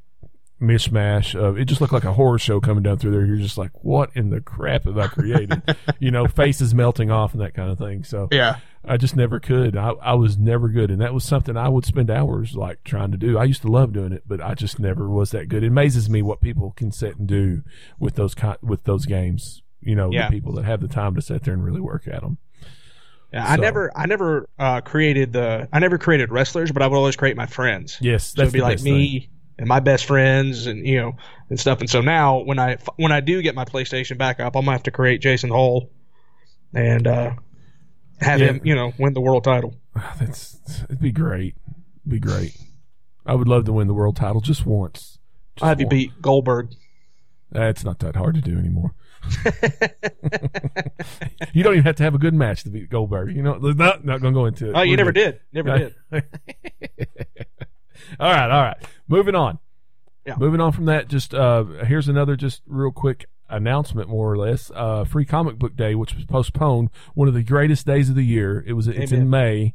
mishmash 0.62 1.34
of 1.34 1.58
it 1.58 1.66
just 1.66 1.82
looked 1.82 1.92
like 1.94 2.04
a 2.04 2.14
horror 2.14 2.38
show 2.38 2.60
coming 2.60 2.84
down 2.84 2.96
through 2.98 3.10
there 3.12 3.26
you're 3.26 3.36
just 3.38 3.58
like 3.58 3.72
what 3.84 4.12
in 4.14 4.30
the 4.30 4.40
crap 4.40 4.84
have 4.84 4.98
i 4.98 5.08
created 5.08 5.62
you 6.00 6.12
know 6.12 6.28
faces 6.28 6.74
melting 6.76 7.10
off 7.10 7.34
and 7.34 7.42
that 7.42 7.54
kind 7.56 7.72
of 7.72 7.78
thing 7.80 8.04
so 8.04 8.28
Yeah. 8.32 8.58
I 8.84 8.98
just 8.98 9.16
never 9.16 9.40
could. 9.40 9.78
I, 9.78 9.90
I 10.02 10.16
was 10.16 10.40
never 10.40 10.68
good, 10.68 10.90
and 10.90 11.00
that 11.02 11.14
was 11.14 11.24
something 11.24 11.56
I 11.56 11.70
would 11.70 11.86
spend 11.86 12.10
hours 12.10 12.56
like 12.56 12.84
trying 12.84 13.12
to 13.12 13.18
do. 13.18 13.38
I 13.38 13.44
used 13.44 13.62
to 13.62 13.68
love 13.68 13.94
doing 13.94 14.12
it, 14.12 14.24
but 14.26 14.42
I 14.42 14.56
just 14.56 14.80
never 14.80 15.08
was 15.08 15.30
that 15.32 15.50
good. 15.50 15.64
It 15.64 15.68
amazes 15.68 16.10
me 16.10 16.24
what 16.24 16.42
people 16.42 16.72
can 16.72 16.92
sit 16.92 17.16
and 17.18 17.28
do 17.28 17.62
with 18.00 18.16
those 18.16 18.34
with 18.64 18.86
those 18.86 19.06
games. 19.06 19.62
You 19.82 19.94
know, 19.94 20.10
Yeah. 20.12 20.30
the 20.30 20.32
people 20.32 20.54
that 20.54 20.66
have 20.66 20.82
the 20.82 20.88
time 20.88 21.14
to 21.14 21.22
sit 21.22 21.44
there 21.44 21.54
and 21.54 21.64
really 21.64 21.80
work 21.80 22.08
at 22.08 22.22
them. 22.22 22.40
Yeah, 23.32 23.46
I 23.48 23.56
never, 23.58 23.92
I 23.96 24.08
never 24.08 24.50
uh, 24.58 24.82
created 24.82 25.32
the, 25.32 25.70
I 25.72 25.78
never 25.78 26.00
created 26.00 26.32
wrestlers, 26.32 26.72
but 26.72 26.82
I 26.82 26.88
would 26.88 26.98
always 26.98 27.16
create 27.16 27.38
my 27.38 27.46
friends. 27.46 28.00
Yes, 28.02 28.30
so 28.30 28.42
that's 28.42 28.48
it'd 28.48 28.54
be 28.54 28.62
like 28.62 28.82
me 28.82 29.20
thing. 29.20 29.30
And 29.62 29.68
my 29.70 29.80
best 29.80 30.06
friends, 30.06 30.66
and 30.66 30.86
you 30.86 30.98
know, 30.98 31.16
and 31.50 31.60
stuff. 31.60 31.80
And 31.82 31.90
so 31.90 32.02
now, 32.02 32.40
when 32.40 32.58
I 32.60 32.78
when 32.98 33.12
I 33.12 33.20
do 33.22 33.42
get 33.44 33.54
my 33.56 33.64
PlayStation 33.64 34.18
back 34.18 34.40
up, 34.40 34.56
I'm 34.56 34.64
gonna 34.66 34.72
have 34.74 34.84
to 34.84 34.92
create 34.92 35.22
Jason 35.22 35.52
Hole, 35.52 35.92
and 36.74 37.06
uh, 37.08 37.32
have 38.20 38.40
Yeah. 38.42 38.48
him, 38.48 38.62
you 38.64 38.76
know, 38.76 38.92
win 38.98 39.14
the 39.14 39.22
world 39.22 39.44
title. 39.44 39.76
That's 40.20 40.60
it'd 40.86 41.00
be 41.00 41.12
great. 41.12 41.56
It'd 42.02 42.12
be 42.12 42.20
great. 42.20 42.58
I 43.26 43.36
would 43.36 43.48
love 43.48 43.66
to 43.66 43.74
win 43.74 43.88
the 43.88 43.94
world 43.94 44.16
title 44.16 44.42
just 44.42 44.66
once. 44.66 45.20
Just 45.56 45.64
I'll 45.64 45.70
have 45.70 45.80
you 45.80 45.88
beat 45.88 46.20
Goldberg. 46.22 46.74
That's 47.52 47.84
not 47.84 48.00
that 48.00 48.16
hard 48.16 48.34
to 48.36 48.42
do 48.42 48.58
anymore. 48.58 48.96
you 51.54 51.62
don't 51.62 51.74
even 51.74 51.84
have 51.84 51.98
to 51.98 52.04
have 52.04 52.16
a 52.16 52.18
good 52.18 52.34
match 52.34 52.64
to 52.64 52.70
beat 52.70 52.90
Goldberg. 52.90 53.36
You 53.36 53.44
know, 53.44 53.58
not 53.60 54.04
not 54.04 54.22
gonna 54.22 54.34
go 54.34 54.48
into 54.48 54.70
it. 54.70 54.74
Oh, 54.76 54.82
you 54.82 54.98
never 54.98 55.12
did, 55.12 55.40
never 55.54 55.78
did. 56.12 56.24
All 58.20 58.32
right, 58.32 58.50
all 58.52 58.62
right. 58.62 58.78
Moving 59.08 59.36
on. 59.36 59.60
Yeah. 60.26 60.36
Moving 60.38 60.62
on 60.62 60.72
from 60.72 60.86
that, 60.86 61.08
just 61.08 61.34
uh, 61.34 61.64
here's 61.86 62.08
another 62.08 62.36
just 62.36 62.62
real 62.68 62.92
quick 62.92 63.26
announcement, 63.50 64.08
more 64.08 64.32
or 64.32 64.38
less. 64.38 64.72
Uh, 64.74 65.04
Free 65.04 65.26
Comic 65.26 65.58
Book 65.58 65.76
Day, 65.76 65.96
which 65.96 66.14
was 66.14 66.26
postponed, 66.26 66.90
one 67.16 67.28
of 67.28 67.34
the 67.34 67.44
greatest 67.44 67.86
days 67.86 68.10
of 68.10 68.16
the 68.16 68.24
year. 68.24 68.64
It 68.68 68.74
was. 68.74 68.88
It's 68.88 69.12
in 69.12 69.30
May. 69.30 69.74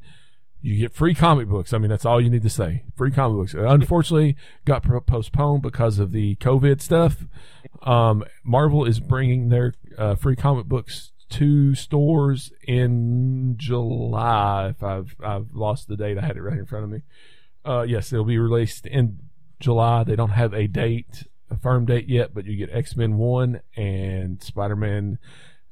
You 0.63 0.79
get 0.79 0.93
free 0.93 1.15
comic 1.15 1.49
books. 1.49 1.73
I 1.73 1.79
mean, 1.79 1.91
that's 1.91 2.05
all 2.05 2.21
you 2.21 2.31
need 2.31 2.43
to 2.43 2.51
say. 2.51 2.83
Free 2.97 3.13
comic 3.13 3.37
books. 3.37 3.55
Unfortunately, 3.55 4.37
got 4.65 4.83
postponed 5.07 5.63
because 5.63 5.99
of 5.99 6.11
the 6.13 6.35
COVID 6.37 6.81
stuff. 6.81 7.25
Um, 7.83 8.25
Marvel 8.43 8.85
is 8.85 8.99
bringing 8.99 9.49
their 9.49 9.75
uh, 9.97 10.17
free 10.17 10.35
comic 10.35 10.67
books 10.67 11.13
to 11.31 11.75
stores 11.75 12.53
in 12.67 13.55
July. 13.57 14.69
If 14.71 14.83
I've 14.83 15.15
I've 15.23 15.55
lost 15.55 15.89
the 15.89 15.97
date, 15.97 16.19
I 16.19 16.27
had 16.27 16.37
it 16.37 16.43
right 16.43 16.59
in 16.59 16.67
front 16.67 16.85
of 16.85 16.91
me. 16.91 17.03
Uh, 17.67 17.83
yes, 17.83 18.13
it'll 18.13 18.25
be 18.25 18.39
released 18.39 18.87
in 18.87 19.19
July. 19.59 20.05
They 20.05 20.17
don't 20.17 20.31
have 20.31 20.55
a 20.55 20.67
date, 20.67 21.25
a 21.51 21.57
firm 21.59 21.85
date 21.87 22.09
yet, 22.09 22.33
but 22.33 22.45
you 22.45 22.57
get 22.57 22.71
X 22.73 22.97
Men 22.97 23.17
one 23.17 23.61
and 23.77 24.43
Spider 24.43 24.77
Man 24.77 25.19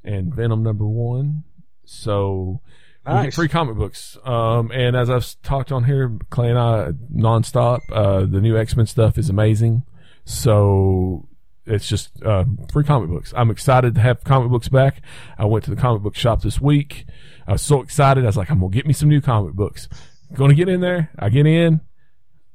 and 0.02 0.34
Venom 0.34 0.62
number 0.62 0.86
one. 0.86 1.44
So 1.84 2.60
we 3.06 3.22
get 3.24 3.34
free 3.34 3.48
comic 3.48 3.76
books. 3.76 4.16
Um, 4.24 4.70
and 4.72 4.96
as 4.96 5.10
I've 5.10 5.40
talked 5.42 5.70
on 5.70 5.84
here, 5.84 6.18
Clay 6.30 6.50
and 6.50 6.58
I 6.58 6.92
nonstop. 7.14 7.80
Uh, 7.92 8.20
the 8.20 8.40
new 8.40 8.56
X 8.56 8.76
Men 8.76 8.86
stuff 8.86 9.18
is 9.18 9.28
amazing. 9.28 9.82
So 10.24 11.28
it's 11.66 11.86
just 11.86 12.10
uh, 12.22 12.44
free 12.72 12.84
comic 12.84 13.10
books. 13.10 13.32
I'm 13.36 13.50
excited 13.50 13.94
to 13.94 14.00
have 14.00 14.24
comic 14.24 14.50
books 14.50 14.68
back. 14.68 15.02
I 15.38 15.44
went 15.44 15.64
to 15.66 15.70
the 15.70 15.80
comic 15.80 16.02
book 16.02 16.16
shop 16.16 16.42
this 16.42 16.60
week. 16.60 17.06
I 17.46 17.52
was 17.52 17.62
so 17.62 17.82
excited. 17.82 18.24
I 18.24 18.26
was 18.26 18.36
like, 18.36 18.50
I'm 18.50 18.60
gonna 18.60 18.72
get 18.72 18.86
me 18.86 18.94
some 18.94 19.08
new 19.08 19.20
comic 19.20 19.54
books. 19.54 19.88
Going 20.32 20.50
to 20.50 20.56
get 20.56 20.68
in 20.68 20.80
there. 20.80 21.10
I 21.18 21.28
get 21.28 21.46
in. 21.46 21.80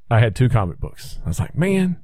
I 0.10 0.20
had 0.20 0.36
two 0.36 0.50
comic 0.50 0.80
books. 0.80 1.20
I 1.24 1.28
was 1.28 1.40
like, 1.40 1.56
man, 1.56 1.98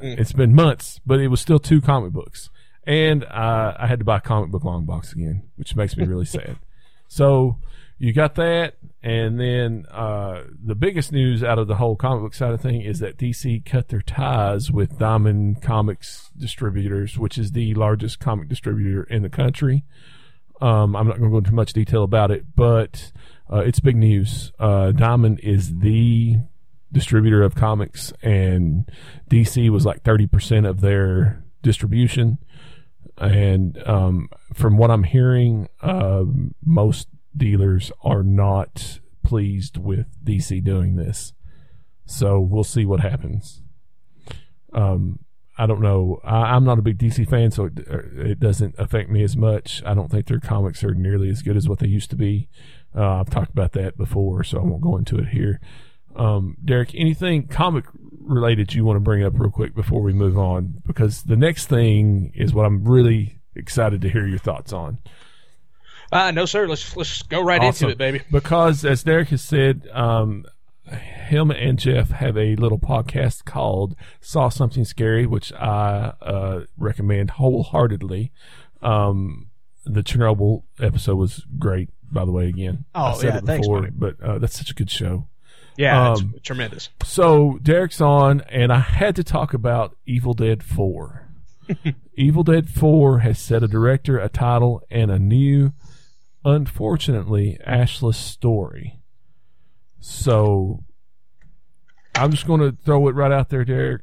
Mm. 0.00 0.18
it's 0.18 0.32
been 0.32 0.54
months, 0.54 1.00
but 1.06 1.20
it 1.20 1.28
was 1.28 1.40
still 1.40 1.58
two 1.60 1.80
comic 1.80 2.12
books. 2.12 2.50
And 2.84 3.24
uh, 3.24 3.74
I 3.78 3.86
had 3.86 3.98
to 4.00 4.04
buy 4.04 4.16
a 4.16 4.20
comic 4.20 4.50
book 4.50 4.64
long 4.64 4.84
box 4.84 5.12
again, 5.12 5.44
which 5.56 5.76
makes 5.76 5.96
me 5.96 6.04
really 6.06 6.24
sad. 6.24 6.56
So 7.08 7.58
you 7.98 8.14
got 8.14 8.36
that, 8.36 8.76
and 9.02 9.38
then 9.38 9.84
uh, 9.90 10.44
the 10.64 10.74
biggest 10.74 11.12
news 11.12 11.44
out 11.44 11.58
of 11.58 11.68
the 11.68 11.74
whole 11.74 11.94
comic 11.94 12.22
book 12.22 12.32
side 12.32 12.54
of 12.54 12.62
thing 12.62 12.80
is 12.80 13.00
that 13.00 13.18
DC 13.18 13.66
cut 13.66 13.88
their 13.88 14.00
ties 14.00 14.70
with 14.72 14.98
Diamond 14.98 15.60
Comics 15.60 16.30
Distributors, 16.34 17.18
which 17.18 17.36
is 17.36 17.52
the 17.52 17.74
largest 17.74 18.18
comic 18.18 18.48
distributor 18.48 19.02
in 19.04 19.20
the 19.22 19.28
country. 19.28 19.84
Um, 20.62 20.94
I'm 20.94 21.08
not 21.08 21.18
going 21.18 21.28
to 21.28 21.34
go 21.34 21.38
into 21.38 21.52
much 21.52 21.72
detail 21.72 22.04
about 22.04 22.30
it, 22.30 22.54
but 22.54 23.10
uh, 23.52 23.58
it's 23.58 23.80
big 23.80 23.96
news. 23.96 24.52
Uh, 24.60 24.92
Diamond 24.92 25.40
is 25.40 25.80
the 25.80 26.36
distributor 26.92 27.42
of 27.42 27.56
comics, 27.56 28.12
and 28.22 28.88
DC 29.28 29.68
was 29.70 29.84
like 29.84 30.04
30% 30.04 30.68
of 30.68 30.80
their 30.80 31.42
distribution. 31.62 32.38
And 33.18 33.76
um, 33.88 34.28
from 34.54 34.76
what 34.78 34.92
I'm 34.92 35.02
hearing, 35.02 35.68
uh, 35.80 36.22
most 36.64 37.08
dealers 37.36 37.90
are 38.04 38.22
not 38.22 39.00
pleased 39.24 39.78
with 39.78 40.06
DC 40.24 40.62
doing 40.62 40.94
this. 40.94 41.32
So 42.06 42.38
we'll 42.38 42.62
see 42.62 42.84
what 42.84 43.00
happens. 43.00 43.62
Um, 44.72 45.18
I 45.58 45.66
don't 45.66 45.80
know. 45.82 46.20
I, 46.24 46.54
I'm 46.54 46.64
not 46.64 46.78
a 46.78 46.82
big 46.82 46.98
DC 46.98 47.28
fan, 47.28 47.50
so 47.50 47.66
it, 47.66 47.78
it 47.78 48.40
doesn't 48.40 48.74
affect 48.78 49.10
me 49.10 49.22
as 49.22 49.36
much. 49.36 49.82
I 49.84 49.92
don't 49.94 50.10
think 50.10 50.26
their 50.26 50.40
comics 50.40 50.82
are 50.82 50.94
nearly 50.94 51.28
as 51.28 51.42
good 51.42 51.56
as 51.56 51.68
what 51.68 51.78
they 51.78 51.86
used 51.88 52.10
to 52.10 52.16
be. 52.16 52.48
Uh, 52.96 53.20
I've 53.20 53.30
talked 53.30 53.50
about 53.50 53.72
that 53.72 53.96
before, 53.96 54.44
so 54.44 54.58
I 54.58 54.62
won't 54.62 54.82
go 54.82 54.96
into 54.96 55.18
it 55.18 55.28
here. 55.28 55.60
Um, 56.16 56.56
Derek, 56.64 56.94
anything 56.94 57.46
comic 57.48 57.84
related 58.20 58.74
you 58.74 58.84
want 58.84 58.96
to 58.96 59.00
bring 59.00 59.22
up 59.22 59.32
real 59.38 59.50
quick 59.50 59.74
before 59.74 60.02
we 60.02 60.12
move 60.12 60.38
on? 60.38 60.82
Because 60.86 61.22
the 61.24 61.36
next 61.36 61.66
thing 61.66 62.32
is 62.34 62.52
what 62.54 62.64
I'm 62.66 62.84
really 62.84 63.40
excited 63.54 64.00
to 64.02 64.08
hear 64.08 64.26
your 64.26 64.38
thoughts 64.38 64.72
on. 64.72 64.98
Uh, 66.10 66.30
no, 66.30 66.44
sir. 66.44 66.66
Let's 66.68 66.94
let's 66.96 67.22
go 67.22 67.42
right 67.42 67.60
Awesome. 67.62 67.86
into 67.88 67.92
it, 67.92 67.98
baby. 67.98 68.20
Because 68.30 68.84
as 68.84 69.02
Derek 69.02 69.28
has 69.28 69.40
said, 69.42 69.88
um, 69.92 70.44
him 71.22 71.50
and 71.50 71.78
Jeff 71.78 72.10
have 72.10 72.36
a 72.36 72.56
little 72.56 72.78
podcast 72.78 73.44
called 73.44 73.94
"Saw 74.20 74.48
Something 74.48 74.84
Scary," 74.84 75.26
which 75.26 75.52
I 75.54 76.12
uh, 76.20 76.64
recommend 76.76 77.30
wholeheartedly. 77.30 78.32
Um, 78.82 79.48
the 79.84 80.02
Chernobyl 80.02 80.62
episode 80.80 81.16
was 81.16 81.44
great, 81.58 81.90
by 82.10 82.24
the 82.24 82.32
way. 82.32 82.48
Again, 82.48 82.84
Oh, 82.94 83.04
I 83.04 83.14
said 83.14 83.24
yeah, 83.34 83.38
it 83.38 83.44
thanks, 83.44 83.66
before, 83.66 83.80
buddy. 83.82 83.92
but 83.96 84.20
uh, 84.22 84.38
that's 84.38 84.56
such 84.58 84.70
a 84.70 84.74
good 84.74 84.90
show. 84.90 85.26
Yeah, 85.76 86.10
Um, 86.12 86.34
it's 86.36 86.44
tremendous. 86.46 86.90
So 87.02 87.58
Derek's 87.62 88.00
on, 88.00 88.42
and 88.42 88.72
I 88.72 88.78
had 88.80 89.16
to 89.16 89.24
talk 89.24 89.54
about 89.54 89.96
Evil 90.06 90.34
Dead 90.34 90.62
4. 90.62 91.28
Evil 92.14 92.42
Dead 92.44 92.68
4 92.68 93.20
has 93.20 93.38
set 93.38 93.62
a 93.62 93.68
director, 93.68 94.18
a 94.18 94.28
title, 94.28 94.82
and 94.90 95.10
a 95.10 95.18
new, 95.18 95.72
unfortunately, 96.44 97.58
ashless 97.66 98.16
story. 98.16 99.00
So 100.00 100.84
I'm 102.14 102.30
just 102.30 102.46
going 102.46 102.60
to 102.60 102.76
throw 102.84 103.08
it 103.08 103.14
right 103.14 103.32
out 103.32 103.48
there, 103.48 103.64
Derek. 103.64 104.02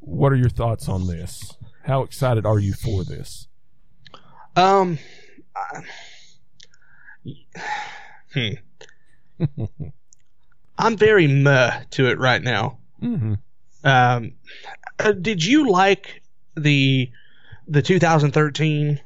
What 0.00 0.32
are 0.32 0.36
your 0.36 0.48
thoughts 0.48 0.88
on 0.88 1.06
this? 1.06 1.56
How 1.84 2.02
excited 2.02 2.44
are 2.44 2.58
you 2.58 2.74
for 2.74 3.04
this? 3.04 3.48
Um, 4.56 4.98
I- 5.54 5.82
hmm. 8.34 9.44
I'm 10.78 10.96
very 10.96 11.26
meh 11.26 11.82
to 11.90 12.08
it 12.08 12.18
right 12.18 12.42
now. 12.42 12.78
Mm-hmm. 13.02 13.34
Um, 13.84 14.32
uh, 14.98 15.12
did 15.12 15.44
you 15.44 15.70
like 15.70 16.22
the 16.56 17.10
the 17.68 17.82
2013 17.82 19.00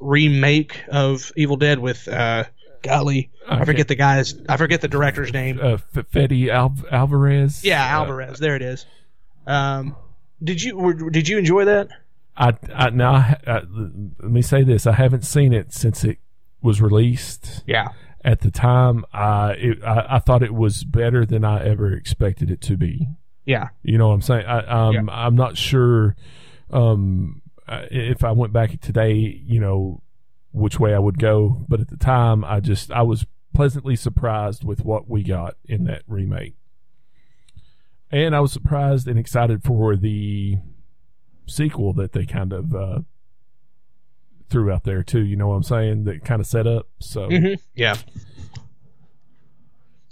remake 0.00 0.80
of 0.88 1.32
Evil 1.36 1.56
Dead 1.56 1.78
with 1.78 2.06
uh, 2.08 2.44
golly, 2.82 3.30
I 3.48 3.64
forget 3.64 3.88
the 3.88 3.94
guy's, 3.94 4.34
I 4.48 4.56
forget 4.56 4.80
the 4.80 4.88
director's 4.88 5.32
name. 5.32 5.58
Uh, 5.62 5.78
F- 5.96 6.06
Fede 6.10 6.48
Al- 6.50 6.76
Alvarez. 6.90 7.64
Yeah, 7.64 7.82
Uh, 7.84 8.00
Alvarez. 8.00 8.38
There 8.38 8.56
it 8.56 8.62
is. 8.62 8.86
Um, 9.46 9.96
did 10.42 10.62
you 10.62 10.76
were, 10.76 10.94
did 11.10 11.28
you 11.28 11.38
enjoy 11.38 11.64
that? 11.64 11.88
I, 12.36 12.54
I 12.74 12.90
now 12.90 13.12
I, 13.14 13.36
I, 13.46 13.54
let 14.20 14.30
me 14.30 14.42
say 14.42 14.62
this: 14.62 14.86
I 14.86 14.92
haven't 14.92 15.24
seen 15.24 15.52
it 15.52 15.72
since 15.72 16.04
it 16.04 16.18
was 16.62 16.80
released. 16.80 17.64
Yeah. 17.66 17.88
At 18.24 18.40
the 18.40 18.50
time, 18.50 19.04
I, 19.12 19.52
it, 19.52 19.82
I 19.84 20.16
I 20.16 20.18
thought 20.20 20.42
it 20.42 20.54
was 20.54 20.84
better 20.84 21.24
than 21.26 21.44
I 21.44 21.64
ever 21.64 21.92
expected 21.92 22.50
it 22.50 22.60
to 22.62 22.76
be. 22.76 23.08
Yeah. 23.44 23.68
You 23.82 23.96
know 23.98 24.08
what 24.08 24.14
I'm 24.14 24.22
saying? 24.22 24.46
I, 24.46 24.58
um, 24.66 24.94
Yeah. 24.94 25.00
I'm 25.08 25.34
not 25.34 25.56
sure 25.56 26.14
um, 26.70 27.42
uh, 27.66 27.82
if 27.90 28.22
I 28.24 28.32
went 28.32 28.52
back 28.52 28.78
today, 28.80 29.14
you 29.44 29.58
know, 29.60 30.02
which 30.52 30.78
way 30.80 30.94
I 30.94 30.98
would 30.98 31.18
go. 31.18 31.64
But 31.68 31.80
at 31.80 31.88
the 31.88 31.96
time, 31.96 32.44
I 32.44 32.60
just 32.60 32.90
I 32.90 33.02
was 33.02 33.26
pleasantly 33.54 33.96
surprised 33.96 34.64
with 34.64 34.84
what 34.84 35.08
we 35.08 35.22
got 35.22 35.56
in 35.64 35.84
that 35.84 36.02
remake, 36.06 36.54
and 38.10 38.34
I 38.34 38.40
was 38.40 38.52
surprised 38.52 39.08
and 39.08 39.18
excited 39.18 39.62
for 39.64 39.96
the 39.96 40.58
sequel 41.46 41.92
that 41.94 42.12
they 42.12 42.26
kind 42.26 42.52
of 42.52 42.74
uh, 42.74 43.00
threw 44.50 44.70
out 44.70 44.84
there 44.84 45.02
too. 45.02 45.24
You 45.24 45.36
know 45.36 45.48
what 45.48 45.54
I'm 45.54 45.62
saying? 45.62 46.04
That 46.04 46.24
kind 46.24 46.40
of 46.40 46.46
set 46.46 46.66
up. 46.66 46.88
So 47.00 47.28
hmm 47.28 47.54
Yeah. 47.74 47.96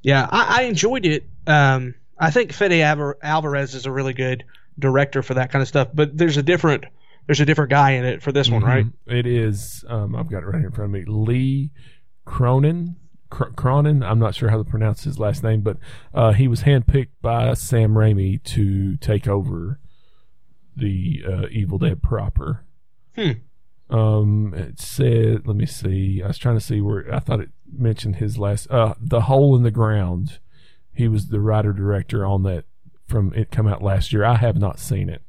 Yeah, 0.03 0.29
I, 0.31 0.61
I 0.61 0.63
enjoyed 0.65 1.05
it. 1.05 1.29
Um, 1.49 1.95
I 2.19 2.31
think 2.31 2.53
Fede 2.53 2.81
Alvarez 2.81 3.75
is 3.75 3.87
a 3.87 3.91
really 3.91 4.13
good 4.13 4.45
director 4.79 5.21
for 5.23 5.35
that 5.35 5.51
kind 5.51 5.63
of 5.63 5.69
stuff. 5.69 5.89
But 5.93 6.17
there's 6.17 6.37
a 6.37 6.45
different 6.45 6.85
there's 7.27 7.41
a 7.41 7.45
different 7.45 7.71
guy 7.71 7.93
in 7.93 8.05
it 8.05 8.23
for 8.23 8.33
this 8.33 8.51
one, 8.51 8.63
right? 8.63 8.85
Mhm. 8.87 8.93
It 9.07 9.27
is. 9.27 9.85
Um, 9.89 10.15
I've 10.15 10.31
got 10.31 10.43
it 10.43 10.47
right 10.47 10.59
here 10.59 10.67
in 10.69 10.73
front 10.73 10.95
of 10.95 11.01
me. 11.01 11.05
Lee 11.07 11.71
Cronin. 12.25 12.97
Cr- 13.31 13.51
Cronin. 13.57 14.03
I'm 14.03 14.19
not 14.21 14.35
sure 14.35 14.49
how 14.51 14.59
to 14.59 14.65
pronounce 14.65 15.03
his 15.05 15.19
last 15.19 15.43
name, 15.43 15.61
but 15.63 15.79
uh, 16.15 16.33
he 16.33 16.47
was 16.49 16.63
handpicked 16.63 17.11
by 17.21 17.55
Sam 17.55 17.95
Raimi 17.95 18.43
to 18.45 18.97
take 18.99 19.27
over 19.27 19.81
the 20.77 21.23
uh, 21.27 21.47
Evil 21.51 21.79
Dead 21.79 22.03
proper. 22.03 22.65
Hmm. 23.17 23.31
Um, 23.91 24.55
it 24.55 24.81
said. 24.81 25.47
Let 25.47 25.57
me 25.57 25.67
see. 25.67 26.23
I 26.23 26.29
was 26.29 26.39
trying 26.39 26.57
to 26.57 26.65
see 26.65 26.81
where 26.81 27.13
I 27.13 27.19
thought 27.19 27.41
it 27.41 27.51
mentioned 27.73 28.17
his 28.17 28.39
last. 28.39 28.71
Uh, 28.71 28.95
the 29.01 29.23
Hole 29.23 29.57
in 29.57 29.63
the 29.63 29.71
Ground. 29.71 30.39
He 30.93 31.09
was 31.09 31.29
the 31.29 31.41
writer 31.41 31.73
director 31.73 32.25
on 32.25 32.43
that 32.45 32.65
from 33.07 33.33
it 33.35 33.51
come 33.51 33.67
out 33.67 33.83
last 33.83 34.13
year. 34.13 34.25
I 34.25 34.37
have 34.37 34.57
not 34.57 34.79
seen 34.79 35.09
it. 35.09 35.23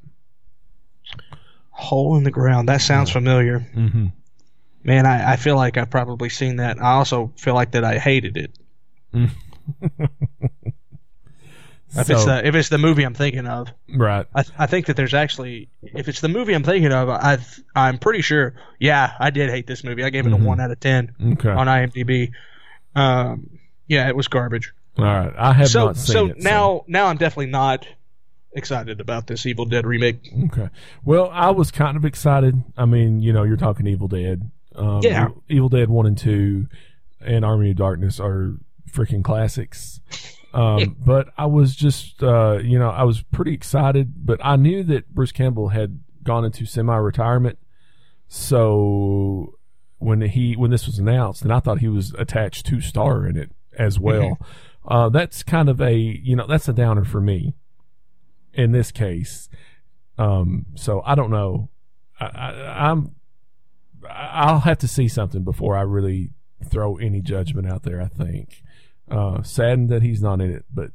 Hole 1.78 2.18
in 2.18 2.24
the 2.24 2.32
ground. 2.32 2.68
That 2.70 2.82
sounds 2.82 3.10
familiar. 3.12 3.60
Mm-hmm. 3.76 4.08
Man, 4.84 5.06
I, 5.06 5.34
I 5.34 5.36
feel 5.36 5.56
like 5.56 5.78
I've 5.78 5.90
probably 5.90 6.30
seen 6.30 6.56
that. 6.58 6.82
I 6.82 6.94
also 6.94 7.32
feel 7.38 7.54
like 7.54 7.72
that 7.72 7.84
I 7.84 7.98
hated 8.00 8.38
it. 8.38 8.52
If 11.96 12.10
it's 12.10 12.26
the 12.26 12.46
if 12.46 12.54
it's 12.54 12.68
the 12.70 12.78
movie 12.78 13.04
I'm 13.04 13.14
thinking 13.14 13.48
of, 13.48 13.70
right. 13.90 14.26
I, 14.36 14.44
I 14.60 14.66
think 14.68 14.88
that 14.88 14.98
there's 14.98 15.14
actually 15.14 15.70
if 15.82 16.08
it's 16.10 16.20
the 16.20 16.28
movie 16.28 16.54
I'm 16.54 16.64
thinking 16.64 16.92
of, 16.92 17.10
I 17.10 17.38
I'm 17.76 17.98
pretty 17.98 18.22
sure. 18.22 18.56
Yeah, 18.78 19.14
I 19.18 19.30
did 19.30 19.50
hate 19.50 19.68
this 19.68 19.84
movie. 19.86 20.04
I 20.04 20.10
gave 20.10 20.28
it 20.28 20.32
Mhm. 20.34 20.42
a 20.42 20.46
one 20.46 20.60
out 20.60 20.70
of 20.70 20.80
ten 20.82 21.16
Okay. 21.34 21.50
on 21.50 21.66
IMDb. 21.68 22.34
Um, 22.94 23.58
yeah, 23.88 24.10
it 24.10 24.16
was 24.18 24.28
garbage. 24.28 24.74
All 24.98 25.06
right, 25.06 25.34
I 25.38 25.54
have 25.54 25.70
so 25.70 25.86
not 25.86 25.98
seen 25.98 26.14
so 26.14 26.26
it. 26.28 26.44
now 26.44 26.84
now 26.88 27.08
I'm 27.08 27.18
definitely 27.18 27.52
not 27.52 27.88
excited 28.54 29.00
about 29.00 29.28
this 29.28 29.46
Evil 29.46 29.66
Dead 29.66 29.86
remake. 29.86 30.32
okay. 30.46 30.70
Well, 31.04 31.30
I 31.32 31.52
was 31.52 31.72
kind 31.72 31.98
of 31.98 32.06
excited. 32.06 32.64
I 32.78 32.86
mean, 32.86 33.22
you 33.22 33.34
know, 33.34 33.44
you're 33.44 33.58
talking 33.58 33.88
Evil 33.88 34.08
Dead. 34.08 34.50
Um, 34.76 35.02
Yeah. 35.04 35.30
Evil 35.50 35.70
Dead 35.70 35.90
one 35.90 36.06
and 36.06 36.18
two, 36.18 36.68
and 37.22 37.44
Army 37.46 37.72
of 37.72 37.78
Darkness 37.78 38.20
are 38.20 38.54
freaking 38.92 39.24
classics. 39.24 40.00
Um, 40.54 40.96
but 41.06 41.30
I 41.38 41.46
was 41.46 41.76
just, 41.76 42.24
uh, 42.24 42.60
you 42.64 42.80
know, 42.80 42.90
I 42.90 43.04
was 43.04 43.22
pretty 43.22 43.54
excited. 43.54 44.26
But 44.26 44.40
I 44.44 44.56
knew 44.56 44.84
that 44.84 45.14
Bruce 45.14 45.32
Campbell 45.32 45.70
had 45.70 46.00
gone 46.24 46.46
into 46.46 46.66
semi-retirement. 46.66 47.58
So 48.28 49.56
when 50.00 50.22
he 50.22 50.56
when 50.56 50.72
this 50.72 50.86
was 50.86 51.00
announced, 51.00 51.42
and 51.42 51.52
I 51.52 51.60
thought 51.60 51.80
he 51.80 51.88
was 51.88 52.14
attached 52.18 52.66
to 52.68 52.82
star 52.82 53.26
in 53.26 53.38
it 53.38 53.52
as 53.78 54.00
well. 54.00 54.38
Uh, 54.86 55.10
that's 55.10 55.44
kind 55.44 55.70
of 55.70 55.82
a 55.82 55.96
you 55.96 56.36
know 56.36 56.46
that's 56.48 56.68
a 56.68 56.74
downer 56.74 57.04
for 57.04 57.20
me 57.20 57.54
in 58.58 58.72
this 58.74 58.92
case. 58.92 59.48
Um, 60.18 60.66
so 60.76 61.02
I 61.06 61.16
don't 61.16 61.32
know. 61.32 61.70
I, 62.20 62.26
I, 62.26 62.90
I'm 62.90 63.16
I'll 64.10 64.62
have 64.62 64.80
to 64.80 64.88
see 64.88 65.08
something 65.08 65.44
before 65.44 65.78
I 65.78 65.82
really 65.82 66.32
throw 66.66 66.98
any 66.98 67.22
judgment 67.22 67.68
out 67.68 67.84
there. 67.84 68.02
I 68.02 68.08
think 68.08 68.64
uh, 69.10 69.44
saddened 69.44 69.90
that 69.90 70.02
he's 70.02 70.22
not 70.22 70.42
in 70.42 70.52
it, 70.52 70.66
but 70.74 70.92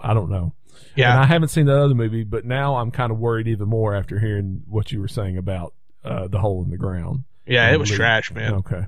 I 0.00 0.14
don't 0.14 0.30
know. 0.30 0.54
Yeah, 0.94 1.12
And 1.12 1.20
I 1.20 1.26
haven't 1.26 1.48
seen 1.48 1.66
that 1.66 1.78
other 1.78 1.94
movie, 1.94 2.24
but 2.24 2.44
now 2.44 2.76
I'm 2.76 2.90
kind 2.90 3.10
of 3.10 3.18
worried 3.18 3.48
even 3.48 3.68
more 3.68 3.94
after 3.94 4.18
hearing 4.18 4.62
what 4.66 4.92
you 4.92 5.00
were 5.00 5.08
saying 5.08 5.38
about 5.38 5.74
uh, 6.04 6.28
the 6.28 6.38
hole 6.38 6.62
in 6.64 6.70
the 6.70 6.76
ground. 6.76 7.24
yeah, 7.46 7.72
it 7.72 7.78
was 7.78 7.90
trash, 7.90 8.32
man. 8.32 8.54
Okay, 8.54 8.86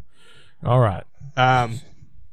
all 0.65 0.81
right. 0.81 1.05
Um, 1.37 1.81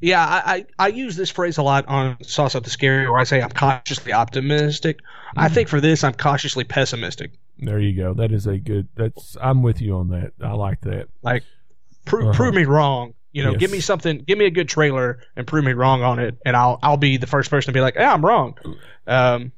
yeah, 0.01 0.25
I, 0.25 0.53
I, 0.55 0.65
I 0.79 0.87
use 0.87 1.15
this 1.15 1.29
phrase 1.29 1.57
a 1.57 1.63
lot 1.63 1.87
on 1.87 2.17
Saw 2.23 2.47
the 2.47 2.69
Scary 2.69 3.07
where 3.09 3.19
I 3.19 3.23
say 3.23 3.41
I'm 3.41 3.51
cautiously 3.51 4.11
optimistic. 4.13 4.99
I 5.35 5.45
Mm-hmm. 5.45 5.53
think 5.53 5.69
for 5.69 5.79
this, 5.79 6.03
I'm 6.03 6.13
cautiously 6.13 6.63
pessimistic. 6.65 7.31
There 7.59 7.79
you 7.79 7.95
go. 7.95 8.13
That 8.13 8.31
is 8.31 8.47
a 8.47 8.57
good. 8.57 8.87
That's 8.95 9.37
I'm 9.39 9.61
with 9.61 9.81
you 9.81 9.95
on 9.97 10.09
that. 10.09 10.33
I 10.41 10.51
like 10.53 10.81
that. 10.81 11.07
Like, 11.21 11.43
pro- 12.05 12.23
Uh-huh. 12.29 12.33
prove 12.33 12.55
me 12.55 12.65
wrong. 12.65 13.13
You 13.31 13.43
know, 13.43 13.51
Yes. 13.51 13.59
give 13.59 13.71
me 13.71 13.79
something, 13.79 14.17
give 14.27 14.37
me 14.37 14.45
a 14.45 14.49
good 14.51 14.67
trailer 14.67 15.19
and 15.37 15.47
prove 15.47 15.63
me 15.63 15.71
wrong 15.73 16.01
on 16.03 16.19
it, 16.19 16.37
and 16.45 16.57
I'll 16.57 16.79
I'll 16.83 16.97
be 16.97 17.15
the 17.17 17.27
first 17.27 17.49
person 17.49 17.71
to 17.71 17.77
be 17.77 17.79
like, 17.81 17.95
yeah, 17.95 18.11
I'm 18.11 18.25
wrong. 18.25 18.57
Um, 19.07 19.51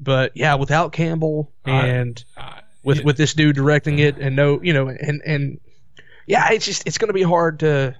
but 0.00 0.32
yeah, 0.34 0.54
without 0.56 0.92
Campbell 0.92 1.52
I- 1.64 1.86
and 1.86 2.24
I- 2.36 2.62
with 2.82 2.98
yeah. 2.98 3.04
with 3.04 3.16
this 3.18 3.34
dude 3.34 3.54
directing 3.56 3.98
it, 4.00 4.16
and 4.18 4.34
no, 4.34 4.60
you 4.62 4.72
know, 4.72 4.88
and 4.88 5.22
and 5.24 5.60
yeah, 6.26 6.50
it's 6.52 6.64
just 6.64 6.86
it's 6.86 6.98
going 6.98 7.08
to 7.08 7.12
be 7.14 7.22
hard 7.22 7.60
to 7.60 7.94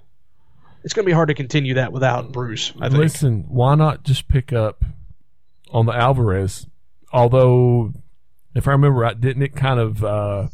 it's 0.85 0.95
going 0.95 1.05
to 1.05 1.09
be 1.09 1.13
hard 1.13 1.29
to 1.29 1.35
continue 1.35 1.75
that 1.75 1.93
without 1.93 2.33
Bruce. 2.33 2.73
I 2.81 2.89
think. 2.89 3.01
Listen, 3.01 3.45
why 3.49 3.75
not 3.75 4.03
just 4.05 4.29
pick 4.29 4.53
up 4.53 4.85
on 5.71 5.87
the 5.87 5.93
Alvarez? 5.93 6.67
Although, 7.13 7.93
if 8.55 8.67
I 8.69 8.73
remember 8.73 8.99
right, 9.01 9.21
didn't 9.21 9.43
it 9.43 9.55
kind 9.55 9.81
of 9.81 10.05
uh, 10.05 10.49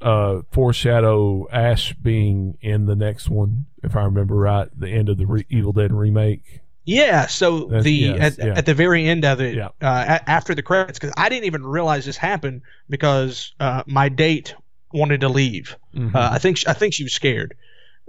uh, 0.00 0.42
foreshadow 0.52 1.46
Ash 1.50 1.92
being 1.94 2.58
in 2.60 2.86
the 2.86 2.96
next 2.96 3.28
one? 3.28 3.66
If 3.82 3.96
I 3.96 4.02
remember 4.04 4.34
right, 4.36 4.68
the 4.78 4.88
end 4.88 5.08
of 5.08 5.18
the 5.18 5.26
re- 5.26 5.46
Evil 5.48 5.72
Dead 5.72 5.92
remake. 5.92 6.60
Yeah, 6.84 7.26
so 7.26 7.66
That's- 7.66 7.84
the 7.84 7.92
yes, 7.92 8.38
at, 8.38 8.46
yeah. 8.46 8.54
at 8.56 8.66
the 8.66 8.74
very 8.74 9.06
end 9.06 9.24
of 9.24 9.40
it, 9.40 9.54
Yeah. 9.56 9.68
uh, 9.80 10.18
a- 10.20 10.30
after 10.30 10.54
the 10.54 10.62
credits, 10.62 10.98
because 10.98 11.14
I 11.16 11.28
didn't 11.28 11.44
even 11.44 11.64
realize 11.64 12.04
this 12.06 12.16
happened 12.16 12.62
because 12.88 13.52
uh, 13.60 13.82
my 13.86 14.08
date 14.08 14.54
wanted 14.92 15.20
to 15.20 15.28
leave. 15.28 15.76
Mhm. 15.94 16.14
Uh, 16.14 16.30
I 16.32 16.38
think 16.38 16.56
sh- 16.58 16.64
I 16.66 16.72
think 16.72 16.94
she 16.94 17.04
was 17.04 17.12
scared, 17.12 17.54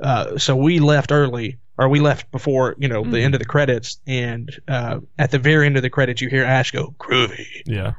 uh, 0.02 0.38
so 0.38 0.56
we 0.56 0.80
left 0.80 1.12
early, 1.12 1.58
or 1.78 1.88
we 1.90 2.00
left 2.00 2.32
before 2.32 2.76
you 2.80 2.88
know 2.88 3.04
the 3.04 3.18
Mhm. 3.18 3.24
end 3.24 3.36
of 3.36 3.40
the 3.40 3.46
credits. 3.46 4.00
And 4.08 4.50
uh, 4.68 5.00
at 5.20 5.32
the 5.32 5.40
very 5.40 5.66
end 5.66 5.78
of 5.78 5.84
the 5.84 5.90
credits, 5.90 6.22
you 6.22 6.30
hear 6.30 6.44
Ash 6.44 6.72
go 6.72 6.94
groovy. 7.00 7.46
yeah, 7.66 7.94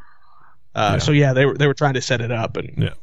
Uh, 0.74 0.92
Yeah. 0.94 0.98
So 0.98 1.12
yeah, 1.12 1.32
they 1.32 1.46
were 1.46 1.56
they 1.56 1.66
were 1.66 1.74
trying 1.74 1.94
to 1.94 2.00
set 2.02 2.20
it 2.20 2.30
up, 2.32 2.56
and 2.56 2.72
yeah. 2.76 2.94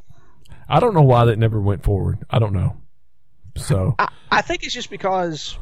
I 0.67 0.79
don't 0.79 0.93
know 0.93 1.01
why 1.01 1.25
that 1.25 1.39
never 1.39 1.59
went 1.59 1.83
forward. 1.83 2.19
I 2.29 2.39
don't 2.39 2.53
know. 2.53 2.75
So 3.57 3.95
I, 3.99 4.07
I 4.31 4.41
think 4.41 4.63
it's 4.63 4.73
just 4.73 4.89
because 4.89 5.57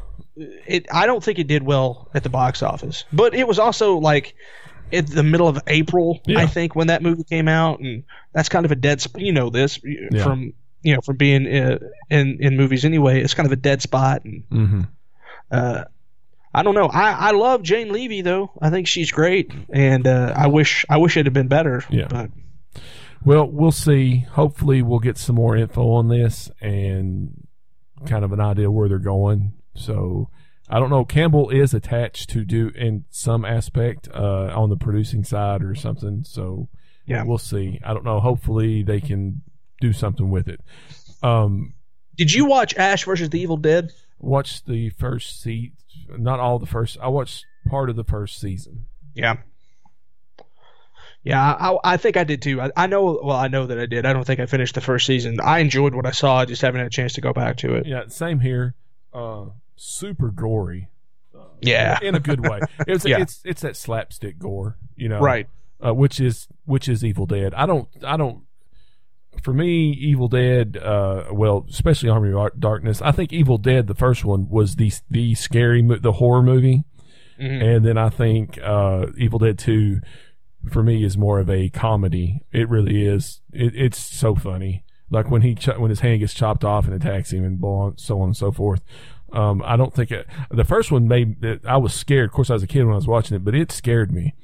it. 0.66 0.86
I 0.92 1.06
don't 1.06 1.22
think 1.24 1.38
it 1.38 1.46
did 1.46 1.62
well 1.62 2.08
at 2.14 2.22
the 2.22 2.28
box 2.28 2.62
office, 2.62 3.04
but 3.12 3.34
it 3.34 3.46
was 3.48 3.58
also 3.58 3.96
like 3.96 4.34
in 4.90 5.04
the 5.04 5.22
middle 5.22 5.48
of 5.48 5.58
April, 5.66 6.20
Yeah. 6.26 6.40
I 6.40 6.46
think, 6.46 6.74
when 6.74 6.86
that 6.86 7.02
movie 7.02 7.24
came 7.24 7.46
out, 7.48 7.80
and 7.80 8.04
that's 8.32 8.48
kind 8.48 8.64
of 8.64 8.72
a 8.72 8.76
dead. 8.76 9.00
Sp- 9.04 9.18
you 9.20 9.32
know 9.32 9.50
this 9.50 9.80
Yeah. 9.84 10.22
from 10.22 10.54
you 10.82 10.94
know 10.94 11.00
from 11.00 11.16
being 11.16 11.46
uh, 11.46 11.78
in 12.10 12.38
in 12.40 12.56
movies 12.56 12.84
anyway. 12.84 13.20
It's 13.22 13.34
kind 13.34 13.46
of 13.46 13.52
a 13.52 13.56
dead 13.56 13.82
spot, 13.82 14.24
and 14.24 14.44
hmm 14.50 14.80
uh, 15.50 15.84
I 16.54 16.62
don't 16.62 16.74
know. 16.74 16.86
I 16.86 17.28
I 17.28 17.30
love 17.32 17.62
Jane 17.62 17.92
Levy 17.92 18.22
though. 18.22 18.50
I 18.60 18.70
think 18.70 18.86
she's 18.86 19.10
great, 19.10 19.52
and 19.72 20.06
uh, 20.06 20.32
I 20.36 20.46
wish 20.48 20.84
I 20.88 20.96
wish 20.98 21.16
it 21.16 21.26
had 21.26 21.32
been 21.32 21.48
better. 21.48 21.84
Yeah. 21.90 22.06
but 22.08 22.30
Well, 23.24 23.46
we'll 23.50 23.72
see. 23.72 24.20
Hopefully, 24.32 24.82
we'll 24.82 24.98
get 24.98 25.18
some 25.18 25.36
more 25.36 25.56
info 25.56 25.90
on 25.92 26.08
this 26.08 26.50
and 26.60 27.46
kind 28.06 28.24
of 28.24 28.32
an 28.32 28.40
idea 28.40 28.70
where 28.70 28.88
they're 28.88 28.98
going. 28.98 29.52
So, 29.74 30.30
I 30.68 30.78
don't 30.78 30.90
know. 30.90 31.04
Campbell 31.04 31.50
is 31.50 31.74
attached 31.74 32.30
to 32.30 32.44
do 32.44 32.68
in 32.74 33.04
some 33.10 33.44
aspect 33.44 34.08
uh, 34.14 34.52
on 34.54 34.70
the 34.70 34.76
producing 34.76 35.24
side 35.24 35.62
or 35.64 35.74
something. 35.74 36.22
So, 36.24 36.68
Yeah. 37.06 37.24
we'll 37.24 37.38
see. 37.38 37.80
I 37.84 37.92
don't 37.92 38.04
know. 38.04 38.20
Hopefully, 38.20 38.82
they 38.82 39.00
can 39.00 39.42
do 39.80 39.92
something 39.92 40.30
with 40.30 40.48
it. 40.48 40.60
Um, 41.22 41.74
did 42.16 42.32
you 42.32 42.46
watch 42.46 42.74
Ash 42.76 43.04
versus 43.04 43.30
the 43.30 43.40
Evil 43.40 43.56
Dead? 43.56 43.92
watch 44.20 44.64
the 44.64 44.90
first 44.90 45.40
seat, 45.40 45.72
not 46.08 46.40
all 46.40 46.58
the 46.58 46.66
first. 46.66 46.98
I 47.00 47.06
watched 47.08 47.44
part 47.68 47.88
of 47.88 47.94
the 47.96 48.02
first 48.04 48.40
season. 48.40 48.86
Yeah. 49.14 49.36
Yeah, 51.22 51.40
I, 51.52 51.76
I 51.84 51.96
think 51.98 52.16
I 52.16 52.24
did 52.24 52.42
too. 52.42 52.60
I, 52.60 52.70
I 52.76 52.86
know. 52.86 53.20
Well, 53.22 53.36
I 53.36 53.48
know 53.48 53.66
that 53.66 53.78
I 53.78 53.86
did. 53.86 54.06
I 54.06 54.12
don't 54.12 54.24
think 54.24 54.40
I 54.40 54.46
finished 54.46 54.74
the 54.74 54.80
first 54.80 55.04
season. 55.06 55.40
I 55.40 55.58
enjoyed 55.58 55.94
what 55.94 56.06
I 56.06 56.12
saw. 56.12 56.38
I 56.38 56.44
just 56.46 56.62
haven't 56.62 56.78
had 56.78 56.86
a 56.86 56.90
chance 56.90 57.14
to 57.14 57.20
go 57.20 57.32
back 57.32 57.58
to 57.58 57.74
it. 57.74 57.86
Yeah, 57.86 58.04
same 58.08 58.40
here. 58.40 58.74
Uh, 59.12 59.46
super 59.76 60.30
gory. 60.30 60.88
Yeah. 61.60 61.98
in 62.02 62.14
a 62.14 62.20
good 62.20 62.40
way. 62.40 62.60
It's 62.86 63.04
Yeah. 63.04 63.20
it's 63.20 63.40
it's 63.44 63.62
that 63.62 63.76
slapstick 63.76 64.38
gore, 64.38 64.76
you 64.96 65.08
know, 65.08 65.18
Right. 65.20 65.48
Uh, 65.84 65.92
which 65.92 66.20
is 66.20 66.46
which 66.64 66.88
is 66.88 67.04
Evil 67.04 67.26
Dead. 67.26 67.52
I 67.54 67.66
don't 67.66 67.88
I 68.04 68.16
don't. 68.16 68.42
For 69.42 69.52
me, 69.52 69.90
Evil 69.92 70.28
Dead, 70.28 70.76
uh, 70.76 71.24
well, 71.32 71.66
especially 71.70 72.08
Army 72.08 72.32
of 72.32 72.58
Darkness. 72.60 73.00
I 73.02 73.12
think 73.12 73.32
Evil 73.32 73.58
Dead, 73.58 73.86
the 73.86 73.94
first 73.94 74.24
one, 74.24 74.48
was 74.48 74.76
the 74.76 74.92
the 75.10 75.34
scary, 75.34 75.82
mo- 75.82 75.98
the 75.98 76.12
horror 76.12 76.42
movie, 76.42 76.84
Mhm. 77.40 77.62
and 77.76 77.84
then 77.86 77.96
I 77.98 78.08
think 78.08 78.58
uh, 78.62 79.06
Evil 79.16 79.38
Dead 79.38 79.58
Two, 79.58 80.00
for 80.70 80.82
me, 80.82 81.04
is 81.04 81.16
more 81.16 81.38
of 81.40 81.48
a 81.48 81.68
comedy. 81.68 82.42
It 82.52 82.68
really 82.68 83.06
is. 83.06 83.40
It, 83.52 83.74
it's 83.76 83.98
so 83.98 84.34
funny. 84.34 84.84
Like 85.10 85.30
when 85.30 85.42
he 85.42 85.54
ch- 85.54 85.68
when 85.78 85.90
his 85.90 86.00
hand 86.00 86.20
gets 86.20 86.34
chopped 86.34 86.64
off 86.64 86.84
and 86.86 86.94
attacks 86.94 87.32
him, 87.32 87.44
and 87.44 87.60
blah- 87.60 87.92
so 87.96 88.20
on 88.20 88.28
and 88.28 88.36
so 88.36 88.52
forth. 88.52 88.82
Um, 89.32 89.62
I 89.64 89.76
don't 89.76 89.92
think 89.94 90.10
it, 90.10 90.26
the 90.50 90.64
first 90.64 90.90
one 90.90 91.06
made 91.06 91.60
I 91.66 91.76
was 91.76 91.92
scared. 91.92 92.26
Of 92.30 92.32
course, 92.32 92.48
I 92.50 92.54
was 92.54 92.62
a 92.62 92.66
kid 92.66 92.84
when 92.84 92.92
I 92.94 92.96
was 92.96 93.06
watching 93.06 93.36
it, 93.36 93.44
but 93.44 93.54
it 93.54 93.70
scared 93.70 94.10
me. 94.10 94.34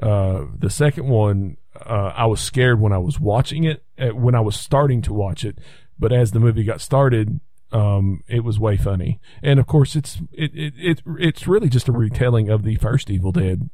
Uh, 0.00 0.46
the 0.58 0.70
second 0.70 1.06
one, 1.08 1.56
uh, 1.86 2.12
I 2.16 2.26
was 2.26 2.40
scared 2.40 2.80
when 2.80 2.92
I 2.92 2.98
was 2.98 3.20
watching 3.20 3.62
it, 3.62 3.83
uh, 3.98 4.08
when 4.08 4.34
I 4.34 4.40
was 4.40 4.56
starting 4.56 5.02
to 5.02 5.12
watch 5.12 5.44
it. 5.44 5.58
But 5.98 6.12
as 6.12 6.32
the 6.32 6.40
movie 6.40 6.64
got 6.64 6.80
started, 6.80 7.40
um, 7.72 8.22
it 8.28 8.44
was 8.44 8.58
way 8.58 8.76
funny. 8.76 9.20
And 9.42 9.58
of 9.60 9.66
course, 9.66 9.94
it's 9.96 10.18
it, 10.32 10.50
it, 10.54 10.74
it 10.76 11.02
it's 11.18 11.46
really 11.46 11.68
just 11.68 11.88
a 11.88 11.92
retelling 11.92 12.48
of 12.48 12.62
the 12.64 12.76
first 12.76 13.10
Evil 13.10 13.32
Dead. 13.32 13.68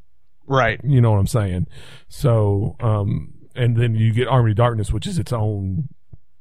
Right. 0.47 0.81
You 0.85 1.01
know 1.01 1.13
what 1.13 1.19
I'm 1.19 1.27
saying? 1.27 1.67
So, 2.09 2.77
um, 2.81 3.33
and 3.55 3.77
then 3.77 3.95
you 3.95 4.13
get 4.13 4.27
Army 4.29 4.51
of 4.53 4.57
Darkness, 4.57 4.93
which 4.93 5.07
is 5.07 5.19
its 5.19 5.33
own 5.33 5.89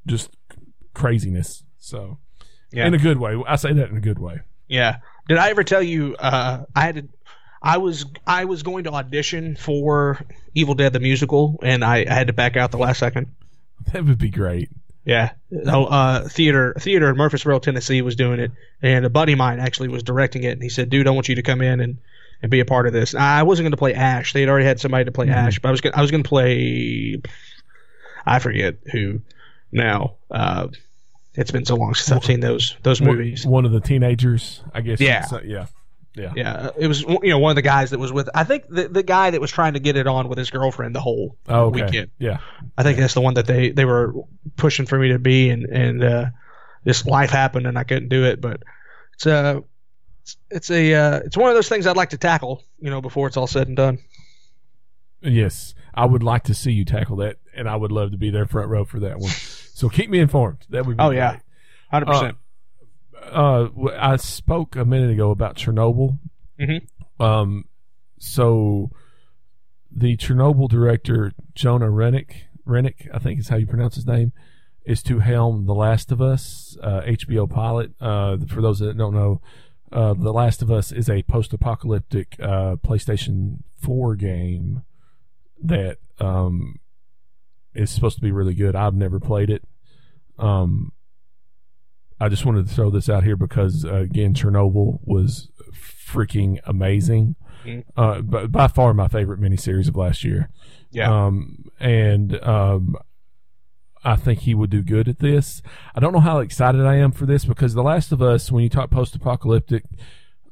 just 0.08 0.32
craziness. 0.94 1.64
So, 1.78 2.20
Yeah. 2.72 2.88
in 2.88 2.94
a 2.94 2.98
good 2.98 3.18
way. 3.20 3.36
I 3.48 3.56
say 3.56 3.74
that 3.74 3.90
in 3.90 3.98
a 3.98 4.02
good 4.02 4.20
way. 4.20 4.40
Yeah. 4.68 4.98
Did 5.28 5.38
I 5.38 5.50
ever 5.50 5.64
tell 5.64 5.82
you? 5.82 6.16
Uh, 6.16 6.64
I 6.76 6.82
had 6.82 6.96
to. 6.96 7.08
I 7.62 7.78
was 7.78 8.06
I 8.26 8.46
was 8.46 8.64
going 8.64 8.86
to 8.86 8.92
audition 8.92 9.56
for 9.58 10.20
Evil 10.56 10.76
Dead 10.76 10.94
the 10.94 11.00
musical, 11.00 11.60
and 11.62 11.84
I, 11.84 12.06
I 12.10 12.14
had 12.14 12.28
to 12.28 12.34
back 12.34 12.56
out 12.56 12.72
the 12.72 12.78
last 12.78 13.00
second. 13.00 13.28
That 13.94 14.06
would 14.06 14.18
be 14.18 14.30
great. 14.30 14.70
Yeah. 15.06 15.32
Oh, 15.66 15.86
uh, 15.86 16.28
theater 16.28 16.76
theater 16.80 17.10
in 17.10 17.18
Murfreesboro, 17.18 17.60
Tennessee 17.60 18.02
was 18.02 18.16
doing 18.16 18.40
it, 18.40 18.52
and 18.82 19.06
a 19.06 19.10
buddy 19.10 19.34
of 19.34 19.40
mine 19.40 19.60
actually 19.60 19.88
was 19.88 20.04
directing 20.04 20.44
it, 20.44 20.52
and 20.52 20.62
he 20.62 20.70
said, 20.70 20.90
"Dude, 20.90 21.08
I 21.08 21.12
want 21.12 21.30
you 21.30 21.36
to 21.36 21.42
come 21.42 21.62
in 21.62 21.80
and, 21.80 21.98
and 22.42 22.52
be 22.52 22.60
a 22.60 22.66
part 22.66 22.86
of 22.86 22.94
this." 22.94 23.16
I 23.16 23.44
wasn't 23.44 23.66
going 23.66 23.72
to 23.72 23.78
play 23.78 23.94
Ash; 23.96 24.34
they 24.34 24.42
had 24.42 24.50
already 24.50 24.66
had 24.66 24.80
somebody 24.80 25.06
to 25.06 25.12
play 25.12 25.28
Mhm. 25.28 25.34
Ash, 25.34 25.60
but 25.60 25.70
I 25.70 25.72
was 25.72 25.82
gonna, 25.82 25.96
I 25.96 26.02
was 26.02 26.12
going 26.12 26.24
to 26.24 26.30
play. 26.30 27.20
I 28.26 28.40
forget 28.40 28.76
who 28.92 29.22
now. 29.72 30.16
Uh, 30.30 30.68
it's 31.34 31.52
been 31.52 31.66
so 31.66 31.76
long 31.76 31.96
since 31.96 32.12
I've 32.12 32.26
seen 32.26 32.42
those 32.42 32.76
those 32.84 33.02
movies. 33.02 33.46
One 33.46 33.66
of 33.66 33.72
the 33.72 33.80
teenagers, 33.80 34.62
I 34.74 34.82
guess. 34.82 35.00
Yeah. 35.00 35.26
yeah. 35.44 35.66
Yeah. 36.20 36.34
Yeah, 36.36 36.70
it 36.78 36.88
was 36.88 37.02
you 37.02 37.20
know 37.30 37.40
one 37.40 37.52
of 37.52 37.56
the 37.56 37.62
guys 37.62 37.92
that 37.92 38.00
was 38.00 38.12
with. 38.12 38.30
I 38.36 38.44
think 38.44 38.66
the 38.70 38.88
the 38.88 39.04
guy 39.04 39.32
that 39.32 39.40
was 39.42 39.52
trying 39.52 39.74
to 39.74 39.80
get 39.80 39.96
it 39.96 40.06
on 40.08 40.28
with 40.28 40.38
his 40.38 40.50
girlfriend 40.50 40.94
the 40.94 41.02
whole 41.02 41.38
Oh, 41.48 41.66
okay. 41.68 41.84
weekend. 41.86 42.12
Yeah. 42.20 42.40
I 42.78 42.84
think 42.84 42.98
that's 43.00 43.14
the 43.14 43.22
one 43.22 43.36
that 43.36 43.48
they 43.48 43.70
they 43.72 43.86
were 43.86 44.14
pushing 44.58 44.86
for 44.86 45.00
me 45.00 45.10
to 45.10 45.20
be, 45.20 45.50
and 45.50 45.66
and 45.66 46.04
uh, 46.04 46.26
this 46.84 47.06
life 47.06 47.30
happened 47.30 47.66
and 47.68 47.78
I 47.78 47.84
couldn't 47.84 48.10
do 48.10 48.26
it. 48.26 48.42
But 48.42 48.64
it's 49.14 49.26
a 49.26 49.64
it's, 50.24 50.38
it's 50.50 50.72
a 50.72 50.94
uh, 50.94 51.20
it's 51.26 51.38
one 51.38 51.50
of 51.50 51.56
those 51.56 51.70
things 51.70 51.88
I'd 51.88 51.96
like 51.98 52.10
to 52.12 52.18
tackle, 52.18 52.64
you 52.80 52.90
know, 52.90 53.02
before 53.02 53.28
it's 53.28 53.38
all 53.38 53.48
said 53.48 53.68
and 53.68 53.78
done. 53.78 54.00
Yes. 55.22 55.74
I 55.94 56.06
would 56.06 56.24
like 56.24 56.44
to 56.46 56.54
see 56.54 56.72
you 56.72 56.86
tackle 56.86 57.18
that, 57.18 57.38
and 57.56 57.68
I 57.68 57.76
would 57.76 57.92
love 57.92 58.12
to 58.12 58.18
be 58.18 58.30
there 58.30 58.46
front 58.46 58.70
row 58.70 58.86
for 58.86 59.00
that 59.02 59.20
one. 59.20 59.32
So 59.32 59.90
keep 59.90 60.10
me 60.10 60.20
informed. 60.20 60.60
That 60.70 60.86
would 60.86 60.98
be 60.98 61.04
Oh, 61.04 61.10
yeah. 61.10 61.40
Hundred 61.92 62.06
percent. 62.06 62.36
uh, 62.38 62.40
w- 63.34 63.96
I 63.98 64.16
spoke 64.18 64.76
a 64.76 64.86
minute 64.86 65.12
ago 65.12 65.32
about 65.32 65.56
Chernobyl. 65.56 66.18
Mhm. 66.60 66.82
Um, 67.20 67.66
so 68.18 68.92
the 69.92 70.16
Chernobyl 70.18 70.70
director 70.70 71.32
Jonah 71.56 71.90
Rennick, 71.90 72.46
Rennick, 72.66 73.08
I 73.14 73.20
think 73.20 73.40
is 73.40 73.50
how 73.50 73.58
you 73.58 73.66
pronounce 73.68 73.96
his 73.96 74.06
name, 74.06 74.32
is 74.86 75.02
to 75.04 75.20
helm 75.20 75.66
The 75.66 75.74
Last 75.76 76.12
of 76.12 76.22
Us, 76.22 76.78
uh, 76.82 77.02
HBO 77.06 77.48
pilot. 77.48 77.92
Uh, 78.00 78.38
for 78.48 78.62
those 78.62 78.80
that 78.80 78.98
don't 78.98 79.14
know, 79.14 79.42
uh, 79.92 80.14
The 80.14 80.32
Last 80.34 80.62
of 80.62 80.72
Us 80.72 80.92
is 80.92 81.10
a 81.10 81.24
post-apocalyptic 81.24 82.36
uh, 82.40 82.76
PlayStation 82.78 83.64
4 83.78 84.16
game 84.16 84.84
that 85.62 85.98
um, 86.20 86.80
is 87.74 87.90
supposed 87.92 88.16
to 88.16 88.22
be 88.22 88.32
really 88.32 88.54
good. 88.54 88.76
I've 88.76 88.96
never 88.96 89.20
played 89.20 89.50
it. 89.50 89.64
Um, 90.38 90.92
I 92.20 92.30
just 92.30 92.46
wanted 92.46 92.68
to 92.68 92.74
throw 92.74 92.90
this 92.90 93.10
out 93.10 93.24
here 93.24 93.36
because 93.36 93.86
uh, 93.86 93.96
again, 93.96 94.34
Chernobyl 94.34 95.00
was 95.04 95.50
freaking 95.74 96.60
amazing. 96.66 97.36
Mhm. 97.66 97.84
Uh, 97.96 98.22
but 98.22 98.52
by 98.52 98.68
far 98.68 98.94
my 98.94 99.08
favorite 99.08 99.40
miniseries 99.40 99.88
of 99.88 99.96
last 99.96 100.24
year. 100.24 100.50
Yeah. 100.92 101.26
Um, 101.26 101.66
and 101.80 102.42
um, 102.44 102.96
I 104.04 104.16
think 104.16 104.40
he 104.40 104.56
would 104.56 104.70
do 104.70 104.82
good 104.82 105.08
at 105.08 105.20
this. 105.20 105.62
I 105.94 106.00
don't 106.00 106.14
know 106.14 106.20
how 106.20 106.40
excited 106.40 106.82
I 106.86 106.96
am 106.96 107.12
for 107.12 107.26
this 107.26 107.46
because 107.46 107.74
The 107.74 107.84
Last 107.84 108.12
of 108.12 108.22
Us, 108.22 108.52
when 108.52 108.64
you 108.64 108.70
talk 108.70 108.90
post-apocalyptic, 108.90 109.84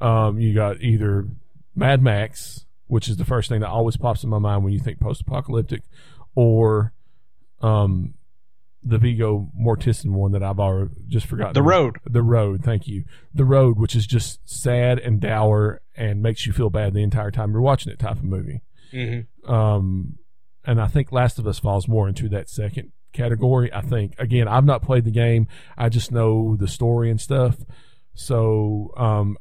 um, 0.02 0.40
you 0.40 0.54
got 0.54 0.82
either 0.82 1.28
Mad 1.76 2.02
Max, 2.04 2.66
which 2.88 3.08
is 3.08 3.18
the 3.18 3.26
first 3.26 3.50
thing 3.50 3.62
that 3.62 3.70
always 3.70 3.98
pops 3.98 4.24
in 4.24 4.30
my 4.30 4.38
mind 4.40 4.64
when 4.64 4.74
you 4.74 4.80
think 4.80 5.00
post-apocalyptic, 5.00 5.82
or 6.36 6.94
um, 7.62 8.14
the 8.88 8.98
Viggo 8.98 9.50
Mortensen 9.60 10.12
one 10.12 10.32
that 10.32 10.44
I've 10.44 10.60
already 10.60 10.92
just 11.08 11.26
forgotten. 11.26 11.54
The 11.54 11.64
Road. 11.64 11.98
The 12.06 12.24
Road. 12.24 12.64
Thank 12.64 12.88
you. 12.88 13.04
The 13.34 13.46
Road, 13.46 13.78
which 13.78 13.96
is 13.96 14.08
just 14.08 14.40
sad 14.48 15.00
and 15.00 15.20
dour 15.20 15.82
and 15.96 16.22
makes 16.22 16.46
you 16.46 16.54
feel 16.54 16.70
bad 16.70 16.94
the 16.94 17.04
entire 17.04 17.32
time 17.32 17.52
you're 17.52 17.62
watching 17.62 17.92
it 17.92 18.00
type 18.00 18.18
of 18.18 18.24
movie. 18.24 18.62
Mm-hmm. 18.94 19.52
Um, 19.52 20.18
and 20.66 20.82
I 20.82 20.88
think 20.88 21.12
Last 21.12 21.40
of 21.40 21.48
Us 21.48 21.60
falls 21.60 21.88
more 21.88 22.08
into 22.08 22.30
that 22.30 22.50
second 22.50 22.92
category. 23.14 23.74
I 23.74 23.82
think 23.82 24.16
again, 24.20 24.48
I've 24.48 24.66
not 24.66 24.84
played 24.84 25.06
the 25.06 25.12
game. 25.12 25.48
I 25.78 25.90
just 25.90 26.12
know 26.12 26.56
the 26.56 26.68
story 26.68 27.10
and 27.10 27.20
stuff. 27.20 27.58
So, 28.14 28.94
um, 28.98 29.38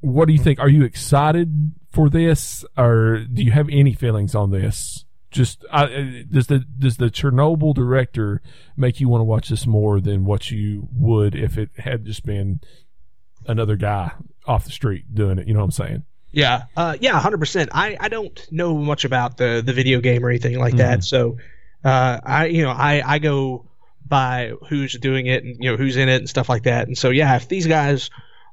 what 0.00 0.26
do 0.26 0.32
you 0.32 0.38
think? 0.38 0.58
Are 0.58 0.68
you 0.68 0.84
excited 0.84 1.72
for 1.90 2.10
this, 2.10 2.64
or 2.76 3.24
do 3.32 3.42
you 3.42 3.52
have 3.52 3.68
any 3.70 3.92
feelings 3.92 4.34
on 4.34 4.50
this? 4.50 5.04
Just 5.32 5.64
uh, 5.70 5.86
does 6.30 6.46
the 6.46 6.58
does 6.78 6.98
the 6.98 7.06
Chernobyl 7.10 7.74
director 7.74 8.42
make 8.76 9.00
you 9.00 9.08
want 9.08 9.20
to 9.20 9.24
watch 9.24 9.48
this 9.48 9.66
more 9.66 9.98
than 10.00 10.24
what 10.24 10.50
you 10.50 10.88
would 10.94 11.34
if 11.34 11.56
it 11.58 11.70
had 11.78 12.04
just 12.04 12.24
been 12.26 12.60
another 13.46 13.76
guy 13.76 14.12
off 14.46 14.64
the 14.64 14.70
street 14.70 15.14
doing 15.14 15.38
it? 15.38 15.48
You 15.48 15.54
know 15.54 15.60
what 15.60 15.64
I'm 15.64 15.70
saying? 15.72 16.02
Yeah, 16.32 16.64
uh, 16.76 16.96
yeah, 17.00 17.18
hundred 17.20 17.38
percent. 17.40 17.70
I, 17.72 17.96
I 17.98 18.08
don't 18.08 18.38
know 18.50 18.76
much 18.76 19.04
about 19.04 19.36
the 19.38 19.62
the 19.64 19.72
video 19.72 20.00
game 20.00 20.24
or 20.24 20.28
anything 20.30 20.58
like 20.58 20.76
that, 20.76 21.00
Mhm. 21.00 21.04
so 21.04 21.36
uh, 21.84 22.20
I 22.22 22.46
you 22.46 22.62
know 22.62 22.70
I 22.70 23.02
I 23.04 23.18
go 23.18 23.68
by 24.06 24.52
who's 24.68 24.98
doing 24.98 25.26
it 25.26 25.44
and 25.44 25.56
you 25.62 25.70
know 25.70 25.76
who's 25.76 25.96
in 25.96 26.08
it 26.08 26.16
and 26.16 26.28
stuff 26.28 26.48
like 26.48 26.64
that. 26.64 26.86
And 26.88 26.96
so 26.96 27.10
yeah, 27.10 27.36
if 27.36 27.48
these 27.48 27.66
guys 27.66 28.10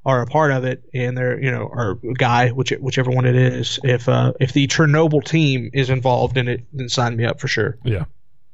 are 0.09 0.21
a 0.21 0.25
part 0.25 0.51
of 0.51 0.63
it 0.65 0.83
and 0.93 1.17
they're 1.17 1.41
you 1.41 1.51
know 1.51 1.63
or 1.63 1.95
guy 2.17 2.49
which 2.49 2.71
whichever 2.79 3.09
one 3.11 3.25
it 3.25 3.35
is, 3.35 3.79
if 3.83 4.09
uh, 4.09 4.33
if 4.39 4.51
the 4.53 4.67
Chernobyl 4.67 5.23
team 5.23 5.69
is 5.73 5.89
involved 5.89 6.37
in 6.37 6.47
it, 6.47 6.65
then 6.73 6.89
sign 6.89 7.15
me 7.15 7.25
up 7.25 7.39
for 7.39 7.47
sure. 7.47 7.77
Yeah. 7.83 8.05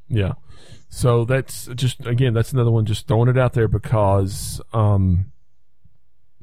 Yeah. 0.08 0.34
So 0.90 1.26
that's 1.26 1.66
just 1.76 2.06
again, 2.06 2.34
that's 2.34 2.54
another 2.54 2.72
one 2.72 2.86
just 2.86 3.08
throwing 3.08 3.30
it 3.30 3.38
out 3.38 3.54
there 3.54 3.68
because 3.68 4.62
um 4.74 5.32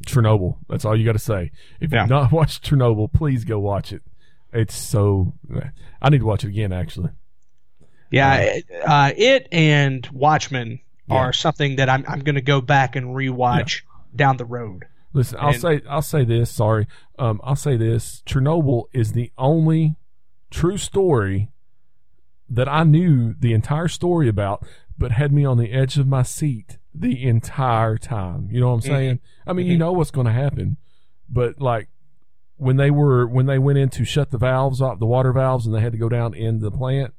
Chernobyl. 0.06 0.56
That's 0.68 0.84
all 0.84 0.96
you 0.96 1.04
got 1.04 1.12
to 1.12 1.18
say. 1.18 1.52
If 1.80 1.92
Yeah. 1.92 2.00
you've 2.02 2.10
not 2.10 2.32
watched 2.38 2.68
Chernobyl, 2.68 3.12
please 3.12 3.44
go 3.44 3.58
watch 3.60 3.92
it. 3.92 4.02
It's 4.52 4.74
so 4.74 5.32
I 6.02 6.10
need 6.10 6.18
to 6.18 6.26
watch 6.26 6.44
it 6.44 6.48
again 6.48 6.72
actually. 6.72 7.10
Yeah, 8.10 8.58
uh, 8.84 9.12
it 9.16 9.48
and 9.52 10.06
Watchmen 10.12 10.80
Yeah. 11.08 11.14
are 11.16 11.32
something 11.32 11.76
that 11.76 11.88
I'm 11.88 12.04
I'm 12.06 12.20
going 12.20 12.34
to 12.34 12.42
go 12.42 12.60
back 12.60 12.94
and 12.96 13.06
rewatch 13.16 13.82
down 14.14 14.36
the 14.36 14.44
road. 14.44 14.84
Listen, 15.12 15.38
I'll 15.40 15.48
And- 15.50 15.60
say 15.60 15.80
I'll 15.88 16.02
say 16.02 16.24
this, 16.24 16.50
sorry. 16.50 16.86
Um 17.18 17.40
I'll 17.44 17.56
say 17.56 17.76
this. 17.76 18.22
Chernobyl 18.26 18.84
is 18.92 19.12
the 19.12 19.30
only 19.38 19.96
true 20.50 20.78
story 20.78 21.50
that 22.48 22.68
I 22.68 22.84
knew 22.84 23.34
the 23.38 23.52
entire 23.54 23.88
story 23.88 24.28
about 24.28 24.64
but 24.98 25.12
had 25.12 25.32
me 25.32 25.44
on 25.44 25.56
the 25.58 25.72
edge 25.72 25.98
of 25.98 26.06
my 26.06 26.22
seat 26.22 26.78
the 26.94 27.26
entire 27.26 27.96
time. 27.96 28.48
You 28.50 28.60
know 28.60 28.68
what 28.68 28.74
I'm 28.74 28.80
Mhm. 28.80 28.84
saying? 28.94 29.20
I 29.46 29.52
mean, 29.54 29.66
you 29.66 29.76
Mhm. 29.76 29.80
know 29.80 29.92
what's 29.92 30.10
going 30.10 30.26
to 30.26 30.32
happen, 30.32 30.76
but 31.28 31.60
like 31.60 31.88
when 32.58 32.76
they 32.76 32.90
were 32.90 33.26
when 33.26 33.46
they 33.46 33.58
went 33.58 33.78
in 33.78 33.88
to 33.90 34.04
shut 34.04 34.30
the 34.30 34.38
valves 34.38 34.80
off, 34.80 34.98
the 34.98 35.06
water 35.06 35.32
valves, 35.32 35.66
and 35.66 35.74
they 35.74 35.80
had 35.80 35.92
to 35.92 35.98
go 35.98 36.08
down 36.08 36.34
in 36.34 36.60
the 36.60 36.70
plant, 36.70 37.14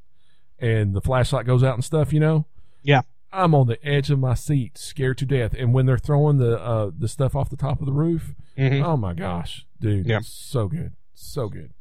and 0.59 0.93
the 0.93 1.01
flashlight 1.01 1.45
goes 1.45 1.63
out 1.63 1.73
and 1.73 1.83
stuff. 1.83 2.13
You 2.13 2.19
know? 2.19 2.45
Yeah. 2.83 3.01
I'm 3.33 3.55
on 3.55 3.67
the 3.67 3.83
edge 3.85 4.11
of 4.11 4.19
my 4.19 4.33
seat, 4.35 4.77
scared 4.77 5.17
to 5.19 5.25
death. 5.25 5.53
And 5.57 5.73
when 5.73 5.85
they're 5.85 5.97
throwing 5.97 6.37
the 6.37 6.59
uh, 6.61 6.91
the 6.97 7.07
stuff 7.07 7.35
off 7.35 7.49
the 7.49 7.57
top 7.57 7.79
of 7.79 7.85
the 7.85 7.91
roof, 7.93 8.35
Mhm. 8.57 8.83
oh 8.83 8.95
my 8.97 9.13
gosh, 9.13 9.65
dude, 9.81 10.05
Yeah. 10.05 10.19
so 10.23 10.67
good, 10.67 10.93
so 11.15 11.49
good. 11.49 11.73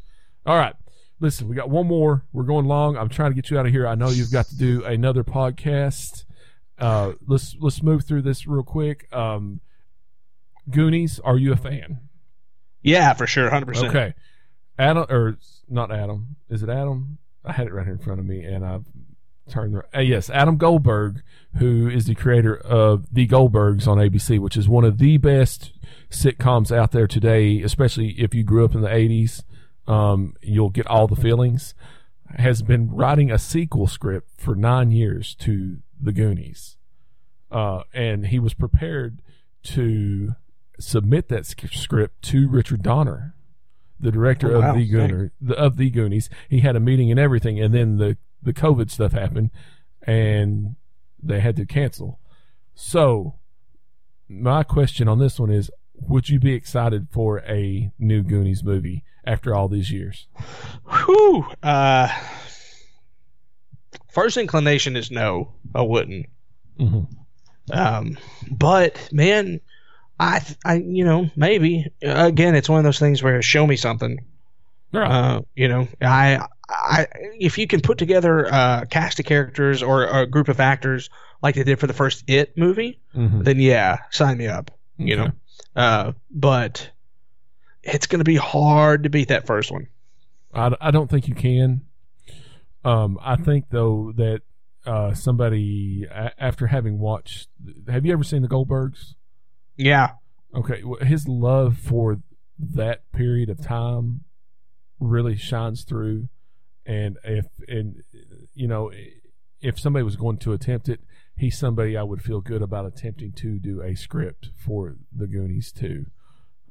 All 0.46 0.56
right, 0.56 0.74
listen, 1.20 1.48
we 1.48 1.54
got 1.54 1.68
one 1.70 1.86
more. 1.86 2.24
We're 2.32 2.42
going 2.44 2.66
long. 2.66 2.96
I'm 2.96 3.08
trying 3.08 3.30
to 3.30 3.34
get 3.34 3.50
you 3.50 3.58
out 3.58 3.66
of 3.66 3.72
here. 3.72 3.86
I 3.86 3.94
know 3.94 4.08
you've 4.08 4.32
got 4.32 4.46
to 4.46 4.56
do 4.56 4.84
another 4.84 5.22
podcast. 5.24 6.24
Uh, 6.78 7.12
let's 7.26 7.54
let's 7.60 7.82
move 7.82 8.04
through 8.04 8.22
this 8.22 8.46
real 8.46 8.62
quick. 8.64 9.06
Um, 9.14 9.60
Goonies, 10.70 11.18
are 11.20 11.36
you 11.36 11.52
a 11.52 11.56
fan? 11.56 11.98
Yeah, 12.82 13.12
for 13.14 13.26
sure, 13.26 13.50
hundred 13.50 13.66
percent. 13.66 13.88
Okay, 13.88 14.14
Adam 14.78 15.06
or 15.08 15.38
not 15.68 15.92
Adam? 15.92 16.36
Is 16.48 16.62
it 16.62 16.68
Adam? 16.68 17.18
I 17.44 17.52
had 17.52 17.66
it 17.66 17.72
right 17.72 17.84
here 17.84 17.94
in 17.94 17.98
front 18.00 18.20
of 18.20 18.26
me, 18.26 18.42
and 18.44 18.64
I've 18.64 18.84
turned. 19.48 19.74
The, 19.74 19.98
uh, 19.98 20.00
yes, 20.00 20.30
Adam 20.30 20.56
Goldberg, 20.56 21.22
who 21.58 21.88
is 21.88 22.06
the 22.06 22.14
creator 22.14 22.56
of 22.56 23.06
The 23.12 23.26
Goldbergs 23.26 23.86
on 23.86 23.98
ABC, 23.98 24.38
which 24.38 24.56
is 24.56 24.68
one 24.68 24.84
of 24.84 24.98
the 24.98 25.16
best 25.18 25.72
sitcoms 26.10 26.74
out 26.74 26.92
there 26.92 27.06
today. 27.06 27.60
Especially 27.62 28.10
if 28.20 28.34
you 28.34 28.42
grew 28.44 28.64
up 28.64 28.74
in 28.74 28.80
the 28.82 28.88
'80s, 28.88 29.42
um, 29.86 30.34
you'll 30.42 30.70
get 30.70 30.86
all 30.86 31.06
the 31.06 31.16
feelings. 31.16 31.74
Has 32.36 32.62
been 32.62 32.90
writing 32.90 33.30
a 33.30 33.38
sequel 33.38 33.86
script 33.86 34.30
for 34.40 34.54
nine 34.54 34.90
years 34.90 35.34
to 35.40 35.78
The 36.00 36.12
Goonies, 36.12 36.78
uh, 37.50 37.82
and 37.92 38.28
he 38.28 38.38
was 38.38 38.54
prepared 38.54 39.20
to 39.64 40.34
submit 40.80 41.28
that 41.28 41.44
script 41.46 42.22
to 42.22 42.48
Richard 42.48 42.82
Donner, 42.82 43.34
the 44.00 44.10
director 44.10 44.56
Oh, 44.56 44.60
wow. 44.60 44.70
of 44.70 44.76
the 44.76 44.90
Gooner, 44.90 45.30
the, 45.42 45.54
of 45.58 45.76
the 45.76 45.90
Goonies. 45.90 46.30
He 46.48 46.60
had 46.60 46.74
a 46.74 46.80
meeting 46.80 47.10
and 47.10 47.20
everything, 47.20 47.60
and 47.60 47.74
then 47.74 47.98
the 47.98 48.16
the 48.42 48.52
COVID 48.52 48.90
stuff 48.90 49.12
happened, 49.12 49.50
and 50.02 50.76
they 51.22 51.40
had 51.40 51.56
to 51.56 51.66
cancel. 51.66 52.18
So, 52.74 53.34
my 54.28 54.62
question 54.62 55.08
on 55.08 55.18
this 55.18 55.38
one 55.38 55.50
is: 55.50 55.70
Would 55.94 56.28
you 56.28 56.38
be 56.40 56.54
excited 56.54 57.08
for 57.10 57.40
a 57.40 57.90
new 57.98 58.22
Goonies 58.22 58.64
movie 58.64 59.04
after 59.24 59.54
all 59.54 59.68
these 59.68 59.90
years? 59.90 60.26
Whew. 60.84 61.46
Uh, 61.62 62.08
first 64.10 64.36
inclination 64.36 64.96
is 64.96 65.10
no. 65.10 65.52
I 65.74 65.82
wouldn't. 65.82 66.26
Mm-hmm. 66.78 67.04
Um, 67.70 68.18
but 68.50 69.08
man, 69.12 69.60
I, 70.18 70.40
I, 70.64 70.74
you 70.74 71.04
know, 71.04 71.30
maybe 71.36 71.86
again, 72.02 72.54
it's 72.54 72.68
one 72.68 72.78
of 72.78 72.84
those 72.84 72.98
things 72.98 73.22
where 73.22 73.40
show 73.42 73.66
me 73.66 73.76
something. 73.76 74.24
Right. 74.92 75.10
Uh, 75.10 75.40
you 75.54 75.68
know, 75.68 75.88
I, 76.00 76.46
I, 76.72 77.06
if 77.38 77.58
you 77.58 77.66
can 77.66 77.80
put 77.80 77.98
together 77.98 78.44
a 78.44 78.86
cast 78.88 79.18
of 79.20 79.26
characters 79.26 79.82
or 79.82 80.04
a 80.04 80.26
group 80.26 80.48
of 80.48 80.60
actors 80.60 81.10
like 81.42 81.54
they 81.54 81.64
did 81.64 81.78
for 81.80 81.86
the 81.86 81.92
first 81.92 82.24
It 82.28 82.56
movie, 82.56 83.00
Mhm. 83.14 83.44
then 83.44 83.58
yeah, 83.60 83.98
sign 84.10 84.38
me 84.38 84.46
up. 84.46 84.70
You 84.96 85.14
Okay. 85.20 85.24
know, 85.76 85.80
uh, 85.82 86.12
but 86.30 86.90
it's 87.82 88.06
going 88.06 88.20
to 88.20 88.24
be 88.24 88.36
hard 88.36 89.02
to 89.04 89.10
beat 89.10 89.28
that 89.28 89.46
first 89.46 89.70
one. 89.72 89.88
I, 90.54 90.74
I 90.80 90.90
don't 90.90 91.10
think 91.10 91.28
you 91.28 91.34
can. 91.34 91.82
Um, 92.84 93.18
I 93.22 93.36
think 93.36 93.66
though 93.70 94.12
that 94.16 94.42
uh, 94.86 95.14
somebody 95.14 96.04
a- 96.10 96.32
after 96.42 96.66
having 96.68 96.98
watched, 96.98 97.48
have 97.88 98.04
you 98.04 98.12
ever 98.12 98.24
seen 98.24 98.42
the 98.42 98.48
Goldbergs? 98.48 99.14
Yeah. 99.76 100.12
Okay, 100.54 100.82
well, 100.84 101.00
his 101.00 101.26
love 101.28 101.78
for 101.78 102.20
that 102.58 103.10
period 103.12 103.48
of 103.48 103.60
time 103.62 104.24
really 105.00 105.36
shines 105.36 105.82
through, 105.84 106.28
and 106.86 107.18
if 107.24 107.46
and 107.68 108.02
you 108.54 108.66
know 108.68 108.90
if 109.60 109.78
somebody 109.78 110.02
was 110.02 110.16
going 110.16 110.38
to 110.38 110.52
attempt 110.52 110.88
it, 110.88 111.00
he's 111.36 111.56
somebody 111.58 111.96
I 111.96 112.02
would 112.02 112.22
feel 112.22 112.40
good 112.40 112.62
about 112.62 112.86
attempting 112.86 113.32
to 113.34 113.58
do 113.58 113.80
a 113.80 113.94
script 113.94 114.50
for 114.56 114.96
the 115.14 115.26
Goonies 115.26 115.70
too. 115.72 116.06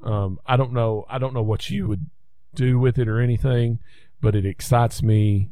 Um, 0.04 0.40
I 0.46 0.58
don't 0.58 0.74
know, 0.74 1.06
I 1.10 1.18
don't 1.18 1.34
know 1.34 1.42
what 1.44 1.70
you 1.70 1.88
would 1.88 2.10
do 2.54 2.80
with 2.80 2.98
it 3.00 3.08
or 3.08 3.22
anything, 3.22 3.80
but 4.20 4.36
it 4.36 4.46
excites 4.46 5.02
me 5.02 5.52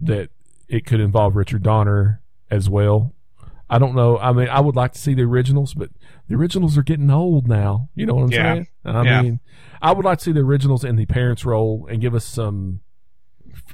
that 0.00 0.30
it 0.68 0.86
could 0.86 0.98
involve 1.00 1.36
Richard 1.36 1.62
Donner 1.62 2.20
as 2.50 2.68
well. 2.68 3.14
I 3.70 3.78
don't 3.78 3.94
know. 3.94 4.18
I 4.18 4.32
mean, 4.32 4.48
I 4.48 4.60
would 4.60 4.76
like 4.76 4.92
to 4.92 4.98
see 4.98 5.14
the 5.14 5.22
originals, 5.22 5.74
but 5.74 5.90
the 6.28 6.34
originals 6.34 6.76
are 6.76 6.82
getting 6.82 7.10
old 7.10 7.48
now. 7.48 7.88
You 7.94 8.06
know 8.06 8.14
what 8.14 8.24
I'm 8.24 8.32
Yeah. 8.32 8.54
saying? 8.54 8.66
I 8.84 9.02
Yeah. 9.04 9.22
mean, 9.22 9.40
I 9.80 9.92
would 9.92 10.04
like 10.04 10.18
to 10.18 10.24
see 10.24 10.32
the 10.32 10.40
originals 10.40 10.84
in 10.84 10.96
the 10.96 11.06
parents' 11.06 11.44
role 11.44 11.86
and 11.90 12.00
give 12.00 12.14
us 12.14 12.24
some, 12.24 12.80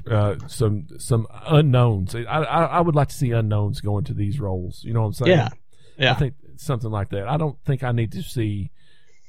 uh, 0.09 0.35
some 0.47 0.87
some 0.97 1.27
unknowns. 1.45 2.15
I, 2.15 2.21
I 2.21 2.65
I 2.65 2.81
would 2.81 2.95
like 2.95 3.09
to 3.09 3.15
see 3.15 3.31
unknowns 3.31 3.81
go 3.81 3.97
into 3.97 4.13
these 4.13 4.39
roles. 4.39 4.83
You 4.83 4.93
know 4.93 5.01
what 5.01 5.07
I'm 5.07 5.13
saying? 5.13 5.31
Yeah. 5.37 5.49
Yeah. 5.97 6.11
I 6.13 6.15
think 6.15 6.35
something 6.57 6.89
like 6.89 7.09
that. 7.09 7.27
I 7.27 7.37
don't 7.37 7.57
think 7.65 7.83
I 7.83 7.91
need 7.91 8.11
to 8.13 8.23
see 8.23 8.71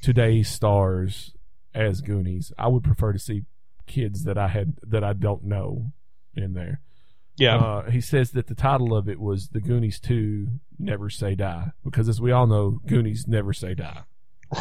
today's 0.03 0.49
stars 0.49 1.35
as 1.75 2.01
Goonies. 2.01 2.53
I 2.59 2.69
would 2.69 2.85
prefer 2.85 3.13
to 3.13 3.19
see 3.19 3.43
kids 3.87 4.25
that 4.25 4.39
I 4.39 4.49
had 4.49 4.75
that 4.83 5.05
I 5.05 5.13
don't 5.13 5.45
know 5.45 5.93
in 6.35 6.55
there. 6.55 6.81
Yeah. 7.37 7.57
Uh, 7.57 7.91
he 7.91 8.01
says 8.01 8.33
that 8.33 8.47
the 8.47 8.55
title 8.55 8.95
of 8.95 9.09
it 9.09 9.19
was 9.19 9.49
The 9.49 9.61
Goonies 9.61 9.99
2 10.01 10.49
Never 10.79 11.09
Say 11.11 11.35
Die 11.35 11.73
because 11.85 12.09
as 12.09 12.21
we 12.21 12.31
all 12.33 12.47
know, 12.47 12.81
Goonies 12.87 13.27
never 13.27 13.53
say 13.53 13.75
die. 13.75 14.03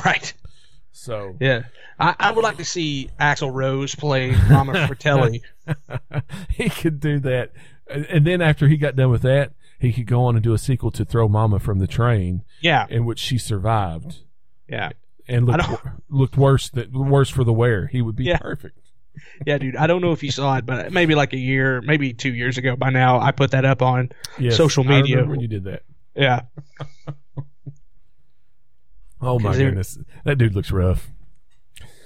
right. 0.06 0.34
So 0.92 1.36
Yeah. 1.40 1.64
I, 2.00 2.16
I 2.20 2.32
would 2.32 2.44
like 2.44 2.58
to 2.58 2.66
see 2.66 3.10
Axl 3.20 3.54
Rose 3.54 3.96
play 3.96 4.36
Mama 4.50 4.88
Fratelli. 4.88 5.42
he 6.50 6.70
could 6.70 7.00
do 7.00 7.20
that. 7.20 7.52
And 7.90 8.26
then 8.26 8.42
after 8.42 8.68
he 8.68 8.78
got 8.78 8.96
done 8.96 9.10
with 9.10 9.22
that, 9.24 9.54
he 9.80 9.92
could 9.94 10.06
go 10.08 10.24
on 10.26 10.36
and 10.36 10.44
do 10.44 10.54
a 10.54 10.58
sequel 10.58 10.92
to 10.92 11.04
Throw 11.06 11.28
Mama 11.28 11.60
from 11.60 11.80
the 11.80 11.88
Train 11.88 12.44
Yeah. 12.62 12.86
in 12.90 13.06
which 13.06 13.20
she 13.20 13.38
survived 13.38 14.20
Yeah. 14.70 14.90
and 15.28 15.46
looked, 15.46 15.86
looked 16.10 16.38
worse 16.38 16.70
that 16.70 16.92
worse 16.94 17.30
for 17.30 17.44
the 17.44 17.54
wear. 17.54 17.88
He 17.88 18.02
would 18.02 18.16
be 18.16 18.26
Yeah. 18.26 18.38
perfect. 18.38 18.78
Yeah, 19.46 19.58
dude. 19.58 19.76
I 19.76 19.88
don't 19.88 20.02
know 20.02 20.14
if 20.14 20.24
you 20.24 20.32
saw 20.32 20.56
it, 20.58 20.66
but 20.66 20.94
maybe 20.94 21.16
like 21.16 21.34
a 21.34 21.38
year, 21.38 21.82
maybe 21.82 22.14
two 22.14 22.34
years 22.34 22.58
ago 22.58 22.76
by 22.78 22.92
now, 22.92 23.20
I 23.20 23.32
put 23.32 23.52
that 23.52 23.66
up 23.66 23.82
on. 23.82 24.12
Yes, 24.40 24.56
Social 24.56 24.86
I 24.86 24.88
media. 25.02 25.18
remember 25.18 25.32
when 25.32 25.40
you 25.42 25.48
did 25.50 25.66
that. 25.66 25.84
Yeah. 26.16 26.42
Oh 29.22 29.40
my 29.40 29.56
goodness, 29.56 29.98
that 30.26 30.38
dude 30.38 30.56
looks 30.56 30.72
rough. 30.72 31.12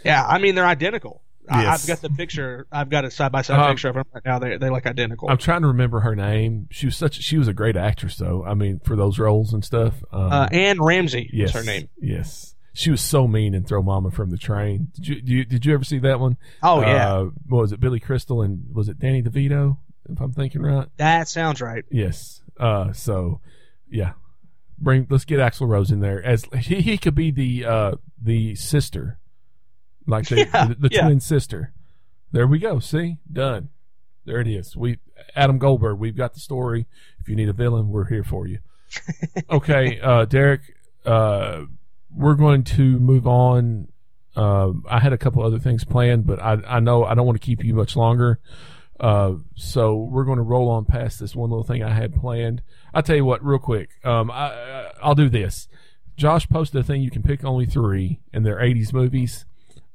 Yeah, 0.04 0.26
I 0.26 0.38
mean 0.38 0.56
they're 0.56 0.66
identical. 0.66 1.22
Yes. 1.50 1.84
I've 1.84 1.88
got 1.88 2.02
the 2.02 2.10
picture. 2.16 2.68
I've 2.72 2.90
got 2.90 3.06
a 3.06 3.12
side 3.12 3.32
by 3.32 3.42
side 3.44 3.70
picture 3.70 3.90
of 3.90 3.96
them 3.96 4.06
right 4.14 4.26
now. 4.26 4.40
They 4.40 4.58
they 4.58 4.70
look 4.70 4.86
identical. 4.86 5.30
I'm 5.30 5.38
trying 5.38 5.62
to 5.62 5.68
remember 5.68 6.00
her 6.00 6.16
name. 6.16 6.68
She 6.72 6.88
was 6.88 6.98
such. 6.98 7.22
She 7.22 7.38
was 7.38 7.48
a 7.48 7.54
great 7.54 7.78
actress, 7.78 8.18
though. 8.18 8.44
I 8.44 8.54
mean, 8.56 8.80
for 8.84 8.96
those 8.96 9.20
roles 9.20 9.54
and 9.54 9.64
stuff. 9.64 10.04
Um, 10.12 10.32
uh, 10.32 10.48
Anne 10.52 10.82
Ramsey 10.82 11.30
yes, 11.32 11.50
is 11.50 11.56
her 11.56 11.64
name. 11.64 11.90
Yes, 12.02 12.56
she 12.74 12.90
was 12.92 13.02
so 13.02 13.28
mean 13.28 13.54
in 13.54 13.64
Throw 13.64 13.84
Mama 13.84 14.12
from 14.12 14.32
the 14.32 14.38
Train. 14.38 14.88
Did 14.96 15.08
you? 15.08 15.16
Did 15.16 15.30
you, 15.30 15.46
did 15.46 15.66
you 15.66 15.74
ever 15.74 15.84
see 15.84 16.00
that 16.00 16.20
one? 16.20 16.38
Oh 16.64 16.82
yeah, 16.82 17.14
Uh, 17.14 17.24
what 17.48 17.62
was 17.62 17.72
it? 17.72 17.80
Billy 17.80 18.00
Crystal 18.00 18.42
and 18.42 18.66
was 18.74 18.90
it 18.90 19.00
Danny 19.00 19.22
DeVito? 19.22 19.78
If 20.10 20.20
I'm 20.20 20.34
thinking 20.34 20.62
right. 20.62 20.88
that 20.98 21.28
sounds 21.28 21.62
right. 21.62 21.84
Yes. 21.90 22.42
Uh. 22.60 22.92
So, 22.94 23.42
yeah. 23.90 24.14
Bring. 24.78 25.08
Let's 25.10 25.26
get 25.26 25.40
Axl 25.40 25.68
Rose 25.68 25.92
in 25.92 26.00
there 26.00 26.24
as 26.24 26.46
he, 26.60 26.82
he 26.82 26.98
could 26.98 27.16
be 27.16 27.32
the 27.32 27.66
uh 27.66 27.92
the 28.22 28.56
sister, 28.56 29.20
like 30.08 30.28
the 30.28 30.38
Yeah, 30.54 30.68
the, 30.68 30.76
the 30.76 30.90
yeah. 30.92 31.02
twin 31.04 31.20
sister. 31.20 31.74
There 32.32 32.48
we 32.48 32.60
go. 32.60 32.80
See, 32.80 33.18
done. 33.32 33.70
There 34.26 34.40
it 34.40 34.48
is. 34.48 34.76
We 34.76 35.00
Adam 35.36 35.58
Goldberg. 35.58 36.00
We've 36.00 36.16
got 36.18 36.34
the 36.34 36.40
story. 36.40 36.88
If 37.20 37.30
you 37.30 37.36
need 37.36 37.50
a 37.50 37.54
villain, 37.54 37.90
we're 37.90 38.10
here 38.10 38.24
for 38.24 38.48
you. 38.48 38.60
okay, 39.50 40.00
uh, 40.02 40.26
Derek. 40.26 40.62
Uh, 41.06 41.66
we're 42.14 42.36
going 42.36 42.64
to 42.64 43.00
move 43.00 43.28
on. 43.28 43.90
Um, 44.36 44.84
I 44.90 45.00
had 45.00 45.14
a 45.14 45.18
couple 45.18 45.44
other 45.44 45.60
things 45.60 45.84
planned, 45.84 46.26
but 46.26 46.42
I 46.42 46.54
I 46.68 46.80
know 46.80 47.06
I 47.06 47.14
don't 47.14 47.26
want 47.26 47.40
to 47.40 47.46
keep 47.46 47.64
you 47.64 47.74
much 47.74 47.96
longer. 47.96 48.40
Uh, 49.00 49.34
so 49.56 49.96
we're 49.96 50.24
going 50.24 50.38
to 50.38 50.44
roll 50.44 50.70
on 50.70 50.86
past 50.86 51.20
this 51.20 51.36
one 51.36 51.50
little 51.50 51.64
thing 51.64 51.84
I 51.84 51.94
had 51.94 52.16
planned. 52.16 52.62
I'll 52.94 53.04
tell 53.04 53.16
you 53.16 53.26
what, 53.26 53.44
real 53.44 53.60
quick. 53.60 53.90
Um, 54.04 54.32
I, 54.32 54.92
I'll 55.02 55.16
do 55.16 55.30
this. 55.30 55.68
Josh 56.16 56.48
posted 56.48 56.80
a 56.80 56.84
thing 56.84 57.02
you 57.02 57.12
can 57.12 57.24
pick 57.24 57.44
only 57.44 57.66
three, 57.66 58.22
and 58.32 58.46
they're 58.46 58.60
'80s 58.60 58.94
movies. 58.94 59.46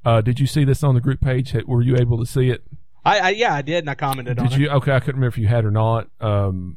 Uh, 0.05 0.20
did 0.20 0.39
you 0.39 0.47
see 0.47 0.64
this 0.64 0.82
on 0.82 0.94
the 0.94 1.01
group 1.01 1.20
page? 1.20 1.55
Were 1.66 1.82
you 1.82 1.97
able 1.97 2.18
to 2.18 2.27
see 2.27 2.51
it? 2.51 2.62
I, 3.05 3.18
I 3.18 3.28
yeah, 3.31 3.55
I 3.55 3.62
did, 3.62 3.78
and 3.78 3.90
I 3.90 3.94
commented 3.94 4.39
on 4.39 4.47
it. 4.47 4.51
Did 4.51 4.59
you? 4.59 4.68
Okay, 4.68 4.93
I 4.93 5.01
couldn't 5.01 5.16
remember 5.16 5.35
if 5.35 5.39
you 5.39 5.47
had 5.47 5.64
or 5.64 5.70
not. 5.70 6.09
Um, 6.20 6.77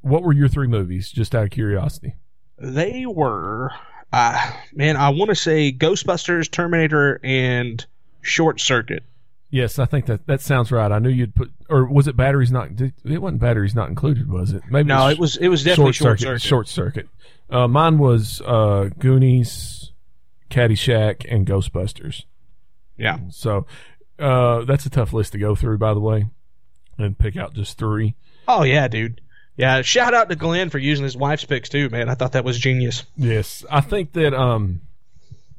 what 0.00 0.22
were 0.22 0.32
your 0.32 0.48
three 0.48 0.68
movies? 0.68 1.10
Just 1.10 1.34
out 1.34 1.44
of 1.44 1.50
curiosity. 1.50 2.16
They 2.58 3.06
were, 3.06 3.70
uh, 4.12 4.52
man, 4.72 4.96
I 4.96 5.10
want 5.10 5.30
to 5.30 5.34
say 5.34 5.72
Ghostbusters, 5.72 6.50
Terminator, 6.50 7.20
and 7.22 7.84
Short 8.22 8.60
Circuit. 8.60 9.04
Yes, 9.54 9.78
I 9.78 9.84
think 9.84 10.06
that 10.06 10.26
that 10.26 10.40
sounds 10.40 10.72
right. 10.72 10.90
I 10.90 10.98
knew 10.98 11.10
you'd 11.10 11.34
put, 11.34 11.52
or 11.68 11.84
was 11.84 12.08
it 12.08 12.16
batteries 12.16 12.50
not? 12.50 12.74
did- 12.74 12.94
It 13.04 13.20
wasn't 13.20 13.40
batteries 13.42 13.74
not 13.74 13.90
included, 13.90 14.28
was 14.30 14.50
it? 14.52 14.62
Maybe 14.70 14.88
No, 14.88 15.08
it 15.08 15.18
was 15.18 15.36
it 15.36 15.48
was 15.48 15.62
definitely 15.62 15.92
Short, 15.92 16.18
Circuit. 16.18 16.40
Short 16.40 16.68
circuit. 16.68 17.08
Uh, 17.50 17.68
mine 17.68 17.98
was 17.98 18.40
uh, 18.46 18.88
Goonies, 18.98 19.92
Caddyshack, 20.50 21.26
and 21.30 21.46
Ghostbusters. 21.46 22.24
Yeah, 22.96 23.18
So 23.30 23.66
uh, 24.18 24.64
that's 24.64 24.86
a 24.86 24.90
tough 24.90 25.12
list 25.12 25.32
to 25.32 25.38
go 25.38 25.54
through, 25.54 25.76
by 25.78 25.92
the 25.92 26.00
way, 26.00 26.26
and 26.96 27.18
pick 27.18 27.36
out 27.36 27.52
just 27.54 27.76
three. 27.76 28.14
Oh 28.48 28.62
yeah, 28.62 28.88
dude. 28.88 29.20
Yeah, 29.58 29.82
shout 29.82 30.14
out 30.14 30.30
to 30.30 30.36
Glenn 30.36 30.70
for 30.70 30.78
using 30.78 31.04
his 31.04 31.16
wife's 31.16 31.44
picks 31.44 31.68
too, 31.68 31.90
man. 31.90 32.08
I 32.08 32.14
thought 32.14 32.32
that 32.32 32.44
was 32.44 32.58
genius. 32.58 33.04
Yes, 33.18 33.66
I 33.70 33.82
think 33.82 34.12
that 34.14 34.32
um, 34.32 34.80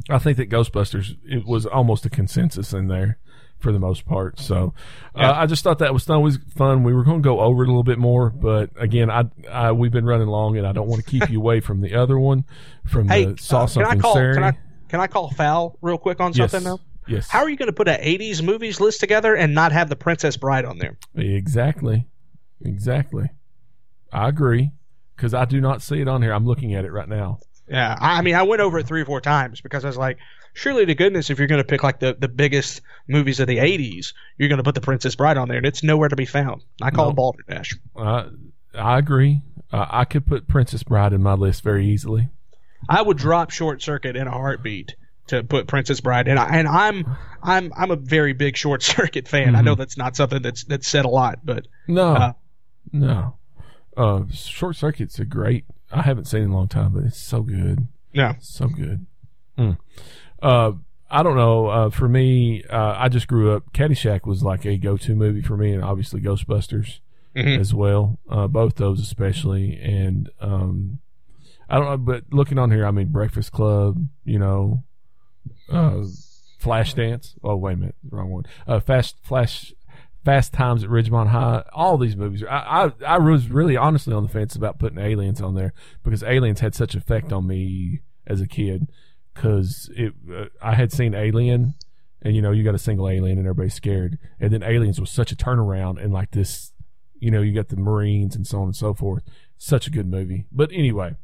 I 0.10 0.18
think 0.18 0.38
that 0.38 0.50
Ghostbusters 0.50 1.16
it 1.30 1.46
was 1.46 1.68
almost 1.68 2.06
a 2.08 2.10
consensus 2.10 2.74
in 2.74 2.88
there 2.88 3.20
for 3.64 3.72
the 3.72 3.80
most 3.80 4.06
part. 4.06 4.40
So 4.40 4.74
Yeah. 5.16 5.32
uh, 5.32 5.42
I 5.42 5.46
just 5.48 5.64
thought 5.64 5.80
that 5.80 5.94
was 5.94 6.08
always 6.10 6.38
fun. 6.56 6.84
We 6.84 6.94
were 6.94 7.04
going 7.04 7.24
to 7.24 7.28
go 7.28 7.40
over 7.40 7.64
it 7.64 7.68
a 7.68 7.72
little 7.72 7.84
bit 7.84 7.98
more, 7.98 8.30
but 8.30 8.70
again, 8.78 9.10
I, 9.10 9.24
I 9.50 9.72
we've 9.72 9.92
been 9.92 10.06
running 10.06 10.28
long, 10.28 10.58
and 10.58 10.68
I 10.68 10.74
don't 10.74 10.88
want 10.88 11.04
to 11.04 11.10
keep 11.10 11.30
you 11.30 11.40
away 11.40 11.62
from 11.62 11.82
the 11.82 11.96
other 11.96 12.20
one 12.20 12.44
from 12.86 13.08
Hey, 13.08 13.26
the 13.26 13.38
saw 13.42 13.64
uh, 13.64 13.68
can 13.68 13.82
I 13.82 13.86
something 13.86 14.02
call? 14.02 14.14
Can 14.16 14.44
I 14.44 14.58
can 14.90 15.00
I 15.00 15.08
call 15.08 15.32
foul 15.32 15.78
real 15.82 15.98
quick 15.98 16.20
on 16.20 16.34
yes, 16.34 16.52
something 16.52 16.70
though? 16.70 16.80
yes, 17.08 17.28
How 17.30 17.40
are 17.40 17.50
you 17.50 17.56
going 17.56 17.68
to 17.68 17.74
put 17.74 17.88
an 17.88 18.00
'80s 18.02 18.44
movies 18.44 18.80
list 18.80 19.00
together 19.00 19.34
and 19.36 19.56
not 19.56 19.72
have 19.72 19.90
the 19.90 19.96
Princess 19.96 20.38
Bride 20.38 20.66
on 20.66 20.78
there? 20.78 20.98
exactly, 21.16 22.06
exactly. 22.64 23.30
I 24.12 24.28
agree 24.30 24.72
because 25.16 25.34
I 25.34 25.46
do 25.46 25.60
not 25.62 25.82
see 25.82 26.02
it 26.02 26.08
on 26.08 26.22
here. 26.22 26.34
I'm 26.34 26.46
looking 26.46 26.76
at 26.76 26.86
it 26.86 26.92
right 26.92 27.08
now. 27.10 27.40
Yeah, 27.68 27.96
I 28.00 28.22
mean, 28.22 28.36
I 28.36 28.44
went 28.44 28.62
over 28.62 28.80
it 28.80 28.88
three 28.88 29.02
or 29.02 29.06
four 29.06 29.22
times 29.22 29.62
because 29.62 29.86
I 29.86 29.88
was 29.88 29.98
like, 29.98 30.18
surely 30.54 30.86
to 30.86 30.96
goodness, 30.96 31.30
if 31.30 31.40
you're 31.40 31.48
going 31.48 31.62
to 31.62 31.68
pick 31.68 31.82
like 31.84 32.00
the, 32.00 32.14
the 32.18 32.28
biggest 32.28 32.82
movies 33.08 33.40
of 33.40 33.48
the 33.48 33.58
'80s, 33.58 34.14
you're 34.38 34.50
going 34.50 34.58
to 34.58 34.64
put 34.64 34.76
the 34.76 34.82
Princess 34.82 35.16
Bride 35.16 35.38
on 35.38 35.48
there, 35.48 35.58
and 35.58 35.66
it's 35.66 35.82
nowhere 35.84 36.10
to 36.10 36.16
be 36.16 36.26
found. 36.26 36.64
I 36.82 36.92
call 36.92 37.06
No. 37.06 37.12
it 37.12 37.16
Balderdash. 37.16 37.76
Uh, 37.96 38.24
I 38.76 38.98
agree. 38.98 39.42
Uh, 39.72 39.86
I 39.90 40.06
could 40.06 40.26
put 40.26 40.48
Princess 40.48 40.84
Bride 40.84 41.14
in 41.14 41.24
my 41.24 41.34
list 41.34 41.64
very 41.64 41.88
easily. 41.88 42.30
I 42.90 43.02
would 43.02 43.18
drop 43.18 43.50
Short 43.52 43.82
Circuit 43.82 44.16
in 44.18 44.28
a 44.28 44.32
heartbeat 44.32 44.96
to 45.28 45.42
put 45.42 45.68
Princess 45.68 46.02
Bride, 46.02 46.28
and 46.28 46.38
I, 46.38 46.58
and 46.58 46.68
I'm 46.68 47.06
I'm 47.42 47.72
I'm 47.78 47.92
a 47.92 47.96
very 47.96 48.34
big 48.34 48.58
Short 48.58 48.84
Circuit 48.84 49.28
fan. 49.28 49.56
I 49.56 49.62
know 49.62 49.76
that's 49.76 49.96
not 49.98 50.18
something 50.18 50.42
that's 50.42 50.66
that's 50.66 50.88
said 50.88 51.06
a 51.06 51.10
lot, 51.10 51.40
but 51.46 51.66
No, 51.88 52.08
Uh, 52.14 52.34
no. 52.92 53.38
Uh, 53.96 54.24
Short 54.34 54.76
Circuit's 54.76 55.18
a 55.20 55.26
great. 55.26 55.66
I 55.94 56.02
haven't 56.02 56.26
seen 56.26 56.42
it 56.42 56.46
in 56.46 56.52
a 56.52 56.56
long 56.56 56.68
time, 56.68 56.92
but 56.94 57.04
it's 57.04 57.18
so 57.22 57.42
good, 57.42 57.88
Yeah, 58.12 58.36
so 58.40 58.68
good. 58.68 59.06
Mm. 59.58 59.78
Uh, 60.42 60.72
I 61.10 61.22
don't 61.24 61.36
know. 61.36 61.68
Uh, 61.68 61.90
for 61.92 62.10
me, 62.10 62.64
uh, 62.64 62.96
I 62.98 63.08
just 63.10 63.28
grew 63.28 63.52
up. 63.56 63.72
Caddyshack 63.74 64.26
was 64.26 64.44
like 64.44 64.66
a 64.66 64.78
go-to 64.78 65.16
movie 65.16 65.42
for 65.42 65.56
me, 65.56 65.72
and 65.74 65.84
obviously 65.84 66.20
Ghostbusters 66.22 67.00
Mhm. 67.36 67.60
as 67.60 67.74
well. 67.74 68.20
Uh, 68.30 68.48
both 68.48 68.76
those 68.76 69.00
especially, 69.00 69.80
and 69.80 70.30
um, 70.42 71.00
I 71.70 71.76
don't 71.78 71.86
know. 71.90 71.98
But 71.98 72.24
looking 72.32 72.58
on 72.58 72.72
here, 72.72 72.86
I 72.86 72.92
mean 72.92 73.08
Breakfast 73.10 73.52
Club. 73.52 74.08
You 74.26 74.40
know, 74.40 74.84
uh, 75.70 76.04
Flashdance. 76.60 77.36
Oh 77.44 77.56
wait 77.58 77.74
a 77.74 77.78
minute, 77.78 77.96
wrong 78.10 78.30
one. 78.30 78.46
Uh, 78.68 78.80
Fast 78.80 79.18
Flash. 79.22 79.74
Fast 80.24 80.54
Times 80.54 80.84
at 80.84 80.90
Ridgemont 80.90 81.30
High. 81.30 81.64
All 81.74 81.98
these 81.98 82.16
movies. 82.16 82.44
I, 82.44 82.92
I 83.08 83.16
I 83.16 83.18
was 83.18 83.50
really 83.50 83.76
honestly 83.76 84.14
on 84.14 84.24
the 84.24 84.30
fence 84.30 84.56
about 84.56 84.80
putting 84.80 84.98
Aliens 84.98 85.42
on 85.42 85.56
there 85.56 85.74
because 86.04 86.24
Aliens 86.24 86.62
had 86.62 86.76
such 86.76 86.96
effect 86.96 87.34
on 87.34 87.48
me 87.48 88.02
as 88.26 88.42
a 88.42 88.48
kid. 88.48 88.88
Because 89.34 89.90
it, 89.96 90.14
uh, 90.32 90.46
I 90.62 90.76
had 90.76 90.92
seen 90.92 91.16
Alien, 91.16 91.74
and 92.22 92.36
you 92.36 92.42
know 92.42 92.52
you 92.52 92.64
got 92.64 92.76
a 92.76 92.80
single 92.80 93.10
alien 93.10 93.40
and 93.40 93.48
everybody's 93.48 93.74
scared, 93.74 94.20
and 94.40 94.54
then 94.54 94.62
Aliens 94.62 95.00
was 95.00 95.10
such 95.10 95.32
a 95.32 95.36
turnaround 95.36 96.02
and 96.02 96.14
like 96.14 96.32
this, 96.32 96.72
you 97.16 97.32
know 97.32 97.42
you 97.42 97.54
got 97.54 97.70
the 97.70 97.76
Marines 97.76 98.36
and 98.36 98.46
so 98.46 98.60
on 98.60 98.66
and 98.66 98.76
so 98.76 98.94
forth. 98.94 99.24
Such 99.58 99.88
a 99.88 99.90
good 99.90 100.08
movie. 100.08 100.46
But 100.52 100.72
anyway, 100.72 101.16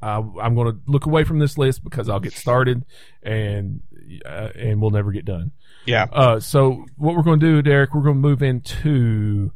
I'm 0.00 0.54
going 0.54 0.72
to 0.72 0.80
look 0.86 1.06
away 1.06 1.24
from 1.24 1.38
this 1.38 1.58
list 1.58 1.82
because 1.82 2.08
I'll 2.08 2.20
get 2.20 2.32
started 2.32 2.84
and 3.22 3.82
uh, 4.24 4.50
and 4.54 4.80
we'll 4.80 4.90
never 4.90 5.10
get 5.12 5.24
done. 5.24 5.52
Yeah, 5.88 6.06
Uh, 6.12 6.38
so 6.40 6.84
what 6.96 7.16
we're 7.16 7.22
going 7.22 7.40
to 7.40 7.46
do, 7.46 7.62
Derek, 7.62 7.94
we're 7.94 8.02
going 8.02 8.16
to 8.16 8.20
move 8.28 8.42
into. 8.42 9.52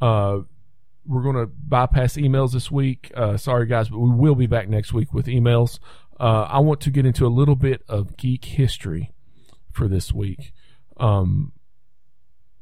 Uh, 0.00 0.40
we're 1.06 1.22
going 1.22 1.36
to 1.36 1.46
bypass 1.46 2.14
emails 2.14 2.52
this 2.52 2.70
week. 2.70 3.10
Uh, 3.16 3.36
sorry, 3.36 3.66
guys, 3.66 3.88
but 3.88 3.98
we 3.98 4.10
will 4.10 4.34
be 4.34 4.46
back 4.46 4.68
next 4.68 4.92
week 4.92 5.12
with 5.12 5.26
emails. 5.26 5.78
Uh, 6.18 6.46
I 6.50 6.58
want 6.58 6.80
to 6.82 6.90
get 6.90 7.06
into 7.06 7.26
a 7.26 7.28
little 7.28 7.56
bit 7.56 7.82
of 7.88 8.16
geek 8.16 8.44
history 8.44 9.12
for 9.72 9.88
this 9.88 10.12
week. 10.12 10.52
Um, 10.98 11.52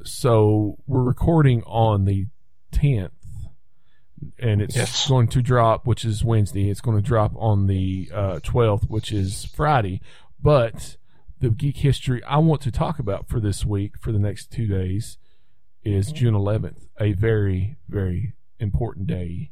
so 0.05 0.78
we're 0.86 1.02
recording 1.02 1.62
on 1.64 2.05
the 2.05 2.26
10th, 2.72 3.10
and 4.39 4.62
it's 4.62 4.76
Yes. 4.76 5.09
going 5.09 5.28
to 5.28 5.43
drop, 5.43 5.86
which 5.86 6.05
is 6.05 6.24
Wednesday. 6.24 6.70
It's 6.70 6.80
going 6.80 6.97
to 6.97 7.02
drop 7.02 7.32
on 7.36 7.66
the 7.66 8.10
uh, 8.14 8.39
12th, 8.43 8.89
which 8.89 9.12
is 9.12 9.44
Friday. 9.47 10.01
But 10.40 10.97
the 11.40 11.51
geek 11.51 11.78
history 11.78 12.23
I 12.24 12.39
want 12.39 12.60
to 12.62 12.70
talk 12.70 12.98
about 12.98 13.28
for 13.28 13.40
this 13.40 13.65
week, 13.65 13.93
for 14.01 14.12
the 14.12 14.19
next 14.19 14.51
two 14.51 14.66
days, 14.66 15.19
is 15.85 16.12
June 16.12 16.35
11th, 16.35 16.86
a 17.01 17.12
very, 17.12 17.77
very 17.89 18.35
important 18.59 19.06
day 19.06 19.51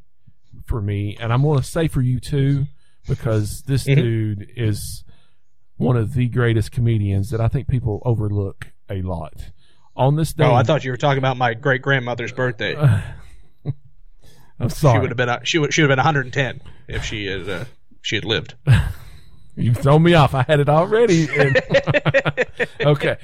for 0.65 0.81
me. 0.81 1.17
And 1.19 1.31
I'm 1.31 1.41
going 1.41 1.59
to 1.59 1.65
say 1.65 1.87
for 1.87 2.01
you 2.01 2.19
too, 2.19 2.65
because 3.07 3.63
this 3.63 3.83
dude 3.85 4.51
is 4.55 5.03
one 5.77 5.95
of 5.95 6.13
the 6.13 6.27
greatest 6.27 6.71
comedians 6.71 7.29
that 7.29 7.39
I 7.39 7.47
think 7.47 7.67
people 7.67 8.01
overlook 8.05 8.71
a 8.89 9.01
lot. 9.01 9.51
On 9.95 10.15
this 10.15 10.33
day, 10.33 10.43
Oh, 10.43 10.53
I 10.53 10.63
thought 10.63 10.83
you 10.83 10.91
were 10.91 10.97
talking 10.97 11.17
about 11.17 11.37
my 11.37 11.53
great 11.53 11.81
grandmother's 11.81 12.31
birthday. 12.31 12.75
I'm 14.59 14.69
sorry. 14.69 14.97
She 14.97 14.99
would 15.01 15.09
have 15.11 15.17
been 15.17 15.39
she 15.43 15.57
would 15.59 15.73
she 15.73 15.81
would 15.81 15.89
have 15.91 15.97
been 15.97 16.03
110 16.03 16.61
if 16.87 17.03
she 17.03 17.25
had 17.27 17.47
uh, 17.47 17.65
she 18.01 18.15
had 18.15 18.25
lived. 18.25 18.55
You 19.57 19.73
thrown 19.73 20.03
me 20.03 20.13
off. 20.13 20.33
I 20.35 20.43
had 20.43 20.59
it 20.59 20.69
already. 20.69 21.27
And- 21.35 21.59
okay. 22.81 23.17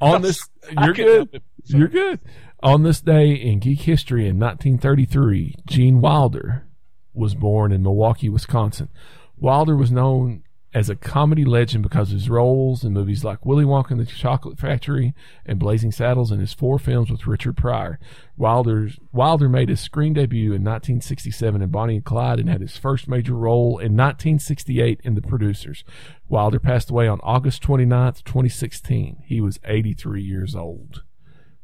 On 0.00 0.22
this, 0.22 0.40
you're 0.82 0.94
good. 0.94 1.42
You're 1.66 1.88
good. 1.88 2.20
On 2.62 2.82
this 2.82 3.00
day 3.02 3.32
in 3.32 3.58
geek 3.58 3.80
history 3.82 4.22
in 4.22 4.38
1933, 4.38 5.56
Gene 5.66 6.00
Wilder 6.00 6.66
was 7.12 7.34
born 7.34 7.70
in 7.72 7.82
Milwaukee, 7.82 8.30
Wisconsin. 8.30 8.88
Wilder 9.36 9.76
was 9.76 9.90
known 9.92 10.43
as 10.74 10.90
a 10.90 10.96
comedy 10.96 11.44
legend 11.44 11.84
because 11.84 12.10
of 12.10 12.18
his 12.18 12.28
roles 12.28 12.82
in 12.82 12.92
movies 12.92 13.22
like 13.22 13.46
Willy 13.46 13.64
Wonka 13.64 13.92
and 13.92 14.00
the 14.00 14.04
Chocolate 14.04 14.58
Factory 14.58 15.14
and 15.46 15.56
Blazing 15.56 15.92
Saddles 15.92 16.32
and 16.32 16.40
his 16.40 16.52
four 16.52 16.80
films 16.80 17.12
with 17.12 17.28
Richard 17.28 17.56
Pryor. 17.56 18.00
Wilder's, 18.36 18.98
Wilder 19.12 19.48
made 19.48 19.68
his 19.68 19.80
screen 19.80 20.14
debut 20.14 20.46
in 20.46 20.64
1967 20.64 21.62
in 21.62 21.68
Bonnie 21.70 21.96
and 21.96 22.04
Clyde 22.04 22.40
and 22.40 22.48
had 22.48 22.60
his 22.60 22.76
first 22.76 23.06
major 23.06 23.34
role 23.34 23.78
in 23.78 23.96
1968 23.96 25.00
in 25.04 25.14
The 25.14 25.22
Producers. 25.22 25.84
Wilder 26.28 26.58
passed 26.58 26.90
away 26.90 27.06
on 27.06 27.20
August 27.22 27.62
29th, 27.62 28.24
2016. 28.24 29.22
He 29.24 29.40
was 29.40 29.60
83 29.64 30.22
years 30.22 30.56
old. 30.56 31.04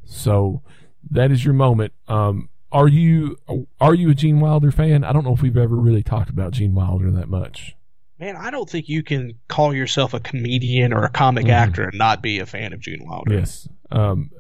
So 0.05 0.63
that 1.11 1.33
is 1.33 1.45
your 1.45 1.55
moment. 1.55 1.93
Um, 2.07 2.49
are 2.71 2.87
you 2.87 3.37
are 3.81 3.95
you 3.95 4.11
a 4.11 4.15
Gene 4.15 4.39
Wilder 4.39 4.71
fan? 4.71 5.03
I 5.03 5.13
don't 5.13 5.25
know 5.25 5.35
if 5.35 5.43
we've 5.43 5.57
ever 5.57 5.75
really 5.75 6.05
talked 6.05 6.31
about 6.31 6.53
Gene 6.53 6.75
Wilder 6.75 7.11
that 7.11 7.29
much. 7.29 7.77
Man, 8.21 8.37
I 8.37 8.51
don't 8.51 8.69
think 8.69 8.89
you 8.89 9.03
can 9.03 9.33
call 9.49 9.75
yourself 9.75 10.13
a 10.13 10.21
comedian 10.21 10.93
or 10.93 11.05
a 11.05 11.09
comic 11.09 11.47
Mhm. 11.47 11.51
actor 11.53 11.85
and 11.89 11.97
not 11.99 12.23
be 12.23 12.39
a 12.39 12.45
fan 12.47 12.73
of 12.75 12.81
Gene 12.81 13.05
Wilder. 13.05 13.35
Yes. 13.35 13.67
Um, 13.91 14.31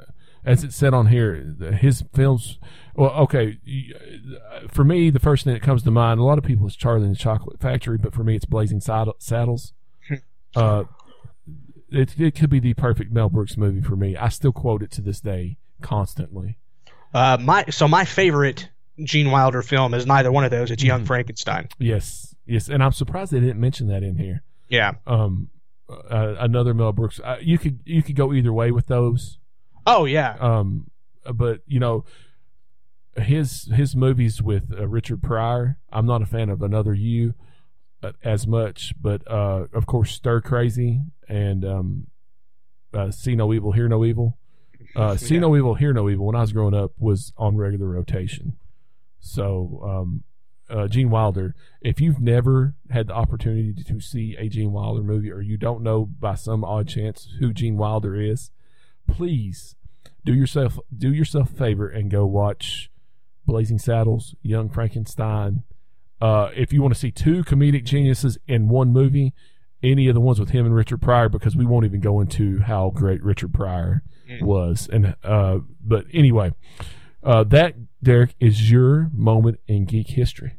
as 0.45 0.63
it 0.63 0.73
said 0.75 0.93
on 0.93 1.07
here, 1.07 1.57
his 1.81 2.05
films. 2.15 2.59
Well, 2.95 3.11
okay. 3.13 3.59
For 4.69 4.85
me, 4.85 5.09
the 5.11 5.19
first 5.19 5.45
thing 5.45 5.55
that 5.55 5.63
comes 5.63 5.83
to 5.85 5.91
mind, 5.91 6.21
a 6.21 6.25
lot 6.25 6.37
of 6.39 6.45
people 6.45 6.67
is 6.67 6.77
Charlie 6.77 7.07
and 7.07 7.15
the 7.15 7.19
Chocolate 7.19 7.59
Factory, 7.61 7.97
but 7.99 8.13
for 8.15 8.23
me, 8.23 8.37
it's 8.37 8.45
Blazing 8.45 8.81
Saddles. 8.81 9.73
uh, 10.57 10.85
it 11.91 12.19
it 12.21 12.35
could 12.35 12.51
be 12.51 12.61
the 12.61 12.75
perfect 12.75 13.13
Mel 13.13 13.29
Brooks 13.31 13.57
movie 13.57 13.81
for 13.81 13.97
me. 13.97 14.17
I 14.17 14.29
still 14.29 14.53
quote 14.53 14.83
it 14.83 14.91
to 14.93 15.01
this 15.01 15.21
day 15.21 15.57
constantly. 15.81 16.59
Uh, 17.15 17.39
my 17.41 17.65
so 17.71 17.89
my 17.89 18.05
favorite 18.05 18.69
Gene 19.03 19.31
Wilder 19.31 19.63
film 19.63 19.95
is 19.95 20.07
neither 20.07 20.31
one 20.31 20.45
of 20.45 20.51
those. 20.51 20.71
It's 20.71 20.83
Young 20.85 21.03
Mhm. 21.05 21.07
Frankenstein. 21.07 21.69
Yes, 21.79 22.30
yes, 22.51 22.69
and 22.69 22.83
I'm 22.83 22.93
surprised 22.93 23.33
they 23.33 23.41
didn't 23.41 23.61
mention 23.61 23.87
that 23.89 24.03
in 24.03 24.17
here. 24.17 24.43
Yeah. 24.69 24.95
Um, 25.07 25.51
uh, 25.89 26.37
another 26.39 26.75
Mel 26.75 26.93
Brooks. 26.93 27.21
Uh, 27.23 27.37
you 27.41 27.59
could 27.59 27.81
you 27.85 28.03
could 28.03 28.17
go 28.17 28.33
either 28.33 28.53
way 28.53 28.71
with 28.71 28.87
those. 28.87 29.39
Oh 29.87 30.05
yeah. 30.05 30.37
Um, 30.41 30.91
but 31.35 31.61
you 31.67 31.81
know, 31.81 32.05
his 33.17 33.71
his 33.75 33.97
movies 33.97 34.41
with 34.43 34.73
uh, 34.73 34.87
Richard 34.87 35.23
Pryor. 35.23 35.79
I'm 35.93 36.07
not 36.07 36.23
a 36.23 36.27
fan 36.27 36.49
of 36.49 36.63
Another 36.63 36.95
You 36.95 37.35
uh, 38.03 38.13
as 38.23 38.47
much, 38.47 38.95
but 39.01 39.29
uh, 39.31 39.67
of 39.73 39.87
course, 39.87 40.13
Stir 40.13 40.41
Crazy 40.41 41.01
and 41.29 41.65
um, 41.65 42.07
uh, 42.95 43.11
See 43.11 43.35
No 43.35 43.53
Evil, 43.53 43.73
Hear 43.73 43.89
No 43.89 44.05
Evil. 44.05 44.39
Uh, 44.95 45.17
See 45.19 45.35
Yeah. 45.35 45.41
No 45.41 45.57
Evil, 45.57 45.75
Hear 45.75 45.93
No 45.93 46.09
Evil. 46.09 46.27
When 46.27 46.37
I 46.37 46.41
was 46.41 46.53
growing 46.53 46.75
up, 46.75 46.93
was 46.99 47.33
on 47.37 47.57
regular 47.57 47.89
rotation. 47.89 48.57
So, 49.19 49.83
um, 49.85 50.25
uh, 50.71 50.89
Gene 50.89 51.11
Wilder. 51.11 51.55
If 51.81 52.01
you've 52.01 52.21
never 52.21 52.75
had 52.91 53.09
the 53.09 53.15
opportunity 53.15 53.75
to 53.85 54.01
see 54.01 54.37
a 54.39 54.49
Gene 54.49 54.73
Wilder 54.73 55.03
movie, 55.03 55.31
or 55.31 55.41
you 55.41 55.57
don't 55.57 55.83
know 55.83 56.05
by 56.07 56.35
some 56.35 56.65
odd 56.65 56.89
chance 56.89 57.29
who 57.41 57.53
Gene 57.53 57.77
Wilder 57.77 58.15
is, 58.21 58.51
please 59.07 59.75
do 60.25 60.35
yourself 60.35 60.79
do 60.97 61.13
yourself 61.13 61.51
a 61.53 61.55
favor 61.55 61.89
and 61.89 62.11
go 62.11 62.27
watch 62.27 62.91
Blazing 63.47 63.79
Saddles, 63.79 64.35
Young 64.43 64.69
Frankenstein. 64.69 65.63
Uh, 66.21 66.51
if 66.55 66.73
you 66.73 66.83
want 66.83 66.93
to 66.95 67.01
see 67.01 67.11
two 67.11 67.43
comedic 67.45 67.85
geniuses 67.85 68.39
in 68.47 68.69
one 68.69 68.93
movie, 68.93 69.33
any 69.83 70.07
of 70.09 70.15
the 70.15 70.21
ones 70.21 70.39
with 70.39 70.51
him 70.51 70.67
and 70.67 70.75
Richard 70.75 71.01
Pryor, 71.01 71.29
because 71.31 71.57
we 71.57 71.65
won't 71.65 71.87
even 71.87 72.01
go 72.01 72.21
into 72.21 72.61
how 72.61 72.91
great 72.91 73.23
Richard 73.23 73.53
Pryor 73.55 74.03
Mm. 74.31 74.43
was. 74.43 74.89
And 74.93 75.17
uh, 75.25 75.59
but 75.85 76.05
anyway, 76.13 76.53
uh, 77.25 77.43
that 77.45 77.75
Derek 78.01 78.37
is 78.39 78.71
your 78.71 79.11
moment 79.13 79.59
in 79.67 79.87
geek 79.87 80.07
history, 80.11 80.53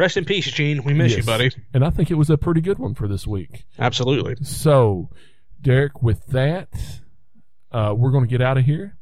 Rest 0.00 0.16
in 0.16 0.24
peace, 0.24 0.50
Gene. 0.50 0.82
We 0.82 0.94
miss 0.94 1.14
you, 1.14 1.22
buddy. 1.22 1.50
and 1.74 1.84
I 1.84 1.90
think 1.90 2.10
it 2.10 2.14
was 2.14 2.30
a 2.30 2.38
pretty 2.38 2.62
good 2.62 2.78
one 2.78 2.94
for 2.94 3.06
this 3.06 3.26
week. 3.26 3.64
Absolutely. 3.78 4.34
So, 4.42 5.10
Derek, 5.60 6.02
with 6.02 6.24
that, 6.28 6.68
uh, 7.70 7.94
we're 7.94 8.10
going 8.10 8.24
to 8.24 8.30
get 8.30 8.40
out 8.40 8.56
of 8.56 8.64
here. 8.64 8.96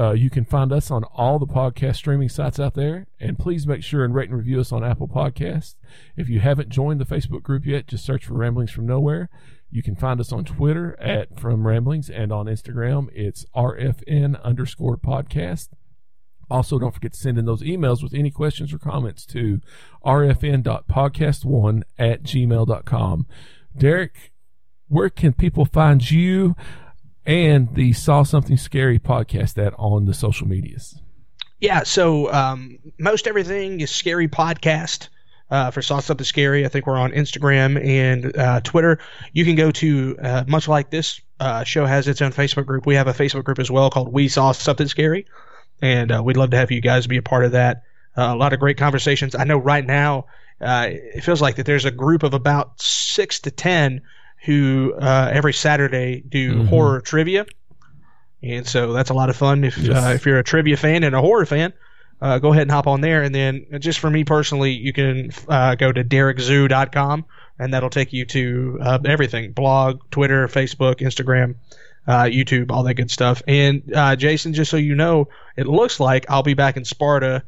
Uh, 0.00 0.12
you 0.12 0.30
can 0.30 0.46
find 0.46 0.72
us 0.72 0.90
on 0.90 1.04
all 1.04 1.38
the 1.38 1.46
podcast 1.46 1.96
streaming 1.96 2.30
sites 2.30 2.58
out 2.58 2.72
there, 2.72 3.06
and 3.20 3.38
please 3.38 3.66
make 3.66 3.82
sure 3.84 4.02
and 4.02 4.14
rate 4.14 4.30
and 4.30 4.38
review 4.38 4.60
us 4.60 4.72
on 4.72 4.82
Apple 4.82 5.08
Podcasts. 5.08 5.74
If 6.16 6.30
you 6.30 6.40
haven't 6.40 6.70
joined 6.70 7.02
the 7.02 7.04
Facebook 7.04 7.42
group 7.42 7.66
yet, 7.66 7.86
just 7.86 8.06
search 8.06 8.24
for 8.24 8.32
Ramblings 8.32 8.70
from 8.70 8.86
Nowhere. 8.86 9.28
You 9.70 9.82
can 9.82 9.94
find 9.94 10.20
us 10.20 10.32
on 10.32 10.46
Twitter 10.46 10.98
at 10.98 11.38
From 11.38 11.66
Ramblings, 11.66 12.08
and 12.08 12.32
on 12.32 12.46
Instagram 12.46 13.08
it's 13.12 13.44
RFN 13.54 14.42
underscore 14.42 14.96
podcast. 14.96 15.68
Also, 16.50 16.78
don't 16.78 16.94
forget 16.94 17.12
to 17.12 17.18
send 17.18 17.38
in 17.38 17.44
those 17.44 17.62
emails 17.62 18.02
with 18.02 18.14
any 18.14 18.30
questions 18.30 18.72
or 18.72 18.78
comments 18.78 19.24
to 19.26 19.60
rfn.podcast1 20.04 21.82
at 21.98 22.22
gmail.com. 22.22 23.26
Derek, 23.76 24.32
where 24.88 25.10
can 25.10 25.32
people 25.32 25.64
find 25.64 26.10
you 26.10 26.54
and 27.26 27.74
the 27.74 27.92
Saw 27.92 28.22
Something 28.22 28.56
Scary 28.56 28.98
podcast 28.98 29.64
at 29.64 29.74
on 29.78 30.04
the 30.04 30.14
social 30.14 30.46
medias? 30.46 31.00
Yeah, 31.60 31.82
so 31.84 32.32
um, 32.32 32.78
most 32.98 33.26
everything 33.26 33.80
is 33.80 33.90
scary 33.90 34.28
podcast. 34.28 35.08
Uh, 35.50 35.70
for 35.70 35.82
Saw 35.82 36.00
Something 36.00 36.24
Scary, 36.24 36.64
I 36.64 36.68
think 36.68 36.86
we're 36.86 36.96
on 36.96 37.12
Instagram 37.12 37.82
and 37.84 38.36
uh, 38.36 38.60
Twitter. 38.62 38.98
You 39.34 39.44
can 39.44 39.54
go 39.54 39.70
to, 39.72 40.16
uh, 40.20 40.44
much 40.48 40.68
like 40.68 40.90
this 40.90 41.20
uh, 41.38 41.64
show 41.64 41.84
has 41.84 42.08
its 42.08 42.22
own 42.22 42.32
Facebook 42.32 42.66
group, 42.66 42.86
we 42.86 42.94
have 42.94 43.08
a 43.08 43.12
Facebook 43.12 43.44
group 43.44 43.58
as 43.58 43.70
well 43.70 43.90
called 43.90 44.12
We 44.12 44.28
Saw 44.28 44.52
Something 44.52 44.88
Scary. 44.88 45.26
And 45.82 46.12
uh, 46.12 46.22
we'd 46.22 46.36
love 46.36 46.50
to 46.50 46.56
have 46.56 46.70
you 46.70 46.80
guys 46.80 47.06
be 47.06 47.16
a 47.16 47.22
part 47.22 47.44
of 47.44 47.52
that. 47.52 47.82
Uh, 48.16 48.32
a 48.32 48.36
lot 48.36 48.52
of 48.52 48.60
great 48.60 48.76
conversations. 48.78 49.34
I 49.34 49.44
know 49.44 49.58
right 49.58 49.84
now 49.84 50.26
uh, 50.60 50.86
it 50.90 51.24
feels 51.24 51.42
like 51.42 51.56
that 51.56 51.66
there's 51.66 51.84
a 51.84 51.90
group 51.90 52.22
of 52.22 52.32
about 52.32 52.80
six 52.80 53.40
to 53.40 53.50
ten 53.50 54.02
who 54.44 54.94
uh, 55.00 55.30
every 55.32 55.52
Saturday 55.52 56.22
do 56.28 56.62
Mhm. 56.62 56.68
horror 56.68 57.00
trivia. 57.00 57.46
And 58.42 58.66
so 58.66 58.92
that's 58.92 59.10
a 59.10 59.14
lot 59.14 59.30
of 59.30 59.36
fun 59.36 59.64
if 59.64 59.76
Yes. 59.78 59.96
uh, 59.96 60.10
if 60.14 60.26
you're 60.26 60.38
a 60.38 60.44
trivia 60.44 60.76
fan 60.76 61.02
and 61.02 61.14
a 61.14 61.20
horror 61.20 61.46
fan. 61.46 61.72
Uh, 62.20 62.38
go 62.38 62.52
ahead 62.52 62.62
and 62.62 62.70
hop 62.70 62.86
on 62.86 63.00
there, 63.00 63.22
and 63.22 63.34
then 63.34 63.66
just 63.80 63.98
for 63.98 64.08
me 64.08 64.22
personally, 64.24 64.72
you 64.72 64.92
can 64.92 65.30
uh, 65.48 65.74
go 65.74 65.90
to 65.92 66.02
derekzoo.com, 66.04 67.24
and 67.58 67.74
that'll 67.74 67.90
take 67.90 68.12
you 68.12 68.24
to 68.26 68.78
uh, 68.80 68.98
everything: 69.04 69.52
blog, 69.52 70.00
Twitter, 70.10 70.46
Facebook, 70.48 70.96
Instagram, 71.00 71.56
uh, 72.06 72.24
YouTube, 72.24 72.70
all 72.70 72.82
that 72.84 72.94
good 72.94 73.10
stuff. 73.10 73.42
And 73.46 73.92
uh, 73.94 74.16
Jason, 74.16 74.52
just 74.52 74.70
so 74.70 74.76
you 74.76 74.94
know, 74.94 75.28
it 75.56 75.66
looks 75.66 76.00
like 76.00 76.26
I'll 76.28 76.42
be 76.42 76.54
back 76.54 76.76
in 76.76 76.84
Sparta. 76.84 77.42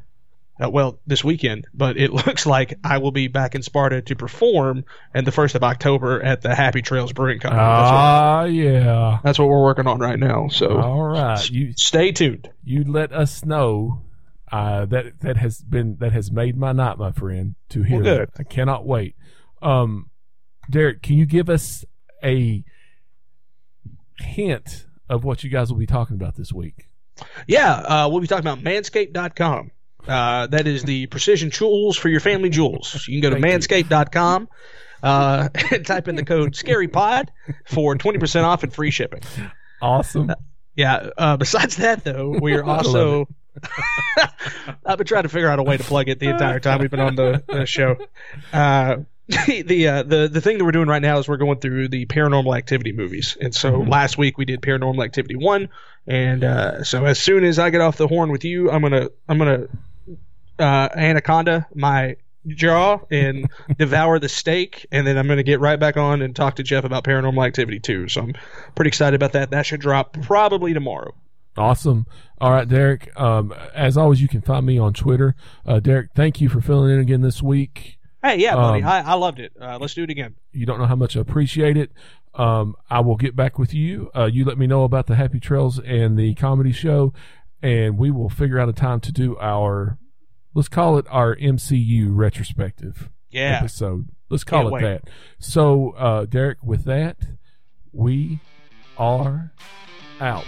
Uh, 0.59 0.67
well, 0.71 0.99
this 1.05 1.23
weekend, 1.23 1.67
but 1.71 1.97
it 1.97 2.11
looks 2.25 2.47
like 2.47 2.73
I 2.83 2.97
will 2.97 3.11
be 3.11 3.27
back 3.27 3.53
in 3.53 3.61
Sparta 3.61 4.01
to 4.01 4.15
perform 4.15 4.85
at 5.13 5.23
the 5.23 5.31
first 5.31 5.53
of 5.53 5.63
October 5.63 6.19
at 6.23 6.41
the 6.41 6.55
Happy 6.55 6.81
Trails 6.81 7.13
Brewing 7.13 7.39
Company. 7.39 7.61
Ah, 7.63 8.45
yeah. 8.45 9.19
that's 9.23 9.37
what 9.37 9.47
we're 9.49 9.61
working 9.61 9.85
on 9.85 9.99
right 9.99 10.17
now. 10.17 10.47
So 10.47 10.79
All 10.81 11.03
right, 11.03 11.47
you 11.47 11.73
stay 11.73 12.11
tuned. 12.11 12.49
you 12.63 12.83
let 12.85 13.11
us 13.13 13.45
know. 13.45 14.01
Uh, 14.49 14.85
that 14.85 15.19
that 15.19 15.35
has 15.35 15.59
been 15.59 15.97
that 15.97 16.13
has 16.13 16.31
made 16.31 16.57
my 16.57 16.71
night, 16.71 16.97
my 16.97 17.11
friend. 17.11 17.53
To 17.69 17.83
hear 17.83 18.01
Well, 18.01 18.17
that, 18.19 18.29
I 18.39 18.43
cannot 18.43 18.85
wait. 18.85 19.15
Um, 19.61 20.09
Derek, 20.71 21.01
can 21.01 21.17
you 21.17 21.25
give 21.25 21.49
us 21.49 21.83
a 22.23 22.63
hint 24.19 24.85
of 25.09 25.23
what 25.23 25.43
you 25.43 25.49
guys 25.49 25.71
will 25.71 25.79
be 25.79 25.85
talking 25.85 26.15
about 26.15 26.35
this 26.35 26.51
week? 26.51 26.87
Yeah, 27.47 27.73
uh, 27.73 28.09
we'll 28.09 28.21
be 28.21 28.27
talking 28.27 28.45
about 28.45 28.59
manscaped.com. 28.59 29.71
Uh, 30.07 30.47
that 30.47 30.67
is 30.67 30.83
the 30.83 31.07
precision 31.07 31.49
tools 31.51 31.97
for 31.97 32.09
your 32.09 32.19
family 32.19 32.49
jewels. 32.49 33.07
You 33.07 33.21
can 33.21 33.31
go 33.31 33.35
to 33.35 33.41
manscaped.com 33.41 34.47
uh, 35.03 35.49
and 35.71 35.85
type 35.85 36.07
in 36.07 36.15
the 36.15 36.23
code 36.23 36.53
ScaryPod 36.53 37.27
for 37.65 37.95
20% 37.95 38.43
off 38.43 38.63
and 38.63 38.73
free 38.73 38.91
shipping. 38.91 39.21
Awesome. 39.81 40.31
Yeah, 40.75 41.09
uh, 41.17 41.37
besides 41.37 41.77
that, 41.77 42.03
though, 42.03 42.29
we 42.29 42.53
are 42.53 42.63
also. 42.65 43.27
I've 44.85 44.99
been 44.99 45.07
trying 45.07 45.23
to 45.23 45.29
figure 45.29 45.49
out 45.49 45.57
a 45.57 45.63
way 45.63 45.77
to 45.77 45.83
plug 45.83 46.09
it 46.09 46.19
the 46.19 46.29
entire 46.29 46.59
time 46.59 46.79
we've 46.79 46.91
been 46.91 46.99
on 46.99 47.15
the, 47.15 47.43
the 47.47 47.65
show. 47.65 47.97
The 49.47 49.87
uh, 49.87 50.03
the 50.03 50.29
the 50.31 50.39
thing 50.41 50.57
that 50.57 50.63
we're 50.65 50.71
doing 50.71 50.87
right 50.87 51.01
now 51.01 51.17
is 51.19 51.27
we're 51.27 51.37
going 51.37 51.59
through 51.59 51.89
the 51.89 52.05
paranormal 52.05 52.57
activity 52.57 52.91
movies, 52.93 53.35
and 53.41 53.53
so 53.53 53.73
Mhm. 53.73 53.89
last 53.89 54.17
week 54.17 54.37
we 54.37 54.45
did 54.45 54.61
Paranormal 54.61 55.03
Activity 55.03 55.35
one, 55.35 55.67
and 56.07 56.43
uh, 56.43 56.83
so 56.83 57.05
as 57.05 57.19
soon 57.19 57.43
as 57.43 57.59
I 57.59 57.69
get 57.69 57.81
off 57.81 57.97
the 57.97 58.07
horn 58.07 58.31
with 58.31 58.45
you, 58.45 58.71
I'm 58.71 58.81
gonna 58.81 59.09
I'm 59.27 59.37
gonna 59.37 59.67
uh, 60.59 60.89
anaconda 60.95 61.67
my 61.75 62.15
jaw 62.47 62.99
and 63.11 63.49
devour 63.77 64.19
the 64.19 64.29
steak, 64.29 64.85
and 64.91 65.05
then 65.05 65.17
I'm 65.17 65.27
gonna 65.27 65.43
get 65.43 65.59
right 65.59 65.79
back 65.79 65.97
on 65.97 66.21
and 66.21 66.33
talk 66.35 66.55
to 66.55 66.63
Jeff 66.63 66.85
about 66.85 67.03
Paranormal 67.03 67.45
Activity 67.45 67.79
two. 67.79 68.07
So 68.07 68.21
I'm 68.21 68.33
pretty 68.75 68.87
excited 68.89 69.15
about 69.15 69.33
that. 69.33 69.49
That 69.51 69.65
should 69.65 69.81
drop 69.81 70.15
probably 70.21 70.73
tomorrow. 70.73 71.13
Awesome. 71.57 72.05
All 72.39 72.51
right, 72.51 72.67
Derek. 72.67 73.09
Um, 73.19 73.51
as 73.73 73.97
always, 73.97 74.21
you 74.21 74.27
can 74.27 74.41
find 74.41 74.63
me 74.65 74.77
on 74.77 74.93
Twitter. 74.93 75.35
Uh, 75.65 75.79
Derek, 75.79 76.11
thank 76.15 76.39
you 76.39 76.49
for 76.49 76.61
filling 76.61 76.93
in 76.93 76.99
again 76.99 77.21
this 77.21 77.41
week. 77.41 77.96
Hey, 78.27 78.39
yeah, 78.41 78.55
buddy, 78.55 78.83
Um, 78.83 78.89
I, 78.89 78.99
I 79.01 79.13
loved 79.13 79.39
it. 79.39 79.53
Uh, 79.59 79.77
let's 79.79 79.93
do 79.93 80.03
it 80.03 80.09
again. 80.09 80.35
You 80.51 80.65
don't 80.65 80.79
know 80.79 80.85
how 80.85 80.95
much 80.95 81.15
I 81.15 81.21
appreciate 81.21 81.77
it. 81.77 81.91
Um, 82.33 82.75
I 82.89 82.99
will 82.99 83.15
get 83.15 83.35
back 83.35 83.57
with 83.57 83.73
you. 83.73 84.11
Uh, 84.15 84.25
you 84.25 84.43
let 84.45 84.57
me 84.57 84.67
know 84.67 84.83
about 84.83 85.07
the 85.07 85.15
Happy 85.15 85.39
Trails 85.39 85.79
and 85.79 86.17
the 86.19 86.35
comedy 86.35 86.71
show, 86.71 87.13
and 87.61 87.97
we 87.97 88.11
will 88.11 88.29
figure 88.29 88.59
out 88.59 88.69
a 88.69 88.73
time 88.73 88.99
to 89.01 89.11
do 89.11 89.37
our, 89.39 89.97
let's 90.53 90.67
call 90.67 90.97
it 90.97 91.05
our 91.09 91.35
MCU 91.37 92.09
retrospective 92.11 93.09
Yeah, 93.31 93.57
episode. 93.59 94.09
Let's 94.29 94.43
call 94.43 94.63
Can't 94.63 94.67
it 94.67 94.73
wait. 94.73 94.81
that. 94.83 95.09
So, 95.39 95.91
uh, 95.91 96.25
Derek, 96.25 96.61
with 96.61 96.83
that, 96.83 97.17
we 97.93 98.39
are 98.97 99.53
out. 100.19 100.43